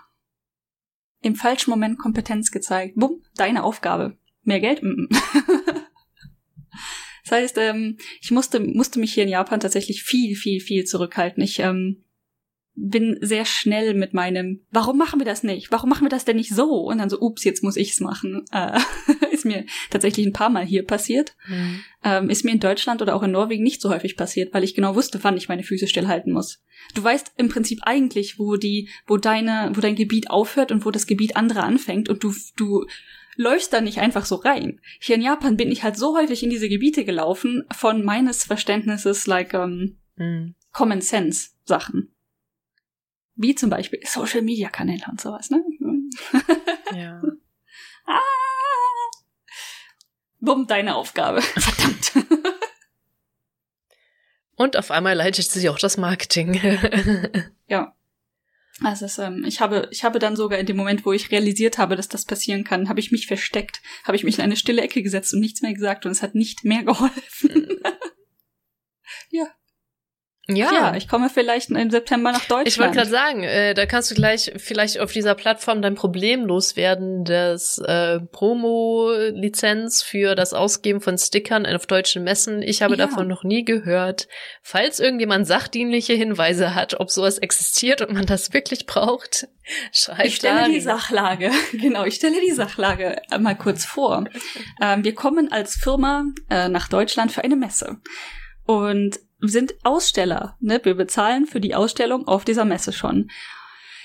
Im 1.20 1.36
falschen 1.36 1.70
Moment 1.70 1.98
Kompetenz 1.98 2.50
gezeigt. 2.50 2.94
Bumm, 2.96 3.22
deine 3.36 3.62
Aufgabe. 3.62 4.18
Mehr 4.42 4.60
Geld? 4.60 4.82
Mm 4.82 5.06
das 7.24 7.32
heißt, 7.32 7.58
ähm, 7.58 7.98
ich 8.20 8.30
musste, 8.30 8.60
musste 8.60 8.98
mich 8.98 9.14
hier 9.14 9.24
in 9.24 9.30
Japan 9.30 9.60
tatsächlich 9.60 10.02
viel, 10.02 10.34
viel, 10.34 10.60
viel 10.60 10.84
zurückhalten. 10.84 11.42
Ich 11.42 11.60
ähm, 11.60 12.04
bin 12.74 13.18
sehr 13.20 13.44
schnell 13.44 13.94
mit 13.94 14.14
meinem, 14.14 14.64
warum 14.70 14.96
machen 14.96 15.20
wir 15.20 15.26
das 15.26 15.42
nicht? 15.42 15.70
Warum 15.70 15.90
machen 15.90 16.04
wir 16.04 16.08
das 16.08 16.24
denn 16.24 16.36
nicht 16.36 16.54
so? 16.54 16.70
Und 16.70 16.98
dann 16.98 17.10
so, 17.10 17.20
ups, 17.20 17.44
jetzt 17.44 17.62
muss 17.62 17.76
ich's 17.76 18.00
machen. 18.00 18.44
Äh, 18.52 18.78
ist 19.32 19.44
mir 19.46 19.64
tatsächlich 19.90 20.26
ein 20.26 20.32
paar 20.32 20.50
Mal 20.50 20.64
hier 20.64 20.84
passiert. 20.84 21.34
Mhm. 21.48 21.80
Ähm, 22.04 22.30
ist 22.30 22.44
mir 22.44 22.52
in 22.52 22.60
Deutschland 22.60 23.00
oder 23.02 23.16
auch 23.16 23.22
in 23.22 23.30
Norwegen 23.30 23.62
nicht 23.62 23.80
so 23.80 23.88
häufig 23.88 24.16
passiert, 24.16 24.52
weil 24.52 24.62
ich 24.62 24.74
genau 24.74 24.94
wusste, 24.94 25.18
wann 25.22 25.36
ich 25.36 25.48
meine 25.48 25.62
Füße 25.62 25.86
stillhalten 25.86 26.32
muss. 26.32 26.62
Du 26.94 27.02
weißt 27.02 27.32
im 27.38 27.48
Prinzip 27.48 27.80
eigentlich, 27.82 28.38
wo 28.38 28.56
die, 28.56 28.88
wo 29.06 29.16
deine, 29.16 29.72
wo 29.74 29.80
dein 29.80 29.96
Gebiet 29.96 30.30
aufhört 30.30 30.70
und 30.70 30.84
wo 30.84 30.90
das 30.90 31.06
Gebiet 31.06 31.36
andere 31.36 31.62
anfängt 31.62 32.08
und 32.08 32.22
du, 32.22 32.34
du 32.56 32.86
läufst 33.36 33.72
da 33.72 33.80
nicht 33.80 33.98
einfach 33.98 34.24
so 34.24 34.36
rein. 34.36 34.80
Hier 35.00 35.16
in 35.16 35.22
Japan 35.22 35.56
bin 35.56 35.70
ich 35.70 35.82
halt 35.82 35.96
so 35.96 36.16
häufig 36.16 36.42
in 36.42 36.50
diese 36.50 36.68
Gebiete 36.68 37.04
gelaufen 37.04 37.64
von 37.74 38.04
meines 38.04 38.44
Verständnisses 38.44 39.26
like 39.26 39.54
um, 39.54 39.96
mhm. 40.16 40.54
Common 40.72 41.00
Sense 41.00 41.50
Sachen. 41.64 42.14
Wie 43.34 43.54
zum 43.54 43.70
Beispiel 43.70 44.00
Social 44.04 44.42
Media 44.42 44.68
Kanäle 44.68 45.04
und 45.10 45.20
sowas, 45.20 45.50
ne? 45.50 45.64
Ja. 46.94 47.22
ah! 48.06 48.20
Bumm, 50.40 50.66
deine 50.66 50.96
Aufgabe. 50.96 51.40
Verdammt. 51.42 52.12
Und 54.56 54.76
auf 54.76 54.90
einmal 54.90 55.16
leitet 55.16 55.50
sich 55.50 55.68
auch 55.70 55.78
das 55.78 55.96
Marketing. 55.96 56.60
ja. 57.66 57.94
Also 58.80 59.04
es, 59.04 59.18
ähm, 59.18 59.44
ich 59.44 59.60
habe, 59.60 59.88
ich 59.90 60.02
habe 60.02 60.18
dann 60.18 60.34
sogar 60.34 60.58
in 60.58 60.66
dem 60.66 60.76
Moment, 60.76 61.04
wo 61.04 61.12
ich 61.12 61.30
realisiert 61.30 61.78
habe, 61.78 61.96
dass 61.96 62.08
das 62.08 62.24
passieren 62.24 62.64
kann, 62.64 62.88
habe 62.88 63.00
ich 63.00 63.12
mich 63.12 63.26
versteckt, 63.26 63.82
habe 64.04 64.16
ich 64.16 64.24
mich 64.24 64.38
in 64.38 64.44
eine 64.44 64.56
stille 64.56 64.82
Ecke 64.82 65.02
gesetzt 65.02 65.34
und 65.34 65.40
nichts 65.40 65.62
mehr 65.62 65.74
gesagt 65.74 66.06
und 66.06 66.12
es 66.12 66.22
hat 66.22 66.34
nicht 66.34 66.64
mehr 66.64 66.82
geholfen. 66.84 67.80
ja. 69.30 69.46
Ja. 70.48 70.72
ja, 70.72 70.96
ich 70.96 71.06
komme 71.06 71.30
vielleicht 71.30 71.70
im 71.70 71.90
September 71.90 72.32
nach 72.32 72.46
Deutschland. 72.46 72.66
Ich 72.66 72.78
wollte 72.78 72.96
gerade 72.96 73.10
sagen, 73.10 73.44
äh, 73.44 73.74
da 73.74 73.86
kannst 73.86 74.10
du 74.10 74.16
gleich 74.16 74.52
vielleicht 74.56 74.98
auf 74.98 75.12
dieser 75.12 75.36
Plattform 75.36 75.82
dein 75.82 75.94
Problem 75.94 76.44
loswerden, 76.44 77.24
das 77.24 77.78
äh, 77.78 78.18
Promo-Lizenz 78.18 80.02
für 80.02 80.34
das 80.34 80.52
Ausgeben 80.52 81.00
von 81.00 81.16
Stickern 81.16 81.64
auf 81.64 81.86
deutschen 81.86 82.24
Messen. 82.24 82.60
Ich 82.60 82.82
habe 82.82 82.96
ja. 82.96 83.06
davon 83.06 83.28
noch 83.28 83.44
nie 83.44 83.64
gehört. 83.64 84.26
Falls 84.62 84.98
irgendjemand 84.98 85.46
sachdienliche 85.46 86.14
Hinweise 86.14 86.74
hat, 86.74 86.98
ob 86.98 87.12
sowas 87.12 87.38
existiert 87.38 88.02
und 88.02 88.12
man 88.12 88.26
das 88.26 88.52
wirklich 88.52 88.86
braucht, 88.86 89.46
schreibt 89.92 90.26
Ich 90.26 90.36
stelle 90.36 90.58
dahin. 90.58 90.72
die 90.72 90.80
Sachlage, 90.80 91.52
genau, 91.72 92.04
ich 92.04 92.16
stelle 92.16 92.40
die 92.40 92.52
Sachlage 92.52 93.22
mal 93.38 93.54
kurz 93.54 93.84
vor. 93.84 94.24
Ähm, 94.82 95.04
wir 95.04 95.14
kommen 95.14 95.52
als 95.52 95.76
Firma 95.76 96.24
äh, 96.50 96.68
nach 96.68 96.88
Deutschland 96.88 97.30
für 97.30 97.44
eine 97.44 97.54
Messe. 97.54 97.98
Und 98.64 99.18
sind 99.42 99.74
Aussteller. 99.82 100.56
Ne? 100.60 100.80
Wir 100.82 100.94
bezahlen 100.94 101.46
für 101.46 101.60
die 101.60 101.74
Ausstellung 101.74 102.26
auf 102.26 102.44
dieser 102.44 102.64
Messe 102.64 102.92
schon. 102.92 103.30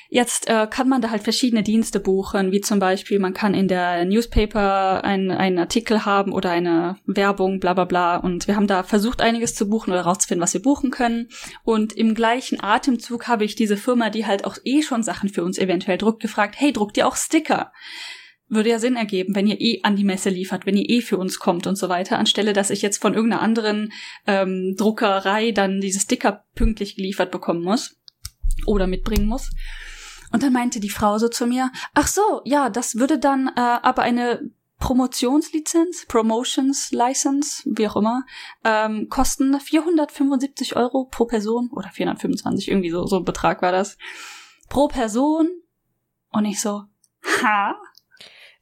Jetzt 0.09 0.47
äh, 0.47 0.67
kann 0.69 0.87
man 0.87 1.01
da 1.01 1.09
halt 1.09 1.23
verschiedene 1.23 1.63
Dienste 1.63 1.99
buchen, 1.99 2.51
wie 2.51 2.61
zum 2.61 2.79
Beispiel, 2.79 3.19
man 3.19 3.33
kann 3.33 3.53
in 3.53 3.67
der 3.67 4.05
Newspaper 4.05 5.03
einen, 5.03 5.31
einen 5.31 5.59
Artikel 5.59 6.05
haben 6.05 6.31
oder 6.31 6.49
eine 6.49 6.97
Werbung, 7.05 7.59
bla 7.59 7.73
bla 7.73 7.83
bla. 7.83 8.15
Und 8.15 8.47
wir 8.47 8.55
haben 8.55 8.67
da 8.67 8.83
versucht, 8.83 9.21
einiges 9.21 9.53
zu 9.53 9.69
buchen 9.69 9.91
oder 9.91 10.01
rauszufinden, 10.01 10.43
was 10.43 10.53
wir 10.53 10.61
buchen 10.61 10.91
können. 10.91 11.27
Und 11.63 11.91
im 11.93 12.15
gleichen 12.15 12.63
Atemzug 12.63 13.27
habe 13.27 13.43
ich 13.43 13.55
diese 13.55 13.75
Firma, 13.75 14.09
die 14.09 14.25
halt 14.25 14.45
auch 14.45 14.57
eh 14.63 14.81
schon 14.81 15.03
Sachen 15.03 15.27
für 15.27 15.43
uns 15.43 15.57
eventuell 15.57 15.97
druckt, 15.97 16.21
gefragt, 16.21 16.55
hey, 16.57 16.71
druckt 16.71 16.95
ihr 16.95 17.07
auch 17.07 17.17
Sticker? 17.17 17.73
Würde 18.49 18.69
ja 18.69 18.79
Sinn 18.79 18.95
ergeben, 18.95 19.35
wenn 19.35 19.47
ihr 19.47 19.59
eh 19.59 19.81
an 19.83 19.95
die 19.95 20.03
Messe 20.03 20.29
liefert, 20.29 20.65
wenn 20.65 20.77
ihr 20.77 20.89
eh 20.89 21.01
für 21.01 21.17
uns 21.17 21.39
kommt 21.39 21.67
und 21.67 21.75
so 21.75 21.89
weiter, 21.89 22.17
anstelle 22.17 22.53
dass 22.53 22.69
ich 22.69 22.81
jetzt 22.81 23.01
von 23.01 23.13
irgendeiner 23.13 23.41
anderen 23.41 23.91
ähm, 24.25 24.75
Druckerei 24.77 25.51
dann 25.51 25.81
diese 25.81 25.99
Sticker 25.99 26.45
pünktlich 26.55 26.95
geliefert 26.95 27.31
bekommen 27.31 27.63
muss 27.63 27.97
oder 28.65 28.87
mitbringen 28.87 29.27
muss. 29.27 29.49
Und 30.31 30.43
dann 30.43 30.53
meinte 30.53 30.79
die 30.79 30.89
Frau 30.89 31.17
so 31.17 31.29
zu 31.29 31.47
mir, 31.47 31.71
ach 31.93 32.07
so, 32.07 32.41
ja, 32.43 32.69
das 32.69 32.95
würde 32.95 33.19
dann 33.19 33.47
äh, 33.47 33.51
aber 33.55 34.01
eine 34.01 34.49
Promotionslizenz, 34.79 36.05
Promotions 36.05 36.91
License, 36.91 37.63
wie 37.65 37.87
auch 37.87 37.95
immer, 37.95 38.23
ähm, 38.63 39.09
kosten 39.09 39.59
475 39.59 40.75
Euro 40.75 41.05
pro 41.05 41.25
Person 41.25 41.69
oder 41.71 41.89
425, 41.89 42.69
irgendwie 42.69 42.91
so, 42.91 43.05
so 43.07 43.17
ein 43.17 43.25
Betrag 43.25 43.61
war 43.61 43.71
das, 43.71 43.97
pro 44.69 44.87
Person. 44.87 45.49
Und 46.29 46.45
ich 46.45 46.61
so, 46.61 46.83
ha, 47.41 47.75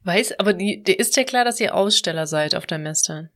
Weiß, 0.06 0.38
aber 0.38 0.52
die, 0.52 0.82
dir 0.84 0.98
ist 0.98 1.16
ja 1.16 1.24
klar, 1.24 1.44
dass 1.44 1.60
ihr 1.60 1.74
Aussteller 1.74 2.28
seid 2.28 2.54
auf 2.54 2.66
der 2.66 2.78
Messe. 2.78 3.30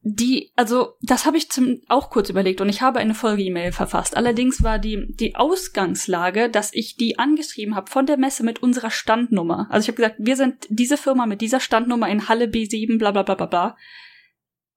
Die, 0.00 0.50
also, 0.56 0.94
das 1.02 1.26
habe 1.26 1.36
ich 1.36 1.50
zum, 1.50 1.80
auch 1.86 2.08
kurz 2.10 2.30
überlegt 2.30 2.60
und 2.60 2.68
ich 2.68 2.80
habe 2.80 2.98
eine 2.98 3.14
Folge-E-Mail 3.14 3.72
verfasst. 3.72 4.16
Allerdings 4.16 4.62
war 4.62 4.78
die, 4.78 5.14
die 5.14 5.36
Ausgangslage, 5.36 6.48
dass 6.48 6.72
ich 6.72 6.96
die 6.96 7.18
angeschrieben 7.18 7.76
habe 7.76 7.90
von 7.90 8.06
der 8.06 8.16
Messe 8.16 8.42
mit 8.42 8.62
unserer 8.62 8.90
Standnummer. 8.90 9.68
Also 9.70 9.84
ich 9.84 9.88
habe 9.88 9.96
gesagt, 9.96 10.16
wir 10.18 10.36
sind 10.36 10.66
diese 10.70 10.96
Firma 10.96 11.26
mit 11.26 11.40
dieser 11.40 11.60
Standnummer 11.60 12.08
in 12.08 12.26
Halle 12.26 12.46
B7, 12.46 12.98
bla 12.98 13.10
bla 13.10 13.22
bla 13.22 13.34
bla 13.34 13.46
bla. 13.46 13.76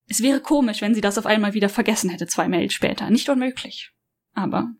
Es 0.08 0.22
wäre 0.22 0.42
komisch, 0.42 0.82
wenn 0.82 0.94
sie 0.94 1.02
das 1.02 1.18
auf 1.18 1.26
einmal 1.26 1.54
wieder 1.54 1.70
vergessen 1.70 2.10
hätte, 2.10 2.28
zwei 2.28 2.48
Mails 2.48 2.74
später. 2.74 3.10
Nicht 3.10 3.30
unmöglich. 3.30 3.92
Aber. 4.34 4.74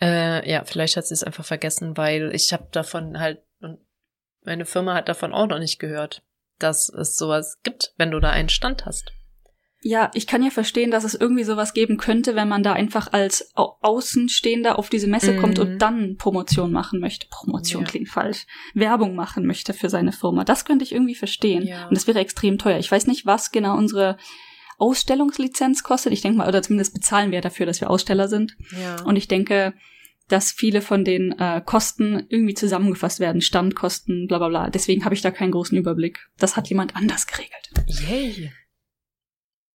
Äh, 0.00 0.48
ja, 0.48 0.64
vielleicht 0.64 0.96
hat 0.96 1.06
sie 1.06 1.14
es 1.14 1.24
einfach 1.24 1.46
vergessen, 1.46 1.96
weil 1.96 2.30
ich 2.34 2.52
habe 2.52 2.68
davon 2.70 3.18
halt 3.18 3.42
meine 4.48 4.64
Firma 4.64 4.94
hat 4.94 5.08
davon 5.08 5.32
auch 5.32 5.46
noch 5.46 5.58
nicht 5.58 5.78
gehört, 5.78 6.22
dass 6.58 6.88
es 6.88 7.16
sowas 7.16 7.58
gibt, 7.62 7.92
wenn 7.98 8.10
du 8.10 8.18
da 8.18 8.30
einen 8.30 8.48
Stand 8.48 8.86
hast. 8.86 9.12
Ja, 9.80 10.10
ich 10.14 10.26
kann 10.26 10.42
ja 10.42 10.50
verstehen, 10.50 10.90
dass 10.90 11.04
es 11.04 11.14
irgendwie 11.14 11.44
sowas 11.44 11.72
geben 11.72 11.98
könnte, 11.98 12.34
wenn 12.34 12.48
man 12.48 12.64
da 12.64 12.72
einfach 12.72 13.12
als 13.12 13.52
Au 13.54 13.76
Außenstehender 13.80 14.76
auf 14.76 14.88
diese 14.88 15.06
Messe 15.06 15.34
mhm. 15.34 15.40
kommt 15.40 15.58
und 15.60 15.74
mhm. 15.74 15.78
dann 15.78 16.16
Promotion 16.16 16.72
machen 16.72 16.98
möchte. 16.98 17.28
Promotion 17.30 17.82
ja. 17.82 17.88
klingt 17.88 18.08
falsch. 18.08 18.46
Werbung 18.74 19.14
machen 19.14 19.46
möchte 19.46 19.74
für 19.74 19.88
seine 19.88 20.10
Firma. 20.10 20.42
Das 20.42 20.64
könnte 20.64 20.84
ich 20.84 20.92
irgendwie 20.92 21.14
verstehen. 21.14 21.64
Ja. 21.64 21.86
Und 21.86 21.96
das 21.96 22.08
wäre 22.08 22.18
extrem 22.18 22.58
teuer. 22.58 22.78
Ich 22.78 22.90
weiß 22.90 23.06
nicht, 23.06 23.24
was 23.24 23.52
genau 23.52 23.76
unsere 23.76 24.16
Ausstellungslizenz 24.78 25.84
kostet. 25.84 26.12
Ich 26.12 26.22
denke 26.22 26.38
mal, 26.38 26.48
oder 26.48 26.62
zumindest 26.62 26.94
bezahlen 26.94 27.30
wir 27.30 27.40
dafür, 27.40 27.66
dass 27.66 27.80
wir 27.80 27.90
Aussteller 27.90 28.26
sind. 28.26 28.56
Ja. 28.72 29.02
Und 29.02 29.14
ich 29.14 29.28
denke, 29.28 29.74
dass 30.28 30.52
viele 30.52 30.82
von 30.82 31.04
den 31.04 31.32
äh, 31.38 31.62
Kosten 31.64 32.26
irgendwie 32.28 32.54
zusammengefasst 32.54 33.18
werden, 33.18 33.40
Standkosten, 33.40 34.26
bla 34.26 34.38
bla 34.38 34.48
bla. 34.48 34.70
Deswegen 34.70 35.04
habe 35.04 35.14
ich 35.14 35.22
da 35.22 35.30
keinen 35.30 35.52
großen 35.52 35.76
Überblick. 35.76 36.28
Das 36.38 36.56
hat 36.56 36.68
jemand 36.68 36.94
anders 36.96 37.26
geregelt. 37.26 37.70
Yay. 37.86 38.52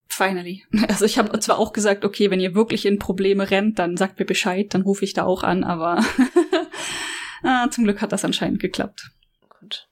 Finally. 0.07 0.63
Also 0.87 1.05
ich 1.05 1.17
habe 1.17 1.37
zwar 1.39 1.57
auch 1.57 1.73
gesagt, 1.73 2.05
okay, 2.05 2.29
wenn 2.29 2.39
ihr 2.39 2.53
wirklich 2.53 2.85
in 2.85 2.99
Probleme 2.99 3.49
rennt, 3.49 3.79
dann 3.79 3.97
sagt 3.97 4.19
mir 4.19 4.25
Bescheid, 4.25 4.73
dann 4.73 4.83
rufe 4.83 5.03
ich 5.03 5.13
da 5.13 5.23
auch 5.23 5.43
an, 5.43 5.63
aber 5.63 6.03
ah, 7.43 7.69
zum 7.71 7.83
Glück 7.83 8.01
hat 8.01 8.11
das 8.11 8.23
anscheinend 8.23 8.59
geklappt. 8.59 9.09
Gut. 9.59 9.87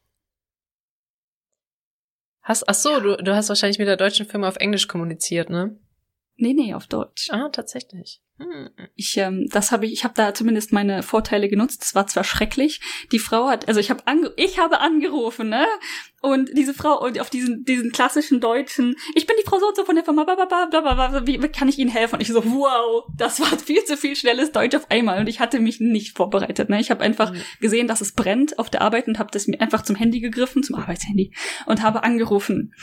Hast, 2.43 2.69
ach 2.69 2.75
so, 2.75 2.99
du, 2.99 3.17
du 3.17 3.35
hast 3.35 3.49
wahrscheinlich 3.49 3.79
mit 3.79 3.87
der 3.87 3.97
deutschen 3.97 4.27
Firma 4.27 4.47
auf 4.47 4.57
Englisch 4.57 4.87
kommuniziert, 4.87 5.49
ne? 5.49 5.79
Nee, 6.41 6.53
nee, 6.53 6.73
auf 6.73 6.87
Deutsch. 6.87 7.29
Ah, 7.29 7.49
tatsächlich. 7.49 8.19
Hm. 8.39 8.71
Ich, 8.95 9.15
ähm, 9.17 9.47
das 9.51 9.71
habe 9.71 9.85
ich, 9.85 9.93
ich 9.93 10.03
habe 10.03 10.15
da 10.15 10.33
zumindest 10.33 10.73
meine 10.73 11.03
Vorteile 11.03 11.47
genutzt. 11.49 11.83
Es 11.83 11.93
war 11.93 12.07
zwar 12.07 12.23
schrecklich. 12.23 12.81
Die 13.11 13.19
Frau 13.19 13.47
hat, 13.47 13.67
also 13.67 13.79
ich 13.79 13.91
habe 13.91 14.07
ange, 14.07 14.31
ich 14.37 14.57
habe 14.57 14.79
angerufen, 14.79 15.49
ne? 15.49 15.67
Und 16.19 16.49
diese 16.57 16.73
Frau 16.73 16.99
und 16.99 17.19
auf 17.19 17.29
diesen 17.29 17.63
diesen 17.63 17.91
klassischen 17.91 18.39
deutschen, 18.39 18.95
ich 19.13 19.27
bin 19.27 19.35
die 19.39 19.47
Frau 19.47 19.59
so 19.59 19.67
und 19.67 19.75
so 19.75 19.85
von 19.85 19.93
der 19.93 20.03
Firma, 20.03 20.23
blablabla, 20.23 21.27
wie, 21.27 21.43
wie 21.43 21.47
kann 21.49 21.69
ich 21.69 21.77
Ihnen 21.77 21.91
helfen? 21.91 22.15
Und 22.15 22.21
ich 22.21 22.29
so, 22.29 22.43
wow, 22.43 23.05
das 23.15 23.39
war 23.39 23.57
viel 23.59 23.83
zu 23.83 23.95
viel 23.97 24.15
schnelles 24.15 24.51
Deutsch 24.51 24.75
auf 24.75 24.89
einmal 24.89 25.19
und 25.19 25.27
ich 25.27 25.39
hatte 25.39 25.59
mich 25.59 25.79
nicht 25.79 26.17
vorbereitet. 26.17 26.69
Ne? 26.69 26.79
Ich 26.79 26.89
habe 26.89 27.03
einfach 27.03 27.31
mhm. 27.33 27.41
gesehen, 27.59 27.87
dass 27.87 28.01
es 28.01 28.13
brennt 28.13 28.57
auf 28.57 28.71
der 28.71 28.81
Arbeit 28.81 29.07
und 29.07 29.19
habe 29.19 29.29
das 29.31 29.45
mir 29.45 29.61
einfach 29.61 29.83
zum 29.83 29.95
Handy 29.95 30.19
gegriffen, 30.21 30.63
zum 30.63 30.75
Arbeitshandy 30.75 31.33
und 31.67 31.83
habe 31.83 32.03
angerufen. 32.03 32.73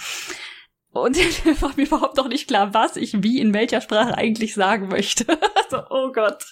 Und 0.92 1.16
mir 1.44 1.60
war 1.60 1.72
mir 1.76 1.86
überhaupt 1.86 2.16
noch 2.16 2.28
nicht 2.28 2.48
klar, 2.48 2.74
was 2.74 2.96
ich 2.96 3.22
wie 3.22 3.40
in 3.40 3.54
welcher 3.54 3.80
Sprache 3.80 4.16
eigentlich 4.16 4.54
sagen 4.54 4.88
möchte. 4.88 5.26
so, 5.70 5.82
oh 5.90 6.12
Gott. 6.12 6.44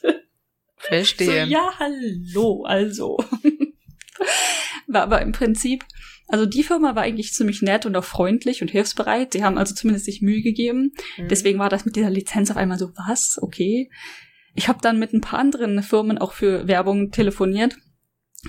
Verstehe. 0.76 1.46
So, 1.46 1.50
ja, 1.50 1.70
hallo, 1.78 2.64
also. 2.64 3.18
war 4.86 5.02
aber 5.02 5.22
im 5.22 5.32
Prinzip, 5.32 5.84
also 6.28 6.46
die 6.46 6.62
Firma 6.62 6.94
war 6.94 7.02
eigentlich 7.02 7.32
ziemlich 7.32 7.62
nett 7.62 7.86
und 7.86 7.96
auch 7.96 8.04
freundlich 8.04 8.62
und 8.62 8.70
hilfsbereit. 8.70 9.32
Sie 9.32 9.44
haben 9.44 9.58
also 9.58 9.74
zumindest 9.74 10.06
sich 10.06 10.22
Mühe 10.22 10.42
gegeben. 10.42 10.92
Mhm. 11.16 11.28
Deswegen 11.28 11.58
war 11.58 11.68
das 11.68 11.84
mit 11.84 11.96
dieser 11.96 12.10
Lizenz 12.10 12.50
auf 12.50 12.56
einmal 12.56 12.78
so, 12.78 12.90
was? 12.96 13.38
Okay. 13.40 13.90
Ich 14.54 14.68
habe 14.68 14.78
dann 14.80 14.98
mit 14.98 15.12
ein 15.12 15.20
paar 15.20 15.38
anderen 15.38 15.82
Firmen 15.82 16.18
auch 16.18 16.32
für 16.32 16.66
Werbung 16.66 17.10
telefoniert, 17.10 17.76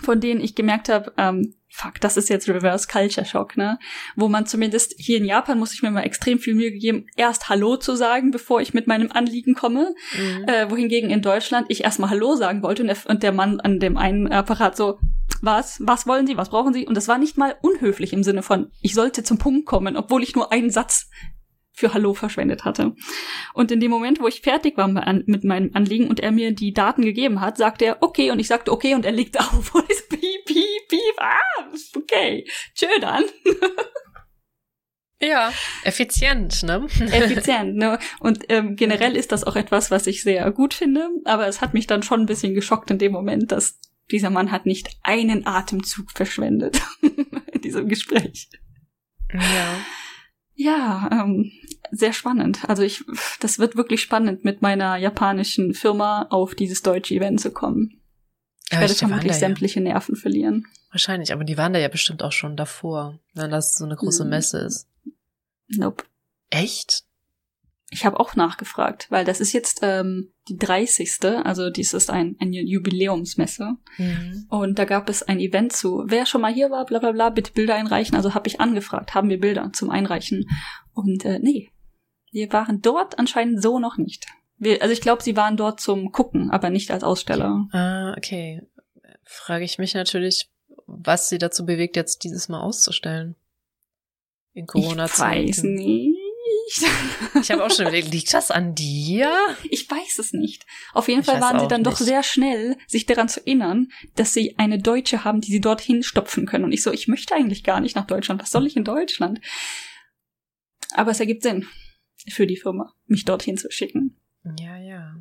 von 0.02 0.20
denen 0.20 0.42
ich 0.42 0.56
gemerkt 0.56 0.90
habe, 0.90 1.14
ähm, 1.18 1.56
fuck, 1.78 2.02
das 2.02 2.18
ist 2.18 2.30
jetzt 2.30 2.50
Reverse 2.50 2.88
Culture 2.88 3.26
Shock, 3.26 3.56
ne? 3.56 3.78
Wo 4.16 4.28
man 4.28 4.48
zumindest 4.48 4.96
hier 4.98 5.18
in 5.18 5.26
Japan 5.26 5.60
muss 5.60 5.74
ich 5.74 5.84
mir 5.84 5.92
mal 5.92 6.02
extrem 6.02 6.40
viel 6.40 6.56
Mühe 6.56 6.72
gegeben, 6.72 7.06
erst 7.16 7.50
Hallo 7.50 7.78
zu 7.78 7.96
sagen, 7.96 8.32
bevor 8.32 8.62
ich 8.62 8.74
mit 8.74 8.88
meinem 8.88 9.12
Anliegen 9.12 9.54
komme. 9.54 9.94
Mhm. 10.18 10.46
Äh, 10.48 10.72
wohingegen 10.72 11.12
in 11.12 11.22
Deutschland 11.22 11.68
ich 11.70 11.84
erstmal 11.84 12.10
Hallo 12.10 12.36
sagen 12.36 12.64
wollte 12.64 12.82
und 12.82 12.88
der, 12.88 12.98
und 13.06 13.22
der 13.22 13.32
Mann 13.32 13.60
an 13.60 13.80
dem 13.80 13.96
einen 13.96 14.28
Apparat 14.32 14.76
so, 14.76 14.98
was, 15.42 15.80
was 15.84 16.08
wollen 16.08 16.26
Sie, 16.26 16.36
was 16.36 16.50
brauchen 16.50 16.74
Sie? 16.74 16.88
Und 16.88 16.96
das 16.96 17.08
war 17.08 17.20
nicht 17.20 17.38
mal 17.38 17.56
unhöflich 17.62 18.12
im 18.12 18.24
Sinne 18.24 18.42
von, 18.42 18.72
ich 18.82 18.96
sollte 18.96 19.22
zum 19.24 19.38
Punkt 19.38 19.68
kommen, 19.68 19.98
obwohl 19.98 20.24
ich 20.24 20.36
nur 20.36 20.52
einen 20.52 20.72
Satz 20.72 21.12
für 21.78 21.94
Hallo 21.94 22.16
verschwendet 22.16 22.66
hatte. 22.66 22.96
Und 23.54 23.72
in 23.72 23.80
dem 23.80 23.92
Moment, 23.92 24.20
wo 24.20 24.28
ich 24.28 24.42
fertig 24.42 24.78
war 24.78 24.88
mit 24.88 25.44
meinem 25.44 25.70
Anliegen 25.76 26.08
und 26.08 26.20
er 26.20 26.32
mir 26.32 26.56
die 26.56 26.74
Daten 26.74 27.04
gegeben 27.04 27.40
hat, 27.40 27.58
sagte 27.58 27.86
er 27.86 27.98
okay 28.02 28.32
und 28.32 28.40
ich 28.40 28.48
sagte 28.48 28.72
okay 28.72 28.96
und 28.96 29.06
er 29.06 29.12
legte 29.12 29.40
auf 29.42 29.76
und 29.76 29.86
ich 29.88 29.98
so 29.98 30.07
piep, 30.46 30.46
piep, 30.46 30.88
piep, 30.90 31.16
ah, 31.18 31.72
okay, 31.96 32.48
tschö 32.74 32.88
dann. 33.00 33.24
Ja, 35.20 35.52
effizient, 35.84 36.62
ne? 36.62 36.86
effizient, 37.00 37.76
ne? 37.76 37.98
Und 38.20 38.46
ähm, 38.50 38.76
generell 38.76 39.16
ist 39.16 39.32
das 39.32 39.44
auch 39.44 39.56
etwas, 39.56 39.90
was 39.90 40.06
ich 40.06 40.22
sehr 40.22 40.52
gut 40.52 40.76
finde, 40.76 41.10
aber 41.26 41.48
es 41.48 41.60
hat 41.60 41.74
mich 41.74 41.88
dann 41.88 42.04
schon 42.04 42.22
ein 42.22 42.26
bisschen 42.28 42.54
geschockt 42.54 42.92
in 42.92 43.00
dem 43.00 43.14
Moment, 43.14 43.52
dass 43.52 43.80
dieser 44.12 44.30
Mann 44.30 44.52
hat 44.52 44.66
nicht 44.66 44.92
einen 45.02 45.48
Atemzug 45.48 46.12
verschwendet 46.12 46.82
in 47.52 47.62
diesem 47.62 47.88
Gespräch. 47.88 48.50
Ja. 49.34 49.80
Ja, 50.60 51.10
ähm, 51.12 51.52
sehr 51.92 52.14
spannend. 52.14 52.68
Also 52.68 52.82
ich, 52.82 53.04
das 53.40 53.60
wird 53.60 53.76
wirklich 53.76 54.02
spannend, 54.02 54.44
mit 54.44 54.64
meiner 54.64 54.98
japanischen 54.98 55.76
Firma 55.76 56.24
auf 56.30 56.56
dieses 56.56 56.82
deutsche 56.82 57.14
Event 57.14 57.40
zu 57.40 57.52
kommen. 57.52 57.97
Ich 58.70 58.78
werde 58.78 58.96
vermutlich 58.96 59.34
sämtliche 59.34 59.80
ja. 59.80 59.94
Nerven 59.94 60.16
verlieren. 60.16 60.68
Wahrscheinlich, 60.92 61.32
aber 61.32 61.44
die 61.44 61.58
waren 61.58 61.74
da 61.74 61.80
ja 61.80 61.88
bestimmt 61.88 62.22
auch 62.22 62.32
schon 62.32 62.58
davor, 62.58 63.20
wenn 63.34 63.50
das 63.50 63.76
so 63.76 63.86
eine 63.86 63.96
große 63.96 64.24
hm. 64.24 64.30
Messe 64.30 64.60
ist. 64.60 64.88
Nope. 65.68 66.04
Echt? 66.50 67.04
Ich 67.90 68.06
habe 68.06 68.20
auch 68.20 68.36
nachgefragt, 68.36 69.08
weil 69.10 69.24
das 69.24 69.40
ist 69.40 69.54
jetzt 69.54 69.80
ähm, 69.82 70.34
die 70.50 70.58
30. 70.58 71.24
Also 71.46 71.70
dies 71.70 71.94
ist 71.94 72.10
ein, 72.10 72.36
eine 72.40 72.62
Jubiläumsmesse. 72.62 73.78
Mhm. 73.98 74.46
Und 74.50 74.78
da 74.78 74.84
gab 74.84 75.10
es 75.10 75.24
ein 75.24 75.40
Event 75.40 75.72
zu. 75.72 76.04
Wer 76.06 76.26
schon 76.26 76.42
mal 76.42 76.54
hier 76.54 76.70
war, 76.70 76.86
bla 76.86 77.00
bla 77.00 77.14
bla, 77.14 77.30
bitte 77.30 77.54
Bilder 77.54 77.76
einreichen. 77.76 78.18
Also 78.18 78.34
habe 78.34 78.48
ich 78.50 78.60
angefragt, 78.60 79.16
haben 79.16 79.30
wir 79.30 79.40
Bilder 79.40 79.72
zum 79.72 79.90
Einreichen. 79.90 80.50
Und 80.94 81.24
äh, 81.24 81.40
nee, 81.40 81.70
wir 82.32 82.52
waren 82.52 82.82
dort 82.82 83.20
anscheinend 83.20 83.62
so 83.62 83.80
noch 83.80 83.98
nicht. 83.98 84.28
Wir, 84.58 84.82
also 84.82 84.92
ich 84.92 85.02
glaube, 85.02 85.24
sie 85.24 85.36
waren 85.36 85.58
dort 85.58 85.80
zum 85.80 86.12
Gucken, 86.12 86.50
aber 86.52 86.70
nicht 86.70 86.92
als 86.92 87.04
Aussteller. 87.04 87.68
Ah, 87.72 88.14
okay. 88.18 88.64
Frage 89.24 89.66
ich 89.66 89.78
mich 89.78 89.94
natürlich, 89.94 90.50
was 90.86 91.30
sie 91.30 91.38
dazu 91.38 91.66
bewegt, 91.66 91.96
jetzt 91.96 92.24
dieses 92.24 92.50
Mal 92.50 92.62
auszustellen. 92.62 93.36
In 94.54 94.66
Corona-Zeiten. 94.66 95.44
Ich 95.44 95.58
weiß 95.58 95.64
nicht. 95.64 96.18
Ich 97.42 97.52
habe 97.52 97.64
auch 97.64 97.72
schon 97.72 97.86
überlegt, 97.86 98.12
liegt 98.12 98.34
das 98.34 98.52
an 98.52 98.74
dir? 98.76 99.32
Ich 99.70 99.90
weiß 99.90 100.20
es 100.20 100.34
nicht. 100.34 100.66
Auf 100.94 101.08
jeden 101.08 101.22
ich 101.22 101.26
Fall 101.26 101.40
waren 101.40 101.60
sie 101.60 101.68
dann 101.68 101.82
nicht. 101.82 101.92
doch 101.92 101.98
sehr 101.98 102.24
schnell, 102.24 102.78
sich 102.88 103.06
daran 103.06 103.30
zu 103.30 103.40
erinnern, 103.40 103.90
dass 104.16 104.34
sie 104.34 104.58
eine 104.58 104.80
Deutsche 104.80 105.24
haben, 105.24 105.40
die 105.40 105.52
sie 105.52 105.62
dorthin 105.62 106.04
stopfen 106.04 106.46
können. 106.46 106.66
Und 106.66 106.72
ich 106.72 106.84
so, 106.84 106.92
ich 106.92 107.08
möchte 107.08 107.36
eigentlich 107.36 107.64
gar 107.64 107.80
nicht 107.80 107.96
nach 107.96 108.08
Deutschland. 108.08 108.42
Was 108.42 108.52
soll 108.52 108.66
ich 108.66 108.76
in 108.76 108.84
Deutschland? 108.84 109.40
Aber 110.94 111.12
es 111.12 111.20
ergibt 111.20 111.44
Sinn 111.44 111.68
für 112.30 112.48
die 112.48 112.58
Firma, 112.58 112.94
mich 113.06 113.24
dorthin 113.24 113.58
zu 113.58 113.72
schicken. 113.72 114.18
Ja, 114.60 114.78
ja. 114.78 115.16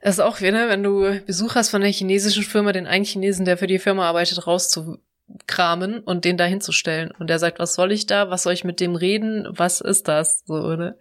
Es 0.00 0.14
ist 0.14 0.20
auch 0.20 0.40
wieder, 0.40 0.68
wenn 0.68 0.82
du 0.82 1.20
Besuch 1.26 1.54
hast 1.54 1.70
von 1.70 1.82
einer 1.82 1.92
chinesischen 1.92 2.42
Firma, 2.42 2.72
den 2.72 2.86
einen 2.86 3.04
Chinesen, 3.04 3.44
der 3.44 3.58
für 3.58 3.66
die 3.66 3.78
Firma 3.78 4.08
arbeitet, 4.08 4.46
rauszukramen 4.46 6.00
und 6.00 6.24
den 6.24 6.38
da 6.38 6.44
hinzustellen. 6.44 7.10
Und 7.18 7.28
der 7.28 7.38
sagt, 7.38 7.58
was 7.58 7.74
soll 7.74 7.92
ich 7.92 8.06
da? 8.06 8.30
Was 8.30 8.44
soll 8.44 8.54
ich 8.54 8.64
mit 8.64 8.80
dem 8.80 8.96
reden? 8.96 9.46
Was 9.50 9.82
ist 9.82 10.08
das? 10.08 10.42
So, 10.46 10.54
oder? 10.54 10.96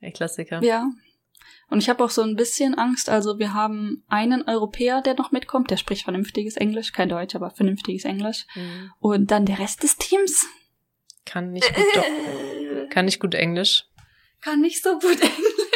Der 0.00 0.12
Klassiker. 0.12 0.62
Ja. 0.62 0.88
Und 1.70 1.80
ich 1.80 1.88
habe 1.88 2.02
auch 2.02 2.10
so 2.10 2.22
ein 2.22 2.36
bisschen 2.36 2.78
Angst. 2.78 3.10
Also 3.10 3.38
wir 3.38 3.52
haben 3.52 4.04
einen 4.08 4.42
Europäer, 4.42 5.02
der 5.02 5.14
noch 5.14 5.32
mitkommt, 5.32 5.70
der 5.70 5.76
spricht 5.76 6.04
vernünftiges 6.04 6.56
Englisch, 6.56 6.92
kein 6.92 7.08
Deutsch, 7.08 7.34
aber 7.34 7.50
vernünftiges 7.50 8.04
Englisch. 8.04 8.46
Mhm. 8.54 8.92
Und 9.00 9.30
dann 9.30 9.44
der 9.44 9.58
Rest 9.58 9.82
des 9.82 9.96
Teams. 9.96 10.46
Kann 11.26 11.52
nicht 11.52 11.74
gut, 11.74 11.84
kann 12.90 13.04
nicht 13.04 13.20
gut 13.20 13.34
Englisch. 13.34 13.84
Kann 14.40 14.60
nicht 14.60 14.82
so 14.82 14.92
gut 14.98 15.20
Englisch. 15.20 15.67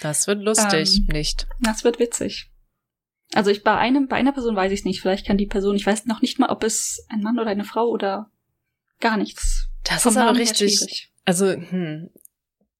Das 0.00 0.26
wird 0.26 0.42
lustig, 0.42 0.98
ähm, 0.98 1.06
nicht. 1.12 1.46
Das 1.60 1.84
wird 1.84 1.98
witzig. 1.98 2.50
Also 3.32 3.50
ich 3.50 3.62
bei 3.62 3.76
einem, 3.76 4.08
bei 4.08 4.16
einer 4.16 4.32
Person 4.32 4.56
weiß 4.56 4.72
ich 4.72 4.80
es 4.80 4.84
nicht. 4.84 5.00
Vielleicht 5.00 5.26
kann 5.26 5.38
die 5.38 5.46
Person, 5.46 5.76
ich 5.76 5.86
weiß 5.86 6.06
noch 6.06 6.20
nicht 6.20 6.38
mal, 6.38 6.50
ob 6.50 6.64
es 6.64 7.06
ein 7.08 7.22
Mann 7.22 7.38
oder 7.38 7.50
eine 7.50 7.64
Frau 7.64 7.88
oder 7.88 8.30
gar 8.98 9.16
nichts. 9.16 9.68
Das 9.84 10.02
Vom 10.02 10.12
ist 10.12 10.16
aber 10.18 10.36
richtig. 10.36 11.12
Also, 11.24 11.46
hm, 11.46 12.10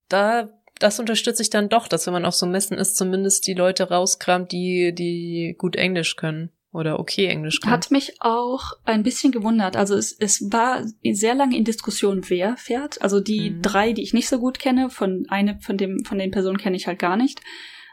da, 0.08 0.50
das 0.78 0.98
unterstütze 0.98 1.42
ich 1.42 1.50
dann 1.50 1.68
doch, 1.68 1.86
dass 1.86 2.06
wenn 2.06 2.12
man 2.12 2.24
auf 2.24 2.34
so 2.34 2.46
Messen 2.46 2.78
ist, 2.78 2.96
zumindest 2.96 3.46
die 3.46 3.54
Leute 3.54 3.90
rauskramt, 3.90 4.50
die, 4.50 4.92
die 4.94 5.54
gut 5.56 5.76
Englisch 5.76 6.16
können 6.16 6.50
oder 6.72 7.00
okay 7.00 7.26
Englisch 7.26 7.60
kann. 7.60 7.72
Hat 7.72 7.90
mich 7.90 8.14
auch 8.20 8.72
ein 8.84 9.02
bisschen 9.02 9.32
gewundert. 9.32 9.76
Also 9.76 9.96
es, 9.96 10.12
es 10.12 10.52
war 10.52 10.84
sehr 11.12 11.34
lange 11.34 11.56
in 11.56 11.64
Diskussion, 11.64 12.22
wer 12.28 12.56
fährt. 12.56 13.02
Also 13.02 13.20
die 13.20 13.50
mhm. 13.50 13.62
drei, 13.62 13.92
die 13.92 14.02
ich 14.02 14.14
nicht 14.14 14.28
so 14.28 14.38
gut 14.38 14.58
kenne, 14.58 14.90
von 14.90 15.26
eine 15.28 15.58
von 15.60 15.76
dem 15.76 16.04
von 16.04 16.18
den 16.18 16.30
Personen 16.30 16.58
kenne 16.58 16.76
ich 16.76 16.86
halt 16.86 16.98
gar 16.98 17.16
nicht. 17.16 17.40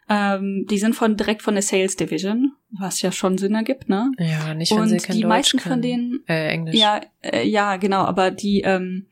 Ähm, 0.10 0.66
die 0.70 0.78
sind 0.78 0.95
von 0.95 1.18
direkt 1.18 1.41
von 1.41 1.56
der 1.56 1.64
Sales 1.64 1.98
Division, 1.98 2.54
was 2.72 3.02
ja 3.02 3.12
schon 3.12 3.38
Sinn 3.38 3.56
ergibt, 3.56 3.90
ne? 3.90 4.12
Ja, 4.18 4.54
nicht 4.54 4.72
wenn 4.72 4.80
Und 4.80 4.90
sie 4.90 4.98
kein 4.98 5.18
die 5.18 5.24
Deutsch 5.24 5.30
meisten 5.30 5.58
können. 5.58 5.74
von 5.74 5.82
denen 5.82 6.24
äh, 6.28 6.48
Englisch. 6.48 6.76
Ja, 6.76 7.02
äh, 7.22 7.45
ja, 7.45 7.76
genau. 7.76 8.04
Aber 8.04 8.32
die 8.32 8.62
ähm, 8.62 9.08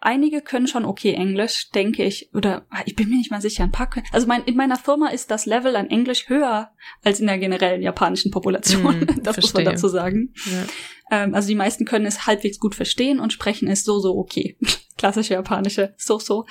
einige 0.00 0.40
können 0.40 0.66
schon 0.66 0.84
okay 0.84 1.12
Englisch, 1.12 1.70
denke 1.70 2.04
ich, 2.04 2.30
oder 2.34 2.66
ich 2.84 2.96
bin 2.96 3.08
mir 3.08 3.16
nicht 3.16 3.30
mal 3.30 3.40
sicher, 3.40 3.64
ein 3.64 3.72
paar 3.72 3.88
können. 3.88 4.06
Also 4.12 4.26
mein, 4.26 4.44
in 4.44 4.56
meiner 4.56 4.76
Firma 4.76 5.08
ist 5.08 5.30
das 5.30 5.46
Level 5.46 5.76
an 5.76 5.88
Englisch 5.88 6.28
höher 6.28 6.70
als 7.02 7.20
in 7.20 7.26
der 7.26 7.38
generellen 7.38 7.82
japanischen 7.82 8.30
Population. 8.30 9.00
Mm, 9.00 9.06
das 9.22 9.34
verstehe. 9.34 9.42
muss 9.42 9.54
man 9.54 9.64
dazu 9.64 9.88
sagen. 9.88 10.34
Ja. 10.46 11.22
Ähm, 11.22 11.34
also 11.34 11.48
die 11.48 11.54
meisten 11.54 11.84
können 11.84 12.06
es 12.06 12.26
halbwegs 12.26 12.58
gut 12.58 12.74
verstehen 12.74 13.20
und 13.20 13.32
sprechen 13.32 13.68
es 13.68 13.84
so, 13.84 13.98
so 13.98 14.16
okay. 14.16 14.56
Klassische 14.98 15.34
japanische, 15.34 15.94
so, 15.96 16.18
so. 16.18 16.46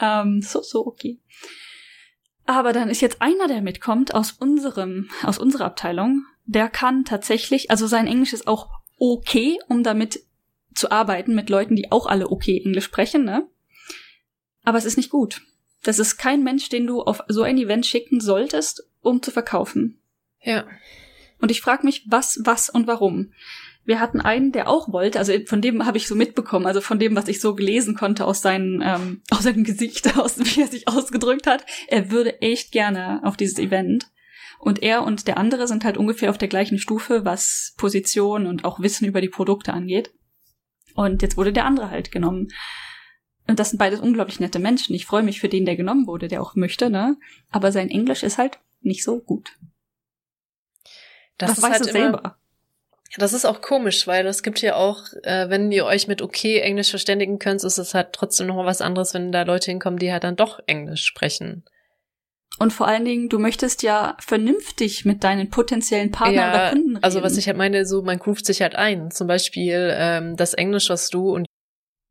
Ähm, 0.00 0.40
so, 0.42 0.62
so 0.62 0.86
okay. 0.86 1.20
Aber 2.46 2.72
dann 2.72 2.88
ist 2.88 3.00
jetzt 3.00 3.20
einer, 3.20 3.48
der 3.48 3.60
mitkommt 3.60 4.14
aus 4.14 4.32
unserem, 4.32 5.10
aus 5.22 5.38
unserer 5.38 5.64
Abteilung, 5.64 6.24
der 6.44 6.68
kann 6.68 7.04
tatsächlich, 7.04 7.70
also 7.70 7.88
sein 7.88 8.06
Englisch 8.06 8.32
ist 8.32 8.46
auch 8.46 8.68
okay, 8.98 9.58
um 9.68 9.82
damit 9.82 10.20
zu 10.76 10.90
arbeiten 10.90 11.34
mit 11.34 11.50
Leuten, 11.50 11.76
die 11.76 11.90
auch 11.90 12.06
alle 12.06 12.30
okay 12.30 12.60
Englisch 12.64 12.84
sprechen, 12.84 13.24
ne? 13.24 13.48
Aber 14.62 14.78
es 14.78 14.84
ist 14.84 14.96
nicht 14.96 15.10
gut. 15.10 15.42
Das 15.82 15.98
ist 15.98 16.16
kein 16.16 16.42
Mensch, 16.42 16.68
den 16.68 16.86
du 16.86 17.02
auf 17.02 17.20
so 17.28 17.42
ein 17.42 17.58
Event 17.58 17.86
schicken 17.86 18.20
solltest, 18.20 18.88
um 19.00 19.22
zu 19.22 19.30
verkaufen. 19.30 20.00
Ja. 20.42 20.66
Und 21.40 21.50
ich 21.50 21.60
frage 21.60 21.86
mich, 21.86 22.04
was, 22.08 22.40
was 22.44 22.68
und 22.68 22.86
warum. 22.86 23.32
Wir 23.84 24.00
hatten 24.00 24.20
einen, 24.20 24.50
der 24.50 24.68
auch 24.68 24.92
wollte, 24.92 25.20
also 25.20 25.32
von 25.46 25.62
dem 25.62 25.86
habe 25.86 25.96
ich 25.96 26.08
so 26.08 26.16
mitbekommen, 26.16 26.66
also 26.66 26.80
von 26.80 26.98
dem, 26.98 27.14
was 27.14 27.28
ich 27.28 27.40
so 27.40 27.54
gelesen 27.54 27.94
konnte 27.94 28.24
aus, 28.24 28.42
seinen, 28.42 28.82
ähm, 28.82 29.22
aus 29.30 29.44
seinem 29.44 29.62
Gesicht, 29.62 30.16
aus 30.18 30.38
wie 30.38 30.60
er 30.60 30.66
sich 30.66 30.88
ausgedrückt 30.88 31.46
hat. 31.46 31.64
Er 31.86 32.10
würde 32.10 32.42
echt 32.42 32.72
gerne 32.72 33.20
auf 33.22 33.36
dieses 33.36 33.58
Event. 33.58 34.08
Und 34.58 34.82
er 34.82 35.04
und 35.04 35.28
der 35.28 35.38
andere 35.38 35.68
sind 35.68 35.84
halt 35.84 35.98
ungefähr 35.98 36.30
auf 36.30 36.38
der 36.38 36.48
gleichen 36.48 36.78
Stufe, 36.78 37.24
was 37.24 37.74
Position 37.76 38.46
und 38.46 38.64
auch 38.64 38.80
Wissen 38.80 39.06
über 39.06 39.20
die 39.20 39.28
Produkte 39.28 39.72
angeht. 39.72 40.10
Und 40.96 41.22
jetzt 41.22 41.36
wurde 41.36 41.52
der 41.52 41.66
andere 41.66 41.90
halt 41.90 42.10
genommen. 42.10 42.48
Und 43.46 43.60
das 43.60 43.70
sind 43.70 43.78
beides 43.78 44.00
unglaublich 44.00 44.40
nette 44.40 44.58
Menschen. 44.58 44.94
Ich 44.94 45.06
freue 45.06 45.22
mich 45.22 45.40
für 45.40 45.48
den, 45.48 45.66
der 45.66 45.76
genommen 45.76 46.06
wurde, 46.06 46.26
der 46.26 46.42
auch 46.42 46.56
möchte, 46.56 46.90
ne? 46.90 47.16
Aber 47.50 47.70
sein 47.70 47.90
Englisch 47.90 48.24
ist 48.24 48.38
halt 48.38 48.58
nicht 48.80 49.04
so 49.04 49.20
gut. 49.20 49.52
Das, 51.38 51.50
das 51.50 51.58
ist 51.58 51.64
halt 51.64 51.84
selber. 51.84 52.38
Das 53.18 53.32
ist 53.32 53.44
auch 53.44 53.62
komisch, 53.62 54.06
weil 54.06 54.26
es 54.26 54.42
gibt 54.42 54.60
ja 54.62 54.74
auch, 54.74 55.04
äh, 55.22 55.48
wenn 55.48 55.70
ihr 55.70 55.86
euch 55.86 56.08
mit 56.08 56.22
okay 56.22 56.58
Englisch 56.58 56.90
verständigen 56.90 57.38
könnt, 57.38 57.62
ist 57.62 57.78
es 57.78 57.94
halt 57.94 58.12
trotzdem 58.12 58.48
noch 58.48 58.56
mal 58.56 58.66
was 58.66 58.80
anderes, 58.80 59.14
wenn 59.14 59.32
da 59.32 59.42
Leute 59.42 59.70
hinkommen, 59.70 59.98
die 59.98 60.12
halt 60.12 60.24
dann 60.24 60.36
doch 60.36 60.60
Englisch 60.66 61.04
sprechen. 61.04 61.64
Und 62.58 62.72
vor 62.72 62.88
allen 62.88 63.04
Dingen, 63.04 63.28
du 63.28 63.38
möchtest 63.38 63.82
ja 63.82 64.16
vernünftig 64.18 65.04
mit 65.04 65.24
deinen 65.24 65.50
potenziellen 65.50 66.10
Partnern 66.10 66.34
ja, 66.34 66.50
oder 66.50 66.70
Kunden 66.70 66.88
reden. 66.90 67.04
Also 67.04 67.22
was 67.22 67.36
ich 67.36 67.46
halt 67.46 67.58
meine, 67.58 67.84
so 67.84 68.02
man 68.02 68.18
groovt 68.18 68.46
sich 68.46 68.62
halt 68.62 68.74
ein. 68.76 69.10
Zum 69.10 69.26
Beispiel 69.26 69.92
ähm, 69.94 70.36
das 70.36 70.54
Englisch, 70.54 70.88
was 70.88 71.10
du 71.10 71.34
und 71.34 71.46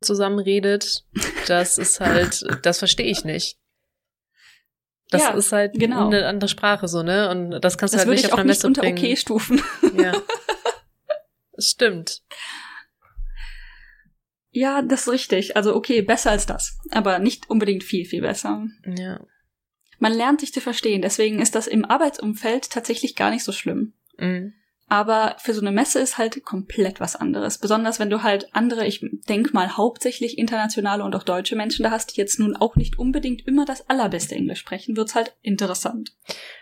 zusammen 0.02 0.38
redet, 0.38 1.04
das 1.48 1.78
ist 1.78 2.00
halt, 2.00 2.44
das 2.62 2.78
verstehe 2.78 3.06
ich 3.06 3.24
nicht. 3.24 3.56
Das 5.10 5.22
ja, 5.22 5.30
ist 5.30 5.52
halt 5.52 5.74
genau. 5.74 6.06
eine 6.06 6.26
andere 6.26 6.48
Sprache 6.48 6.88
so, 6.88 7.02
ne? 7.02 7.30
Und 7.30 7.60
das 7.60 7.78
kannst 7.78 7.94
du 7.94 7.98
das 7.98 8.06
halt 8.06 8.16
nicht 8.16 8.32
auf 8.32 8.38
einer 8.38 8.44
Messe 8.44 8.66
unter 8.66 8.82
bringen. 8.82 8.98
Okay 8.98 9.16
stufen. 9.16 9.62
Ja. 9.96 10.12
Das 11.58 11.70
stimmt. 11.70 12.20
Ja, 14.50 14.82
das 14.82 15.06
ist 15.06 15.08
richtig. 15.10 15.56
Also 15.56 15.74
okay, 15.74 16.02
besser 16.02 16.32
als 16.32 16.44
das, 16.44 16.78
aber 16.90 17.18
nicht 17.18 17.48
unbedingt 17.48 17.82
viel 17.82 18.04
viel 18.04 18.20
besser. 18.20 18.66
Ja. 18.84 19.20
Man 19.98 20.12
lernt 20.12 20.40
sich 20.40 20.52
zu 20.52 20.60
verstehen, 20.60 21.02
deswegen 21.02 21.40
ist 21.40 21.54
das 21.54 21.66
im 21.66 21.84
Arbeitsumfeld 21.84 22.70
tatsächlich 22.70 23.16
gar 23.16 23.30
nicht 23.30 23.44
so 23.44 23.52
schlimm. 23.52 23.92
Mhm. 24.18 24.54
Aber 24.88 25.34
für 25.40 25.52
so 25.52 25.60
eine 25.60 25.72
Messe 25.72 25.98
ist 25.98 26.16
halt 26.16 26.44
komplett 26.44 27.00
was 27.00 27.16
anderes. 27.16 27.58
Besonders 27.58 27.98
wenn 27.98 28.08
du 28.08 28.22
halt 28.22 28.54
andere, 28.54 28.86
ich 28.86 29.04
denk 29.28 29.52
mal 29.52 29.76
hauptsächlich 29.76 30.38
internationale 30.38 31.02
und 31.02 31.14
auch 31.16 31.24
deutsche 31.24 31.56
Menschen 31.56 31.82
da 31.82 31.90
hast, 31.90 32.14
die 32.16 32.20
jetzt 32.20 32.38
nun 32.38 32.54
auch 32.54 32.76
nicht 32.76 32.96
unbedingt 32.96 33.48
immer 33.48 33.64
das 33.64 33.88
allerbeste 33.90 34.36
Englisch 34.36 34.60
sprechen, 34.60 34.96
wird's 34.96 35.16
halt 35.16 35.34
interessant. 35.42 36.12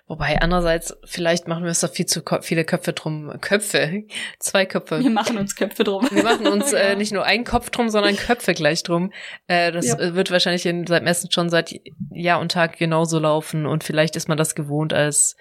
Wobei 0.06 0.40
andererseits, 0.40 0.97
vielleicht 1.05 1.48
machen 1.48 1.65
wir 1.65 1.69
uns 1.69 1.81
da 1.81 1.89
viel 1.89 2.06
zu 2.06 2.23
viele 2.40 2.65
Köpfe 2.65 2.94
drum. 2.94 3.31
Köpfe, 3.43 4.05
zwei 4.39 4.65
Köpfe. 4.65 5.01
Wir 5.01 5.11
machen 5.11 5.36
uns 5.36 5.55
Köpfe 5.55 5.85
drum. 5.85 6.09
Wir 6.11 6.23
machen 6.23 6.47
uns 6.47 6.73
ja. 6.73 6.78
äh, 6.78 6.97
nicht 6.97 7.12
nur 7.12 7.24
einen 7.24 7.44
Kopf 7.44 7.69
drum, 7.69 7.90
sondern 7.90 8.16
Köpfe 8.16 8.55
gleich 8.55 8.82
drum. 8.82 9.12
Äh, 9.48 9.70
das 9.70 9.86
ja. 9.86 10.15
wird 10.15 10.31
wahrscheinlich 10.31 10.65
in, 10.65 10.86
seit 10.86 11.05
Messen 11.05 11.31
schon 11.31 11.51
seit 11.51 11.74
Jahr 12.15 12.41
und 12.41 12.53
Tag 12.53 12.78
genauso 12.78 13.19
laufen 13.19 13.66
und 13.66 13.85
vielleicht 13.85 14.16
ist 14.16 14.28
man 14.28 14.39
das 14.39 14.55
gewohnt 14.55 14.93
als 14.93 15.36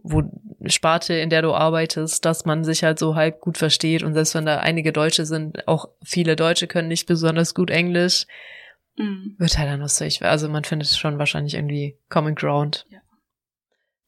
wo 0.00 0.22
Sparte, 0.66 1.14
in 1.14 1.28
der 1.28 1.42
du 1.42 1.52
arbeitest, 1.52 2.24
dass 2.24 2.44
man 2.44 2.62
sich 2.64 2.84
halt 2.84 2.98
so 2.98 3.16
halb 3.16 3.40
gut 3.40 3.58
versteht 3.58 4.02
und 4.02 4.14
selbst 4.14 4.34
wenn 4.34 4.46
da 4.46 4.58
einige 4.58 4.92
Deutsche 4.92 5.26
sind, 5.26 5.66
auch 5.66 5.88
viele 6.02 6.36
Deutsche 6.36 6.68
können 6.68 6.88
nicht 6.88 7.06
besonders 7.06 7.54
gut 7.54 7.70
Englisch, 7.70 8.26
mhm. 8.96 9.34
wird 9.38 9.58
halt 9.58 9.68
dann 9.68 9.80
lustig. 9.80 10.22
Also 10.22 10.48
man 10.48 10.64
findet 10.64 10.88
schon 10.88 11.18
wahrscheinlich 11.18 11.54
irgendwie 11.54 11.98
Common 12.08 12.36
Ground. 12.36 12.86
Ja. 12.90 13.00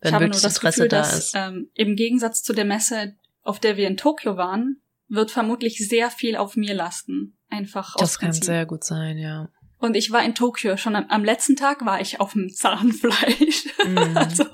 Wenn 0.01 0.09
ich 0.09 0.15
habe 0.15 0.25
nur 0.29 0.33
das 0.33 0.45
Interesse 0.45 0.83
Gefühl, 0.85 0.89
da 0.89 0.99
dass 0.99 1.19
ist. 1.19 1.35
Ähm, 1.35 1.71
im 1.75 1.97
Gegensatz 1.97 2.43
zu 2.43 2.53
der 2.53 2.65
Messe, 2.65 3.15
auf 3.43 3.59
der 3.59 3.77
wir 3.77 3.89
in 3.89 3.97
Tokio 3.97 4.37
waren, 4.37 4.81
wird 5.09 5.31
vermutlich 5.31 5.87
sehr 5.87 6.11
viel 6.11 6.37
auf 6.37 6.57
mir 6.57 6.75
lasten. 6.75 7.37
Einfach 7.49 7.97
Das 7.97 8.19
kann 8.19 8.33
sehr 8.33 8.65
gut 8.65 8.85
sein, 8.85 9.19
ja. 9.19 9.49
Und 9.81 9.97
ich 9.97 10.11
war 10.13 10.25
in 10.25 10.35
Tokio. 10.35 10.77
Schon 10.77 10.95
am, 10.95 11.07
am 11.09 11.25
letzten 11.25 11.57
Tag 11.57 11.85
war 11.85 12.01
ich 12.01 12.21
auf 12.21 12.33
dem 12.33 12.49
Zahnfleisch. 12.51 13.67
Mm. 13.81 14.15
also 14.15 14.45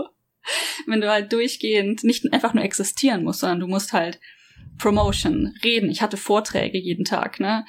wenn 0.87 1.01
du 1.01 1.11
halt 1.11 1.33
durchgehend 1.33 2.05
nicht 2.05 2.33
einfach 2.33 2.55
nur 2.55 2.63
existieren 2.63 3.25
musst, 3.25 3.41
sondern 3.41 3.59
du 3.59 3.67
musst 3.67 3.93
halt 3.93 4.21
Promotion, 4.79 5.55
reden. 5.65 5.91
Ich 5.91 6.03
hatte 6.03 6.17
Vorträge 6.17 6.79
jeden 6.79 7.05
Tag, 7.05 7.41
ne? 7.41 7.65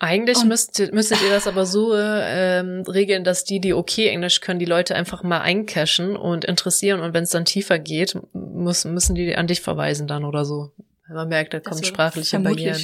Eigentlich 0.00 0.44
müsstet, 0.44 0.92
müsstet 0.92 1.22
ihr 1.22 1.30
das 1.30 1.46
aber 1.46 1.64
so 1.64 1.94
ähm, 1.96 2.82
regeln, 2.82 3.24
dass 3.24 3.44
die, 3.44 3.60
die 3.60 3.72
okay 3.72 4.08
Englisch 4.08 4.40
können, 4.40 4.58
die 4.58 4.64
Leute 4.64 4.96
einfach 4.96 5.22
mal 5.22 5.40
eincashen 5.40 6.16
und 6.16 6.44
interessieren 6.44 7.00
und 7.00 7.14
wenn 7.14 7.22
es 7.24 7.30
dann 7.30 7.44
tiefer 7.44 7.78
geht, 7.78 8.18
muss, 8.32 8.84
müssen 8.84 9.14
die 9.14 9.34
an 9.36 9.46
dich 9.46 9.60
verweisen 9.60 10.06
dann 10.06 10.24
oder 10.24 10.44
so. 10.44 10.72
Wenn 11.06 11.16
man 11.16 11.28
merkt, 11.28 11.54
da 11.54 11.60
kommen 11.60 11.84
sprachliche 11.84 12.40
Barrieren. 12.40 12.82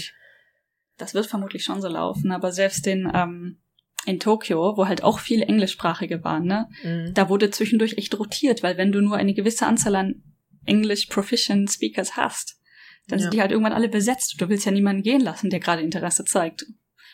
Das 0.96 1.12
wird 1.12 1.26
vermutlich 1.26 1.64
schon 1.64 1.82
so 1.82 1.88
laufen, 1.88 2.30
aber 2.30 2.52
selbst 2.52 2.86
den 2.86 3.10
ähm, 3.12 3.58
in 4.06 4.18
Tokio, 4.18 4.76
wo 4.76 4.86
halt 4.86 5.02
auch 5.02 5.18
viele 5.18 5.44
Englischsprachige 5.44 6.24
waren, 6.24 6.44
ne? 6.44 6.68
Mhm. 6.82 7.12
Da 7.14 7.28
wurde 7.28 7.50
zwischendurch 7.50 7.98
echt 7.98 8.18
rotiert, 8.18 8.62
weil 8.62 8.76
wenn 8.76 8.92
du 8.92 9.00
nur 9.00 9.16
eine 9.16 9.34
gewisse 9.34 9.66
Anzahl 9.66 9.96
an 9.96 10.22
English 10.66 11.06
Proficient 11.06 11.70
Speakers 11.70 12.16
hast, 12.16 12.60
dann 13.08 13.18
ja. 13.18 13.24
sind 13.24 13.34
die 13.34 13.40
halt 13.40 13.50
irgendwann 13.50 13.72
alle 13.72 13.88
besetzt. 13.88 14.40
Du 14.40 14.48
willst 14.48 14.66
ja 14.66 14.72
niemanden 14.72 15.02
gehen 15.02 15.20
lassen, 15.20 15.50
der 15.50 15.60
gerade 15.60 15.82
Interesse 15.82 16.24
zeigt. 16.24 16.66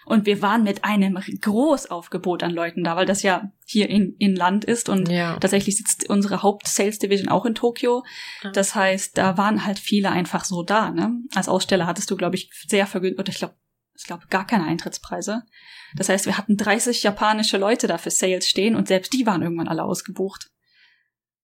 Und 0.04 0.24
wir 0.24 0.40
waren 0.40 0.62
mit 0.62 0.84
einem 0.84 1.18
Großaufgebot 1.40 2.44
an 2.44 2.52
Leuten 2.52 2.84
da, 2.84 2.94
weil 2.94 3.06
das 3.06 3.24
ja 3.24 3.50
hier 3.66 3.90
in, 3.90 4.14
in 4.18 4.36
Land 4.36 4.64
ist 4.64 4.88
und 4.88 5.08
ja. 5.08 5.36
tatsächlich 5.40 5.76
sitzt 5.76 6.08
unsere 6.08 6.44
Haupt-Sales 6.44 7.00
Division 7.00 7.28
auch 7.28 7.44
in 7.44 7.56
Tokio. 7.56 8.04
Ja. 8.44 8.52
Das 8.52 8.76
heißt, 8.76 9.18
da 9.18 9.36
waren 9.36 9.66
halt 9.66 9.80
viele 9.80 10.12
einfach 10.12 10.44
so 10.44 10.62
da. 10.62 10.92
Ne? 10.92 11.22
Als 11.34 11.48
Aussteller 11.48 11.88
hattest 11.88 12.08
du, 12.08 12.16
glaube 12.16 12.36
ich, 12.36 12.50
sehr 12.68 12.86
vergünstigt, 12.86 13.18
oder 13.18 13.30
ich 13.30 13.38
glaube, 13.38 13.54
ich 13.96 14.04
glaube, 14.04 14.26
gar 14.28 14.46
keine 14.46 14.64
Eintrittspreise. 14.64 15.42
Das 15.96 16.08
heißt, 16.08 16.26
wir 16.26 16.36
hatten 16.36 16.56
30 16.56 17.02
japanische 17.02 17.58
Leute 17.58 17.86
da 17.86 17.98
für 17.98 18.10
Sales 18.10 18.48
stehen 18.48 18.76
und 18.76 18.88
selbst 18.88 19.12
die 19.12 19.26
waren 19.26 19.42
irgendwann 19.42 19.68
alle 19.68 19.84
ausgebucht. 19.84 20.50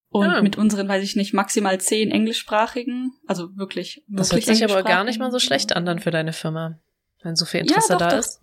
Und 0.09 0.27
ja. 0.27 0.43
mit 0.43 0.59
unseren, 0.59 0.89
weiß 0.89 1.03
ich 1.03 1.17
nicht, 1.17 1.33
maximal 1.33 1.81
zehn 1.81 2.11
englischsprachigen, 2.11 3.15
also 3.27 3.57
wirklich. 3.57 4.05
Das 4.09 4.31
hört 4.31 4.45
sich 4.45 4.63
aber 4.63 4.83
gar 4.83 5.05
nicht 5.05 5.19
mal 5.19 5.31
so 5.31 5.39
schlecht 5.39 5.75
an 5.75 5.87
dann 5.87 6.01
für 6.01 6.11
deine 6.11 6.35
Firma, 6.35 6.79
wenn 7.23 7.35
so 7.35 7.47
viel 7.47 7.61
Interesse 7.61 7.95
ja, 7.95 7.99
doch, 7.99 8.09
da 8.09 8.19
ist. 8.19 8.43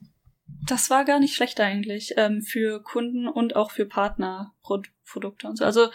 Das 0.65 0.89
war 0.89 1.05
gar 1.05 1.19
nicht 1.19 1.35
schlecht 1.35 1.59
eigentlich 1.59 2.13
ähm, 2.17 2.41
für 2.41 2.81
Kunden 2.81 3.27
und 3.27 3.55
auch 3.55 3.69
für 3.69 3.85
Partnerprodukte 3.85 5.47
und 5.47 5.57
so. 5.57 5.63
Also 5.63 5.89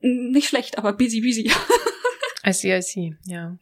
nicht 0.00 0.48
schlecht, 0.48 0.76
aber 0.78 0.92
busy, 0.92 1.20
busy. 1.20 1.52
I 2.46 2.52
see, 2.52 2.76
I 2.76 2.82
see, 2.82 3.16
ja. 3.24 3.56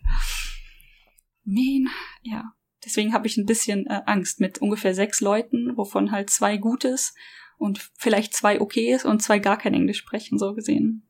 Man, 1.45 1.89
ja. 2.23 2.55
Deswegen 2.85 3.13
habe 3.13 3.27
ich 3.27 3.37
ein 3.37 3.47
bisschen 3.47 3.87
äh, 3.87 4.03
Angst 4.07 4.41
mit 4.41 4.59
ungefähr 4.59 4.95
sechs 4.95 5.21
Leuten, 5.21 5.77
wovon 5.77 6.13
halt 6.13 6.31
zwei 6.31 6.57
Gutes 6.57 7.15
und 7.59 7.91
vielleicht 7.99 8.35
zwei 8.35 8.61
Okayes 8.61 9.05
und 9.05 9.23
zwei 9.23 9.39
gar 9.39 9.59
kein 9.59 9.75
Englisch 9.75 9.99
sprechen, 9.99 10.39
so 10.39 10.55
gesehen, 10.55 11.09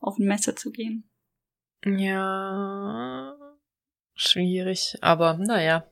auf 0.00 0.16
eine 0.16 0.26
Messe 0.26 0.54
zu 0.54 0.70
gehen. 0.70 1.08
Ja, 1.84 3.36
schwierig, 4.14 4.96
aber 5.02 5.34
naja. 5.38 5.86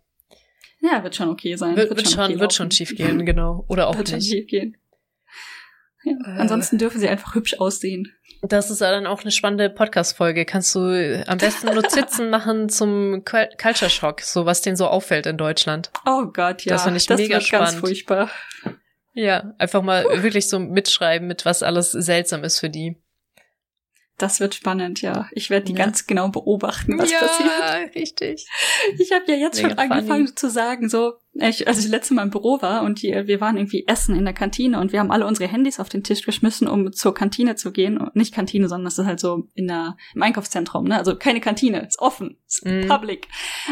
Ja, 0.81 1.05
wird 1.05 1.15
schon 1.15 1.29
okay 1.29 1.55
sein. 1.57 1.77
Wird, 1.77 1.91
wird, 1.91 1.99
wird 1.99 2.11
schon, 2.11 2.25
okay 2.25 2.41
wird 2.41 2.55
schon 2.55 2.71
schief 2.71 2.97
gehen, 2.97 3.25
genau. 3.27 3.65
Oder 3.69 3.89
auch 3.89 3.97
wird 3.97 4.11
nicht. 4.11 4.27
Schon 4.27 4.39
schief 4.39 4.47
gehen. 4.47 4.77
Ja, 6.05 6.13
äh, 6.13 6.39
ansonsten 6.39 6.79
dürfen 6.79 7.01
sie 7.01 7.09
einfach 7.09 7.35
hübsch 7.35 7.55
aussehen. 7.59 8.13
Das 8.43 8.71
ist 8.71 8.81
dann 8.81 9.07
auch 9.07 9.23
eine 9.23 9.31
spannende 9.31 9.71
Podcast-Folge. 9.71 10.45
Kannst 10.45 10.75
du 10.75 11.25
am 11.29 11.39
besten 11.39 11.75
Notizen 11.75 12.29
machen 12.29 12.69
zum 12.69 13.25
Culture 13.25 13.91
Shock, 13.91 14.21
so 14.21 14.47
was 14.47 14.63
denen 14.63 14.77
so 14.77 14.89
auffällt 14.89 15.27
in 15.27 15.37
Deutschland. 15.37 15.93
Oh 16.07 16.27
Gott, 16.27 16.65
ja. 16.65 16.73
Das 16.73 16.83
finde 16.83 16.97
ich 16.99 17.07
das 17.07 17.21
mega 17.21 17.41
spannend. 17.41 17.69
Ganz 17.69 17.81
furchtbar. 17.81 18.31
Ja, 19.15 19.55
einfach 19.59 19.83
mal 19.83 20.05
wirklich 20.23 20.49
so 20.49 20.59
mitschreiben, 20.59 21.29
mit 21.29 21.45
was 21.45 21.63
alles 21.63 21.93
seltsam 21.93 22.45
ist 22.45 22.59
für 22.59 22.71
die. 22.71 23.02
Das 24.19 24.41
wird 24.41 24.55
spannend, 24.55 25.03
ja. 25.03 25.29
Ich 25.33 25.51
werde 25.51 25.67
die 25.67 25.73
ja. 25.73 25.79
ganz 25.79 26.07
genau 26.07 26.29
beobachten, 26.29 26.99
was 26.99 27.11
ja, 27.11 27.19
passiert. 27.19 27.49
Ja, 27.49 27.75
richtig. 27.95 28.47
Ich 28.99 29.11
habe 29.11 29.25
ja 29.27 29.35
jetzt 29.35 29.57
Mega 29.57 29.71
schon 29.71 29.79
angefangen 29.79 30.27
funny. 30.27 30.35
zu 30.35 30.51
sagen, 30.51 30.89
so, 30.89 31.15
ich, 31.35 31.67
als 31.67 31.85
ich 31.85 31.91
letzte 31.91 32.15
Mal 32.15 32.23
im 32.23 32.31
Büro 32.31 32.61
war 32.61 32.83
und 32.83 33.03
die, 33.03 33.11
wir 33.27 33.41
waren 33.41 33.57
irgendwie 33.57 33.85
essen 33.87 34.15
in 34.15 34.25
der 34.25 34.35
Kantine 34.35 34.79
und 34.79 34.93
wir 34.93 35.01
haben 35.01 35.11
alle 35.11 35.27
unsere 35.27 35.51
Handys 35.51 35.81
auf 35.81 35.89
den 35.89 36.05
Tisch 36.05 36.23
geschmissen, 36.23 36.69
um 36.69 36.93
zur 36.93 37.15
Kantine 37.15 37.57
zu 37.57 37.73
gehen. 37.73 37.97
Und 37.97 38.15
nicht 38.15 38.35
Kantine, 38.35 38.69
sondern 38.69 38.85
das 38.85 38.99
ist 38.99 39.07
halt 39.07 39.19
so 39.19 39.49
in 39.55 39.67
der, 39.67 39.97
im 40.15 40.23
Einkaufszentrum, 40.23 40.85
ne? 40.85 40.99
Also 40.99 41.17
keine 41.17 41.41
Kantine, 41.41 41.87
ist 41.87 41.99
offen, 41.99 42.37
ist 42.47 42.65
mm. 42.67 42.87
public. 42.87 43.29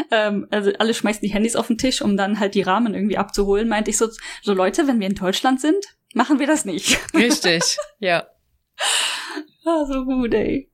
Ähm, 0.09 0.47
also 0.49 0.71
alle 0.79 0.93
schmeißen 0.93 1.21
die 1.21 1.33
Handys 1.33 1.55
auf 1.55 1.67
den 1.67 1.77
Tisch, 1.77 2.01
um 2.01 2.17
dann 2.17 2.39
halt 2.39 2.55
die 2.55 2.63
Rahmen 2.63 2.95
irgendwie 2.95 3.17
abzuholen. 3.17 3.69
Meinte 3.69 3.91
ich 3.91 3.97
so, 3.97 4.07
so 4.41 4.53
Leute, 4.53 4.87
wenn 4.87 4.99
wir 4.99 5.07
in 5.07 5.15
Deutschland 5.15 5.61
sind, 5.61 5.85
machen 6.13 6.39
wir 6.39 6.47
das 6.47 6.65
nicht. 6.65 6.99
Richtig, 7.13 7.77
ja. 7.99 8.27
Ah, 9.65 9.85
so 9.85 10.05
gut, 10.05 10.33
ey. 10.33 10.71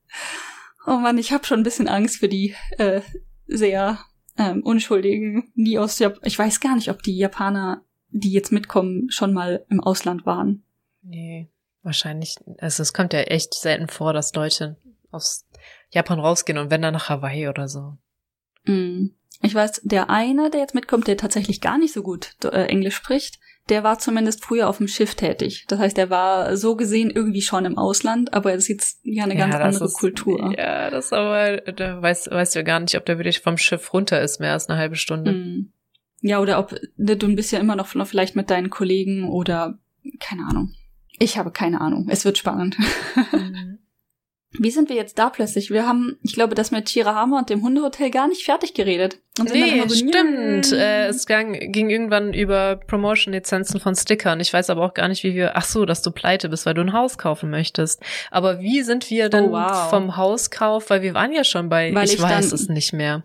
Oh 0.86 0.98
Mann, 0.98 1.18
ich 1.18 1.34
habe 1.34 1.46
schon 1.46 1.60
ein 1.60 1.64
bisschen 1.64 1.90
Angst 1.90 2.18
für 2.18 2.30
die 2.30 2.56
äh, 2.78 3.02
sehr 3.46 4.00
ähm, 4.38 4.64
unschuldigen, 4.64 5.52
nie 5.56 5.78
aus 5.78 6.00
Jap 6.00 6.20
Ich 6.24 6.40
weiß 6.40 6.60
gar 6.60 6.76
nicht, 6.76 6.90
ob 6.90 7.04
die 7.04 7.18
Japaner, 7.18 7.84
die 8.10 8.32
jetzt 8.32 8.52
mitkommen, 8.52 9.10
schon 9.10 9.34
mal 9.34 9.66
im 9.70 9.82
Ausland 9.82 10.26
waren. 10.26 10.64
Nee, 11.02 11.50
wahrscheinlich. 11.84 12.36
Also 12.60 12.84
es 12.84 12.94
kommt 12.94 13.14
ja 13.14 13.22
echt 13.22 13.54
selten 13.54 13.90
vor, 13.90 14.14
dass 14.14 14.34
Leute 14.34 14.78
aus 15.12 15.46
Japan 15.90 16.20
rausgehen 16.20 16.58
und 16.58 16.70
wenn 16.70 16.82
dann 16.82 16.94
nach 16.94 17.10
Hawaii 17.10 17.48
oder 17.48 17.68
so. 17.68 17.98
Mm. 18.66 19.08
Ich 19.44 19.54
weiß, 19.54 19.82
der 19.84 20.10
eine, 20.10 20.50
der 20.50 20.62
jetzt 20.62 20.74
mitkommt, 20.74 21.08
der 21.08 21.16
tatsächlich 21.16 21.62
gar 21.62 21.78
nicht 21.78 21.94
so 21.94 22.02
gut 22.02 22.36
äh, 22.44 22.66
Englisch 22.66 22.96
spricht, 22.96 23.40
der 23.70 23.84
war 23.84 24.00
zumindest 24.00 24.44
früher 24.44 24.70
auf 24.70 24.78
dem 24.78 24.88
Schiff 24.88 25.16
tätig. 25.16 25.66
Das 25.68 25.80
heißt, 25.80 25.98
er 25.98 26.10
war 26.10 26.56
so 26.58 26.76
gesehen 26.76 27.10
irgendwie 27.10 27.42
schon 27.42 27.66
im 27.66 27.78
Ausland, 27.78 28.34
aber 28.34 28.54
es 28.54 28.64
ist 28.64 28.68
jetzt 28.70 29.00
ja 29.04 29.24
eine 29.24 29.36
ganz 29.36 29.54
ja, 29.54 29.60
andere 29.62 29.86
ist, 29.86 29.94
Kultur. 29.94 30.54
Ja, 30.58 30.90
das 30.90 31.12
aber, 31.12 31.58
da 31.58 32.02
weißt, 32.02 32.28
du 32.28 32.60
ja 32.60 32.62
gar 32.64 32.80
nicht, 32.80 32.96
ob 32.96 33.06
der 33.06 33.18
wirklich 33.18 33.40
vom 33.40 33.58
Schiff 33.58 33.94
runter 33.94 34.22
ist, 34.22 34.40
mehr 34.40 34.54
als 34.54 34.70
eine 34.70 34.78
halbe 34.78 34.96
Stunde. 34.96 35.34
Mm. 35.34 35.74
Ja, 36.22 36.40
oder 36.40 36.60
ob 36.60 36.76
ne, 36.96 37.16
du 37.16 37.36
bist 37.36 37.52
ja 37.52 37.60
immer 37.60 37.76
noch, 37.76 37.94
noch 37.94 38.08
vielleicht 38.08 38.36
mit 38.36 38.50
deinen 38.50 38.70
Kollegen 38.70 39.30
oder 39.30 39.78
keine 40.20 40.44
Ahnung. 40.48 40.74
Ich 41.20 41.38
habe 41.38 41.52
keine 41.52 41.82
Ahnung. 41.82 42.08
Es 42.10 42.26
wird 42.26 42.38
spannend. 42.38 42.78
Mhm. 43.32 43.67
Wie 44.60 44.72
sind 44.72 44.90
wir 44.90 44.96
jetzt 44.96 45.18
da 45.20 45.30
plötzlich? 45.30 45.70
Wir 45.70 45.88
haben, 45.88 46.18
ich 46.24 46.34
glaube, 46.34 46.56
das 46.56 46.72
mit 46.72 46.90
Chirahama 46.90 47.40
und 47.40 47.50
dem 47.50 47.62
Hundehotel 47.62 48.10
gar 48.10 48.28
nicht 48.28 48.44
fertig 48.44 48.74
geredet. 48.74 49.20
Und 49.40 49.52
nee, 49.52 49.84
so, 49.88 49.96
stimmt. 49.96 50.72
Äh, 50.72 51.08
es 51.08 51.26
ging, 51.26 51.72
ging 51.72 51.90
irgendwann 51.90 52.34
über 52.34 52.76
Promotion-Lizenzen 52.76 53.80
von 53.80 53.96
Stickern. 53.96 54.40
Ich 54.40 54.52
weiß 54.52 54.70
aber 54.70 54.84
auch 54.84 54.94
gar 54.94 55.08
nicht, 55.08 55.24
wie 55.24 55.36
wir, 55.36 55.56
ach 55.56 55.66
so, 55.66 55.86
dass 55.86 56.02
du 56.02 56.12
pleite 56.12 56.50
bist, 56.50 56.66
weil 56.66 56.74
du 56.74 56.82
ein 56.82 56.94
Haus 56.94 57.18
kaufen 57.18 57.50
möchtest. 57.50 58.02
Aber 58.32 58.60
wie 58.60 58.82
sind 58.82 59.10
wir 59.10 59.30
denn 59.30 59.46
oh, 59.46 59.52
wow. 59.52 59.90
vom 59.90 60.18
Hauskauf, 60.18 60.90
weil 60.90 61.02
wir 61.02 61.14
waren 61.14 61.32
ja 61.32 61.44
schon 61.44 61.70
bei, 61.70 61.94
weil 61.94 62.06
ich, 62.06 62.16
ich 62.16 62.22
weiß 62.22 62.52
es 62.52 62.70
nicht 62.70 62.94
mehr 62.94 63.24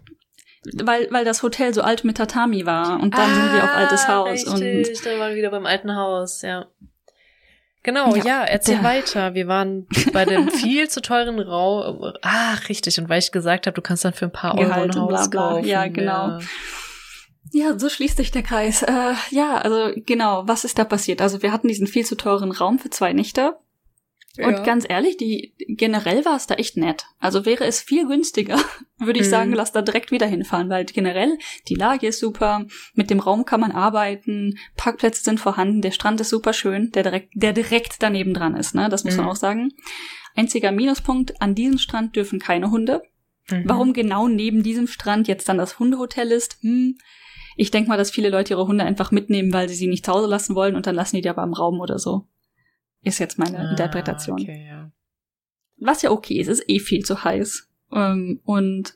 weil 0.75 1.09
weil 1.11 1.25
das 1.25 1.43
Hotel 1.43 1.75
so 1.75 1.83
alt 1.83 2.05
mit 2.05 2.17
Tatami 2.17 2.67
war 2.67 3.01
und 3.01 3.15
dann 3.15 3.31
ah, 3.31 3.35
sind 3.35 3.53
wir 3.53 3.65
auf 3.65 3.75
altes 3.75 4.09
Haus 4.09 4.31
richtig, 4.31 4.99
und 4.99 5.07
dann 5.07 5.19
waren 5.19 5.31
wir 5.31 5.37
wieder 5.37 5.51
beim 5.51 5.67
alten 5.67 5.97
Haus, 5.97 6.43
ja. 6.43 6.67
Genau, 7.83 8.15
ja, 8.15 8.25
ja 8.25 8.45
erzähl 8.45 8.77
der. 8.77 8.85
weiter. 8.85 9.35
Wir 9.35 9.49
waren 9.49 9.87
bei 10.13 10.25
dem 10.25 10.51
viel 10.51 10.89
zu 10.89 11.03
teuren 11.03 11.39
Raum. 11.41 12.13
Ach, 12.23 12.69
richtig. 12.69 12.99
Und 12.99 13.09
weil 13.09 13.19
ich 13.19 13.33
gesagt 13.33 13.67
habe, 13.67 13.75
du 13.75 13.83
kannst 13.83 14.05
dann 14.05 14.13
für 14.13 14.27
ein 14.27 14.33
paar 14.33 14.55
Euro 14.57 14.69
Gehalt 14.69 14.95
ein 14.95 15.01
Haus 15.01 15.09
bla 15.09 15.27
bla. 15.27 15.49
kaufen. 15.55 15.67
Ja, 15.67 15.87
genau. 15.89 16.29
Ja. 16.29 16.41
Ja, 17.55 17.79
so 17.79 17.91
schließt 17.91 18.17
sich 18.17 18.31
der 18.31 18.43
Kreis. 18.43 18.83
Äh, 18.83 19.13
ja, 19.31 19.59
also 19.59 19.91
genau, 20.07 20.45
was 20.47 20.65
ist 20.65 20.79
da 20.79 20.85
passiert? 20.85 21.21
Also 21.21 21.43
wir 21.43 21.53
hatten 21.53 21.69
diesen 21.69 21.87
viel 21.87 22.07
zu 22.07 22.15
teuren 22.15 22.51
Raum 22.51 22.79
für 22.79 22.89
zwei 22.89 23.13
Nächte. 23.13 23.57
Und 24.39 24.65
ganz 24.65 24.87
ehrlich, 24.89 25.19
die 25.19 25.53
generell 25.69 26.25
war 26.25 26.37
es 26.37 26.47
da 26.47 26.55
echt 26.55 26.79
nett. 26.79 27.05
Also 27.19 27.45
wäre 27.45 27.65
es 27.67 27.83
viel 27.83 28.07
günstiger, 28.07 28.59
würde 28.99 29.21
ich 29.21 29.27
mhm. 29.27 29.31
sagen, 29.31 29.53
lass 29.53 29.73
da 29.73 29.83
direkt 29.83 30.11
wieder 30.11 30.27
hinfahren, 30.27 30.71
weil 30.71 30.87
generell 30.87 31.37
die 31.69 31.75
Lage 31.75 32.07
ist 32.07 32.19
super, 32.19 32.65
mit 32.95 33.11
dem 33.11 33.21
Raum 33.21 33.45
kann 33.45 33.61
man 33.61 33.73
arbeiten, 33.73 34.59
Parkplätze 34.77 35.23
sind 35.23 35.39
vorhanden, 35.39 35.83
der 35.83 35.91
Strand 35.91 36.21
ist 36.23 36.31
super 36.31 36.55
schön, 36.55 36.91
der 36.93 37.03
direkt, 37.03 37.33
der 37.35 37.53
direkt 37.53 38.03
daneben 38.03 38.33
dran 38.33 38.57
ist, 38.57 38.75
ne? 38.75 38.89
Das 38.89 39.05
muss 39.05 39.15
mhm. 39.15 39.21
man 39.21 39.29
auch 39.29 39.37
sagen. 39.37 39.73
Einziger 40.35 40.73
Minuspunkt, 40.73 41.43
an 41.43 41.55
diesem 41.55 41.77
Strand 41.77 42.17
dürfen 42.17 42.39
keine 42.39 42.71
Hunde. 42.71 43.03
Mhm. 43.51 43.65
Warum 43.67 43.93
genau 43.93 44.29
neben 44.29 44.63
diesem 44.63 44.87
Strand 44.87 45.29
jetzt 45.29 45.47
dann 45.51 45.59
das 45.59 45.79
Hundehotel 45.79 46.31
ist, 46.31 46.57
hm, 46.63 46.97
ich 47.55 47.71
denke 47.71 47.91
mal, 47.91 47.99
dass 47.99 48.11
viele 48.11 48.31
Leute 48.31 48.55
ihre 48.55 48.67
Hunde 48.67 48.85
einfach 48.85 49.11
mitnehmen, 49.11 49.53
weil 49.53 49.69
sie 49.69 49.75
sie 49.75 49.89
nicht 49.89 50.07
zu 50.07 50.13
Hause 50.13 50.27
lassen 50.27 50.55
wollen 50.55 50.75
und 50.75 50.87
dann 50.87 50.95
lassen 50.95 51.17
die 51.17 51.23
die 51.23 51.29
aber 51.29 51.43
im 51.43 51.53
Raum 51.53 51.81
oder 51.81 51.99
so. 51.99 52.29
Ist 53.03 53.19
jetzt 53.19 53.39
meine 53.39 53.59
ah, 53.59 53.71
Interpretation. 53.71 54.41
Okay, 54.41 54.67
ja. 54.69 54.91
Was 55.79 56.03
ja 56.03 56.11
okay 56.11 56.39
ist, 56.39 56.49
ist 56.49 56.65
eh 56.69 56.79
viel 56.79 57.05
zu 57.05 57.25
heiß. 57.25 57.69
Ähm, 57.93 58.41
und 58.45 58.95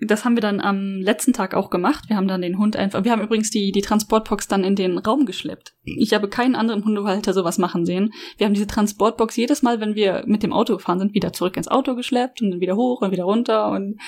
das 0.00 0.24
haben 0.24 0.36
wir 0.36 0.40
dann 0.40 0.60
am 0.60 1.00
letzten 1.00 1.32
Tag 1.32 1.54
auch 1.54 1.70
gemacht. 1.70 2.08
Wir 2.08 2.16
haben 2.16 2.28
dann 2.28 2.42
den 2.42 2.58
Hund 2.58 2.76
einfach, 2.76 3.04
wir 3.04 3.12
haben 3.12 3.22
übrigens 3.22 3.50
die, 3.50 3.72
die 3.72 3.80
Transportbox 3.80 4.48
dann 4.48 4.64
in 4.64 4.76
den 4.76 4.98
Raum 4.98 5.24
geschleppt. 5.26 5.74
Ich 5.84 6.12
habe 6.12 6.28
keinen 6.28 6.56
anderen 6.56 6.84
Hundehalter 6.84 7.32
sowas 7.32 7.58
machen 7.58 7.86
sehen. 7.86 8.12
Wir 8.36 8.46
haben 8.46 8.54
diese 8.54 8.66
Transportbox 8.66 9.36
jedes 9.36 9.62
Mal, 9.62 9.80
wenn 9.80 9.94
wir 9.94 10.24
mit 10.26 10.42
dem 10.42 10.52
Auto 10.52 10.76
gefahren 10.76 10.98
sind, 10.98 11.14
wieder 11.14 11.32
zurück 11.32 11.56
ins 11.56 11.68
Auto 11.68 11.94
geschleppt 11.94 12.42
und 12.42 12.50
dann 12.50 12.60
wieder 12.60 12.76
hoch 12.76 13.02
und 13.02 13.12
wieder 13.12 13.24
runter 13.24 13.70
und 13.70 14.00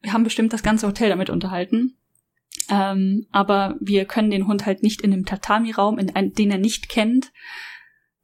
wir 0.00 0.12
haben 0.12 0.24
bestimmt 0.24 0.52
das 0.52 0.62
ganze 0.62 0.86
Hotel 0.86 1.08
damit 1.08 1.30
unterhalten. 1.30 1.96
Ähm, 2.68 3.26
aber 3.30 3.76
wir 3.80 4.04
können 4.04 4.30
den 4.30 4.46
Hund 4.46 4.66
halt 4.66 4.82
nicht 4.82 5.02
in 5.02 5.12
einem 5.12 5.26
Tatami-Raum, 5.26 5.98
in 5.98 6.14
einen, 6.14 6.32
den 6.32 6.50
er 6.50 6.58
nicht 6.58 6.88
kennt, 6.88 7.32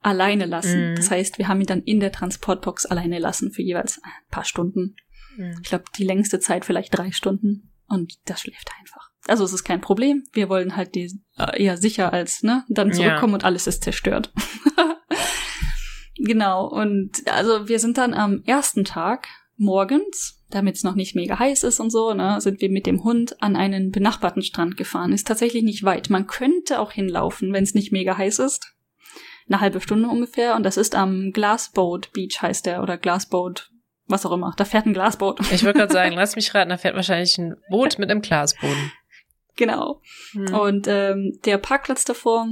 alleine 0.00 0.46
lassen. 0.46 0.90
Mhm. 0.90 0.96
Das 0.96 1.10
heißt, 1.10 1.38
wir 1.38 1.48
haben 1.48 1.60
ihn 1.60 1.66
dann 1.66 1.82
in 1.82 2.00
der 2.00 2.12
Transportbox 2.12 2.86
alleine 2.86 3.18
lassen 3.18 3.52
für 3.52 3.62
jeweils 3.62 4.02
ein 4.02 4.10
paar 4.30 4.44
Stunden. 4.44 4.96
Mhm. 5.36 5.58
Ich 5.62 5.68
glaube, 5.68 5.84
die 5.96 6.04
längste 6.04 6.40
Zeit 6.40 6.64
vielleicht 6.64 6.96
drei 6.96 7.10
Stunden. 7.10 7.72
Und 7.88 8.14
das 8.26 8.42
schläft 8.42 8.70
einfach. 8.78 9.08
Also 9.26 9.44
es 9.44 9.52
ist 9.52 9.64
kein 9.64 9.80
Problem. 9.80 10.24
Wir 10.32 10.48
wollen 10.48 10.76
halt 10.76 10.94
die 10.94 11.20
äh, 11.38 11.62
eher 11.62 11.76
sicher 11.76 12.12
als 12.12 12.42
ne 12.42 12.64
dann 12.68 12.92
zurückkommen 12.92 13.32
ja. 13.32 13.36
und 13.36 13.44
alles 13.44 13.66
ist 13.66 13.82
zerstört. 13.82 14.32
genau. 16.16 16.66
Und 16.66 17.26
also 17.26 17.68
wir 17.68 17.78
sind 17.78 17.98
dann 17.98 18.14
am 18.14 18.42
ersten 18.44 18.84
Tag 18.84 19.26
morgens, 19.56 20.44
damit 20.50 20.76
es 20.76 20.84
noch 20.84 20.94
nicht 20.94 21.14
mega 21.14 21.38
heiß 21.38 21.64
ist 21.64 21.80
und 21.80 21.90
so, 21.90 22.14
ne, 22.14 22.40
sind 22.40 22.60
wir 22.60 22.70
mit 22.70 22.86
dem 22.86 23.02
Hund 23.04 23.42
an 23.42 23.56
einen 23.56 23.90
benachbarten 23.90 24.42
Strand 24.42 24.76
gefahren. 24.76 25.12
Ist 25.12 25.26
tatsächlich 25.26 25.62
nicht 25.62 25.82
weit. 25.82 26.10
Man 26.10 26.26
könnte 26.26 26.78
auch 26.78 26.92
hinlaufen, 26.92 27.52
wenn 27.52 27.64
es 27.64 27.74
nicht 27.74 27.92
mega 27.92 28.16
heiß 28.16 28.38
ist. 28.38 28.77
Eine 29.48 29.60
halbe 29.60 29.80
Stunde 29.80 30.08
ungefähr. 30.08 30.56
Und 30.56 30.64
das 30.64 30.76
ist 30.76 30.94
am 30.94 31.32
Glassboat 31.32 32.12
Beach 32.12 32.40
heißt 32.40 32.66
der 32.66 32.82
oder 32.82 32.96
Glassboat, 32.96 33.70
was 34.06 34.26
auch 34.26 34.32
immer. 34.32 34.54
Da 34.56 34.64
fährt 34.64 34.86
ein 34.86 34.94
Glasboot. 34.94 35.40
Ich 35.52 35.62
würde 35.62 35.78
gerade 35.78 35.92
sagen, 35.92 36.14
lass 36.14 36.36
mich 36.36 36.54
raten, 36.54 36.70
da 36.70 36.76
fährt 36.76 36.94
wahrscheinlich 36.94 37.36
ein 37.38 37.56
Boot 37.70 37.98
mit 37.98 38.10
einem 38.10 38.22
Glasboden. 38.22 38.92
Genau. 39.56 40.00
Hm. 40.32 40.54
Und 40.54 40.86
ähm, 40.88 41.38
der 41.44 41.58
Parkplatz 41.58 42.04
davor 42.04 42.46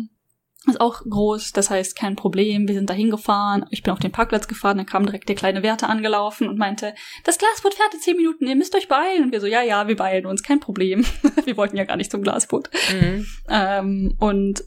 ist 0.66 0.81
auch 0.81 1.02
groß, 1.09 1.52
das 1.52 1.70
heißt 1.70 1.97
kein 1.97 2.16
Problem. 2.16 2.66
Wir 2.66 2.74
sind 2.74 2.90
da 2.90 2.94
hingefahren. 2.94 3.64
Ich 3.70 3.82
bin 3.82 3.93
auf 3.93 4.01
den 4.01 4.10
Parkplatz 4.10 4.48
gefahren, 4.48 4.78
dann 4.78 4.86
kam 4.86 5.06
direkt 5.06 5.28
der 5.28 5.36
kleine 5.36 5.62
Wärter 5.62 5.89
angelaufen 5.89 6.48
und 6.48 6.59
meinte, 6.59 6.94
das 7.24 7.39
Glasboot 7.39 7.74
fährt 7.74 7.94
in 7.94 8.01
zehn 8.01 8.16
Minuten, 8.16 8.47
ihr 8.47 8.56
müsst 8.56 8.74
euch 8.74 8.89
beeilen. 8.89 9.24
Und 9.24 9.32
wir 9.32 9.40
so, 9.40 9.47
ja, 9.47 9.62
ja, 9.62 9.86
wir 9.86 9.97
beeilen 9.97 10.27
uns, 10.27 10.43
kein 10.43 10.60
Problem. 10.60 11.05
wir 11.44 11.56
wollten 11.56 11.77
ja 11.77 11.85
gar 11.85 11.97
nicht 11.97 12.10
zum 12.10 12.23
Glasboot. 12.23 12.70
Mhm. 12.93 13.27
Ähm, 13.48 14.16
und 14.18 14.64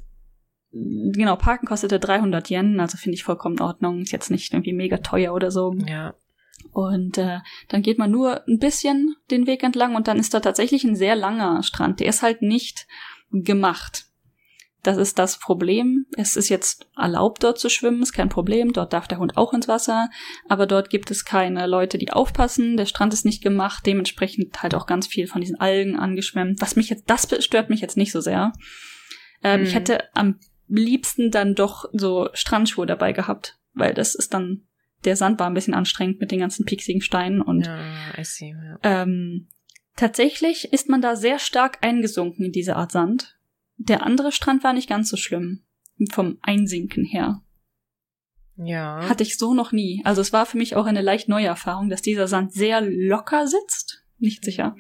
genau, 0.72 1.36
Parken 1.36 1.68
kostete 1.68 2.00
300 2.00 2.50
Yen, 2.50 2.80
also 2.80 2.98
finde 2.98 3.16
ich 3.16 3.24
vollkommen 3.24 3.58
in 3.58 3.64
Ordnung. 3.64 4.02
Ist 4.02 4.12
jetzt 4.12 4.32
nicht 4.32 4.54
irgendwie 4.54 4.74
mega 4.74 4.98
teuer 4.98 5.34
oder 5.34 5.52
so. 5.52 5.74
Ja. 5.88 6.14
Und 6.72 7.18
äh, 7.18 7.40
dann 7.70 7.82
geht 7.82 7.98
man 7.98 8.12
nur 8.12 8.48
ein 8.48 8.60
bisschen 8.60 9.16
den 9.32 9.48
Weg 9.48 9.64
entlang 9.64 9.96
und 9.96 10.08
dann 10.08 10.20
ist 10.20 10.34
da 10.34 10.40
tatsächlich 10.40 10.84
ein 10.84 10.96
sehr 10.96 11.16
langer 11.16 11.64
Strand. 11.64 12.00
Der 12.00 12.08
ist 12.08 12.22
halt 12.22 12.42
nicht 12.42 12.88
gemacht. 13.32 14.06
Das 14.84 14.98
ist 14.98 15.20
das 15.20 15.40
Problem. 15.40 16.06
Es 16.16 16.38
ist 16.38 16.48
jetzt 16.48 16.88
erlaubt, 16.96 17.44
dort 17.44 17.60
zu 17.60 17.70
schwimmen, 17.70 18.02
ist 18.02 18.14
kein 18.14 18.30
Problem. 18.30 18.72
Dort 18.72 18.94
darf 18.94 19.10
der 19.10 19.18
Hund 19.18 19.36
auch 19.36 19.54
ins 19.54 19.68
Wasser. 19.68 20.10
Aber 20.48 20.68
dort 20.68 20.90
gibt 20.90 21.12
es 21.12 21.26
keine 21.26 21.68
Leute, 21.68 21.98
die 21.98 22.14
aufpassen. 22.14 22.78
Der 22.78 22.86
Strand 22.86 23.14
ist 23.14 23.26
nicht 23.26 23.44
gemacht. 23.44 23.86
Dementsprechend 23.86 24.64
halt 24.64 24.76
auch 24.76 24.86
ganz 24.86 25.06
viel 25.06 25.28
von 25.28 25.42
diesen 25.42 25.60
Algen 25.60 26.00
angeschwemmt. 26.00 26.62
Was 26.62 26.78
mich 26.78 26.90
jetzt, 26.90 27.10
das 27.10 27.28
stört 27.44 27.70
mich 27.70 27.82
jetzt 27.82 27.98
nicht 27.98 28.14
so 28.14 28.22
sehr. 28.22 28.54
Ähm, 29.44 29.62
hm. 29.62 29.68
Ich 29.68 29.76
hätte 29.76 30.16
am 30.16 30.40
liebsten 30.70 31.32
dann 31.32 31.56
doch 31.56 31.86
so 31.92 32.30
Strandschuhe 32.34 32.86
dabei 32.86 33.12
gehabt, 33.12 33.60
weil 33.74 33.94
das 33.94 34.16
ist 34.16 34.34
dann 34.34 34.66
der 35.06 35.16
Sand 35.16 35.40
war 35.40 35.48
ein 35.48 35.54
bisschen 35.54 35.74
anstrengend 35.74 36.20
mit 36.20 36.32
den 36.32 36.40
ganzen 36.40 36.66
pieksigen 36.66 37.02
Steinen 37.02 37.42
und 37.42 37.66
ja, 37.66 38.24
see, 38.24 38.50
ja. 38.50 38.80
Ähm, 38.84 39.48
tatsächlich 39.96 40.74
ist 40.74 40.90
man 40.90 41.02
da 41.02 41.16
sehr 41.16 41.40
stark 41.40 41.78
eingesunken 41.82 42.46
in 42.46 42.52
diese 42.52 42.76
Art 42.76 42.92
Sand. 42.92 43.38
Der 43.78 44.04
andere 44.04 44.32
Strand 44.32 44.64
war 44.64 44.74
nicht 44.74 44.90
ganz 44.90 45.10
so 45.10 45.16
schlimm 45.16 45.64
vom 46.12 46.38
Einsinken 46.42 47.06
her. 47.06 47.42
Ja. 48.58 49.08
Hatte 49.08 49.24
ich 49.24 49.38
so 49.38 49.54
noch 49.54 49.72
nie. 49.72 50.02
Also 50.04 50.20
es 50.20 50.34
war 50.34 50.46
für 50.46 50.58
mich 50.58 50.76
auch 50.76 50.86
eine 50.86 51.02
leicht 51.02 51.30
neue 51.30 51.48
Erfahrung, 51.48 51.90
dass 51.90 52.02
dieser 52.02 52.28
Sand 52.28 52.52
sehr 52.52 52.82
locker 52.82 53.48
sitzt. 53.48 54.04
Nicht 54.18 54.44
sicher. 54.44 54.76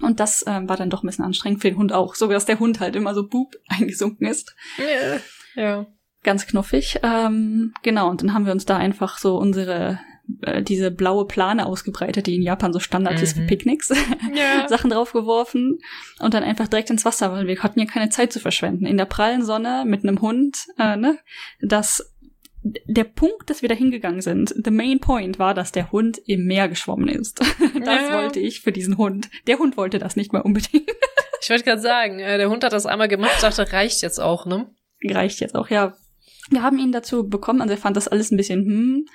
Und 0.00 0.20
das 0.20 0.44
ähm, 0.46 0.68
war 0.68 0.76
dann 0.76 0.90
doch 0.90 1.02
ein 1.02 1.06
bisschen 1.06 1.24
anstrengend 1.24 1.62
für 1.62 1.70
den 1.70 1.78
Hund 1.78 1.92
auch. 1.92 2.14
Sogar, 2.14 2.34
dass 2.34 2.46
der 2.46 2.58
Hund 2.58 2.80
halt 2.80 2.96
immer 2.96 3.14
so 3.14 3.28
boop 3.28 3.56
eingesunken 3.68 4.26
ist. 4.26 4.54
Ja. 4.78 5.62
ja 5.62 5.86
ganz 6.22 6.46
knuffig. 6.46 7.00
Ähm, 7.02 7.72
genau, 7.82 8.08
und 8.08 8.22
dann 8.22 8.34
haben 8.34 8.46
wir 8.46 8.52
uns 8.52 8.64
da 8.64 8.76
einfach 8.76 9.18
so 9.18 9.36
unsere 9.36 9.98
äh, 10.42 10.62
diese 10.62 10.90
blaue 10.90 11.26
Plane 11.26 11.66
ausgebreitet, 11.66 12.26
die 12.26 12.36
in 12.36 12.42
Japan 12.42 12.72
so 12.72 12.78
Standard 12.78 13.16
mhm. 13.16 13.22
ist 13.22 13.36
für 13.36 13.42
Picknicks, 13.42 13.88
ja. 14.34 14.68
Sachen 14.68 14.90
draufgeworfen 14.90 15.78
und 16.20 16.34
dann 16.34 16.44
einfach 16.44 16.68
direkt 16.68 16.90
ins 16.90 17.04
Wasser, 17.04 17.32
weil 17.32 17.46
wir 17.46 17.62
hatten 17.62 17.80
ja 17.80 17.86
keine 17.86 18.08
Zeit 18.08 18.32
zu 18.32 18.40
verschwenden. 18.40 18.86
In 18.86 18.96
der 18.96 19.04
prallen 19.04 19.44
Sonne 19.44 19.84
mit 19.86 20.04
einem 20.04 20.20
Hund, 20.20 20.66
äh, 20.78 20.96
ne, 20.96 21.18
das 21.60 22.11
der 22.62 23.04
Punkt, 23.04 23.50
dass 23.50 23.62
wir 23.62 23.68
da 23.68 23.74
hingegangen 23.74 24.20
sind, 24.20 24.54
the 24.64 24.70
main 24.70 25.00
point 25.00 25.38
war, 25.38 25.54
dass 25.54 25.72
der 25.72 25.90
Hund 25.90 26.20
im 26.26 26.44
Meer 26.44 26.68
geschwommen 26.68 27.08
ist. 27.08 27.40
das 27.84 28.08
ja. 28.08 28.22
wollte 28.22 28.40
ich 28.40 28.60
für 28.60 28.72
diesen 28.72 28.98
Hund. 28.98 29.28
Der 29.46 29.58
Hund 29.58 29.76
wollte 29.76 29.98
das 29.98 30.16
nicht 30.16 30.32
mehr 30.32 30.44
unbedingt. 30.44 30.88
ich 31.42 31.50
wollte 31.50 31.64
gerade 31.64 31.80
sagen, 31.80 32.20
äh, 32.20 32.38
der 32.38 32.50
Hund 32.50 32.62
hat 32.64 32.72
das 32.72 32.86
einmal 32.86 33.08
gemacht, 33.08 33.42
dachte, 33.42 33.72
reicht 33.72 34.02
jetzt 34.02 34.20
auch, 34.20 34.46
ne? 34.46 34.70
Reicht 35.04 35.40
jetzt 35.40 35.56
auch, 35.56 35.68
ja. 35.68 35.96
Wir 36.50 36.62
haben 36.62 36.78
ihn 36.78 36.92
dazu 36.92 37.28
bekommen, 37.28 37.62
also 37.62 37.74
er 37.74 37.80
fand 37.80 37.96
das 37.96 38.08
alles 38.08 38.30
ein 38.30 38.36
bisschen, 38.36 38.64
hm, 38.64 39.06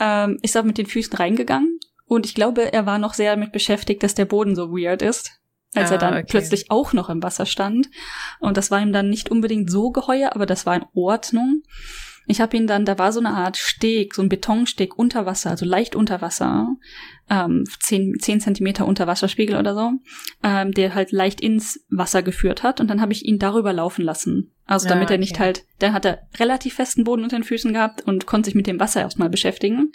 ähm, 0.00 0.38
ist 0.42 0.54
da 0.54 0.62
mit 0.62 0.78
den 0.78 0.86
Füßen 0.86 1.14
reingegangen 1.14 1.78
und 2.12 2.26
ich 2.26 2.34
glaube, 2.34 2.72
er 2.74 2.84
war 2.84 2.98
noch 2.98 3.14
sehr 3.14 3.34
damit 3.34 3.52
beschäftigt, 3.52 4.02
dass 4.02 4.14
der 4.14 4.26
Boden 4.26 4.54
so 4.54 4.70
weird 4.70 5.00
ist, 5.00 5.40
als 5.74 5.90
ah, 5.90 5.94
er 5.94 5.98
dann 5.98 6.14
okay. 6.14 6.26
plötzlich 6.28 6.70
auch 6.70 6.92
noch 6.92 7.08
im 7.08 7.22
Wasser 7.22 7.46
stand. 7.46 7.88
Und 8.38 8.58
das 8.58 8.70
war 8.70 8.82
ihm 8.82 8.92
dann 8.92 9.08
nicht 9.08 9.30
unbedingt 9.30 9.70
so 9.70 9.90
geheuer, 9.90 10.32
aber 10.34 10.44
das 10.44 10.66
war 10.66 10.76
in 10.76 10.84
Ordnung. 10.94 11.62
Ich 12.26 12.40
habe 12.40 12.56
ihn 12.56 12.66
dann, 12.66 12.84
da 12.84 12.98
war 12.98 13.12
so 13.12 13.20
eine 13.20 13.30
Art 13.30 13.56
Steg, 13.56 14.14
so 14.14 14.22
ein 14.22 14.28
Betonsteg 14.28 14.98
unter 14.98 15.26
Wasser, 15.26 15.50
also 15.50 15.64
leicht 15.64 15.96
unter 15.96 16.20
Wasser, 16.20 16.68
ähm, 17.28 17.64
zehn, 17.80 18.18
zehn 18.20 18.40
Zentimeter 18.40 18.86
unter 18.86 19.06
Wasserspiegel 19.06 19.56
oder 19.56 19.74
so, 19.74 19.92
ähm, 20.42 20.72
der 20.72 20.94
halt 20.94 21.12
leicht 21.12 21.40
ins 21.40 21.84
Wasser 21.90 22.22
geführt 22.22 22.62
hat 22.62 22.80
und 22.80 22.88
dann 22.88 23.00
habe 23.00 23.12
ich 23.12 23.24
ihn 23.24 23.38
darüber 23.38 23.72
laufen 23.72 24.04
lassen. 24.04 24.52
Also 24.66 24.88
damit 24.88 25.02
ja, 25.02 25.06
okay. 25.06 25.14
er 25.14 25.18
nicht 25.18 25.38
halt, 25.40 25.64
dann 25.80 25.92
hat 25.92 26.04
er 26.04 26.28
relativ 26.38 26.74
festen 26.74 27.04
Boden 27.04 27.24
unter 27.24 27.36
den 27.36 27.44
Füßen 27.44 27.72
gehabt 27.72 28.02
und 28.02 28.26
konnte 28.26 28.46
sich 28.46 28.54
mit 28.54 28.66
dem 28.66 28.78
Wasser 28.80 29.00
erstmal 29.00 29.28
beschäftigen. 29.28 29.92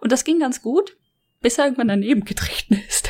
Und 0.00 0.12
das 0.12 0.24
ging 0.24 0.40
ganz 0.40 0.62
gut, 0.62 0.96
bis 1.40 1.58
er 1.58 1.64
irgendwann 1.64 1.88
daneben 1.88 2.24
getreten 2.24 2.82
ist. 2.86 3.08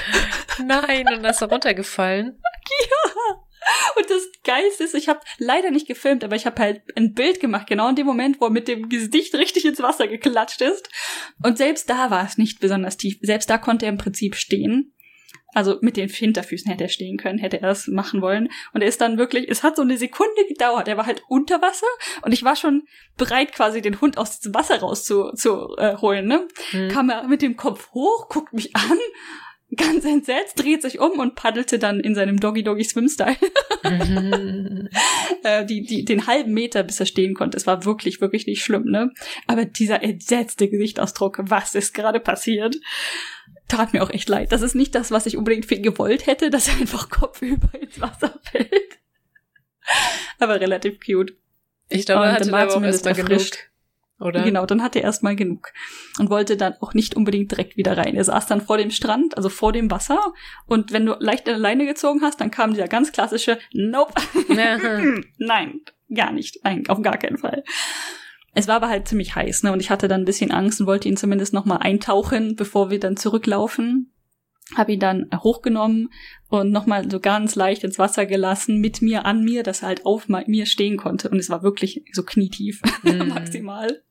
Nein, 0.65 1.07
und 1.09 1.25
ist 1.25 1.41
er 1.41 1.49
runtergefallen. 1.49 2.39
ja. 2.81 3.40
Und 3.97 4.11
das 4.11 4.23
Geilste 4.45 4.85
ist, 4.85 4.95
ich 4.95 5.09
habe 5.09 5.21
leider 5.39 5.71
nicht 5.71 5.87
gefilmt, 5.87 6.25
aber 6.25 6.37
ich 6.37 6.47
habe 6.47 6.61
halt 6.61 6.83
ein 6.97 7.15
Bild 7.15 7.41
gemacht, 7.41 7.67
genau 7.67 7.89
in 7.89 7.97
dem 7.97 8.07
Moment, 8.07 8.41
wo 8.41 8.47
er 8.47 8.51
mit 8.51 8.69
dem 8.69 8.89
Gesicht 8.89 9.35
richtig 9.37 9.65
ins 9.65 9.83
Wasser 9.83 10.09
geklatscht 10.09 10.61
ist. 10.61 10.89
Und 11.43 11.59
selbst 11.59 11.89
da 11.91 12.11
war 12.11 12.25
es 12.25 12.39
nicht 12.39 12.61
besonders 12.61 12.97
tief. 12.97 13.19
Selbst 13.23 13.51
da 13.51 13.59
konnte 13.59 13.87
er 13.87 13.93
im 13.93 13.99
Prinzip 13.99 14.35
stehen. 14.37 14.95
Also 15.53 15.79
mit 15.81 15.97
den 15.97 16.09
Hinterfüßen 16.09 16.71
hätte 16.71 16.85
er 16.85 16.89
stehen 16.89 17.17
können, 17.17 17.39
hätte 17.39 17.61
er 17.61 17.71
es 17.71 17.89
machen 17.89 18.23
wollen. 18.23 18.49
Und 18.73 18.83
er 18.83 18.89
ist 18.89 19.01
dann 19.01 19.19
wirklich, 19.19 19.49
es 19.49 19.65
hat 19.65 19.77
so 19.77 19.83
eine 19.83 19.97
Sekunde 19.97 20.47
gedauert. 20.49 20.87
Er 20.87 20.97
war 20.97 21.07
halt 21.07 21.23
unter 21.29 21.61
Wasser 21.61 21.89
und 22.23 22.33
ich 22.33 22.45
war 22.45 22.55
schon 22.55 22.85
bereit, 23.17 23.53
quasi 23.53 23.83
den 23.83 24.01
Hund 24.01 24.17
aus 24.17 24.39
diesem 24.39 24.55
Wasser 24.55 24.79
rauszuholen. 24.79 25.37
Zu, 25.37 25.75
äh, 25.77 25.97
holen, 25.97 26.27
ne? 26.27 26.47
Mhm. 26.73 26.89
Kam 26.91 27.11
er 27.11 27.27
mit 27.27 27.43
dem 27.43 27.57
Kopf 27.57 27.91
hoch, 27.93 28.29
guckt 28.29 28.53
mich 28.53 28.77
an 28.77 28.99
ganz 29.77 30.05
entsetzt, 30.05 30.59
dreht 30.59 30.83
sich 30.83 30.99
um 30.99 31.19
und 31.19 31.35
paddelte 31.35 31.79
dann 31.79 32.01
in 32.01 32.15
seinem 32.15 32.41
Doggy 32.41 32.63
Doggy 32.63 32.85
Swim 32.85 33.09
Style 33.09 33.37
äh, 35.43 35.65
die, 35.65 35.83
die, 35.83 36.05
den 36.05 36.27
halben 36.27 36.53
Meter, 36.53 36.83
bis 36.83 37.01
er 37.01 37.07
stehen 37.07 37.35
konnte. 37.35 37.57
Es 37.57 37.67
war 37.67 37.85
wirklich, 37.85 38.21
wirklich 38.21 38.47
nicht 38.47 38.65
schlimm, 38.65 38.85
ne? 38.85 39.13
Aber 39.47 39.65
dieser 39.65 40.03
entsetzte 40.03 40.69
Gesichtsausdruck, 40.69 41.39
was 41.43 41.75
ist 41.75 41.95
gerade 41.95 42.21
passiert, 42.21 42.77
tat 43.69 43.93
mir 43.93 44.03
auch 44.03 44.11
echt 44.11 44.29
leid. 44.29 44.53
Das 44.53 44.63
ist 44.63 44.75
nicht 44.75 44.95
das, 44.95 45.11
was 45.11 45.27
ich 45.27 45.37
unbedingt 45.37 45.67
für 45.67 45.75
ihn 45.75 45.83
gewollt 45.83 46.27
hätte, 46.27 46.51
dass 46.51 46.69
er 46.69 46.75
einfach 46.75 47.09
kopfüber 47.09 47.71
ins 47.81 48.01
Wasser 48.01 48.39
fällt. 48.43 48.99
aber 50.39 50.61
relativ 50.61 50.99
cute. 51.01 51.35
Ich 51.89 52.07
glaube, 52.07 52.27
er 52.27 52.33
hatte 52.33 52.53
aber 52.53 52.75
auch 52.75 52.83
erstmal 52.83 53.15
genug. 53.15 53.41
Oder? 54.21 54.43
Genau, 54.43 54.67
dann 54.67 54.83
hatte 54.83 54.99
er 54.99 55.07
erstmal 55.07 55.35
genug 55.35 55.73
und 56.19 56.29
wollte 56.29 56.57
dann 56.57 56.75
auch 56.81 56.93
nicht 56.93 57.17
unbedingt 57.17 57.51
direkt 57.51 57.77
wieder 57.77 57.97
rein. 57.97 58.15
Er 58.15 58.25
saß 58.25 58.47
dann 58.47 58.61
vor 58.61 58.77
dem 58.77 58.91
Strand, 58.91 59.37
also 59.37 59.49
vor 59.49 59.73
dem 59.73 59.91
Wasser 59.91 60.21
und 60.67 60.93
wenn 60.93 61.07
du 61.07 61.17
leicht 61.19 61.49
eine 61.49 61.59
Leine 61.59 61.87
gezogen 61.87 62.21
hast, 62.23 62.41
dann 62.41 62.51
kam 62.51 62.75
dieser 62.75 62.89
ganz 62.89 63.13
klassische 63.13 63.59
Nope. 63.73 64.13
Nein, 65.39 65.81
gar 66.15 66.33
nicht. 66.33 66.61
Nein, 66.65 66.85
auf 66.89 67.01
gar 67.01 67.17
keinen 67.17 67.39
Fall. 67.39 67.65
Es 68.53 68.69
war 68.69 68.77
aber 68.77 68.89
halt 68.89 69.07
ziemlich 69.07 69.35
heiß, 69.35 69.63
ne? 69.63 69.73
Und 69.73 69.81
ich 69.81 69.91
hatte 69.91 70.09
dann 70.09 70.23
ein 70.23 70.27
bisschen 70.27 70.51
Angst 70.51 70.81
und 70.81 70.87
wollte 70.87 71.09
ihn 71.09 71.17
zumindest 71.17 71.55
noch 71.55 71.65
mal 71.65 71.77
eintauchen, 71.77 72.57
bevor 72.57 72.91
wir 72.91 72.99
dann 72.99 73.17
zurücklaufen. 73.17 74.13
Habe 74.75 74.93
ihn 74.93 75.01
dann 75.01 75.31
hochgenommen 75.35 76.11
und 76.49 76.71
nochmal 76.71 77.11
so 77.11 77.21
ganz 77.21 77.55
leicht 77.55 77.85
ins 77.85 77.99
Wasser 77.99 78.27
gelassen, 78.27 78.79
mit 78.79 79.03
mir 79.03 79.25
an 79.25 79.43
mir, 79.43 79.63
dass 79.63 79.83
er 79.83 79.89
halt 79.89 80.07
auf 80.07 80.29
mir 80.29 80.67
stehen 80.67 80.97
konnte. 80.97 81.29
Und 81.29 81.39
es 81.39 81.51
war 81.51 81.63
wirklich 81.63 82.05
so 82.13 82.23
knietief, 82.23 82.83
mm. 83.03 83.29
maximal. 83.29 84.03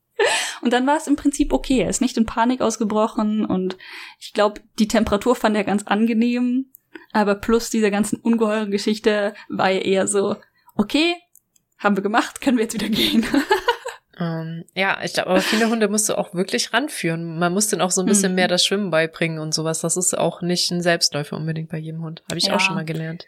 Und 0.61 0.73
dann 0.73 0.85
war 0.85 0.97
es 0.97 1.07
im 1.07 1.15
Prinzip 1.15 1.53
okay. 1.53 1.81
Er 1.81 1.89
ist 1.89 2.01
nicht 2.01 2.17
in 2.17 2.25
Panik 2.25 2.61
ausgebrochen 2.61 3.45
und 3.45 3.77
ich 4.19 4.33
glaube, 4.33 4.61
die 4.77 4.87
Temperatur 4.87 5.35
fand 5.35 5.55
er 5.55 5.63
ganz 5.63 5.83
angenehm. 5.83 6.71
Aber 7.11 7.35
plus 7.35 7.69
dieser 7.69 7.91
ganzen 7.91 8.19
ungeheuren 8.19 8.71
Geschichte 8.71 9.33
war 9.47 9.71
er 9.71 9.85
eher 9.85 10.07
so, 10.07 10.35
okay, 10.75 11.15
haben 11.77 11.95
wir 11.95 12.03
gemacht, 12.03 12.41
können 12.41 12.57
wir 12.57 12.63
jetzt 12.63 12.73
wieder 12.73 12.89
gehen. 12.89 13.25
ähm, 14.19 14.65
ja, 14.75 14.99
ich 15.03 15.13
glaube, 15.13 15.29
aber 15.29 15.41
viele 15.41 15.69
Hunde 15.69 15.87
musst 15.87 16.09
du 16.09 16.17
auch 16.17 16.33
wirklich 16.33 16.73
ranführen. 16.73 17.39
Man 17.39 17.53
muss 17.53 17.67
denen 17.67 17.81
auch 17.81 17.91
so 17.91 18.01
ein 18.01 18.07
bisschen 18.07 18.33
mhm. 18.33 18.35
mehr 18.35 18.47
das 18.47 18.65
Schwimmen 18.65 18.91
beibringen 18.91 19.39
und 19.39 19.53
sowas. 19.53 19.81
Das 19.81 19.97
ist 19.97 20.17
auch 20.17 20.41
nicht 20.41 20.69
ein 20.71 20.81
Selbstläufer 20.81 21.37
unbedingt 21.37 21.69
bei 21.69 21.77
jedem 21.77 22.03
Hund. 22.03 22.23
Habe 22.29 22.37
ich 22.37 22.45
ja. 22.45 22.55
auch 22.55 22.59
schon 22.59 22.75
mal 22.75 22.85
gelernt. 22.85 23.25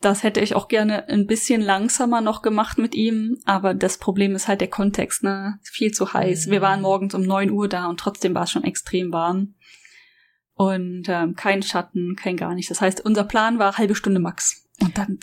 Das 0.00 0.22
hätte 0.22 0.40
ich 0.40 0.54
auch 0.54 0.68
gerne 0.68 1.08
ein 1.08 1.26
bisschen 1.26 1.60
langsamer 1.60 2.20
noch 2.20 2.40
gemacht 2.40 2.78
mit 2.78 2.94
ihm, 2.94 3.38
aber 3.44 3.74
das 3.74 3.98
Problem 3.98 4.34
ist 4.34 4.48
halt 4.48 4.62
der 4.62 4.70
Kontext, 4.70 5.22
ne? 5.22 5.58
Viel 5.62 5.92
zu 5.92 6.12
heiß. 6.14 6.46
Mhm. 6.46 6.50
Wir 6.52 6.62
waren 6.62 6.80
morgens 6.80 7.14
um 7.14 7.22
neun 7.22 7.50
Uhr 7.50 7.68
da 7.68 7.86
und 7.86 8.00
trotzdem 8.00 8.34
war 8.34 8.44
es 8.44 8.50
schon 8.50 8.64
extrem 8.64 9.12
warm. 9.12 9.54
Und 10.54 11.04
ähm, 11.08 11.34
kein 11.36 11.62
Schatten, 11.62 12.16
kein 12.16 12.36
gar 12.36 12.54
nichts. 12.54 12.68
Das 12.68 12.80
heißt, 12.80 13.04
unser 13.04 13.24
Plan 13.24 13.58
war 13.58 13.78
halbe 13.78 13.94
Stunde 13.94 14.20
max. 14.20 14.66
Und 14.80 14.96
dann 14.96 15.18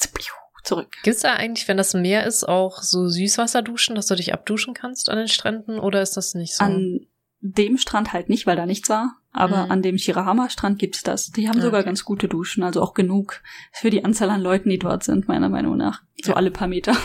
zurück. 0.68 0.96
Gibt's 1.04 1.22
da 1.22 1.34
eigentlich, 1.34 1.68
wenn 1.68 1.78
das 1.78 1.94
Meer 1.94 2.26
ist, 2.26 2.48
auch 2.48 2.82
so 2.82 3.08
Süßwasserduschen, 3.08 3.96
dass 3.96 4.08
du 4.08 4.16
dich 4.16 4.34
abduschen 4.34 4.74
kannst 4.74 5.10
an 5.10 5.18
den 5.18 5.28
Stränden 5.28 5.80
oder 5.80 6.02
ist 6.02 6.18
das 6.18 6.36
nicht 6.36 6.56
so? 6.56 6.66
An 6.66 7.08
dem 7.40 7.78
Strand 7.78 8.14
halt 8.14 8.30
nicht, 8.30 8.46
weil 8.46 8.56
da 8.56 8.66
nichts 8.66 8.90
war. 8.90 9.16
Aber 9.38 9.66
mhm. 9.66 9.72
an 9.72 9.82
dem 9.84 9.98
Shirahama-Strand 10.00 10.80
gibt's 10.80 11.04
das. 11.04 11.30
Die 11.30 11.48
haben 11.48 11.62
sogar 11.62 11.84
ganz 11.84 12.04
gute 12.04 12.28
Duschen, 12.28 12.64
also 12.64 12.82
auch 12.82 12.96
genug 12.96 13.44
für 13.72 13.92
die 13.92 14.04
Anzahl 14.04 14.32
an 14.32 14.42
Leuten, 14.42 14.70
die 14.70 14.80
dort 14.80 15.04
sind, 15.04 15.28
meiner 15.28 15.48
Meinung 15.48 15.78
nach. 15.78 16.02
So 16.24 16.32
ja. 16.32 16.38
alle 16.38 16.50
paar 16.50 16.68
Meter 16.68 16.98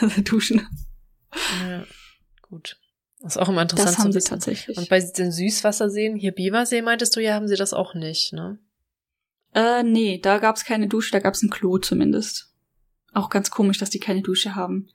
duschen. 0.24 0.66
Ja. 1.66 1.84
Gut. 2.42 2.78
Das 3.20 3.36
ist 3.36 3.42
auch 3.42 3.48
immer 3.48 3.62
interessant. 3.62 3.88
Das 3.88 3.98
haben 3.98 4.12
sie 4.12 4.20
tatsächlich. 4.20 4.76
Und 4.76 4.90
bei 4.90 5.00
den 5.00 5.32
Süßwasserseen, 5.32 6.16
hier 6.16 6.32
Bibersee, 6.32 6.82
meintest 6.82 7.16
du 7.16 7.22
ja, 7.22 7.32
haben 7.32 7.48
sie 7.48 7.56
das 7.56 7.72
auch 7.72 7.94
nicht, 7.94 8.34
ne? 8.34 8.58
Äh, 9.54 9.82
nee, 9.82 10.18
da 10.18 10.36
gab's 10.38 10.66
keine 10.66 10.88
Dusche, 10.88 11.10
da 11.10 11.20
gab's 11.20 11.42
ein 11.42 11.48
Klo 11.48 11.78
zumindest. 11.78 12.52
Auch 13.14 13.30
ganz 13.30 13.50
komisch, 13.50 13.78
dass 13.78 13.88
die 13.88 13.98
keine 13.98 14.20
Dusche 14.20 14.54
haben. 14.54 14.90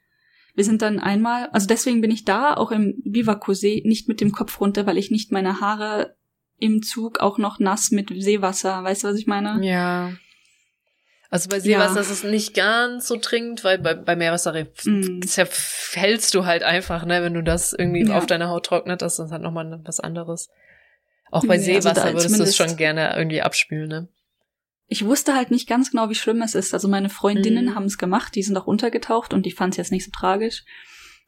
Wir 0.54 0.64
sind 0.64 0.84
dann 0.84 1.00
einmal, 1.00 1.50
also 1.50 1.66
deswegen 1.66 2.02
bin 2.02 2.12
ich 2.12 2.24
da, 2.24 2.54
auch 2.54 2.72
im 2.72 3.02
Bivakusee, 3.04 3.82
nicht 3.84 4.08
mit 4.08 4.22
dem 4.22 4.32
Kopf 4.32 4.62
runter, 4.62 4.86
weil 4.86 5.00
ich 5.00 5.10
nicht 5.10 5.32
meine 5.32 5.60
Haare 5.60 6.16
im 6.60 6.82
Zug 6.82 7.20
auch 7.20 7.38
noch 7.38 7.60
nass 7.60 7.92
mit 7.92 8.10
Seewasser, 8.16 8.84
weißt 8.84 9.04
du, 9.04 9.08
was 9.10 9.18
ich 9.18 9.28
meine? 9.28 9.66
Ja. 9.66 10.14
Also 11.30 11.50
bei 11.50 11.60
Seewasser 11.60 11.96
ja. 11.96 12.02
ist 12.02 12.12
es 12.12 12.24
nicht 12.24 12.54
ganz 12.54 13.08
so 13.08 13.18
dringend, 13.20 13.64
weil 13.64 13.80
bei, 13.80 13.96
bei 13.96 14.16
Meerwasser 14.16 14.54
mm. 14.86 15.24
zerfällst 15.24 16.36
du 16.36 16.46
halt 16.46 16.62
einfach, 16.62 17.06
ne, 17.06 17.24
wenn 17.24 17.34
du 17.34 17.42
das 17.42 17.74
irgendwie 17.74 18.06
ja. 18.06 18.18
auf 18.18 18.28
deiner 18.28 18.50
Haut 18.50 18.68
trocknet, 18.68 19.02
das 19.02 19.18
ist 19.18 19.32
halt 19.32 19.42
nochmal 19.42 19.82
was 19.84 20.00
anderes. 20.00 20.50
Auch 21.32 21.42
bei 21.42 21.58
nee, 21.58 21.76
also 21.76 21.90
Seewasser 21.90 22.04
also 22.04 22.18
würdest 22.20 22.40
du 22.40 22.44
es 22.44 22.56
schon 22.56 22.78
gerne 22.78 23.16
irgendwie 23.18 23.42
abspülen, 23.42 23.90
ne? 23.90 24.08
Ich 24.86 25.06
wusste 25.06 25.34
halt 25.34 25.50
nicht 25.50 25.68
ganz 25.68 25.90
genau, 25.90 26.12
wie 26.12 26.16
schlimm 26.16 26.44
es 26.44 26.54
ist. 26.54 26.72
Also 26.72 26.88
meine 26.88 27.10
Freundinnen 27.10 27.66
mm. 27.66 27.76
haben 27.76 27.86
es 27.86 27.98
gemacht, 27.98 28.36
die 28.36 28.44
sind 28.44 28.56
auch 28.56 28.68
untergetaucht 28.68 29.34
und 29.34 29.48
die 29.48 29.52
fanden 29.52 29.72
es 29.72 29.78
jetzt 29.78 29.92
nicht 29.92 30.06
so 30.06 30.12
tragisch. 30.12 30.64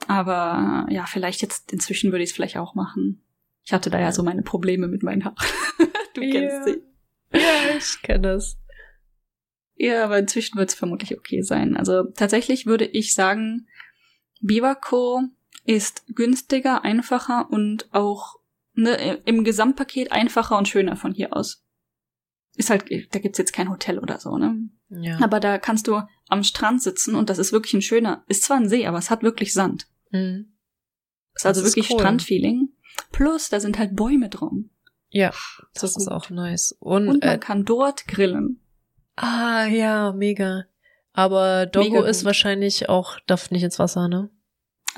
Aber 0.08 0.86
ja, 0.90 1.08
vielleicht 1.08 1.42
jetzt 1.42 1.74
inzwischen 1.74 2.12
würde 2.12 2.24
ich 2.24 2.30
es 2.30 2.36
vielleicht 2.36 2.58
auch 2.58 2.76
machen. 2.76 3.25
Ich 3.66 3.74
hatte 3.74 3.90
da 3.90 4.00
ja 4.00 4.12
so 4.12 4.24
meine 4.24 4.44
Probleme 4.44 4.88
mit 4.88 5.04
meinen 5.04 5.26
Haaren. 5.26 5.36
du 6.14 6.22
kennst 6.22 6.66
sie. 6.66 6.84
Ja, 7.34 7.76
ich 7.78 8.02
kenne 8.02 8.34
es. 8.34 8.58
Ja, 9.76 10.06
aber 10.06 10.20
inzwischen 10.20 10.58
wird 10.58 10.70
es 10.70 10.76
vermutlich 10.76 11.18
okay 11.18 11.42
sein. 11.42 11.76
Also 11.76 12.04
tatsächlich 12.04 12.66
würde 12.66 12.86
ich 12.86 13.14
sagen, 13.14 13.68
Biwako 14.42 15.24
ist 15.66 16.06
günstiger, 16.16 16.84
einfacher 16.84 17.50
und 17.50 17.94
auch 17.94 18.36
ne, 18.74 19.20
im 19.26 19.44
Gesamtpaket 19.44 20.12
einfacher 20.12 20.58
und 20.58 20.68
schöner 20.68 20.96
von 20.96 21.14
hier 21.14 21.36
aus. 21.36 21.66
Ist 22.56 22.70
halt, 22.70 22.86
da 23.12 23.20
gibt's 23.20 23.38
jetzt 23.38 23.52
kein 23.52 23.70
Hotel 23.70 24.00
oder 24.00 24.20
so, 24.20 24.38
ne? 24.38 24.70
Ja. 24.90 25.20
Aber 25.22 25.40
da 25.40 25.58
kannst 25.58 25.88
du 25.88 26.02
am 26.30 26.44
Strand 26.44 26.82
sitzen 26.82 27.16
und 27.16 27.30
das 27.30 27.40
ist 27.40 27.52
wirklich 27.52 27.74
ein 27.74 27.82
schöner, 27.82 28.24
ist 28.28 28.44
zwar 28.44 28.58
ein 28.58 28.70
See, 28.70 28.86
aber 28.86 28.98
es 28.98 29.10
hat 29.10 29.24
wirklich 29.24 29.54
Sand. 29.54 29.88
Mhm. 30.12 30.54
Ist 31.34 31.46
also 31.46 31.62
ist 31.62 31.76
wirklich 31.76 31.90
cool. 31.90 32.00
Strandfeeling. 32.00 32.70
Plus, 33.16 33.48
da 33.48 33.62
sind 33.62 33.80
halt 33.80 33.96
Bäume 33.96 34.28
drum. 34.28 34.72
Ja, 35.08 35.30
das, 35.74 35.94
das 35.94 35.96
ist, 35.96 36.12
auch 36.12 36.30
nice. 36.30 36.76
Und, 36.80 37.08
und 37.08 37.24
man 37.24 37.36
äh, 37.36 37.38
kann 37.38 37.64
dort 37.64 38.10
grillen. 38.10 38.60
Ah, 39.16 39.66
ja, 39.68 40.12
mega. 40.12 40.66
Aber 41.14 41.66
Doggo 41.66 42.04
ist 42.04 42.26
wahrscheinlich 42.26 42.90
auch, 42.90 43.18
darf 43.26 43.52
nicht 43.52 43.64
ins 43.64 43.80
Wasser, 43.80 44.10
ne? 44.10 44.30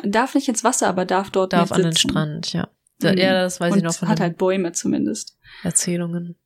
Darf 0.03 0.33
nicht 0.33 0.47
ins 0.47 0.63
Wasser, 0.63 0.87
aber 0.87 1.05
darf 1.05 1.29
dort 1.29 1.53
Darf 1.53 1.71
an 1.71 1.83
den 1.83 1.95
Strand, 1.95 2.53
ja. 2.53 2.69
Da, 2.97 3.11
mhm. 3.11 3.19
Ja, 3.19 3.33
das 3.33 3.59
weiß 3.59 3.73
Und 3.73 3.77
ich 3.77 3.83
noch 3.83 3.93
von 3.93 4.07
hat 4.07 4.19
halt 4.19 4.39
Bäume 4.39 4.71
zumindest. 4.71 5.37
Erzählungen. 5.61 6.39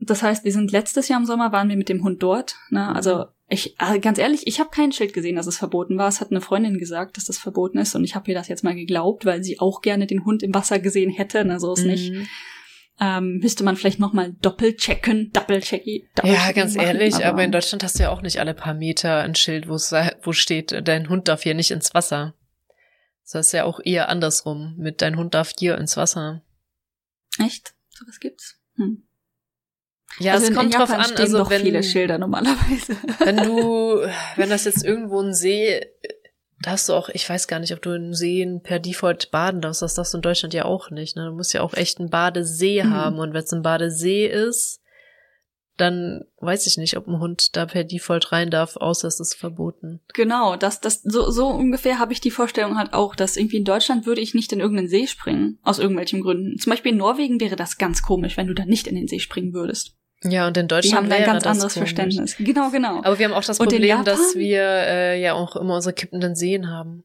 Das 0.00 0.22
heißt, 0.22 0.44
wir 0.44 0.52
sind 0.52 0.72
letztes 0.72 1.08
Jahr 1.08 1.20
im 1.20 1.26
Sommer, 1.26 1.52
waren 1.52 1.68
wir 1.68 1.76
mit 1.76 1.88
dem 1.88 2.02
Hund 2.02 2.22
dort. 2.22 2.56
Ne? 2.70 2.94
Also 2.94 3.26
ich, 3.48 3.74
also 3.78 4.00
ganz 4.00 4.18
ehrlich, 4.18 4.46
ich 4.46 4.60
habe 4.60 4.70
kein 4.70 4.92
Schild 4.92 5.12
gesehen, 5.12 5.36
dass 5.36 5.46
es 5.46 5.58
verboten 5.58 5.96
war. 5.96 6.08
Es 6.08 6.20
hat 6.20 6.30
eine 6.30 6.40
Freundin 6.40 6.78
gesagt, 6.78 7.16
dass 7.16 7.26
das 7.26 7.38
verboten 7.38 7.78
ist. 7.78 7.94
Und 7.94 8.04
ich 8.04 8.14
habe 8.14 8.30
ihr 8.30 8.34
das 8.34 8.48
jetzt 8.48 8.64
mal 8.64 8.74
geglaubt, 8.74 9.24
weil 9.24 9.44
sie 9.44 9.60
auch 9.60 9.80
gerne 9.82 10.06
den 10.06 10.24
Hund 10.24 10.42
im 10.42 10.54
Wasser 10.54 10.78
gesehen 10.78 11.10
hätte. 11.10 11.44
Ne? 11.44 11.60
So 11.60 11.74
ist 11.74 11.82
mhm. 11.82 11.90
nicht 11.90 12.12
ähm, 13.00 13.38
müsste 13.38 13.64
man 13.64 13.76
vielleicht 13.76 13.98
nochmal 13.98 14.34
doppelchecken, 14.40 15.32
doppelchecki. 15.32 16.08
Ja, 16.22 16.52
ganz 16.52 16.74
machen, 16.74 16.86
ehrlich, 16.86 17.16
aber, 17.16 17.26
aber, 17.26 17.44
in 17.44 17.52
Deutschland 17.52 17.82
hast 17.82 17.98
du 17.98 18.04
ja 18.04 18.10
auch 18.10 18.22
nicht 18.22 18.38
alle 18.38 18.54
paar 18.54 18.74
Meter 18.74 19.20
ein 19.20 19.34
Schild, 19.34 19.68
wo 19.68 20.32
steht, 20.32 20.86
dein 20.86 21.08
Hund 21.08 21.28
darf 21.28 21.42
hier 21.42 21.54
nicht 21.54 21.72
ins 21.72 21.92
Wasser. 21.94 22.34
Das 23.24 23.46
ist 23.46 23.52
ja 23.52 23.64
auch 23.64 23.80
eher 23.82 24.10
andersrum, 24.10 24.74
mit 24.76 25.02
dein 25.02 25.16
Hund 25.16 25.34
darf 25.34 25.52
hier 25.58 25.76
ins 25.78 25.96
Wasser. 25.96 26.42
Echt? 27.38 27.74
So 27.90 28.06
was 28.06 28.20
gibt's? 28.20 28.60
Hm. 28.76 29.02
Ja, 30.18 30.34
also 30.34 30.46
es 30.46 30.54
kommt 30.54 30.74
drauf 30.74 30.90
an, 30.90 31.12
also 31.16 31.50
wenn 31.50 31.62
viele 31.62 31.82
Schilder 31.82 32.18
normalerweise. 32.18 32.96
Wenn 33.18 33.36
du, 33.36 34.06
wenn 34.36 34.50
das 34.50 34.64
jetzt 34.64 34.84
irgendwo 34.84 35.20
ein 35.20 35.34
See 35.34 35.80
da 36.64 36.70
hast 36.70 36.88
du 36.88 36.94
auch, 36.94 37.10
ich 37.10 37.28
weiß 37.28 37.46
gar 37.46 37.60
nicht, 37.60 37.74
ob 37.74 37.82
du 37.82 37.90
in 37.90 38.14
Seen 38.14 38.62
per 38.62 38.78
Default 38.78 39.30
baden 39.30 39.60
darfst. 39.60 39.82
Das 39.82 39.94
darfst 39.94 40.14
du 40.14 40.18
in 40.18 40.22
Deutschland 40.22 40.54
ja 40.54 40.64
auch 40.64 40.90
nicht. 40.90 41.14
Ne? 41.14 41.26
Du 41.26 41.34
musst 41.34 41.52
ja 41.52 41.60
auch 41.60 41.74
echt 41.74 42.00
einen 42.00 42.08
Badesee 42.08 42.82
mhm. 42.82 42.90
haben. 42.90 43.18
Und 43.18 43.34
wenn 43.34 43.44
es 43.44 43.52
ein 43.52 43.62
Badesee 43.62 44.26
ist, 44.26 44.80
dann 45.76 46.22
weiß 46.38 46.66
ich 46.66 46.78
nicht, 46.78 46.96
ob 46.96 47.06
ein 47.06 47.18
Hund 47.18 47.56
da 47.56 47.66
per 47.66 47.84
Default 47.84 48.30
rein 48.32 48.48
darf, 48.48 48.76
außer 48.76 49.08
es 49.08 49.20
ist 49.20 49.34
verboten. 49.34 50.00
Genau, 50.14 50.56
das, 50.56 50.80
das, 50.80 51.02
so, 51.02 51.30
so 51.30 51.48
ungefähr 51.48 51.98
habe 51.98 52.12
ich 52.12 52.20
die 52.20 52.30
Vorstellung 52.30 52.78
halt 52.78 52.92
auch, 52.92 53.16
dass 53.16 53.36
irgendwie 53.36 53.56
in 53.56 53.64
Deutschland 53.64 54.06
würde 54.06 54.20
ich 54.20 54.34
nicht 54.34 54.52
in 54.52 54.60
irgendeinen 54.60 54.88
See 54.88 55.06
springen, 55.06 55.58
aus 55.62 55.80
irgendwelchen 55.80 56.22
Gründen. 56.22 56.58
Zum 56.58 56.70
Beispiel 56.70 56.92
in 56.92 56.98
Norwegen 56.98 57.40
wäre 57.40 57.56
das 57.56 57.76
ganz 57.76 58.02
komisch, 58.02 58.36
wenn 58.36 58.46
du 58.46 58.54
da 58.54 58.64
nicht 58.64 58.86
in 58.86 58.94
den 58.94 59.08
See 59.08 59.18
springen 59.18 59.52
würdest. 59.52 59.96
Ja, 60.24 60.46
und 60.46 60.56
in 60.56 60.68
Deutschland 60.68 61.10
haben 61.10 61.12
ein 61.12 61.24
ganz 61.24 61.46
anderes 61.46 61.74
komisch. 61.74 61.90
Verständnis. 61.90 62.36
Genau, 62.38 62.70
genau. 62.70 62.98
Aber 62.98 63.18
wir 63.18 63.26
haben 63.26 63.34
auch 63.34 63.44
das 63.44 63.60
und 63.60 63.68
Problem, 63.68 64.04
dass 64.04 64.34
wir 64.34 64.62
äh, 64.62 65.20
ja 65.20 65.34
auch 65.34 65.54
immer 65.56 65.76
unsere 65.76 65.92
kippenden 65.92 66.34
Seen 66.34 66.70
haben. 66.70 67.04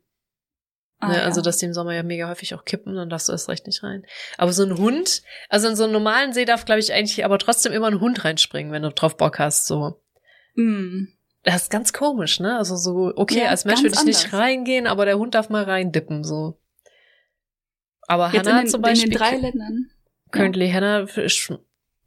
Ah, 0.99 1.09
ne? 1.09 1.23
Also, 1.23 1.41
dass 1.41 1.57
die 1.57 1.65
im 1.65 1.73
Sommer 1.73 1.93
ja 1.93 2.03
mega 2.03 2.27
häufig 2.27 2.53
auch 2.55 2.65
kippen, 2.65 2.95
dann 2.95 3.09
darfst 3.09 3.29
du 3.29 3.31
erst 3.31 3.47
recht 3.49 3.67
nicht 3.67 3.83
rein. 3.83 4.05
Aber 4.37 4.51
so 4.51 4.63
ein 4.63 4.77
Hund, 4.77 5.21
also 5.47 5.67
in 5.67 5.75
so 5.75 5.83
einem 5.83 5.93
normalen 5.93 6.33
See 6.33 6.45
darf, 6.45 6.65
glaube 6.65 6.79
ich, 6.79 6.93
eigentlich 6.93 7.23
aber 7.23 7.39
trotzdem 7.39 7.71
immer 7.71 7.87
ein 7.87 8.01
Hund 8.01 8.25
reinspringen, 8.25 8.71
wenn 8.71 8.83
du 8.83 8.91
drauf 8.91 9.15
Bock 9.15 9.39
hast, 9.39 9.65
so. 9.65 10.01
Mm. 10.55 11.07
Das 11.43 11.63
ist 11.63 11.71
ganz 11.71 11.93
komisch, 11.93 12.41
ne? 12.41 12.57
Also 12.57 12.75
so, 12.75 13.13
okay, 13.15 13.43
ja, 13.43 13.49
als 13.49 13.63
Mensch 13.63 13.81
würde 13.81 13.93
ich 13.93 13.99
anders. 13.99 14.23
nicht 14.23 14.33
reingehen, 14.33 14.87
aber 14.87 15.05
der 15.05 15.17
Hund 15.17 15.35
darf 15.35 15.49
mal 15.49 15.63
reindippen, 15.63 16.25
so. 16.25 16.59
Aber 18.07 18.31
Jetzt 18.33 18.47
Hannah 18.47 18.63
den, 18.63 18.67
zum 18.67 18.81
Beispiel. 18.81 19.05
In 19.05 19.11
den 19.11 19.19
drei 19.19 19.35
Ländern. 19.37 19.89
Currently 20.31 20.67
ja. 20.67 20.73
Hannah 20.73 21.07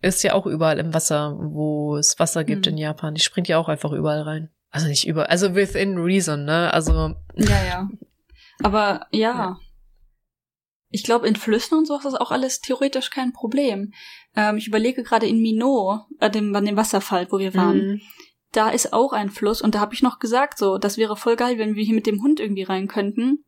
ist 0.02 0.22
ja 0.22 0.34
auch 0.34 0.46
überall 0.46 0.78
im 0.78 0.92
Wasser, 0.92 1.38
wo 1.40 1.96
es 1.96 2.18
Wasser 2.18 2.44
gibt 2.44 2.66
mhm. 2.66 2.72
in 2.72 2.78
Japan. 2.78 3.14
Die 3.14 3.22
springt 3.22 3.48
ja 3.48 3.58
auch 3.58 3.68
einfach 3.68 3.92
überall 3.92 4.22
rein. 4.22 4.50
Also 4.70 4.88
nicht 4.88 5.06
überall, 5.06 5.28
also 5.28 5.54
within 5.54 5.98
reason, 5.98 6.44
ne? 6.44 6.72
Also. 6.72 7.14
Ja, 7.36 7.64
ja. 7.64 7.88
Aber 8.62 9.06
ja. 9.10 9.34
ja. 9.34 9.58
Ich 10.90 11.04
glaube, 11.04 11.26
in 11.26 11.36
Flüssen 11.36 11.78
und 11.78 11.86
so 11.86 11.96
ist 11.96 12.04
das 12.04 12.14
auch 12.14 12.30
alles 12.30 12.60
theoretisch 12.60 13.10
kein 13.10 13.32
Problem. 13.32 13.92
Ähm, 14.36 14.58
ich 14.58 14.66
überlege 14.66 15.02
gerade 15.02 15.26
in 15.26 15.40
Minot, 15.40 16.00
äh, 16.20 16.30
dem, 16.30 16.54
an 16.54 16.66
dem 16.66 16.76
Wasserfall, 16.76 17.28
wo 17.30 17.38
wir 17.38 17.54
waren. 17.54 17.78
Mhm. 17.78 18.00
Da 18.52 18.68
ist 18.68 18.92
auch 18.92 19.12
ein 19.12 19.30
Fluss 19.30 19.62
und 19.62 19.74
da 19.74 19.80
habe 19.80 19.94
ich 19.94 20.02
noch 20.02 20.18
gesagt, 20.18 20.58
so, 20.58 20.76
das 20.76 20.98
wäre 20.98 21.16
voll 21.16 21.36
geil, 21.36 21.56
wenn 21.56 21.76
wir 21.76 21.84
hier 21.84 21.94
mit 21.94 22.06
dem 22.06 22.22
Hund 22.22 22.40
irgendwie 22.40 22.64
rein 22.64 22.88
könnten. 22.88 23.44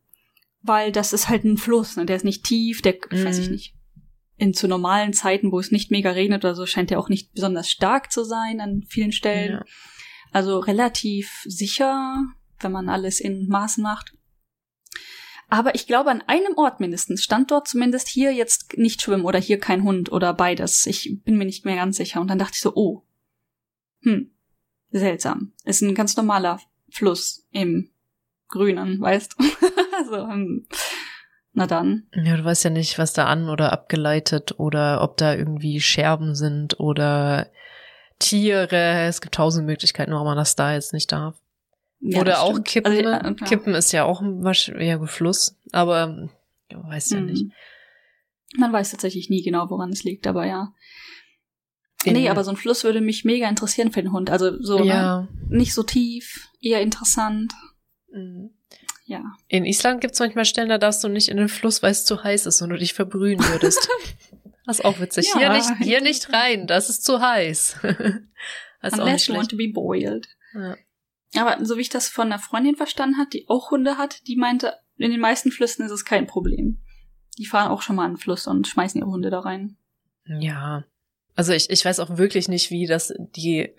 Weil 0.61 0.91
das 0.91 1.13
ist 1.13 1.29
halt 1.29 1.43
ein 1.43 1.57
Fluss, 1.57 1.95
ne? 1.95 2.07
Der 2.07 2.15
ist 2.15 2.25
nicht 2.25 2.43
tief, 2.43 2.81
der, 2.81 2.95
mhm. 3.11 3.25
weiß 3.25 3.37
ich 3.37 3.47
mhm. 3.47 3.53
nicht, 3.53 3.75
in 4.37 4.53
zu 4.53 4.67
normalen 4.67 5.13
Zeiten, 5.13 5.51
wo 5.51 5.59
es 5.59 5.71
nicht 5.71 5.91
mega 5.91 6.11
regnet 6.11 6.43
oder 6.43 6.55
so, 6.55 6.65
scheint 6.65 6.91
er 6.91 6.99
auch 6.99 7.09
nicht 7.09 7.33
besonders 7.33 7.69
stark 7.69 8.11
zu 8.11 8.23
sein 8.23 8.59
an 8.59 8.83
vielen 8.87 9.11
Stellen. 9.11 9.53
Ja. 9.53 9.65
Also 10.31 10.59
relativ 10.59 11.43
sicher, 11.45 12.23
wenn 12.59 12.71
man 12.71 12.89
alles 12.89 13.19
in 13.19 13.47
Maßen 13.47 13.81
macht. 13.81 14.13
Aber 15.47 15.75
ich 15.75 15.87
glaube, 15.87 16.09
an 16.09 16.23
einem 16.23 16.57
Ort 16.57 16.79
mindestens 16.79 17.23
stand 17.23 17.51
dort 17.51 17.67
zumindest 17.67 18.07
hier 18.09 18.33
jetzt 18.33 18.77
nicht 18.77 19.01
schwimmen 19.01 19.25
oder 19.25 19.39
hier 19.39 19.59
kein 19.59 19.83
Hund 19.83 20.11
oder 20.11 20.33
beides. 20.33 20.85
Ich 20.87 21.21
bin 21.23 21.37
mir 21.37 21.45
nicht 21.45 21.65
mehr 21.65 21.75
ganz 21.75 21.97
sicher. 21.97 22.19
Und 22.19 22.27
dann 22.29 22.39
dachte 22.39 22.53
ich 22.55 22.61
so, 22.61 22.73
oh, 22.75 23.03
hm, 24.01 24.31
seltsam. 24.89 25.53
Ist 25.63 25.81
ein 25.81 25.95
ganz 25.95 26.17
normaler 26.17 26.59
Fluss 26.89 27.47
im 27.51 27.91
Grünen, 28.47 28.99
weißt 28.99 29.35
du? 29.37 29.43
also, 29.97 30.27
hm. 30.27 30.67
Na 31.55 31.67
dann. 31.67 32.03
Ja, 32.13 32.35
du 32.35 32.43
weißt 32.43 32.65
ja 32.65 32.69
nicht, 32.69 32.99
was 32.99 33.13
da 33.13 33.25
an 33.25 33.49
oder 33.49 33.71
abgeleitet 33.71 34.59
oder 34.59 35.01
ob 35.01 35.15
da 35.15 35.33
irgendwie 35.33 35.79
Scherben 35.79 36.35
sind 36.35 36.81
oder 36.81 37.47
Tiere. 38.19 39.05
Es 39.07 39.21
gibt 39.21 39.35
tausend 39.35 39.65
Möglichkeiten, 39.65 40.11
warum 40.11 40.27
man 40.27 40.37
das 40.37 40.57
da 40.57 40.73
jetzt 40.73 40.91
nicht 40.91 41.13
darf. 41.13 41.39
Ja, 42.01 42.19
oder 42.19 42.41
auch 42.41 42.51
stimmt. 42.51 42.67
Kippen. 42.67 42.91
Also, 42.91 43.09
ja, 43.09 43.33
Kippen 43.47 43.73
ist 43.73 43.93
ja 43.93 44.03
auch 44.03 44.21
ein 44.21 44.43
ja, 44.79 45.03
Fluss, 45.05 45.57
aber 45.71 46.29
ja, 46.69 46.89
weiß 46.89 47.11
ja 47.11 47.21
mhm. 47.21 47.25
nicht. 47.27 47.45
Man 48.57 48.73
weiß 48.73 48.91
tatsächlich 48.91 49.29
nie 49.29 49.41
genau, 49.41 49.69
woran 49.69 49.91
es 49.91 50.03
liegt, 50.03 50.27
aber 50.27 50.45
ja. 50.45 50.73
In 52.03 52.13
nee, 52.13 52.29
aber 52.29 52.43
so 52.43 52.51
ein 52.51 52.57
Fluss 52.57 52.83
würde 52.83 52.99
mich 52.99 53.23
mega 53.23 53.47
interessieren 53.47 53.93
für 53.93 54.03
den 54.03 54.11
Hund. 54.11 54.29
Also 54.29 54.61
so 54.61 54.83
ja. 54.83 55.21
ne? 55.21 55.27
nicht 55.47 55.73
so 55.73 55.83
tief, 55.83 56.49
eher 56.59 56.81
interessant. 56.81 57.53
Mhm 58.11 58.54
ja. 59.05 59.23
In 59.47 59.65
Island 59.65 60.01
gibt 60.01 60.15
es 60.15 60.19
manchmal 60.19 60.45
Stellen, 60.45 60.69
da 60.69 60.79
darfst 60.79 61.03
du 61.03 61.07
nicht 61.07 61.29
in 61.29 61.37
den 61.37 61.47
Fluss, 61.47 61.83
weil 61.83 61.91
es 61.91 62.05
zu 62.05 62.23
heiß 62.23 62.47
ist 62.47 62.61
und 62.61 62.69
du 62.69 62.77
dich 62.77 62.93
verbrühen 62.93 63.39
würdest. 63.39 63.87
das 64.65 64.79
ist 64.79 64.85
auch 64.85 64.99
witzig. 64.99 65.29
Ja, 65.33 65.39
hier 65.39 65.49
nicht, 65.53 65.69
hier 65.79 66.01
nicht 66.01 66.33
rein, 66.33 66.65
das 66.65 66.89
ist 66.89 67.05
zu 67.05 67.21
heiß. 67.21 67.77
das 68.81 68.93
ist 68.93 68.99
Unless 68.99 69.27
you 69.27 69.35
want 69.35 69.49
to 69.49 69.57
be 69.57 69.69
boiled. 69.71 70.27
Ja. 70.53 70.75
Aber 71.35 71.63
so 71.63 71.77
wie 71.77 71.81
ich 71.81 71.89
das 71.89 72.07
von 72.07 72.31
einer 72.31 72.39
Freundin 72.39 72.75
verstanden 72.75 73.17
hat, 73.17 73.33
die 73.33 73.45
auch 73.47 73.69
Hunde 73.69 73.97
hat, 73.97 74.27
die 74.27 74.37
meinte, 74.37 74.73
in 74.97 75.11
den 75.11 75.19
meisten 75.19 75.51
Flüssen 75.51 75.85
ist 75.85 75.91
es 75.91 76.05
kein 76.05 76.25
Problem. 76.25 76.81
Die 77.37 77.45
fahren 77.45 77.69
auch 77.69 77.81
schon 77.81 77.97
mal 77.97 78.05
an 78.05 78.13
den 78.13 78.17
Fluss 78.17 78.47
und 78.47 78.67
schmeißen 78.67 78.99
ihre 78.99 79.09
Hunde 79.09 79.29
da 79.29 79.41
rein. 79.41 79.77
Ja. 80.25 80.85
Also 81.35 81.51
ich, 81.51 81.69
ich 81.69 81.83
weiß 81.83 81.99
auch 81.99 82.17
wirklich 82.17 82.47
nicht, 82.47 82.71
wie 82.71 82.87
das 82.87 83.13
die, 83.17 83.75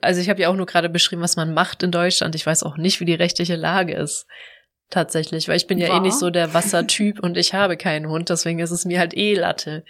also 0.00 0.20
ich 0.20 0.30
habe 0.30 0.40
ja 0.40 0.48
auch 0.48 0.56
nur 0.56 0.66
gerade 0.66 0.88
beschrieben, 0.88 1.20
was 1.20 1.36
man 1.36 1.52
macht 1.52 1.82
in 1.82 1.90
Deutschland. 1.90 2.34
Ich 2.34 2.46
weiß 2.46 2.62
auch 2.62 2.78
nicht, 2.78 3.00
wie 3.00 3.04
die 3.04 3.14
rechtliche 3.14 3.56
Lage 3.56 3.94
ist. 3.94 4.26
Tatsächlich, 4.90 5.48
weil 5.48 5.56
ich 5.56 5.66
bin 5.66 5.78
ja 5.78 5.88
War? 5.88 5.96
eh 5.96 6.00
nicht 6.00 6.18
so 6.18 6.30
der 6.30 6.54
Wassertyp 6.54 7.20
und 7.20 7.36
ich 7.36 7.54
habe 7.54 7.76
keinen 7.76 8.08
Hund, 8.08 8.28
deswegen 8.28 8.58
ist 8.58 8.70
es 8.70 8.84
mir 8.84 8.98
halt 8.98 9.16
eh 9.16 9.34
Latte, 9.34 9.84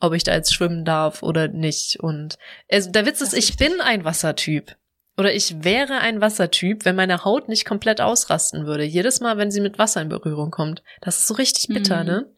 ob 0.00 0.14
ich 0.14 0.24
da 0.24 0.34
jetzt 0.34 0.54
schwimmen 0.54 0.84
darf 0.84 1.22
oder 1.22 1.48
nicht. 1.48 1.98
Und 2.00 2.36
also, 2.70 2.90
der 2.90 3.06
Witz 3.06 3.20
ist, 3.20 3.34
ich 3.34 3.56
bin 3.56 3.80
ein 3.80 4.04
Wassertyp. 4.04 4.76
Oder 5.18 5.34
ich 5.34 5.62
wäre 5.62 5.98
ein 5.98 6.22
Wassertyp, 6.22 6.84
wenn 6.84 6.96
meine 6.96 7.24
Haut 7.24 7.48
nicht 7.48 7.66
komplett 7.66 8.00
ausrasten 8.00 8.64
würde. 8.64 8.82
Jedes 8.82 9.20
Mal, 9.20 9.36
wenn 9.36 9.50
sie 9.50 9.60
mit 9.60 9.78
Wasser 9.78 10.00
in 10.00 10.08
Berührung 10.08 10.50
kommt. 10.50 10.82
Das 11.02 11.18
ist 11.18 11.26
so 11.26 11.34
richtig 11.34 11.68
bitter, 11.68 12.00
mhm. 12.00 12.06
ne? 12.06 12.34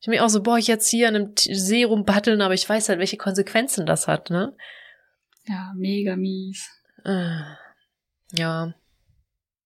Ich 0.00 0.06
bin 0.06 0.14
mir 0.14 0.24
auch 0.24 0.28
so, 0.28 0.42
boah, 0.42 0.56
ich 0.56 0.68
jetzt 0.68 0.88
hier 0.88 1.08
an 1.08 1.16
einem 1.16 1.32
See 1.36 1.84
rumbatteln, 1.84 2.40
aber 2.40 2.54
ich 2.54 2.68
weiß 2.68 2.88
halt, 2.88 2.98
welche 2.98 3.16
Konsequenzen 3.16 3.84
das 3.84 4.08
hat, 4.08 4.30
ne? 4.30 4.56
Ja, 5.46 5.72
mega 5.76 6.16
mies. 6.16 6.68
Äh, 7.04 7.40
ja. 8.32 8.72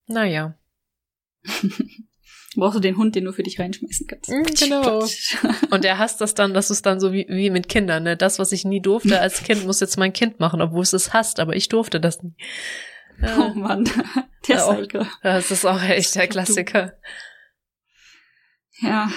Naja. 0.07 0.55
Brauchst 2.55 2.77
du 2.77 2.81
den 2.81 2.99
Hund, 2.99 3.15
den 3.15 3.25
du 3.25 3.33
für 3.33 3.43
dich 3.43 3.59
reinschmeißen 3.59 4.07
kannst. 4.07 4.29
Mm, 4.29 4.43
genau. 4.63 5.07
Und 5.71 5.85
er 5.85 5.99
hasst 5.99 6.21
das 6.21 6.35
dann, 6.35 6.53
das 6.53 6.71
ist 6.71 6.85
dann 6.85 7.01
so 7.01 7.13
wie, 7.13 7.27
wie 7.29 7.49
mit 7.49 7.69
Kindern, 7.69 8.03
ne? 8.03 8.17
Das, 8.17 8.39
was 8.39 8.53
ich 8.53 8.65
nie 8.65 8.81
durfte 8.81 9.21
als 9.21 9.43
Kind, 9.43 9.65
muss 9.65 9.81
jetzt 9.81 9.97
mein 9.97 10.13
Kind 10.13 10.39
machen, 10.39 10.61
obwohl 10.61 10.83
es 10.83 10.93
es 10.93 11.15
hasst, 11.15 11.41
aber 11.41 11.57
ich 11.57 11.69
durfte 11.69 12.01
das 12.01 12.23
nie. 12.23 12.35
Oh 13.39 13.53
Mann, 13.55 13.85
der 14.49 14.57
ja, 14.57 14.73
Psycho. 14.73 15.07
Das 15.23 15.51
ist 15.51 15.65
auch 15.65 15.81
echt 15.83 16.15
der 16.15 16.27
Klassiker. 16.27 16.95
Ja, 18.81 19.13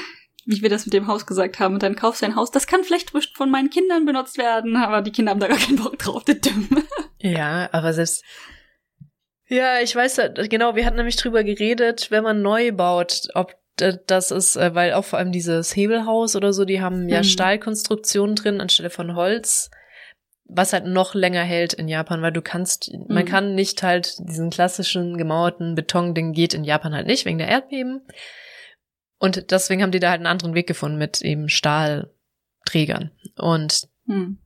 wie 0.46 0.62
wir 0.62 0.70
das 0.70 0.86
mit 0.86 0.94
dem 0.94 1.08
Haus 1.08 1.26
gesagt 1.26 1.60
haben, 1.60 1.76
und 1.76 1.84
dann 1.84 1.96
kaufst 1.96 2.22
du 2.22 2.28
ein 2.28 2.36
Haus, 2.36 2.52
das 2.52 2.68
kann 2.68 2.84
vielleicht 2.84 3.12
von 3.36 3.50
meinen 3.50 3.70
Kindern 3.70 4.06
benutzt 4.06 4.38
werden, 4.38 4.76
aber 4.76 5.02
die 5.02 5.12
Kinder 5.12 5.32
haben 5.32 5.40
da 5.40 5.48
gar 5.48 5.58
keinen 5.58 5.78
Bock 5.78 5.98
drauf, 5.98 6.24
das. 6.24 6.38
Ja, 7.20 7.70
aber 7.72 7.94
selbst, 7.94 8.24
ja, 9.48 9.80
ich 9.80 9.96
weiß, 9.96 10.22
genau, 10.50 10.76
wir 10.76 10.86
hatten 10.86 10.98
nämlich 10.98 11.18
drüber 11.18 11.44
geredet, 11.44 12.10
wenn 12.10 12.24
man 12.24 12.42
neu 12.42 12.72
baut, 12.72 13.28
ob 13.34 13.56
das 13.78 14.32
ist, 14.32 14.56
äh, 14.56 14.74
weil 14.74 14.94
auch 14.94 15.04
vor 15.04 15.20
allem 15.20 15.32
dieses 15.32 15.76
Hebelhaus 15.76 16.36
oder 16.36 16.54
so, 16.54 16.66
die 16.66 16.82
haben 16.82 17.10
ja 17.10 17.20
mhm. 17.20 17.26
Stahlkonstruktionen 17.26 18.36
drin 18.36 18.62
anstelle 18.62 18.90
von 18.90 19.16
Holz, 19.16 19.70
was 20.46 20.74
halt 20.74 20.86
noch 20.86 21.14
länger 21.14 21.44
hält 21.44 21.74
in 21.74 21.88
Japan, 21.88 22.22
weil 22.22 22.32
du 22.32 22.42
kannst, 22.42 22.94
mhm. 22.94 23.06
man 23.10 23.26
kann 23.26 23.54
nicht 23.54 23.84
halt 23.84 24.16
diesen 24.20 24.50
klassischen 24.50 25.18
gemauerten 25.18 25.76
Betonding 25.76 26.32
geht 26.32 26.54
in 26.54 26.64
Japan 26.64 26.96
halt 26.96 27.08
nicht, 27.08 27.26
wegen 27.26 27.38
der 27.38 27.50
Erdbeben. 27.50 28.02
Und 29.20 29.52
deswegen 29.52 29.82
haben 29.82 29.92
die 29.92 30.00
da 30.00 30.10
halt 30.10 30.20
einen 30.20 30.28
anderen 30.28 30.56
Weg 30.56 30.68
gefunden 30.68 30.98
mit 30.98 31.22
eben 31.22 31.50
Stahlträgern. 31.50 33.12
Und 33.36 33.90
mhm 34.06 34.40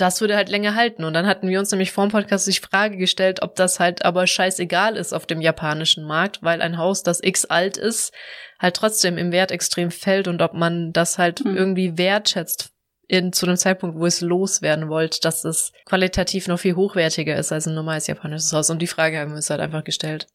das 0.00 0.20
würde 0.20 0.36
halt 0.36 0.48
länger 0.48 0.74
halten. 0.74 1.04
Und 1.04 1.14
dann 1.14 1.26
hatten 1.26 1.48
wir 1.48 1.58
uns 1.58 1.70
nämlich 1.70 1.92
vor 1.92 2.06
dem 2.06 2.10
Podcast 2.10 2.46
die 2.46 2.52
Frage 2.52 2.96
gestellt, 2.96 3.42
ob 3.42 3.56
das 3.56 3.80
halt 3.80 4.04
aber 4.04 4.26
scheißegal 4.26 4.96
ist 4.96 5.12
auf 5.12 5.26
dem 5.26 5.40
japanischen 5.40 6.04
Markt, 6.04 6.42
weil 6.42 6.62
ein 6.62 6.78
Haus, 6.78 7.02
das 7.02 7.22
x 7.22 7.44
alt 7.44 7.76
ist, 7.76 8.12
halt 8.58 8.76
trotzdem 8.76 9.18
im 9.18 9.32
Wert 9.32 9.50
extrem 9.50 9.90
fällt 9.90 10.28
und 10.28 10.42
ob 10.42 10.54
man 10.54 10.92
das 10.92 11.18
halt 11.18 11.44
mhm. 11.44 11.56
irgendwie 11.56 11.98
wertschätzt 11.98 12.72
in, 13.08 13.32
zu 13.32 13.44
dem 13.46 13.56
Zeitpunkt, 13.56 13.98
wo 13.98 14.06
es 14.06 14.20
loswerden 14.20 14.88
wollt, 14.88 15.24
dass 15.24 15.44
es 15.44 15.72
qualitativ 15.84 16.46
noch 16.46 16.60
viel 16.60 16.76
hochwertiger 16.76 17.36
ist 17.36 17.50
als 17.50 17.66
ein 17.66 17.74
normales 17.74 18.06
japanisches 18.06 18.52
Haus. 18.52 18.70
Und 18.70 18.80
die 18.80 18.86
Frage 18.86 19.18
haben 19.18 19.30
wir 19.30 19.36
uns 19.36 19.50
halt 19.50 19.60
einfach 19.60 19.82
gestellt. 19.82 20.28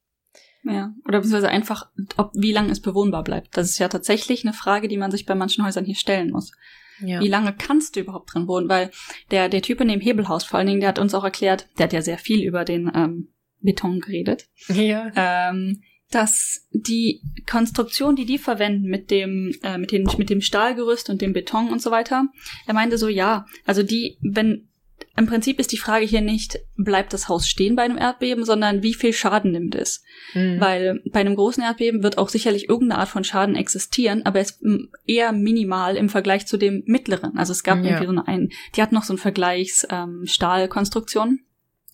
Ja, 0.64 0.94
oder 1.08 1.20
beziehungsweise 1.20 1.50
einfach, 1.50 1.90
ob, 2.18 2.32
wie 2.34 2.52
lange 2.52 2.72
es 2.72 2.82
bewohnbar 2.82 3.24
bleibt. 3.24 3.56
Das 3.56 3.70
ist 3.70 3.78
ja 3.78 3.88
tatsächlich 3.88 4.44
eine 4.44 4.54
Frage, 4.54 4.88
die 4.88 4.98
man 4.98 5.12
sich 5.12 5.26
bei 5.26 5.36
manchen 5.36 5.64
Häusern 5.64 5.86
hier 5.86 5.96
stellen 5.96 6.32
muss. 6.32 6.52
Ja. 7.00 7.20
Wie 7.22 7.28
lange 7.28 7.54
kannst 7.54 7.96
du 7.96 8.02
überhaupt 8.02 8.34
drin 8.34 8.48
wohnen? 8.48 8.70
Weil 8.70 8.92
der, 9.32 9.50
der 9.50 9.62
Typ 9.62 9.82
in 9.82 9.88
dem 9.88 10.02
Hebelhaus 10.02 10.44
vor 10.44 10.60
allen 10.60 10.68
Dingen, 10.68 10.80
der 10.80 10.90
hat 10.90 11.00
uns 11.00 11.14
auch 11.14 11.24
erklärt, 11.24 11.68
der 11.78 11.86
hat 11.86 11.94
ja 11.94 12.02
sehr 12.02 12.18
viel 12.18 12.44
über 12.44 12.66
den 12.66 12.92
ähm, 12.94 13.30
Beton 13.62 14.00
geredet. 14.00 14.48
Ja. 14.68 15.12
Ähm, 15.16 15.82
dass 16.12 16.68
die 16.72 17.22
Konstruktion, 17.50 18.16
die 18.16 18.26
die 18.26 18.38
verwenden 18.38 18.88
mit 18.90 19.10
dem 19.10 19.56
äh, 19.64 19.78
mit 19.78 19.92
dem 19.92 20.08
mit 20.18 20.30
dem 20.30 20.42
Stahlgerüst 20.42 21.10
und 21.10 21.22
dem 21.22 21.34
Beton 21.34 21.70
und 21.70 21.82
so 21.82 21.90
weiter, 21.92 22.28
er 22.68 22.74
meinte 22.74 22.98
so 22.98 23.08
ja, 23.08 23.46
also 23.66 23.82
die 23.82 24.18
wenn 24.22 24.70
im 25.18 25.28
Prinzip 25.28 25.60
ist 25.60 25.72
die 25.72 25.78
Frage 25.78 26.06
hier 26.06 26.22
nicht, 26.22 26.60
bleibt 26.76 27.14
das 27.14 27.30
Haus 27.30 27.48
stehen 27.48 27.76
bei 27.76 27.84
einem 27.84 27.98
Erdbeben, 27.98 28.44
sondern 28.44 28.84
wie 28.84 28.94
viel 28.94 29.14
Schaden 29.14 29.52
nimmt 29.52 29.74
es? 29.74 30.04
Mhm. 30.34 30.60
Weil 30.60 31.02
bei 31.10 31.22
einem 31.22 31.36
großen 31.36 31.64
Erdbeben 31.64 32.04
wird 32.04 32.18
auch 32.18 32.28
sicherlich 32.28 32.68
irgendeine 32.68 33.00
Art 33.00 33.10
von 33.10 33.24
Schaden 33.24 33.56
existieren, 33.56 34.26
aber 34.26 34.40
es 34.42 34.52
ist 34.52 34.64
eher 35.08 35.32
minimal 35.32 35.96
im 35.96 36.10
Vergleich 36.10 36.48
zu 36.48 36.58
dem 36.58 36.84
mittleren. 36.86 37.38
Also 37.38 37.54
es 37.54 37.64
gab 37.64 37.78
ja. 37.80 37.92
irgendwie 37.92 38.14
so 38.14 38.24
einen, 38.26 38.50
die 38.76 38.82
hat 38.82 38.92
noch 38.92 39.04
so 39.04 39.14
einen 39.14 39.18
Vergleichs 39.18 39.88
ähm, 39.90 40.24
Stahlkonstruktion. 40.26 41.40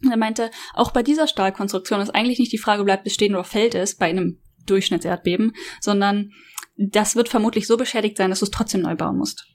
Er 0.10 0.18
meinte, 0.18 0.49
auch 0.73 0.90
bei 0.90 1.03
dieser 1.03 1.28
Stahlkonstruktion 1.28 2.02
ist 2.02 2.15
eigentlich 2.15 2.40
nicht 2.40 2.52
die 2.52 2.57
Frage, 2.57 2.84
bleibt 2.84 3.06
es 3.06 3.14
stehen 3.14 3.36
oder 3.36 3.44
fällt 3.44 3.76
es 3.76 3.95
bei 3.95 4.07
einem 4.07 4.40
Durchschnittserdbeben, 4.65 5.53
sondern 5.80 6.32
das 6.76 7.15
wird 7.15 7.30
vermutlich 7.30 7.68
so 7.68 7.78
beschädigt 7.78 8.18
sein, 8.18 8.32
dass 8.32 8.40
du 8.40 8.45
es 8.45 8.52
trotzdem 8.52 8.82
neu 8.82 8.95
bauen 8.95 9.18
musst. 9.18 9.45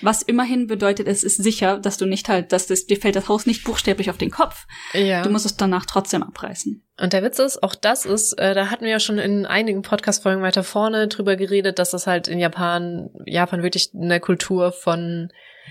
Was 0.00 0.22
immerhin 0.22 0.66
bedeutet, 0.66 1.08
es 1.08 1.24
ist 1.24 1.42
sicher, 1.42 1.78
dass 1.78 1.96
du 1.96 2.06
nicht 2.06 2.28
halt, 2.28 2.52
dass 2.52 2.66
das, 2.66 2.86
dir 2.86 2.98
fällt 2.98 3.16
das 3.16 3.28
Haus 3.28 3.46
nicht 3.46 3.64
buchstäblich 3.64 4.10
auf 4.10 4.18
den 4.18 4.30
Kopf. 4.30 4.66
Ja. 4.92 5.22
Du 5.22 5.30
musst 5.30 5.46
es 5.46 5.56
danach 5.56 5.86
trotzdem 5.86 6.22
abreißen. 6.22 6.84
Und 7.00 7.12
der 7.12 7.22
Witz 7.22 7.38
ist, 7.38 7.62
auch 7.62 7.74
das 7.74 8.04
ist, 8.04 8.34
äh, 8.34 8.54
da 8.54 8.70
hatten 8.70 8.84
wir 8.84 8.90
ja 8.90 9.00
schon 9.00 9.18
in 9.18 9.46
einigen 9.46 9.82
Podcast-Folgen 9.82 10.42
weiter 10.42 10.64
vorne 10.64 11.08
drüber 11.08 11.36
geredet, 11.36 11.78
dass 11.78 11.90
das 11.90 12.06
halt 12.06 12.28
in 12.28 12.38
Japan, 12.38 13.10
Japan 13.24 13.62
wirklich 13.62 13.90
eine 13.94 14.20
Kultur 14.20 14.72
von, 14.72 15.30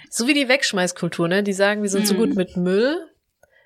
so 0.10 0.28
wie 0.28 0.34
die 0.34 0.50
Wegschmeißkultur, 0.50 1.28
ne? 1.28 1.44
Die 1.44 1.54
sagen, 1.54 1.82
wir 1.82 1.90
sind 1.90 2.02
hm. 2.02 2.08
so 2.08 2.16
gut 2.16 2.36
mit 2.36 2.58
Müll, 2.58 2.98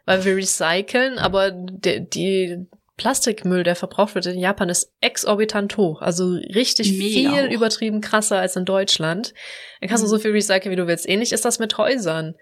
weil 0.06 0.26
wir 0.26 0.36
recyceln, 0.36 1.18
aber 1.18 1.52
die, 1.52 2.07
die 2.07 2.68
Plastikmüll, 3.02 3.64
der 3.64 3.76
verbraucht 3.76 4.14
wird 4.14 4.28
in 4.28 4.38
Japan, 4.38 4.69
ist 4.69 4.94
exorbitant 5.02 5.76
hoch. 5.76 6.03
Also 6.03 6.34
richtig 6.53 6.91
Mega 6.91 7.32
viel 7.32 7.48
hoch. 7.48 7.52
übertrieben 7.52 7.99
krasser 7.99 8.38
als 8.38 8.56
in 8.56 8.64
Deutschland. 8.64 9.34
Dann 9.80 9.90
kannst 9.90 10.03
mhm. 10.03 10.06
du 10.06 10.10
so 10.11 10.19
viel 10.19 10.30
recyceln, 10.30 10.72
wie 10.72 10.76
du 10.76 10.86
willst. 10.86 11.10
Ähnlich 11.10 11.32
ist 11.32 11.44
das 11.44 11.57
mit 11.57 11.76
Häusern. 11.80 12.36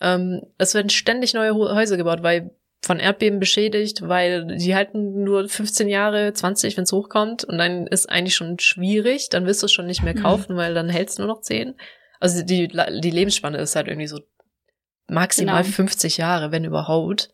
Ähm, 0.00 0.42
es 0.56 0.72
werden 0.72 0.88
ständig 0.88 1.34
neue 1.34 1.52
Häuser 1.56 1.96
gebaut, 1.96 2.22
weil 2.22 2.52
von 2.80 3.00
Erdbeben 3.00 3.40
beschädigt, 3.40 4.06
weil 4.06 4.56
die 4.56 4.76
halten 4.76 5.24
nur 5.24 5.48
15 5.48 5.88
Jahre, 5.88 6.32
20, 6.32 6.76
wenn 6.76 6.84
es 6.84 6.92
hochkommt. 6.92 7.42
Und 7.42 7.58
dann 7.58 7.88
ist 7.88 8.08
eigentlich 8.08 8.36
schon 8.36 8.60
schwierig. 8.60 9.30
Dann 9.30 9.46
wirst 9.46 9.62
du 9.62 9.66
es 9.66 9.72
schon 9.72 9.86
nicht 9.86 10.04
mehr 10.04 10.14
mhm. 10.14 10.22
kaufen, 10.22 10.52
mhm. 10.54 10.58
weil 10.58 10.74
dann 10.74 10.88
hältst 10.88 11.18
du 11.18 11.22
nur 11.22 11.34
noch 11.34 11.40
10. 11.40 11.74
Also 12.20 12.44
die, 12.44 12.68
die 12.68 13.10
Lebensspanne 13.10 13.58
ist 13.58 13.74
halt 13.74 13.88
irgendwie 13.88 14.06
so 14.06 14.20
maximal 15.08 15.64
genau. 15.64 15.74
50 15.74 16.18
Jahre, 16.18 16.52
wenn 16.52 16.64
überhaupt. 16.64 17.30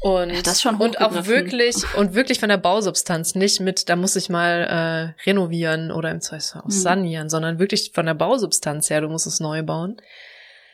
Und, 0.00 0.30
ja, 0.30 0.42
das 0.42 0.62
schon 0.62 0.76
und 0.76 1.00
auch 1.00 1.26
wirklich 1.26 1.76
und 1.96 2.14
wirklich 2.14 2.38
von 2.38 2.48
der 2.48 2.56
Bausubstanz, 2.56 3.34
nicht 3.34 3.58
mit, 3.58 3.88
da 3.88 3.96
muss 3.96 4.14
ich 4.14 4.28
mal 4.28 5.14
äh, 5.16 5.28
renovieren 5.28 5.90
oder 5.90 6.10
im 6.12 6.20
Zweifel 6.20 6.60
auch 6.60 6.66
mhm. 6.66 6.70
sanieren, 6.70 7.28
sondern 7.28 7.58
wirklich 7.58 7.90
von 7.92 8.06
der 8.06 8.14
Bausubstanz 8.14 8.90
her, 8.90 9.00
du 9.00 9.08
musst 9.08 9.26
es 9.26 9.40
neu 9.40 9.64
bauen. 9.64 10.00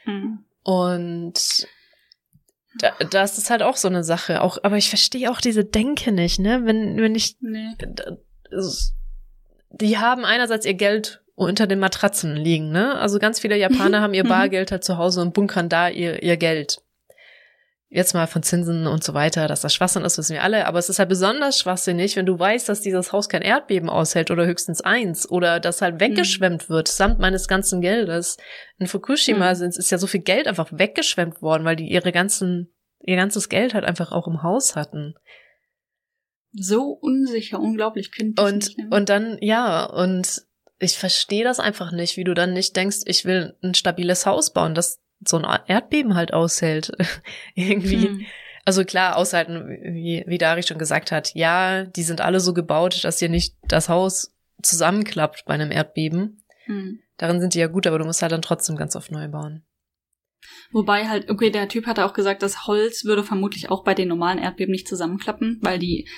Mhm. 0.05 0.45
Und 0.63 1.67
da, 2.79 2.93
das 3.11 3.39
ist 3.39 3.51
halt 3.51 3.63
auch 3.63 3.77
so 3.77 3.89
eine 3.89 4.05
Sache. 4.05 4.43
Auch, 4.43 4.59
aber 4.63 4.77
ich 4.77 4.89
verstehe 4.91 5.31
auch 5.31 5.41
diese 5.41 5.65
Denke 5.65 6.13
nicht, 6.13 6.39
ne? 6.39 6.63
Wenn, 6.65 7.01
wenn 7.01 7.15
ich. 7.15 7.37
Nee. 7.41 7.75
Die 9.71 9.99
haben 9.99 10.25
einerseits 10.25 10.67
ihr 10.67 10.75
Geld 10.75 11.23
unter 11.35 11.67
den 11.67 11.79
Matratzen 11.79 12.37
liegen, 12.37 12.71
ne? 12.71 12.97
Also 12.97 13.19
ganz 13.19 13.41
viele 13.41 13.57
Japaner 13.57 14.01
haben 14.03 14.15
ihr 14.15 14.25
mhm. 14.25 14.29
Bargeld 14.29 14.71
halt 14.71 14.85
zu 14.85 14.99
Hause 14.99 15.23
und 15.23 15.35
bunkern 15.35 15.69
da 15.69 15.89
ihr, 15.89 16.23
ihr 16.23 16.37
Geld 16.37 16.84
jetzt 17.95 18.13
mal 18.13 18.27
von 18.27 18.43
Zinsen 18.43 18.89
und 18.89 19.05
so 19.05 19.15
weiter, 19.15 19.47
dass 19.47 19.61
das 19.61 19.73
Schwachsinn 19.73 20.05
ist, 20.05 20.19
wissen 20.19 20.35
wir 20.35 20.43
alle, 20.43 20.67
aber 20.67 20.81
es 20.81 20.89
ist 20.89 20.99
halt 20.99 21.09
besonders 21.09 21.61
schwachsinnig, 21.61 22.17
wenn 22.17 22.27
du 22.27 22.37
weißt, 22.37 22.69
dass 22.69 22.81
dieses 22.81 23.13
Haus 23.13 23.29
kein 23.29 23.43
Erdbeben 23.43 23.89
aushält 23.89 24.33
oder 24.33 24.47
höchstens 24.47 24.81
eins 24.81 25.31
oder 25.31 25.61
das 25.61 25.81
halt 25.81 26.01
weggeschwemmt 26.01 26.69
mhm. 26.69 26.75
wird, 26.75 26.89
samt 26.89 27.21
meines 27.21 27.47
ganzen 27.47 27.81
Geldes. 27.81 28.37
In 28.79 28.89
Fukushima 28.89 29.55
mhm. 29.55 29.63
ist 29.69 29.91
ja 29.93 29.99
so 29.99 30.09
viel 30.09 30.23
Geld 30.23 30.49
einfach 30.49 30.71
weggeschwemmt 30.73 31.41
worden, 31.41 31.65
weil 31.65 31.77
die 31.77 31.89
ihre 31.89 32.11
ganzen, 32.11 32.75
ihr 32.99 33.15
ganzes 33.15 33.49
Geld 33.49 33.75
halt 33.75 33.85
einfach 33.85 34.11
auch 34.11 34.27
im 34.27 34.43
Haus 34.43 34.75
hatten. 34.75 35.15
So 36.53 36.99
unsicher, 37.01 37.61
unglaublich 37.61 38.11
kind. 38.11 38.41
Und, 38.41 38.75
und 38.91 39.09
dann, 39.09 39.39
ja, 39.41 39.85
und 39.85 40.43
ich 40.81 40.99
verstehe 40.99 41.45
das 41.45 41.61
einfach 41.61 41.93
nicht, 41.93 42.17
wie 42.17 42.25
du 42.25 42.35
dann 42.35 42.55
nicht 42.55 42.75
denkst, 42.75 43.03
ich 43.07 43.25
will 43.25 43.57
ein 43.63 43.75
stabiles 43.75 44.27
Haus 44.27 44.53
bauen. 44.53 44.75
Das, 44.75 45.01
so 45.29 45.39
ein 45.39 45.61
Erdbeben 45.67 46.15
halt 46.15 46.33
aushält. 46.33 46.93
Irgendwie. 47.55 48.09
Hm. 48.09 48.27
Also 48.65 48.85
klar, 48.85 49.17
aushalten, 49.17 49.69
wie, 49.69 50.25
wie 50.27 50.39
Dari 50.39 50.63
schon 50.63 50.79
gesagt 50.79 51.13
hat, 51.13 51.35
ja, 51.35 51.85
die 51.85 52.03
sind 52.03 52.23
alle 52.23 52.41
so 52.41 52.55
gebaut, 52.55 53.05
dass 53.05 53.19
dir 53.19 53.29
nicht 53.29 53.55
das 53.69 53.89
Haus 53.89 54.35
zusammenklappt 54.63 55.45
bei 55.45 55.55
einem 55.55 55.71
Erdbeben. 55.71 56.43
Hm. 56.65 57.01
Darin 57.19 57.41
sind 57.41 57.55
die 57.55 57.59
ja 57.59 57.67
gut, 57.67 57.87
aber 57.87 57.99
du 57.99 58.05
musst 58.05 58.23
halt 58.23 58.33
dann 58.33 58.43
trotzdem 58.43 58.77
ganz 58.77 58.97
oft 58.97 59.11
neu 59.11 59.29
bauen. 59.29 59.65
Wobei 60.73 61.09
halt, 61.09 61.31
okay, 61.31 61.51
der 61.51 61.69
Typ 61.69 61.87
hatte 61.87 62.05
auch 62.05 62.15
gesagt, 62.15 62.43
das 62.43 62.67
Holz 62.67 63.05
würde 63.05 63.23
vermutlich 63.23 63.71
auch 63.71 63.85
bei 63.85 63.95
den 63.95 64.09
normalen 64.09 64.39
Erdbeben 64.39 64.73
nicht 64.73 64.89
zusammenklappen, 64.89 65.59
weil 65.63 65.79
die 65.79 66.09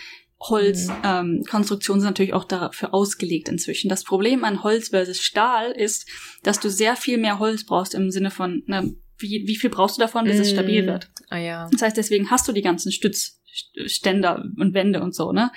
Holzkonstruktionen 0.41 2.01
mhm. 2.01 2.03
ähm, 2.03 2.03
sind 2.03 2.11
natürlich 2.11 2.35
auch 2.35 2.45
dafür 2.45 2.93
ausgelegt 2.93 3.49
inzwischen. 3.49 3.89
Das 3.89 4.05
Problem 4.05 4.45
an 4.45 4.63
Holz 4.63 4.91
versus 4.91 5.21
Stahl 5.21 5.73
ist, 5.73 6.07
dass 6.43 6.61
du 6.61 6.71
sehr 6.71 6.97
viel 6.97 7.19
mehr 7.19 7.39
Holz 7.39 7.65
brauchst 7.65 7.95
im 7.95 8.11
Sinne 8.11 8.31
von, 8.31 8.63
ne, 8.67 8.95
wie, 9.19 9.45
wie 9.47 9.57
viel 9.57 9.71
brauchst 9.71 9.97
du 9.97 10.01
davon, 10.01 10.25
bis 10.25 10.39
mm. 10.39 10.43
es 10.43 10.51
stabil 10.51 10.83
mhm. 10.83 10.87
wird. 10.87 11.11
Ah, 11.31 11.39
ja. 11.39 11.69
Das 11.73 11.83
heißt, 11.83 11.97
deswegen 11.97 12.31
hast 12.31 12.47
du 12.47 12.53
die 12.53 12.63
ganzen 12.63 12.93
Stützständer 12.93 14.45
und 14.59 14.75
Wände 14.75 15.01
und 15.01 15.15
so, 15.15 15.33
ne? 15.33 15.51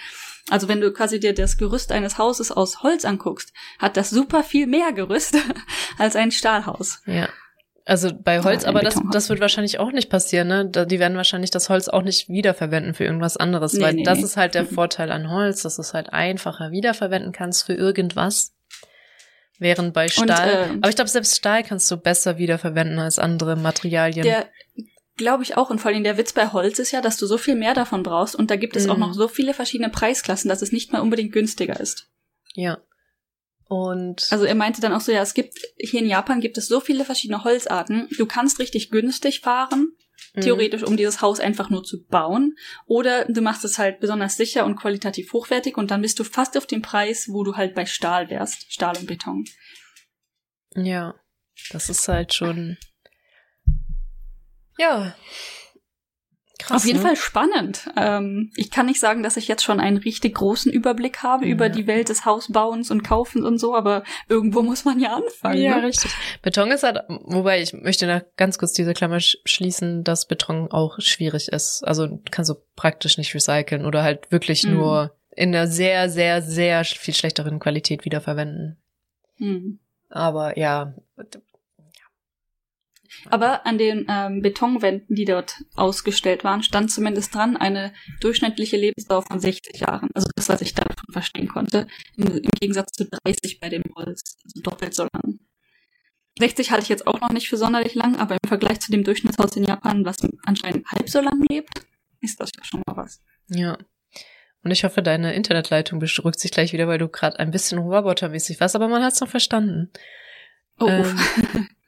Also 0.49 0.67
wenn 0.67 0.81
du 0.81 0.91
quasi 0.91 1.19
dir 1.19 1.33
das 1.33 1.57
Gerüst 1.57 1.91
eines 1.91 2.17
Hauses 2.17 2.51
aus 2.51 2.81
Holz 2.81 3.05
anguckst, 3.05 3.53
hat 3.77 3.97
das 3.97 4.09
super 4.09 4.43
viel 4.43 4.65
mehr 4.65 4.93
Gerüst 4.93 5.37
als 5.97 6.15
ein 6.15 6.31
Stahlhaus. 6.31 7.01
Ja. 7.05 7.29
Also 7.89 8.11
bei 8.13 8.43
Holz, 8.43 8.65
aber 8.65 8.81
das, 8.81 9.01
das 9.11 9.29
wird 9.29 9.39
wahrscheinlich 9.39 9.79
auch 9.79 9.91
nicht 9.91 10.11
passieren, 10.11 10.47
ne? 10.47 10.65
Die 10.65 10.99
werden 10.99 11.17
wahrscheinlich 11.17 11.49
das 11.49 11.69
Holz 11.69 11.87
auch 11.87 12.03
nicht 12.03 12.29
wiederverwenden 12.29 12.93
für 12.93 13.03
irgendwas 13.03 13.35
anderes, 13.35 13.73
nee, 13.73 13.81
weil 13.81 13.93
nee, 13.95 14.03
das 14.03 14.19
nee. 14.19 14.25
ist 14.25 14.37
halt 14.37 14.53
der 14.53 14.67
Vorteil 14.67 15.11
an 15.11 15.31
Holz, 15.31 15.63
dass 15.63 15.77
du 15.77 15.81
es 15.81 15.95
halt 15.95 16.13
einfacher 16.13 16.69
wiederverwenden 16.69 17.31
kannst 17.31 17.65
für 17.65 17.73
irgendwas. 17.73 18.53
Während 19.57 19.95
bei 19.95 20.07
Stahl, 20.07 20.27
Und, 20.27 20.29
äh, 20.29 20.77
aber 20.81 20.89
ich 20.89 20.95
glaube, 20.95 21.09
selbst 21.09 21.35
Stahl 21.35 21.63
kannst 21.63 21.89
du 21.89 21.97
besser 21.97 22.37
wiederverwenden 22.37 22.99
als 22.99 23.17
andere 23.17 23.55
Materialien. 23.55 24.23
Der, 24.23 24.45
glaube 25.17 25.43
ich 25.43 25.57
auch. 25.57 25.71
Und 25.71 25.79
vor 25.79 25.91
allem 25.91 26.03
der 26.03 26.17
Witz 26.17 26.31
bei 26.31 26.47
Holz 26.47 26.77
ist 26.77 26.91
ja, 26.91 27.01
dass 27.01 27.17
du 27.17 27.25
so 27.25 27.37
viel 27.37 27.55
mehr 27.55 27.73
davon 27.73 28.03
brauchst. 28.03 28.35
Und 28.35 28.51
da 28.51 28.55
gibt 28.55 28.75
es 28.75 28.85
mhm. 28.85 28.91
auch 28.91 28.97
noch 28.97 29.13
so 29.13 29.27
viele 29.27 29.55
verschiedene 29.55 29.89
Preisklassen, 29.89 30.47
dass 30.47 30.61
es 30.61 30.71
nicht 30.71 30.93
mal 30.93 31.01
unbedingt 31.01 31.31
günstiger 31.31 31.79
ist. 31.79 32.07
Ja. 32.53 32.77
Und 33.69 34.27
also 34.31 34.45
er 34.45 34.55
meinte 34.55 34.81
dann 34.81 34.93
auch 34.93 34.99
so, 34.99 35.11
ja, 35.11 35.21
es 35.21 35.35
gibt 35.35 35.59
hier 35.77 36.01
in 36.01 36.07
Japan 36.07 36.41
gibt 36.41 36.57
es 36.57 36.67
so 36.67 36.79
viele 36.79 37.05
verschiedene 37.05 37.43
Holzarten. 37.43 38.09
Du 38.17 38.25
kannst 38.25 38.59
richtig 38.59 38.89
günstig 38.89 39.41
fahren, 39.41 39.93
mhm. 40.33 40.41
theoretisch, 40.41 40.83
um 40.83 40.97
dieses 40.97 41.21
Haus 41.21 41.39
einfach 41.39 41.69
nur 41.69 41.83
zu 41.83 42.03
bauen, 42.03 42.55
oder 42.87 43.25
du 43.25 43.41
machst 43.41 43.63
es 43.63 43.77
halt 43.77 43.99
besonders 43.99 44.37
sicher 44.37 44.65
und 44.65 44.75
qualitativ 44.75 45.31
hochwertig 45.33 45.77
und 45.77 45.91
dann 45.91 46.01
bist 46.01 46.19
du 46.19 46.23
fast 46.23 46.57
auf 46.57 46.65
dem 46.65 46.81
Preis, 46.81 47.27
wo 47.29 47.43
du 47.43 47.55
halt 47.55 47.75
bei 47.75 47.85
Stahl 47.85 48.31
wärst, 48.31 48.73
Stahl 48.73 48.97
und 48.97 49.05
Beton. 49.05 49.45
Ja, 50.75 51.13
das 51.71 51.89
ist 51.89 52.07
halt 52.07 52.33
schon 52.33 52.77
ja, 54.79 55.13
Krass, 56.59 56.81
Auf 56.81 56.85
jeden 56.85 56.99
ne? 56.99 57.05
Fall 57.05 57.15
spannend. 57.15 57.89
Ähm, 57.95 58.51
ich 58.55 58.69
kann 58.69 58.85
nicht 58.85 58.99
sagen, 58.99 59.23
dass 59.23 59.37
ich 59.37 59.47
jetzt 59.47 59.63
schon 59.63 59.79
einen 59.79 59.95
richtig 59.95 60.35
großen 60.35 60.71
Überblick 60.71 61.23
habe 61.23 61.45
ja. 61.45 61.51
über 61.51 61.69
die 61.69 61.87
Welt 61.87 62.09
des 62.09 62.25
Hausbauens 62.25 62.91
und 62.91 63.01
Kaufens 63.01 63.45
und 63.45 63.57
so, 63.59 63.73
aber 63.73 64.03
irgendwo 64.27 64.61
muss 64.61 64.83
man 64.83 64.99
ja 64.99 65.15
anfangen. 65.15 65.61
Ja, 65.61 65.77
ne? 65.77 65.87
richtig. 65.87 66.11
Beton 66.41 66.69
ist 66.71 66.83
halt, 66.83 66.99
wobei 67.07 67.61
ich 67.61 67.71
möchte 67.71 68.07
noch 68.07 68.21
ganz 68.35 68.57
kurz 68.57 68.73
diese 68.73 68.93
Klammer 68.93 69.19
schließen, 69.21 70.03
dass 70.03 70.27
Beton 70.27 70.69
auch 70.69 70.99
schwierig 70.99 71.47
ist. 71.47 71.81
Also 71.87 72.19
kannst 72.29 72.49
du 72.49 72.55
praktisch 72.75 73.17
nicht 73.17 73.33
recyceln 73.33 73.85
oder 73.85 74.03
halt 74.03 74.29
wirklich 74.29 74.65
mhm. 74.65 74.73
nur 74.73 75.15
in 75.29 75.55
einer 75.55 75.67
sehr, 75.67 76.09
sehr, 76.09 76.41
sehr 76.41 76.83
viel 76.83 77.13
schlechteren 77.13 77.59
Qualität 77.59 78.03
wiederverwenden. 78.03 78.77
Mhm. 79.37 79.79
Aber 80.09 80.57
ja, 80.57 80.93
aber 83.29 83.65
an 83.65 83.77
den 83.77 84.05
ähm, 84.09 84.41
Betonwänden, 84.41 85.15
die 85.15 85.25
dort 85.25 85.63
ausgestellt 85.75 86.43
waren, 86.43 86.63
stand 86.63 86.91
zumindest 86.91 87.33
dran 87.33 87.57
eine 87.57 87.93
durchschnittliche 88.21 88.77
Lebensdauer 88.77 89.23
von 89.23 89.39
60 89.39 89.79
Jahren. 89.79 90.09
Also 90.13 90.29
das, 90.35 90.49
was 90.49 90.61
ich 90.61 90.73
davon 90.73 90.95
verstehen 91.11 91.47
konnte. 91.47 91.87
Im, 92.15 92.27
im 92.27 92.49
Gegensatz 92.59 92.91
zu 92.93 93.05
30 93.05 93.59
bei 93.59 93.69
dem 93.69 93.83
Holz. 93.95 94.37
Also 94.43 94.61
doppelt 94.61 94.93
so 94.93 95.03
lang. 95.13 95.39
60 96.39 96.71
halte 96.71 96.83
ich 96.83 96.89
jetzt 96.89 97.05
auch 97.05 97.19
noch 97.19 97.31
nicht 97.31 97.49
für 97.49 97.57
sonderlich 97.57 97.95
lang, 97.95 98.15
aber 98.17 98.35
im 98.41 98.47
Vergleich 98.47 98.79
zu 98.79 98.91
dem 98.91 99.03
Durchschnittshaus 99.03 99.55
in 99.57 99.65
Japan, 99.65 100.05
was 100.05 100.17
anscheinend 100.45 100.87
halb 100.87 101.09
so 101.09 101.19
lang 101.19 101.43
lebt, 101.49 101.85
ist 102.21 102.39
das 102.39 102.49
ja 102.55 102.63
schon 102.63 102.81
mal 102.87 102.95
was. 102.95 103.21
Ja. 103.49 103.77
Und 104.63 104.71
ich 104.71 104.83
hoffe, 104.83 105.01
deine 105.01 105.33
Internetleitung 105.33 105.99
beruhigt 105.99 106.39
sich 106.39 106.51
gleich 106.51 106.73
wieder, 106.73 106.87
weil 106.87 106.97
du 106.97 107.07
gerade 107.07 107.39
ein 107.39 107.51
bisschen 107.51 107.79
robotermäßig 107.79 108.59
warst, 108.59 108.75
aber 108.75 108.87
man 108.87 109.03
hat 109.03 109.13
es 109.13 109.21
noch 109.21 109.29
verstanden. 109.29 109.91
Oh. 110.79 110.87
Ähm, 110.87 111.19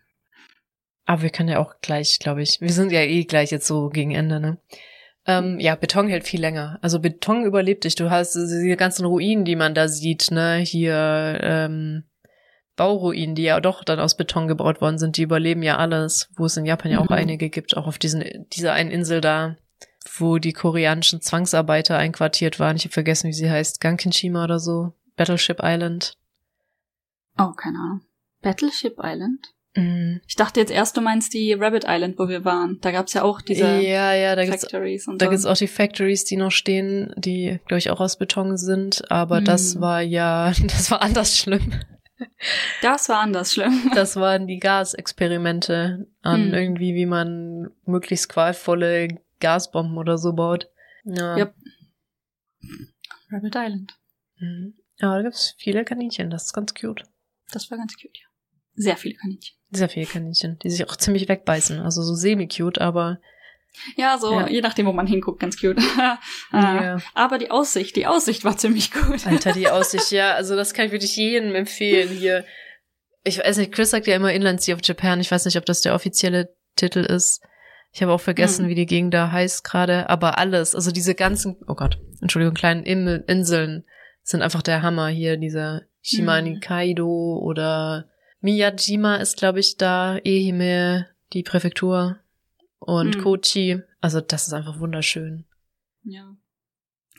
Aber 1.11 1.23
wir 1.23 1.29
können 1.29 1.49
ja 1.49 1.59
auch 1.59 1.73
gleich, 1.81 2.19
glaube 2.19 2.41
ich, 2.41 2.61
wir 2.61 2.71
sind 2.71 2.93
ja 2.93 3.01
eh 3.01 3.25
gleich 3.25 3.51
jetzt 3.51 3.67
so 3.67 3.89
gegen 3.89 4.11
Ende, 4.11 4.39
ne? 4.39 4.57
Ähm, 5.25 5.59
ja, 5.59 5.75
Beton 5.75 6.07
hält 6.07 6.25
viel 6.25 6.39
länger. 6.39 6.79
Also 6.81 7.01
Beton 7.01 7.43
überlebt 7.43 7.83
dich. 7.83 7.95
Du 7.95 8.09
hast 8.09 8.33
diese 8.33 8.77
ganzen 8.77 9.03
Ruinen, 9.03 9.43
die 9.43 9.57
man 9.57 9.75
da 9.75 9.89
sieht, 9.89 10.31
ne? 10.31 10.59
Hier 10.59 11.37
ähm, 11.41 12.05
Bauruinen, 12.77 13.35
die 13.35 13.43
ja 13.43 13.59
doch 13.59 13.83
dann 13.83 13.99
aus 13.99 14.15
Beton 14.15 14.47
gebaut 14.47 14.79
worden 14.79 14.99
sind, 14.99 15.17
die 15.17 15.23
überleben 15.23 15.63
ja 15.63 15.75
alles, 15.75 16.29
wo 16.37 16.45
es 16.45 16.55
in 16.55 16.65
Japan 16.65 16.93
ja 16.93 16.99
auch 16.99 17.09
mhm. 17.09 17.15
einige 17.15 17.49
gibt, 17.49 17.75
auch 17.75 17.87
auf 17.87 17.99
diesen 17.99 18.23
dieser 18.53 18.71
einen 18.71 18.89
Insel 18.89 19.19
da, 19.19 19.57
wo 20.17 20.37
die 20.37 20.53
koreanischen 20.53 21.19
Zwangsarbeiter 21.19 21.97
einquartiert 21.97 22.57
waren. 22.57 22.77
Ich 22.77 22.85
habe 22.85 22.93
vergessen, 22.93 23.27
wie 23.27 23.33
sie 23.33 23.51
heißt, 23.51 23.81
Gankinshima 23.81 24.45
oder 24.45 24.59
so, 24.59 24.93
Battleship 25.17 25.59
Island. 25.61 26.17
Oh, 27.37 27.51
keine 27.51 27.79
Ahnung. 27.79 28.01
Battleship 28.41 28.95
Island? 29.03 29.53
Mhm. 29.75 30.21
Ich 30.27 30.35
dachte 30.35 30.59
jetzt 30.59 30.71
erst, 30.71 30.97
du 30.97 31.01
meinst 31.01 31.33
die 31.33 31.53
Rabbit 31.53 31.85
Island, 31.87 32.19
wo 32.19 32.27
wir 32.27 32.43
waren. 32.43 32.79
Da 32.81 32.91
gab's 32.91 33.13
ja 33.13 33.23
auch 33.23 33.41
diese 33.41 33.79
ja, 33.81 34.13
ja, 34.13 34.35
da 34.35 34.45
Factories. 34.45 35.05
Gibt's, 35.05 35.07
und 35.07 35.21
da 35.21 35.25
so. 35.25 35.29
gibt's 35.29 35.45
auch 35.45 35.57
die 35.57 35.67
Factories, 35.67 36.25
die 36.25 36.35
noch 36.35 36.51
stehen, 36.51 37.13
die, 37.17 37.59
glaube 37.67 37.79
ich, 37.79 37.89
auch 37.89 38.01
aus 38.01 38.17
Beton 38.17 38.57
sind. 38.57 39.09
Aber 39.09 39.39
mhm. 39.39 39.45
das 39.45 39.79
war 39.79 40.01
ja, 40.01 40.51
das 40.67 40.91
war 40.91 41.01
anders 41.01 41.37
schlimm. 41.37 41.73
Das 42.81 43.09
war 43.09 43.19
anders 43.19 43.53
schlimm. 43.53 43.91
Das 43.95 44.15
waren 44.15 44.45
die 44.45 44.59
Gasexperimente 44.59 46.07
an 46.21 46.47
mhm. 46.47 46.53
irgendwie, 46.53 46.93
wie 46.93 47.05
man 47.05 47.71
möglichst 47.85 48.29
qualvolle 48.29 49.07
Gasbomben 49.39 49.97
oder 49.97 50.17
so 50.17 50.33
baut. 50.33 50.69
Ja. 51.03 51.37
Yep. 51.37 51.55
Rabbit 53.31 53.55
Island. 53.55 53.93
Mhm. 54.37 54.73
Ja, 54.97 55.15
da 55.15 55.23
gibt's 55.23 55.55
viele 55.57 55.83
Kaninchen. 55.85 56.29
Das 56.29 56.45
ist 56.45 56.53
ganz 56.53 56.73
cute. 56.75 57.05
Das 57.51 57.71
war 57.71 57.77
ganz 57.77 57.95
cute, 57.95 58.19
ja. 58.19 58.27
Sehr 58.75 58.97
viele 58.97 59.15
Kaninchen. 59.15 59.60
Sehr 59.71 59.89
viele 59.89 60.05
Kaninchen, 60.05 60.59
die 60.59 60.69
sich 60.69 60.87
auch 60.87 60.95
ziemlich 60.97 61.29
wegbeißen. 61.29 61.79
Also 61.79 62.03
so 62.03 62.13
semi-cute, 62.13 62.79
aber. 62.79 63.19
Ja, 63.95 64.17
so, 64.17 64.33
ja. 64.33 64.47
je 64.49 64.59
nachdem, 64.59 64.85
wo 64.85 64.91
man 64.91 65.07
hinguckt, 65.07 65.39
ganz 65.39 65.59
cute. 65.59 65.81
ja. 66.51 66.97
Aber 67.13 67.37
die 67.37 67.51
Aussicht, 67.51 67.95
die 67.95 68.05
Aussicht 68.05 68.43
war 68.43 68.57
ziemlich 68.57 68.91
gut. 68.91 69.25
Alter, 69.25 69.53
die 69.53 69.69
Aussicht, 69.69 70.11
ja, 70.11 70.33
also 70.33 70.57
das 70.57 70.73
kann 70.73 70.87
ich 70.87 70.91
wirklich 70.91 71.15
jedem 71.15 71.55
empfehlen 71.55 72.09
hier. 72.09 72.43
Ich 73.23 73.39
weiß 73.39 73.57
nicht, 73.57 73.71
Chris 73.71 73.91
sagt 73.91 74.07
ja 74.07 74.15
immer 74.15 74.33
Inland 74.33 74.61
Sea 74.61 74.75
of 74.75 74.81
Japan. 74.83 75.21
Ich 75.21 75.31
weiß 75.31 75.45
nicht, 75.45 75.57
ob 75.57 75.65
das 75.65 75.81
der 75.81 75.95
offizielle 75.95 76.53
Titel 76.75 76.99
ist. 76.99 77.41
Ich 77.93 78.01
habe 78.01 78.11
auch 78.11 78.21
vergessen, 78.21 78.63
hm. 78.63 78.69
wie 78.69 78.75
die 78.75 78.85
Gegend 78.85 79.13
da 79.13 79.31
heißt 79.31 79.63
gerade. 79.63 80.09
Aber 80.09 80.37
alles, 80.37 80.75
also 80.75 80.91
diese 80.91 81.15
ganzen, 81.15 81.57
oh 81.67 81.75
Gott, 81.75 81.97
Entschuldigung, 82.21 82.55
kleinen 82.55 82.83
Inseln 82.83 83.85
sind 84.23 84.41
einfach 84.41 84.61
der 84.61 84.81
Hammer 84.81 85.07
hier. 85.07 85.37
Dieser 85.37 85.83
Shimani 86.01 86.59
Kaido 86.59 87.39
oder 87.41 88.10
Miyajima 88.41 89.15
ist, 89.15 89.37
glaube 89.37 89.59
ich, 89.59 89.77
da, 89.77 90.17
Ehime, 90.17 91.07
die 91.33 91.43
Präfektur 91.43 92.19
und 92.79 93.17
mhm. 93.17 93.21
Kochi. 93.21 93.81
Also 94.01 94.19
das 94.19 94.47
ist 94.47 94.53
einfach 94.53 94.79
wunderschön. 94.79 95.45
Ja. 96.03 96.35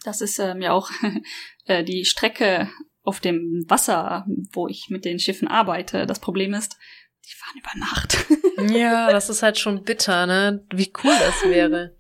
Das 0.05 0.21
ist 0.21 0.39
ähm, 0.39 0.61
ja 0.61 0.73
auch 0.73 0.91
äh, 1.67 1.85
die 1.85 2.05
Strecke 2.05 2.69
auf 3.05 3.21
dem 3.21 3.65
Wasser, 3.69 4.27
wo 4.53 4.69
ich 4.69 4.89
mit 4.91 5.05
den 5.05 5.19
Schiffen 5.19 5.49
arbeite. 5.49 6.07
Das 6.07 6.21
Problem 6.21 6.55
ist, 6.55 6.77
die 7.25 7.35
fahren 7.35 7.59
über 7.59 7.79
Nacht. 7.79 8.27
ja, 8.77 9.11
das 9.11 9.31
ist 9.31 9.43
halt 9.43 9.59
schon 9.59 9.85
bitter, 9.85 10.27
ne? 10.27 10.65
Wie 10.73 10.93
cool 11.03 11.15
das 11.19 11.51
wäre. 11.51 11.97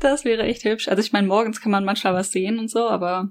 Das 0.00 0.24
wäre 0.24 0.42
echt 0.42 0.64
hübsch. 0.64 0.88
Also 0.88 1.00
ich 1.00 1.12
meine, 1.12 1.26
morgens 1.26 1.60
kann 1.60 1.72
man 1.72 1.84
manchmal 1.84 2.14
was 2.14 2.32
sehen 2.32 2.58
und 2.58 2.70
so, 2.70 2.88
aber. 2.88 3.30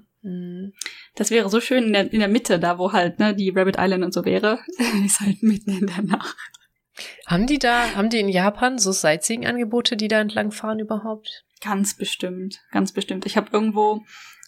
Das 1.14 1.30
wäre 1.30 1.50
so 1.50 1.60
schön 1.60 1.84
in 1.84 1.92
der, 1.92 2.12
in 2.12 2.20
der 2.20 2.28
Mitte, 2.28 2.58
da 2.58 2.78
wo 2.78 2.92
halt 2.92 3.18
ne, 3.18 3.34
die 3.34 3.50
Rabbit 3.50 3.76
Island 3.78 4.04
und 4.04 4.14
so 4.14 4.24
wäre. 4.24 4.60
ist 5.04 5.20
halt 5.20 5.42
mitten 5.42 5.70
in 5.70 5.86
der 5.86 6.02
Nacht. 6.02 6.36
Haben 7.26 7.46
die 7.46 7.58
da, 7.58 7.94
haben 7.94 8.10
die 8.10 8.20
in 8.20 8.28
Japan 8.28 8.78
so 8.78 8.92
Sightseeing-Angebote, 8.92 9.96
die 9.96 10.08
da 10.08 10.20
entlang 10.20 10.52
fahren 10.52 10.78
überhaupt? 10.78 11.44
Ganz 11.60 11.96
bestimmt, 11.96 12.60
ganz 12.70 12.92
bestimmt. 12.92 13.26
Ich 13.26 13.36
habe 13.36 13.48
irgendwo 13.52 14.04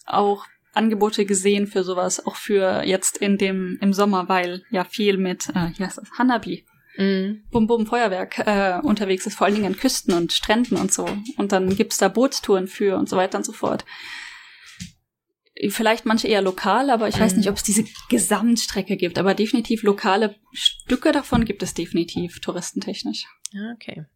auch 0.06 0.44
Angebote 0.74 1.24
gesehen 1.24 1.66
für 1.66 1.84
sowas, 1.84 2.24
auch 2.24 2.36
für 2.36 2.82
jetzt 2.84 3.16
in 3.16 3.38
dem 3.38 3.78
im 3.80 3.92
Sommer, 3.92 4.28
weil 4.28 4.62
ja 4.70 4.84
viel 4.84 5.16
mit, 5.16 5.48
äh, 5.50 5.68
hier 5.76 5.86
heißt 5.86 5.98
das, 5.98 6.10
Hanabi. 6.18 6.66
Mhm. 6.96 7.42
Bum 7.50 7.66
Bum 7.66 7.86
Feuerwerk 7.86 8.38
äh, 8.46 8.78
unterwegs 8.82 9.26
ist, 9.26 9.36
vor 9.36 9.46
allen 9.46 9.56
Dingen 9.56 9.66
an 9.66 9.76
Küsten 9.76 10.14
und 10.14 10.32
Stränden 10.32 10.76
und 10.76 10.92
so. 10.92 11.08
Und 11.36 11.50
dann 11.50 11.74
gibt's 11.74 11.98
da 11.98 12.08
Bootstouren 12.08 12.68
für 12.68 12.96
und 12.96 13.08
so 13.08 13.16
weiter 13.16 13.38
und 13.38 13.44
so 13.44 13.52
fort 13.52 13.84
vielleicht 15.68 16.04
manche 16.04 16.28
eher 16.28 16.42
lokal, 16.42 16.90
aber 16.90 17.08
ich 17.08 17.18
weiß 17.18 17.36
nicht, 17.36 17.46
mhm. 17.46 17.52
ob 17.52 17.56
es 17.56 17.62
diese 17.62 17.84
Gesamtstrecke 18.08 18.96
gibt. 18.96 19.18
Aber 19.18 19.34
definitiv 19.34 19.82
lokale 19.82 20.34
Stücke 20.52 21.12
davon 21.12 21.44
gibt 21.44 21.62
es 21.62 21.74
definitiv, 21.74 22.40
touristentechnisch. 22.40 23.26
Ja, 23.52 23.72
okay. 23.74 24.06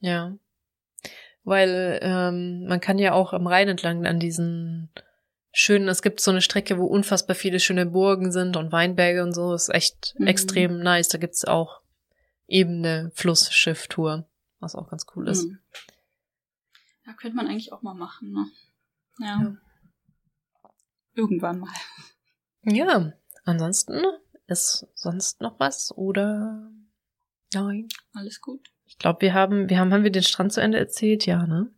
Ja. 0.00 0.36
Weil 1.44 2.00
ähm, 2.02 2.66
man 2.66 2.80
kann 2.80 2.98
ja 2.98 3.12
auch 3.12 3.32
am 3.32 3.46
Rhein 3.46 3.68
entlang 3.68 4.06
an 4.06 4.18
diesen 4.18 4.90
schönen, 5.52 5.88
es 5.88 6.02
gibt 6.02 6.20
so 6.20 6.30
eine 6.30 6.40
Strecke, 6.40 6.78
wo 6.78 6.86
unfassbar 6.86 7.36
viele 7.36 7.60
schöne 7.60 7.86
Burgen 7.86 8.32
sind 8.32 8.56
und 8.56 8.72
Weinberge 8.72 9.22
und 9.22 9.32
so. 9.32 9.54
Ist 9.54 9.68
echt 9.68 10.14
mhm. 10.18 10.26
extrem 10.26 10.80
nice. 10.80 11.08
Da 11.08 11.18
gibt's 11.18 11.44
auch 11.44 11.80
eben 12.48 12.78
eine 12.78 13.10
Flussschifftour, 13.14 14.28
was 14.58 14.74
auch 14.74 14.90
ganz 14.90 15.06
cool 15.14 15.28
ist. 15.28 15.44
Mhm. 15.44 15.58
Ja, 17.06 17.12
könnte 17.14 17.36
man 17.36 17.46
eigentlich 17.46 17.72
auch 17.72 17.82
mal 17.82 17.94
machen, 17.94 18.32
ne? 18.32 18.46
ja. 19.20 19.40
ja. 19.42 19.56
Irgendwann 21.14 21.60
mal. 21.60 21.72
Ja, 22.62 23.12
ansonsten 23.44 24.02
ist 24.46 24.86
sonst 24.94 25.40
noch 25.40 25.58
was 25.58 25.92
oder 25.96 26.70
nein? 27.52 27.88
Alles 28.14 28.40
gut. 28.40 28.68
Ich 28.84 28.98
glaube, 28.98 29.22
wir 29.22 29.34
haben, 29.34 29.68
wir 29.68 29.78
haben, 29.78 29.92
haben 29.92 30.04
wir 30.04 30.12
den 30.12 30.22
Strand 30.22 30.52
zu 30.52 30.60
Ende 30.60 30.78
erzählt, 30.78 31.26
ja, 31.26 31.46
ne? 31.46 31.72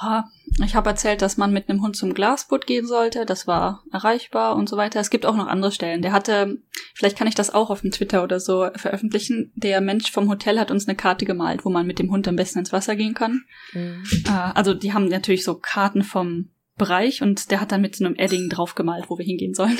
Ja, 0.00 0.28
ich 0.64 0.74
habe 0.74 0.90
erzählt, 0.90 1.22
dass 1.22 1.36
man 1.36 1.52
mit 1.52 1.68
einem 1.68 1.82
Hund 1.82 1.96
zum 1.96 2.14
Glasboot 2.14 2.66
gehen 2.66 2.86
sollte. 2.86 3.26
Das 3.26 3.46
war 3.46 3.84
erreichbar 3.92 4.54
und 4.54 4.68
so 4.68 4.76
weiter. 4.76 5.00
Es 5.00 5.10
gibt 5.10 5.26
auch 5.26 5.34
noch 5.34 5.46
andere 5.46 5.72
Stellen. 5.72 6.02
Der 6.02 6.12
hatte, 6.12 6.58
vielleicht 6.94 7.16
kann 7.16 7.26
ich 7.26 7.34
das 7.34 7.52
auch 7.52 7.70
auf 7.70 7.80
dem 7.80 7.90
Twitter 7.90 8.22
oder 8.22 8.38
so 8.38 8.68
veröffentlichen. 8.76 9.52
Der 9.56 9.80
Mensch 9.80 10.10
vom 10.12 10.28
Hotel 10.28 10.58
hat 10.60 10.70
uns 10.70 10.86
eine 10.86 10.96
Karte 10.96 11.24
gemalt, 11.24 11.64
wo 11.64 11.70
man 11.70 11.86
mit 11.86 11.98
dem 11.98 12.10
Hund 12.10 12.28
am 12.28 12.36
besten 12.36 12.60
ins 12.60 12.72
Wasser 12.72 12.96
gehen 12.96 13.14
kann. 13.14 13.44
Mhm. 13.72 14.04
Äh, 14.26 14.30
also 14.30 14.74
die 14.74 14.92
haben 14.92 15.08
natürlich 15.08 15.44
so 15.44 15.56
Karten 15.56 16.02
vom 16.02 16.50
Bereich 16.84 17.22
und 17.22 17.50
der 17.50 17.60
hat 17.60 17.72
dann 17.72 17.80
mit 17.80 17.96
so 17.96 18.04
einem 18.04 18.16
Edding 18.16 18.48
drauf 18.48 18.74
gemalt, 18.74 19.04
wo 19.08 19.18
wir 19.18 19.24
hingehen 19.24 19.54
sollen. 19.54 19.78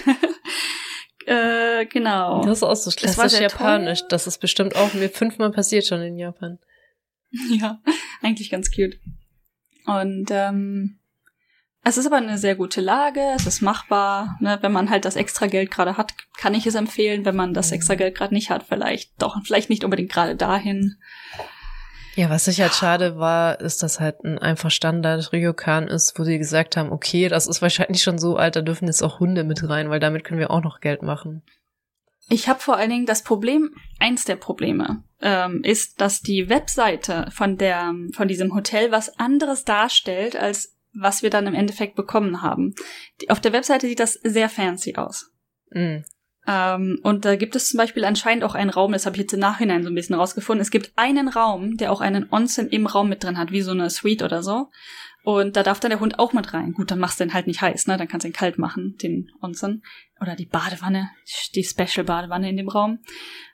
äh, 1.26 1.86
genau. 1.86 2.44
Das 2.44 2.58
ist 2.58 2.62
auch 2.62 2.74
so 2.74 2.90
klassisch 2.90 3.40
japanisch. 3.40 4.00
Toll. 4.00 4.08
Das 4.10 4.26
ist 4.26 4.38
bestimmt 4.38 4.76
auch 4.76 4.94
mir 4.94 5.08
fünfmal 5.08 5.50
passiert 5.50 5.86
schon 5.86 6.02
in 6.02 6.18
Japan. 6.18 6.58
Ja, 7.50 7.80
eigentlich 8.20 8.50
ganz 8.50 8.70
cute. 8.70 8.98
Und 9.86 10.26
ähm, 10.30 10.98
es 11.84 11.96
ist 11.96 12.06
aber 12.06 12.16
eine 12.16 12.38
sehr 12.38 12.54
gute 12.54 12.80
Lage, 12.80 13.20
es 13.34 13.46
ist 13.46 13.60
machbar. 13.60 14.36
Ne? 14.40 14.58
Wenn 14.60 14.70
man 14.70 14.88
halt 14.88 15.04
das 15.04 15.16
extra 15.16 15.46
Geld 15.46 15.70
gerade 15.70 15.96
hat, 15.96 16.14
kann 16.36 16.54
ich 16.54 16.66
es 16.66 16.76
empfehlen. 16.76 17.24
Wenn 17.24 17.34
man 17.34 17.54
das 17.54 17.70
mhm. 17.70 17.76
extra 17.76 17.94
Geld 17.96 18.14
gerade 18.14 18.34
nicht 18.34 18.50
hat, 18.50 18.64
vielleicht 18.64 19.20
doch, 19.20 19.36
vielleicht 19.44 19.70
nicht 19.70 19.82
unbedingt 19.82 20.12
gerade 20.12 20.36
dahin. 20.36 20.96
Ja, 22.14 22.28
was 22.28 22.46
ich 22.46 22.60
halt 22.60 22.74
schade 22.74 23.18
war, 23.18 23.60
ist, 23.60 23.82
dass 23.82 23.98
halt 23.98 24.22
ein 24.24 24.38
einfach 24.38 24.70
Standard 24.70 25.32
Ryokan 25.32 25.88
ist, 25.88 26.18
wo 26.18 26.24
sie 26.24 26.36
gesagt 26.36 26.76
haben, 26.76 26.92
okay, 26.92 27.28
das 27.28 27.46
ist 27.46 27.62
wahrscheinlich 27.62 28.02
schon 28.02 28.18
so 28.18 28.36
alt, 28.36 28.56
da 28.56 28.60
dürfen 28.60 28.86
jetzt 28.86 29.02
auch 29.02 29.18
Hunde 29.18 29.44
mit 29.44 29.66
rein, 29.68 29.88
weil 29.88 30.00
damit 30.00 30.24
können 30.24 30.40
wir 30.40 30.50
auch 30.50 30.62
noch 30.62 30.80
Geld 30.80 31.02
machen. 31.02 31.42
Ich 32.28 32.48
habe 32.48 32.60
vor 32.60 32.76
allen 32.76 32.90
Dingen 32.90 33.06
das 33.06 33.22
Problem, 33.22 33.74
eins 33.98 34.24
der 34.24 34.36
Probleme, 34.36 35.02
ähm, 35.20 35.62
ist, 35.64 36.00
dass 36.00 36.20
die 36.20 36.48
Webseite 36.48 37.28
von 37.30 37.56
der, 37.56 37.94
von 38.14 38.28
diesem 38.28 38.54
Hotel 38.54 38.92
was 38.92 39.18
anderes 39.18 39.64
darstellt, 39.64 40.36
als 40.36 40.76
was 40.94 41.22
wir 41.22 41.30
dann 41.30 41.46
im 41.46 41.54
Endeffekt 41.54 41.96
bekommen 41.96 42.42
haben. 42.42 42.74
Die, 43.20 43.30
auf 43.30 43.40
der 43.40 43.52
Webseite 43.52 43.86
sieht 43.86 44.00
das 44.00 44.14
sehr 44.14 44.48
fancy 44.48 44.96
aus. 44.96 45.30
Mm. 45.70 45.98
Ähm, 46.46 46.98
und 47.02 47.24
da 47.24 47.36
gibt 47.36 47.54
es 47.54 47.68
zum 47.68 47.78
Beispiel 47.78 48.04
anscheinend 48.04 48.44
auch 48.44 48.54
einen 48.54 48.70
Raum, 48.70 48.92
das 48.92 49.06
habe 49.06 49.16
ich 49.16 49.22
jetzt 49.22 49.32
im 49.32 49.40
Nachhinein 49.40 49.82
so 49.82 49.90
ein 49.90 49.94
bisschen 49.94 50.16
rausgefunden. 50.16 50.60
Es 50.60 50.70
gibt 50.70 50.92
einen 50.96 51.28
Raum, 51.28 51.76
der 51.76 51.92
auch 51.92 52.00
einen 52.00 52.26
Onsen 52.32 52.68
im 52.68 52.86
Raum 52.86 53.08
mit 53.08 53.22
drin 53.22 53.38
hat, 53.38 53.52
wie 53.52 53.62
so 53.62 53.70
eine 53.70 53.90
Suite 53.90 54.22
oder 54.22 54.42
so. 54.42 54.68
Und 55.24 55.56
da 55.56 55.62
darf 55.62 55.78
dann 55.78 55.90
der 55.90 56.00
Hund 56.00 56.18
auch 56.18 56.32
mit 56.32 56.52
rein. 56.52 56.72
Gut, 56.72 56.90
dann 56.90 56.98
machst 56.98 57.20
du 57.20 57.24
den 57.24 57.34
halt 57.34 57.46
nicht 57.46 57.62
heiß, 57.62 57.86
ne? 57.86 57.96
Dann 57.96 58.08
kannst 58.08 58.24
du 58.24 58.28
ihn 58.28 58.34
kalt 58.34 58.58
machen, 58.58 58.96
den 59.00 59.30
Onsen. 59.40 59.84
Oder 60.20 60.34
die 60.34 60.46
Badewanne, 60.46 61.10
die 61.54 61.62
Special-Badewanne 61.62 62.50
in 62.50 62.56
dem 62.56 62.68
Raum. 62.68 62.98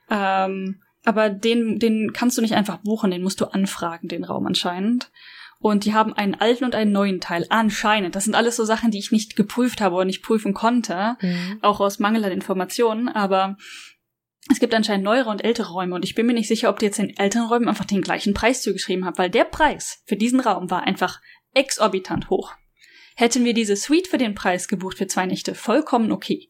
Ähm, 0.09 0.81
aber 1.05 1.29
den, 1.29 1.77
den 1.77 2.11
kannst 2.11 2.37
du 2.37 2.41
nicht 2.41 2.55
einfach 2.55 2.77
buchen, 2.77 3.11
den 3.11 3.21
musst 3.21 3.39
du 3.39 3.45
anfragen, 3.45 4.07
den 4.07 4.23
Raum 4.23 4.47
anscheinend. 4.47 5.11
Und 5.61 5.83
die 5.83 5.93
haben 5.93 6.13
einen 6.13 6.35
alten 6.35 6.63
und 6.63 6.73
einen 6.73 6.93
neuen 6.93 7.19
Teil, 7.19 7.45
anscheinend. 7.49 8.15
Das 8.15 8.23
sind 8.23 8.35
alles 8.35 8.55
so 8.55 8.63
Sachen, 8.63 8.91
die 8.91 8.99
ich 8.99 9.11
nicht 9.11 9.35
geprüft 9.35 9.81
habe 9.81 9.95
oder 9.95 10.05
nicht 10.05 10.23
prüfen 10.23 10.53
konnte, 10.53 11.17
mhm. 11.21 11.59
auch 11.61 11.81
aus 11.81 11.99
Mangel 11.99 12.23
an 12.23 12.31
Informationen. 12.31 13.09
Aber 13.09 13.57
es 14.49 14.59
gibt 14.59 14.73
anscheinend 14.73 15.03
neuere 15.03 15.29
und 15.29 15.43
ältere 15.43 15.71
Räume 15.71 15.95
und 15.95 16.05
ich 16.05 16.15
bin 16.15 16.25
mir 16.25 16.33
nicht 16.33 16.47
sicher, 16.47 16.69
ob 16.69 16.79
die 16.79 16.85
jetzt 16.85 16.97
den 16.97 17.15
älteren 17.17 17.47
Räumen 17.47 17.67
einfach 17.67 17.85
den 17.85 18.01
gleichen 18.01 18.33
Preis 18.33 18.61
zugeschrieben 18.61 19.05
haben, 19.05 19.17
weil 19.17 19.29
der 19.29 19.43
Preis 19.43 20.01
für 20.05 20.15
diesen 20.15 20.39
Raum 20.39 20.71
war 20.71 20.83
einfach 20.83 21.21
exorbitant 21.53 22.29
hoch. 22.29 22.53
Hätten 23.15 23.43
wir 23.43 23.53
diese 23.53 23.75
Suite 23.75 24.07
für 24.07 24.17
den 24.17 24.35
Preis 24.35 24.69
gebucht 24.69 24.97
für 24.97 25.07
zwei 25.07 25.25
Nächte, 25.25 25.53
vollkommen 25.55 26.11
okay. 26.11 26.47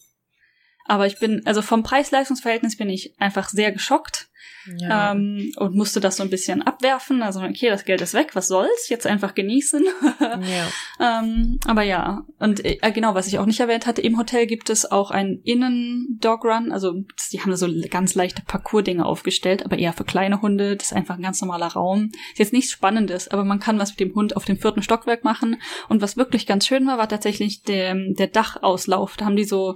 Aber 0.86 1.08
ich 1.08 1.20
bin, 1.20 1.42
also 1.46 1.62
vom 1.62 1.84
Preis-Leistungs-Verhältnis 1.84 2.78
bin 2.78 2.90
ich 2.90 3.20
einfach 3.20 3.50
sehr 3.50 3.72
geschockt 3.72 4.30
ja. 4.78 5.12
ähm, 5.12 5.52
und 5.58 5.76
musste 5.76 6.00
das 6.00 6.18
so 6.18 6.24
ein 6.24 6.30
bisschen 6.30 6.62
abwerfen. 6.62 7.22
Also, 7.22 7.42
okay, 7.42 7.70
das 7.70 7.86
Geld 7.86 8.02
ist 8.02 8.14
weg, 8.14 8.32
was 8.36 8.48
soll's? 8.48 8.90
Jetzt 8.90 9.08
einfach 9.08 9.36
genießen. 9.36 9.84
ja. 10.20 11.20
ähm, 11.22 11.60
aber 11.66 11.84
ja, 11.84 12.26
und 12.40 12.64
äh, 12.66 12.78
genau, 12.92 13.16
was 13.16 13.28
ich 13.28 13.40
auch 13.40 13.46
nicht 13.46 13.60
erwähnt 13.60 13.86
hatte, 13.86 14.02
im 14.02 14.18
Hotel 14.18 14.48
gibt 14.48 14.70
es 14.70 14.90
auch 14.90 15.12
einen 15.12 15.42
Innen-Dog-Run. 15.44 16.72
Also, 16.72 16.94
die 17.32 17.42
haben 17.42 17.56
so 17.56 17.68
ganz 17.90 18.16
leichte 18.16 18.42
Parcours-Dinge 18.44 19.06
aufgestellt, 19.06 19.66
aber 19.66 19.78
eher 19.78 19.94
für 19.94 20.06
kleine 20.06 20.42
Hunde. 20.42 20.76
Das 20.76 20.88
ist 20.88 20.94
einfach 20.94 21.16
ein 21.16 21.24
ganz 21.24 21.42
normaler 21.42 21.68
Raum. 21.68 22.12
Ist 22.32 22.40
jetzt 22.40 22.54
nichts 22.54 22.72
Spannendes, 22.72 23.28
aber 23.28 23.44
man 23.44 23.60
kann 23.60 23.80
was 23.80 23.92
mit 23.92 24.00
dem 24.00 24.16
Hund 24.16 24.36
auf 24.36 24.46
dem 24.46 24.58
vierten 24.58 24.84
Stockwerk 24.84 25.24
machen. 25.24 25.62
Und 25.88 26.02
was 26.02 26.18
wirklich 26.18 26.46
ganz 26.46 26.66
schön 26.66 26.86
war, 26.88 26.98
war 26.98 27.10
tatsächlich 27.10 27.64
der, 27.64 27.96
der 27.96 28.28
Dachauslauf. 28.28 29.18
Da 29.18 29.26
haben 29.26 29.36
die 29.36 29.44
so 29.44 29.76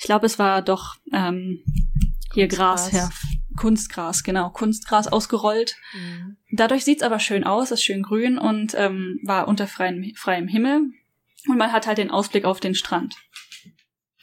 ich 0.00 0.06
glaube, 0.06 0.24
es 0.24 0.38
war 0.38 0.62
doch 0.62 0.96
ähm, 1.12 1.62
hier 2.32 2.48
Gras, 2.48 2.90
ja. 2.90 3.10
Kunstgras, 3.60 4.22
genau, 4.22 4.48
Kunstgras 4.48 5.06
ausgerollt. 5.06 5.76
Mhm. 5.92 6.38
Dadurch 6.50 6.82
sieht's 6.82 7.02
aber 7.02 7.18
schön 7.18 7.44
aus, 7.44 7.70
ist 7.70 7.84
schön 7.84 8.02
grün 8.02 8.38
und 8.38 8.74
ähm, 8.74 9.20
war 9.22 9.48
unter 9.48 9.66
freiem, 9.66 10.14
freiem 10.16 10.48
Himmel. 10.48 10.80
Und 11.46 11.58
man 11.58 11.70
hat 11.70 11.86
halt 11.86 11.98
den 11.98 12.10
Ausblick 12.10 12.46
auf 12.46 12.58
den 12.58 12.74
Strand. 12.74 13.16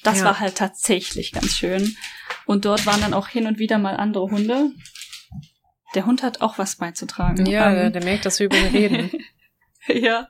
Das 0.02 0.20
ja. 0.20 0.26
war 0.26 0.40
halt 0.40 0.56
tatsächlich 0.56 1.34
ganz 1.34 1.56
schön. 1.56 1.96
Und 2.48 2.66
dort 2.66 2.88
waren 2.88 3.00
dann 3.00 3.14
auch 3.14 3.28
hin 3.28 3.46
und 3.46 3.60
wieder 3.60 3.78
mal 3.78 3.96
andere 3.98 4.32
Hunde. 4.32 4.72
Der 5.94 6.08
Hund 6.08 6.24
hat 6.24 6.42
auch 6.42 6.58
was 6.58 6.78
beizutragen. 6.78 7.46
Ja, 7.46 7.72
ähm, 7.72 7.94
der 7.94 8.04
merkt, 8.04 8.26
dass 8.26 8.40
wir 8.40 8.48
über 8.48 8.58
ihn 8.58 8.66
reden. 8.66 9.12
ja. 9.88 10.30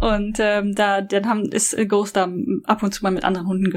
Und 0.00 0.36
ähm, 0.38 0.72
da 0.76 1.00
dann 1.00 1.26
haben 1.26 1.50
ist 1.50 1.76
Ghost 1.88 2.14
da 2.14 2.28
ab 2.62 2.84
und 2.84 2.92
zu 2.92 3.02
mal 3.02 3.10
mit 3.10 3.24
anderen 3.24 3.48
Hunden 3.48 3.72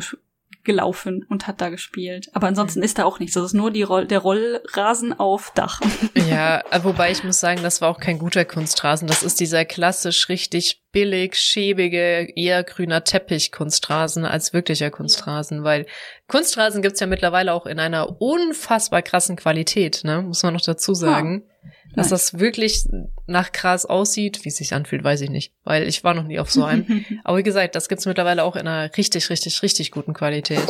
gelaufen 0.63 1.25
und 1.29 1.47
hat 1.47 1.61
da 1.61 1.69
gespielt. 1.69 2.29
Aber 2.33 2.47
ansonsten 2.47 2.83
ist 2.83 2.99
da 2.99 3.05
auch 3.05 3.19
nichts. 3.19 3.35
Das 3.35 3.45
ist 3.45 3.53
nur 3.53 3.71
die 3.71 3.83
Roll 3.83 4.05
der 4.05 4.19
Rollrasen 4.19 5.17
auf 5.17 5.51
Dach. 5.55 5.81
Ja, 6.29 6.63
wobei 6.83 7.11
ich 7.11 7.23
muss 7.23 7.39
sagen, 7.39 7.63
das 7.63 7.81
war 7.81 7.89
auch 7.89 7.99
kein 7.99 8.19
guter 8.19 8.45
Kunstrasen. 8.45 9.07
Das 9.07 9.23
ist 9.23 9.39
dieser 9.39 9.65
klassisch 9.65 10.29
richtig 10.29 10.83
billig, 10.91 11.35
schäbige, 11.35 12.27
eher 12.35 12.63
grüner 12.63 13.03
Teppich 13.03 13.51
Kunstrasen 13.51 14.25
als 14.25 14.53
wirklicher 14.53 14.91
Kunstrasen, 14.91 15.63
weil 15.63 15.87
Kunstrasen 16.27 16.81
gibt's 16.81 16.99
ja 16.99 17.07
mittlerweile 17.07 17.53
auch 17.53 17.65
in 17.65 17.79
einer 17.79 18.21
unfassbar 18.21 19.01
krassen 19.01 19.37
Qualität, 19.37 20.01
ne? 20.03 20.21
Muss 20.21 20.43
man 20.43 20.53
noch 20.53 20.61
dazu 20.61 20.93
sagen. 20.93 21.43
Ja. 21.63 21.69
Dass 21.95 22.11
nice. 22.11 22.31
das 22.31 22.39
wirklich 22.39 22.87
nach 23.25 23.51
Gras 23.51 23.85
aussieht, 23.85 24.45
wie 24.45 24.49
es 24.49 24.57
sich 24.57 24.73
anfühlt, 24.73 25.03
weiß 25.03 25.21
ich 25.21 25.29
nicht, 25.29 25.53
weil 25.63 25.87
ich 25.87 26.03
war 26.03 26.13
noch 26.13 26.23
nie 26.23 26.39
auf 26.39 26.51
so 26.51 26.63
einem. 26.63 27.03
Aber 27.23 27.37
wie 27.37 27.43
gesagt, 27.43 27.75
das 27.75 27.89
gibt's 27.89 28.05
mittlerweile 28.05 28.43
auch 28.43 28.55
in 28.55 28.67
einer 28.67 28.95
richtig, 28.95 29.29
richtig, 29.29 29.63
richtig 29.63 29.91
guten 29.91 30.13
Qualität. 30.13 30.61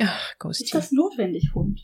Ach, 0.00 0.38
Ghosty. 0.38 0.64
Ist 0.64 0.74
das 0.74 0.92
notwendig, 0.92 1.52
Hund? 1.54 1.80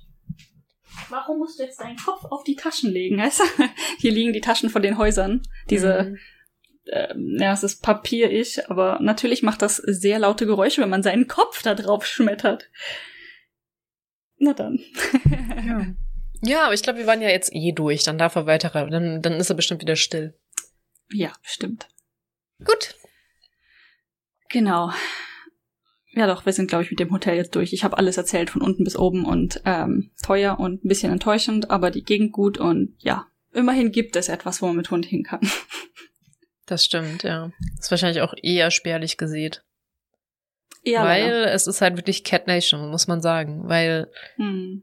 Warum 1.08 1.38
musst 1.38 1.58
du 1.58 1.64
jetzt 1.64 1.80
deinen 1.80 1.96
Kopf 1.96 2.24
auf 2.24 2.44
die 2.44 2.56
Taschen 2.56 2.90
legen? 2.90 3.18
Weißt 3.18 3.40
du? 3.40 3.44
Hier 3.98 4.12
liegen 4.12 4.32
die 4.32 4.40
Taschen 4.40 4.70
von 4.70 4.82
den 4.82 4.98
Häusern. 4.98 5.42
Diese, 5.70 6.04
mhm. 6.04 6.18
äh, 6.84 7.14
ja, 7.42 7.52
es 7.52 7.62
ist 7.62 7.82
Papier 7.82 8.30
ich, 8.30 8.70
aber 8.70 8.98
natürlich 9.00 9.42
macht 9.42 9.62
das 9.62 9.76
sehr 9.76 10.18
laute 10.18 10.46
Geräusche, 10.46 10.82
wenn 10.82 10.90
man 10.90 11.02
seinen 11.02 11.26
Kopf 11.26 11.62
da 11.62 11.74
drauf 11.74 12.06
schmettert. 12.06 12.70
Na 14.38 14.52
dann. 14.52 14.78
ja. 15.66 15.86
Ja, 16.44 16.64
aber 16.64 16.74
ich 16.74 16.82
glaube, 16.82 16.98
wir 16.98 17.06
waren 17.06 17.22
ja 17.22 17.28
jetzt 17.28 17.54
eh 17.54 17.72
durch. 17.72 18.04
Dann 18.04 18.18
darf 18.18 18.36
er 18.36 18.46
weiter. 18.46 18.70
Dann, 18.70 19.22
dann 19.22 19.32
ist 19.34 19.50
er 19.50 19.56
bestimmt 19.56 19.80
wieder 19.80 19.96
still. 19.96 20.38
Ja, 21.10 21.32
bestimmt. 21.42 21.88
Gut. 22.64 22.94
Genau. 24.50 24.92
Ja 26.12 26.26
doch, 26.28 26.46
wir 26.46 26.52
sind, 26.52 26.68
glaube 26.68 26.84
ich, 26.84 26.90
mit 26.90 27.00
dem 27.00 27.10
Hotel 27.10 27.36
jetzt 27.36 27.56
durch. 27.56 27.72
Ich 27.72 27.82
habe 27.82 27.98
alles 27.98 28.16
erzählt 28.16 28.50
von 28.50 28.62
unten 28.62 28.84
bis 28.84 28.96
oben 28.96 29.24
und 29.24 29.60
ähm, 29.64 30.12
teuer 30.22 30.60
und 30.60 30.84
ein 30.84 30.88
bisschen 30.88 31.10
enttäuschend, 31.10 31.70
aber 31.70 31.90
die 31.90 32.04
Gegend 32.04 32.32
gut 32.32 32.56
und 32.56 32.94
ja, 32.98 33.26
immerhin 33.52 33.90
gibt 33.90 34.14
es 34.14 34.28
etwas, 34.28 34.62
wo 34.62 34.66
man 34.66 34.76
mit 34.76 34.90
Hund 34.90 35.06
hin 35.06 35.24
kann. 35.24 35.40
Das 36.66 36.82
stimmt, 36.82 37.24
ja. 37.24 37.52
Ist 37.78 37.90
wahrscheinlich 37.90 38.22
auch 38.22 38.32
eher 38.42 38.70
spärlich 38.70 39.18
gesät. 39.18 39.62
Ja, 40.82 41.04
weil 41.04 41.24
leider. 41.24 41.52
es 41.52 41.66
ist 41.66 41.82
halt 41.82 41.98
wirklich 41.98 42.24
Cat 42.24 42.46
Nation, 42.46 42.90
muss 42.90 43.06
man 43.06 43.20
sagen. 43.20 43.68
Weil 43.68 44.10
hm. 44.36 44.82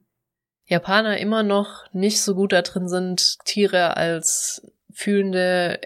Japaner 0.72 1.18
immer 1.18 1.43
noch 1.43 1.84
nicht 1.91 2.22
so 2.22 2.34
gut 2.34 2.53
da 2.53 2.61
drin 2.61 2.88
sind, 2.88 3.39
Tiere 3.43 3.98
als 3.98 4.65
fühlende, 4.89 5.81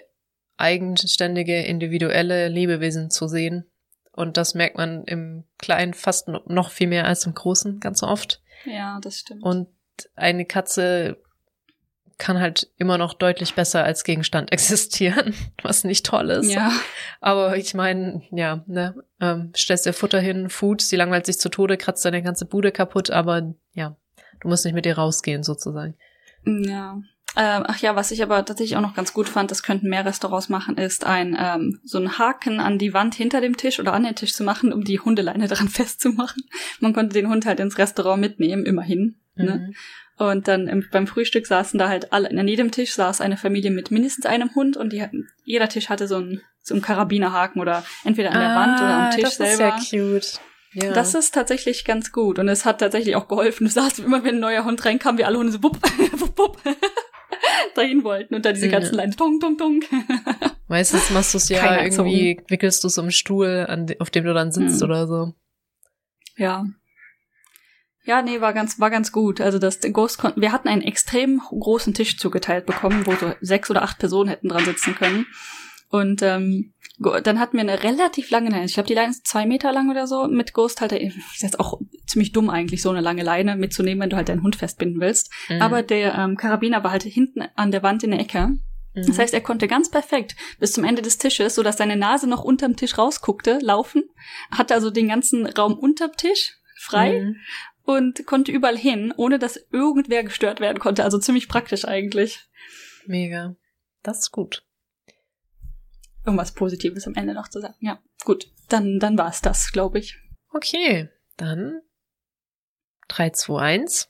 eigenständige, 0.58 1.60
individuelle 1.62 2.46
Lebewesen 2.46 3.10
zu 3.10 3.26
sehen. 3.26 3.66
Und 4.12 4.36
das 4.36 4.54
merkt 4.54 4.76
man 4.76 5.04
im 5.04 5.42
Kleinen 5.58 5.92
fast 5.92 6.28
noch 6.28 6.70
viel 6.70 6.86
mehr 6.86 7.06
als 7.06 7.26
im 7.26 7.34
Großen, 7.34 7.80
ganz 7.80 8.04
oft. 8.04 8.40
Ja, 8.64 9.00
das 9.02 9.18
stimmt. 9.18 9.42
Und 9.42 9.68
eine 10.14 10.44
Katze 10.44 11.16
kann 12.16 12.40
halt 12.40 12.70
immer 12.78 12.96
noch 12.96 13.12
deutlich 13.12 13.54
besser 13.54 13.82
als 13.82 14.04
Gegenstand 14.04 14.52
existieren, 14.52 15.34
was 15.62 15.82
nicht 15.82 16.06
toll 16.06 16.30
ist. 16.30 16.50
Ja. 16.50 16.70
Aber 17.20 17.56
ich 17.56 17.74
meine, 17.74 18.22
ja, 18.30 18.62
ne, 18.68 18.94
ähm, 19.20 19.52
stellst 19.56 19.84
dir 19.84 19.92
Futter 19.92 20.20
hin, 20.20 20.48
Food, 20.48 20.80
sie 20.80 20.96
langweilt 20.96 21.26
sich 21.26 21.40
zu 21.40 21.48
Tode, 21.48 21.76
kratzt 21.76 22.04
deine 22.04 22.22
ganze 22.22 22.46
Bude 22.46 22.70
kaputt, 22.70 23.10
aber 23.10 23.52
ja, 23.72 23.96
Du 24.46 24.50
musst 24.50 24.64
nicht 24.64 24.74
mit 24.74 24.84
dir 24.84 24.96
rausgehen, 24.96 25.42
sozusagen. 25.42 25.96
Ja. 26.44 27.00
Ähm, 27.36 27.64
ach 27.66 27.78
ja, 27.78 27.96
was 27.96 28.12
ich 28.12 28.22
aber 28.22 28.44
tatsächlich 28.44 28.76
auch 28.76 28.80
noch 28.80 28.94
ganz 28.94 29.12
gut 29.12 29.28
fand, 29.28 29.50
das 29.50 29.64
könnten 29.64 29.88
mehr 29.88 30.06
Restaurants 30.06 30.48
machen, 30.48 30.78
ist 30.78 31.04
ein 31.04 31.36
ähm, 31.36 31.80
so 31.82 31.98
ein 31.98 32.16
Haken 32.16 32.60
an 32.60 32.78
die 32.78 32.94
Wand 32.94 33.16
hinter 33.16 33.40
dem 33.40 33.56
Tisch 33.56 33.80
oder 33.80 33.92
an 33.92 34.04
den 34.04 34.14
Tisch 34.14 34.34
zu 34.34 34.44
machen, 34.44 34.72
um 34.72 34.84
die 34.84 35.00
Hundeleine 35.00 35.48
daran 35.48 35.68
festzumachen. 35.68 36.44
Man 36.78 36.92
konnte 36.92 37.14
den 37.14 37.28
Hund 37.28 37.44
halt 37.44 37.58
ins 37.58 37.76
Restaurant 37.76 38.20
mitnehmen, 38.20 38.64
immerhin. 38.64 39.16
Ne? 39.34 39.74
Mhm. 40.16 40.24
Und 40.24 40.46
dann 40.46 40.68
im, 40.68 40.86
beim 40.92 41.08
Frühstück 41.08 41.44
saßen 41.48 41.76
da 41.76 41.88
halt 41.88 42.12
alle, 42.12 42.30
an 42.30 42.46
jedem 42.46 42.70
Tisch 42.70 42.94
saß 42.94 43.20
eine 43.22 43.36
Familie 43.36 43.72
mit 43.72 43.90
mindestens 43.90 44.26
einem 44.26 44.54
Hund 44.54 44.76
und 44.76 44.92
die 44.92 45.02
hatten, 45.02 45.28
jeder 45.42 45.68
Tisch 45.68 45.88
hatte 45.88 46.06
so 46.06 46.18
einen, 46.18 46.40
so 46.62 46.72
einen 46.72 46.82
Karabinerhaken 46.82 47.60
oder 47.60 47.84
entweder 48.04 48.30
an 48.30 48.38
der 48.38 48.50
ah, 48.50 48.60
Wand 48.64 48.80
oder 48.80 48.94
am 48.94 49.10
Tisch 49.10 49.24
das 49.24 49.36
selber. 49.38 49.72
Das 49.72 49.82
ist 49.82 49.90
ja 49.90 50.00
cute. 50.00 50.40
Ja. 50.78 50.92
Das 50.92 51.14
ist 51.14 51.32
tatsächlich 51.32 51.86
ganz 51.86 52.12
gut 52.12 52.38
und 52.38 52.48
es 52.48 52.66
hat 52.66 52.80
tatsächlich 52.80 53.16
auch 53.16 53.28
geholfen. 53.28 53.64
Du 53.64 53.70
sahst 53.70 53.98
immer, 53.98 54.24
wenn 54.24 54.34
ein 54.34 54.40
neuer 54.40 54.64
Hund 54.64 54.84
reinkam, 54.84 55.16
wir 55.16 55.26
alle 55.26 55.38
Hunde 55.38 55.50
so 55.50 55.62
wupp, 55.62 55.78
wupp, 56.12 56.38
wupp 56.38 56.58
dahin 57.74 58.04
wollten 58.04 58.34
und 58.34 58.44
da 58.44 58.52
diese 58.52 58.68
ganzen 58.68 58.94
ja. 58.94 59.00
Lines, 59.00 59.16
tung, 59.16 59.40
tung, 59.40 59.56
tung. 59.56 59.82
Meistens 60.68 61.08
machst 61.10 61.32
du 61.32 61.38
es 61.38 61.48
ja 61.48 61.60
Keine 61.60 61.84
irgendwie, 61.84 62.32
Erzogen. 62.32 62.50
wickelst 62.50 62.84
du 62.84 62.88
es 62.88 62.98
um 62.98 63.10
Stuhl, 63.10 63.64
an, 63.66 63.86
auf 64.00 64.10
dem 64.10 64.24
du 64.24 64.34
dann 64.34 64.52
sitzt 64.52 64.82
hm. 64.82 64.88
oder 64.90 65.06
so. 65.06 65.32
Ja, 66.36 66.66
ja, 68.04 68.22
nee, 68.22 68.40
war 68.40 68.52
ganz, 68.52 68.78
war 68.78 68.90
ganz 68.90 69.10
gut. 69.10 69.40
Also 69.40 69.58
das 69.58 69.80
Ghost 69.80 70.18
konnten, 70.18 70.40
wir 70.40 70.52
hatten 70.52 70.68
einen 70.68 70.82
extrem 70.82 71.40
großen 71.40 71.92
Tisch 71.94 72.18
zugeteilt 72.18 72.66
bekommen, 72.66 73.04
wo 73.06 73.16
so 73.16 73.32
sechs 73.40 73.68
oder 73.70 73.82
acht 73.82 73.98
Personen 73.98 74.28
hätten 74.28 74.48
dran 74.48 74.64
sitzen 74.64 74.94
können. 74.94 75.26
Und 75.88 76.20
ähm, 76.22 76.72
dann 76.98 77.38
hatten 77.38 77.54
wir 77.54 77.60
eine 77.60 77.82
relativ 77.82 78.30
lange 78.30 78.50
Leine. 78.50 78.64
Ich 78.64 78.74
glaube, 78.74 78.88
die 78.88 78.94
Leine 78.94 79.10
ist 79.10 79.26
zwei 79.26 79.46
Meter 79.46 79.72
lang 79.72 79.90
oder 79.90 80.06
so. 80.06 80.26
Mit 80.26 80.52
Ghost 80.52 80.80
halt, 80.80 80.92
ist 80.92 81.42
jetzt 81.42 81.60
auch 81.60 81.80
ziemlich 82.06 82.32
dumm 82.32 82.50
eigentlich, 82.50 82.82
so 82.82 82.90
eine 82.90 83.00
lange 83.00 83.22
Leine 83.22 83.56
mitzunehmen, 83.56 84.02
wenn 84.02 84.10
du 84.10 84.16
halt 84.16 84.28
deinen 84.28 84.42
Hund 84.42 84.56
festbinden 84.56 85.00
willst. 85.00 85.30
Mhm. 85.48 85.62
Aber 85.62 85.82
der 85.82 86.14
ähm, 86.14 86.36
Karabiner 86.36 86.82
war 86.82 86.90
halt 86.90 87.04
hinten 87.04 87.42
an 87.54 87.70
der 87.70 87.82
Wand 87.82 88.02
in 88.02 88.10
der 88.10 88.20
Ecke. 88.20 88.48
Mhm. 88.48 88.60
Das 89.06 89.18
heißt, 89.18 89.34
er 89.34 89.42
konnte 89.42 89.68
ganz 89.68 89.90
perfekt 89.90 90.34
bis 90.58 90.72
zum 90.72 90.84
Ende 90.84 91.02
des 91.02 91.18
Tisches, 91.18 91.54
so 91.54 91.62
dass 91.62 91.76
seine 91.76 91.96
Nase 91.96 92.28
noch 92.28 92.42
unterm 92.42 92.76
Tisch 92.76 92.98
rausguckte, 92.98 93.58
laufen. 93.60 94.04
Hatte 94.50 94.74
also 94.74 94.90
den 94.90 95.08
ganzen 95.08 95.46
Raum 95.46 95.74
unterm 95.74 96.12
Tisch 96.16 96.56
frei 96.78 97.20
mhm 97.20 97.36
und 97.86 98.26
konnte 98.26 98.52
überall 98.52 98.76
hin, 98.76 99.14
ohne 99.16 99.38
dass 99.38 99.64
irgendwer 99.72 100.24
gestört 100.24 100.60
werden 100.60 100.78
konnte. 100.78 101.04
Also 101.04 101.18
ziemlich 101.18 101.48
praktisch 101.48 101.86
eigentlich. 101.86 102.44
Mega. 103.06 103.56
Das 104.02 104.18
ist 104.18 104.32
gut. 104.32 104.65
Irgendwas 106.26 106.52
Positives 106.52 107.06
am 107.06 107.14
Ende 107.14 107.34
noch 107.34 107.48
zu 107.48 107.60
sagen. 107.60 107.76
Ja, 107.80 108.00
gut. 108.24 108.50
Dann, 108.68 108.98
dann 108.98 109.16
war's 109.16 109.40
das, 109.40 109.70
glaube 109.72 110.00
ich. 110.00 110.18
Okay, 110.52 111.08
dann 111.36 111.80
3, 113.08 113.30
2, 113.30 113.60
1. 113.60 114.08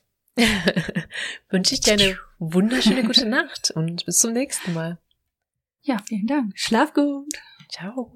Wünsche 1.49 1.73
ich 1.73 1.81
dir 1.81 1.93
eine 1.93 2.17
wunderschöne 2.39 3.03
gute 3.03 3.25
Nacht 3.27 3.71
und 3.71 4.05
bis 4.05 4.19
zum 4.19 4.33
nächsten 4.33 4.73
Mal. 4.73 4.99
Ja, 5.81 5.99
vielen 6.05 6.27
Dank. 6.27 6.57
Schlaf 6.57 6.93
gut. 6.93 7.33
Ciao. 7.69 8.13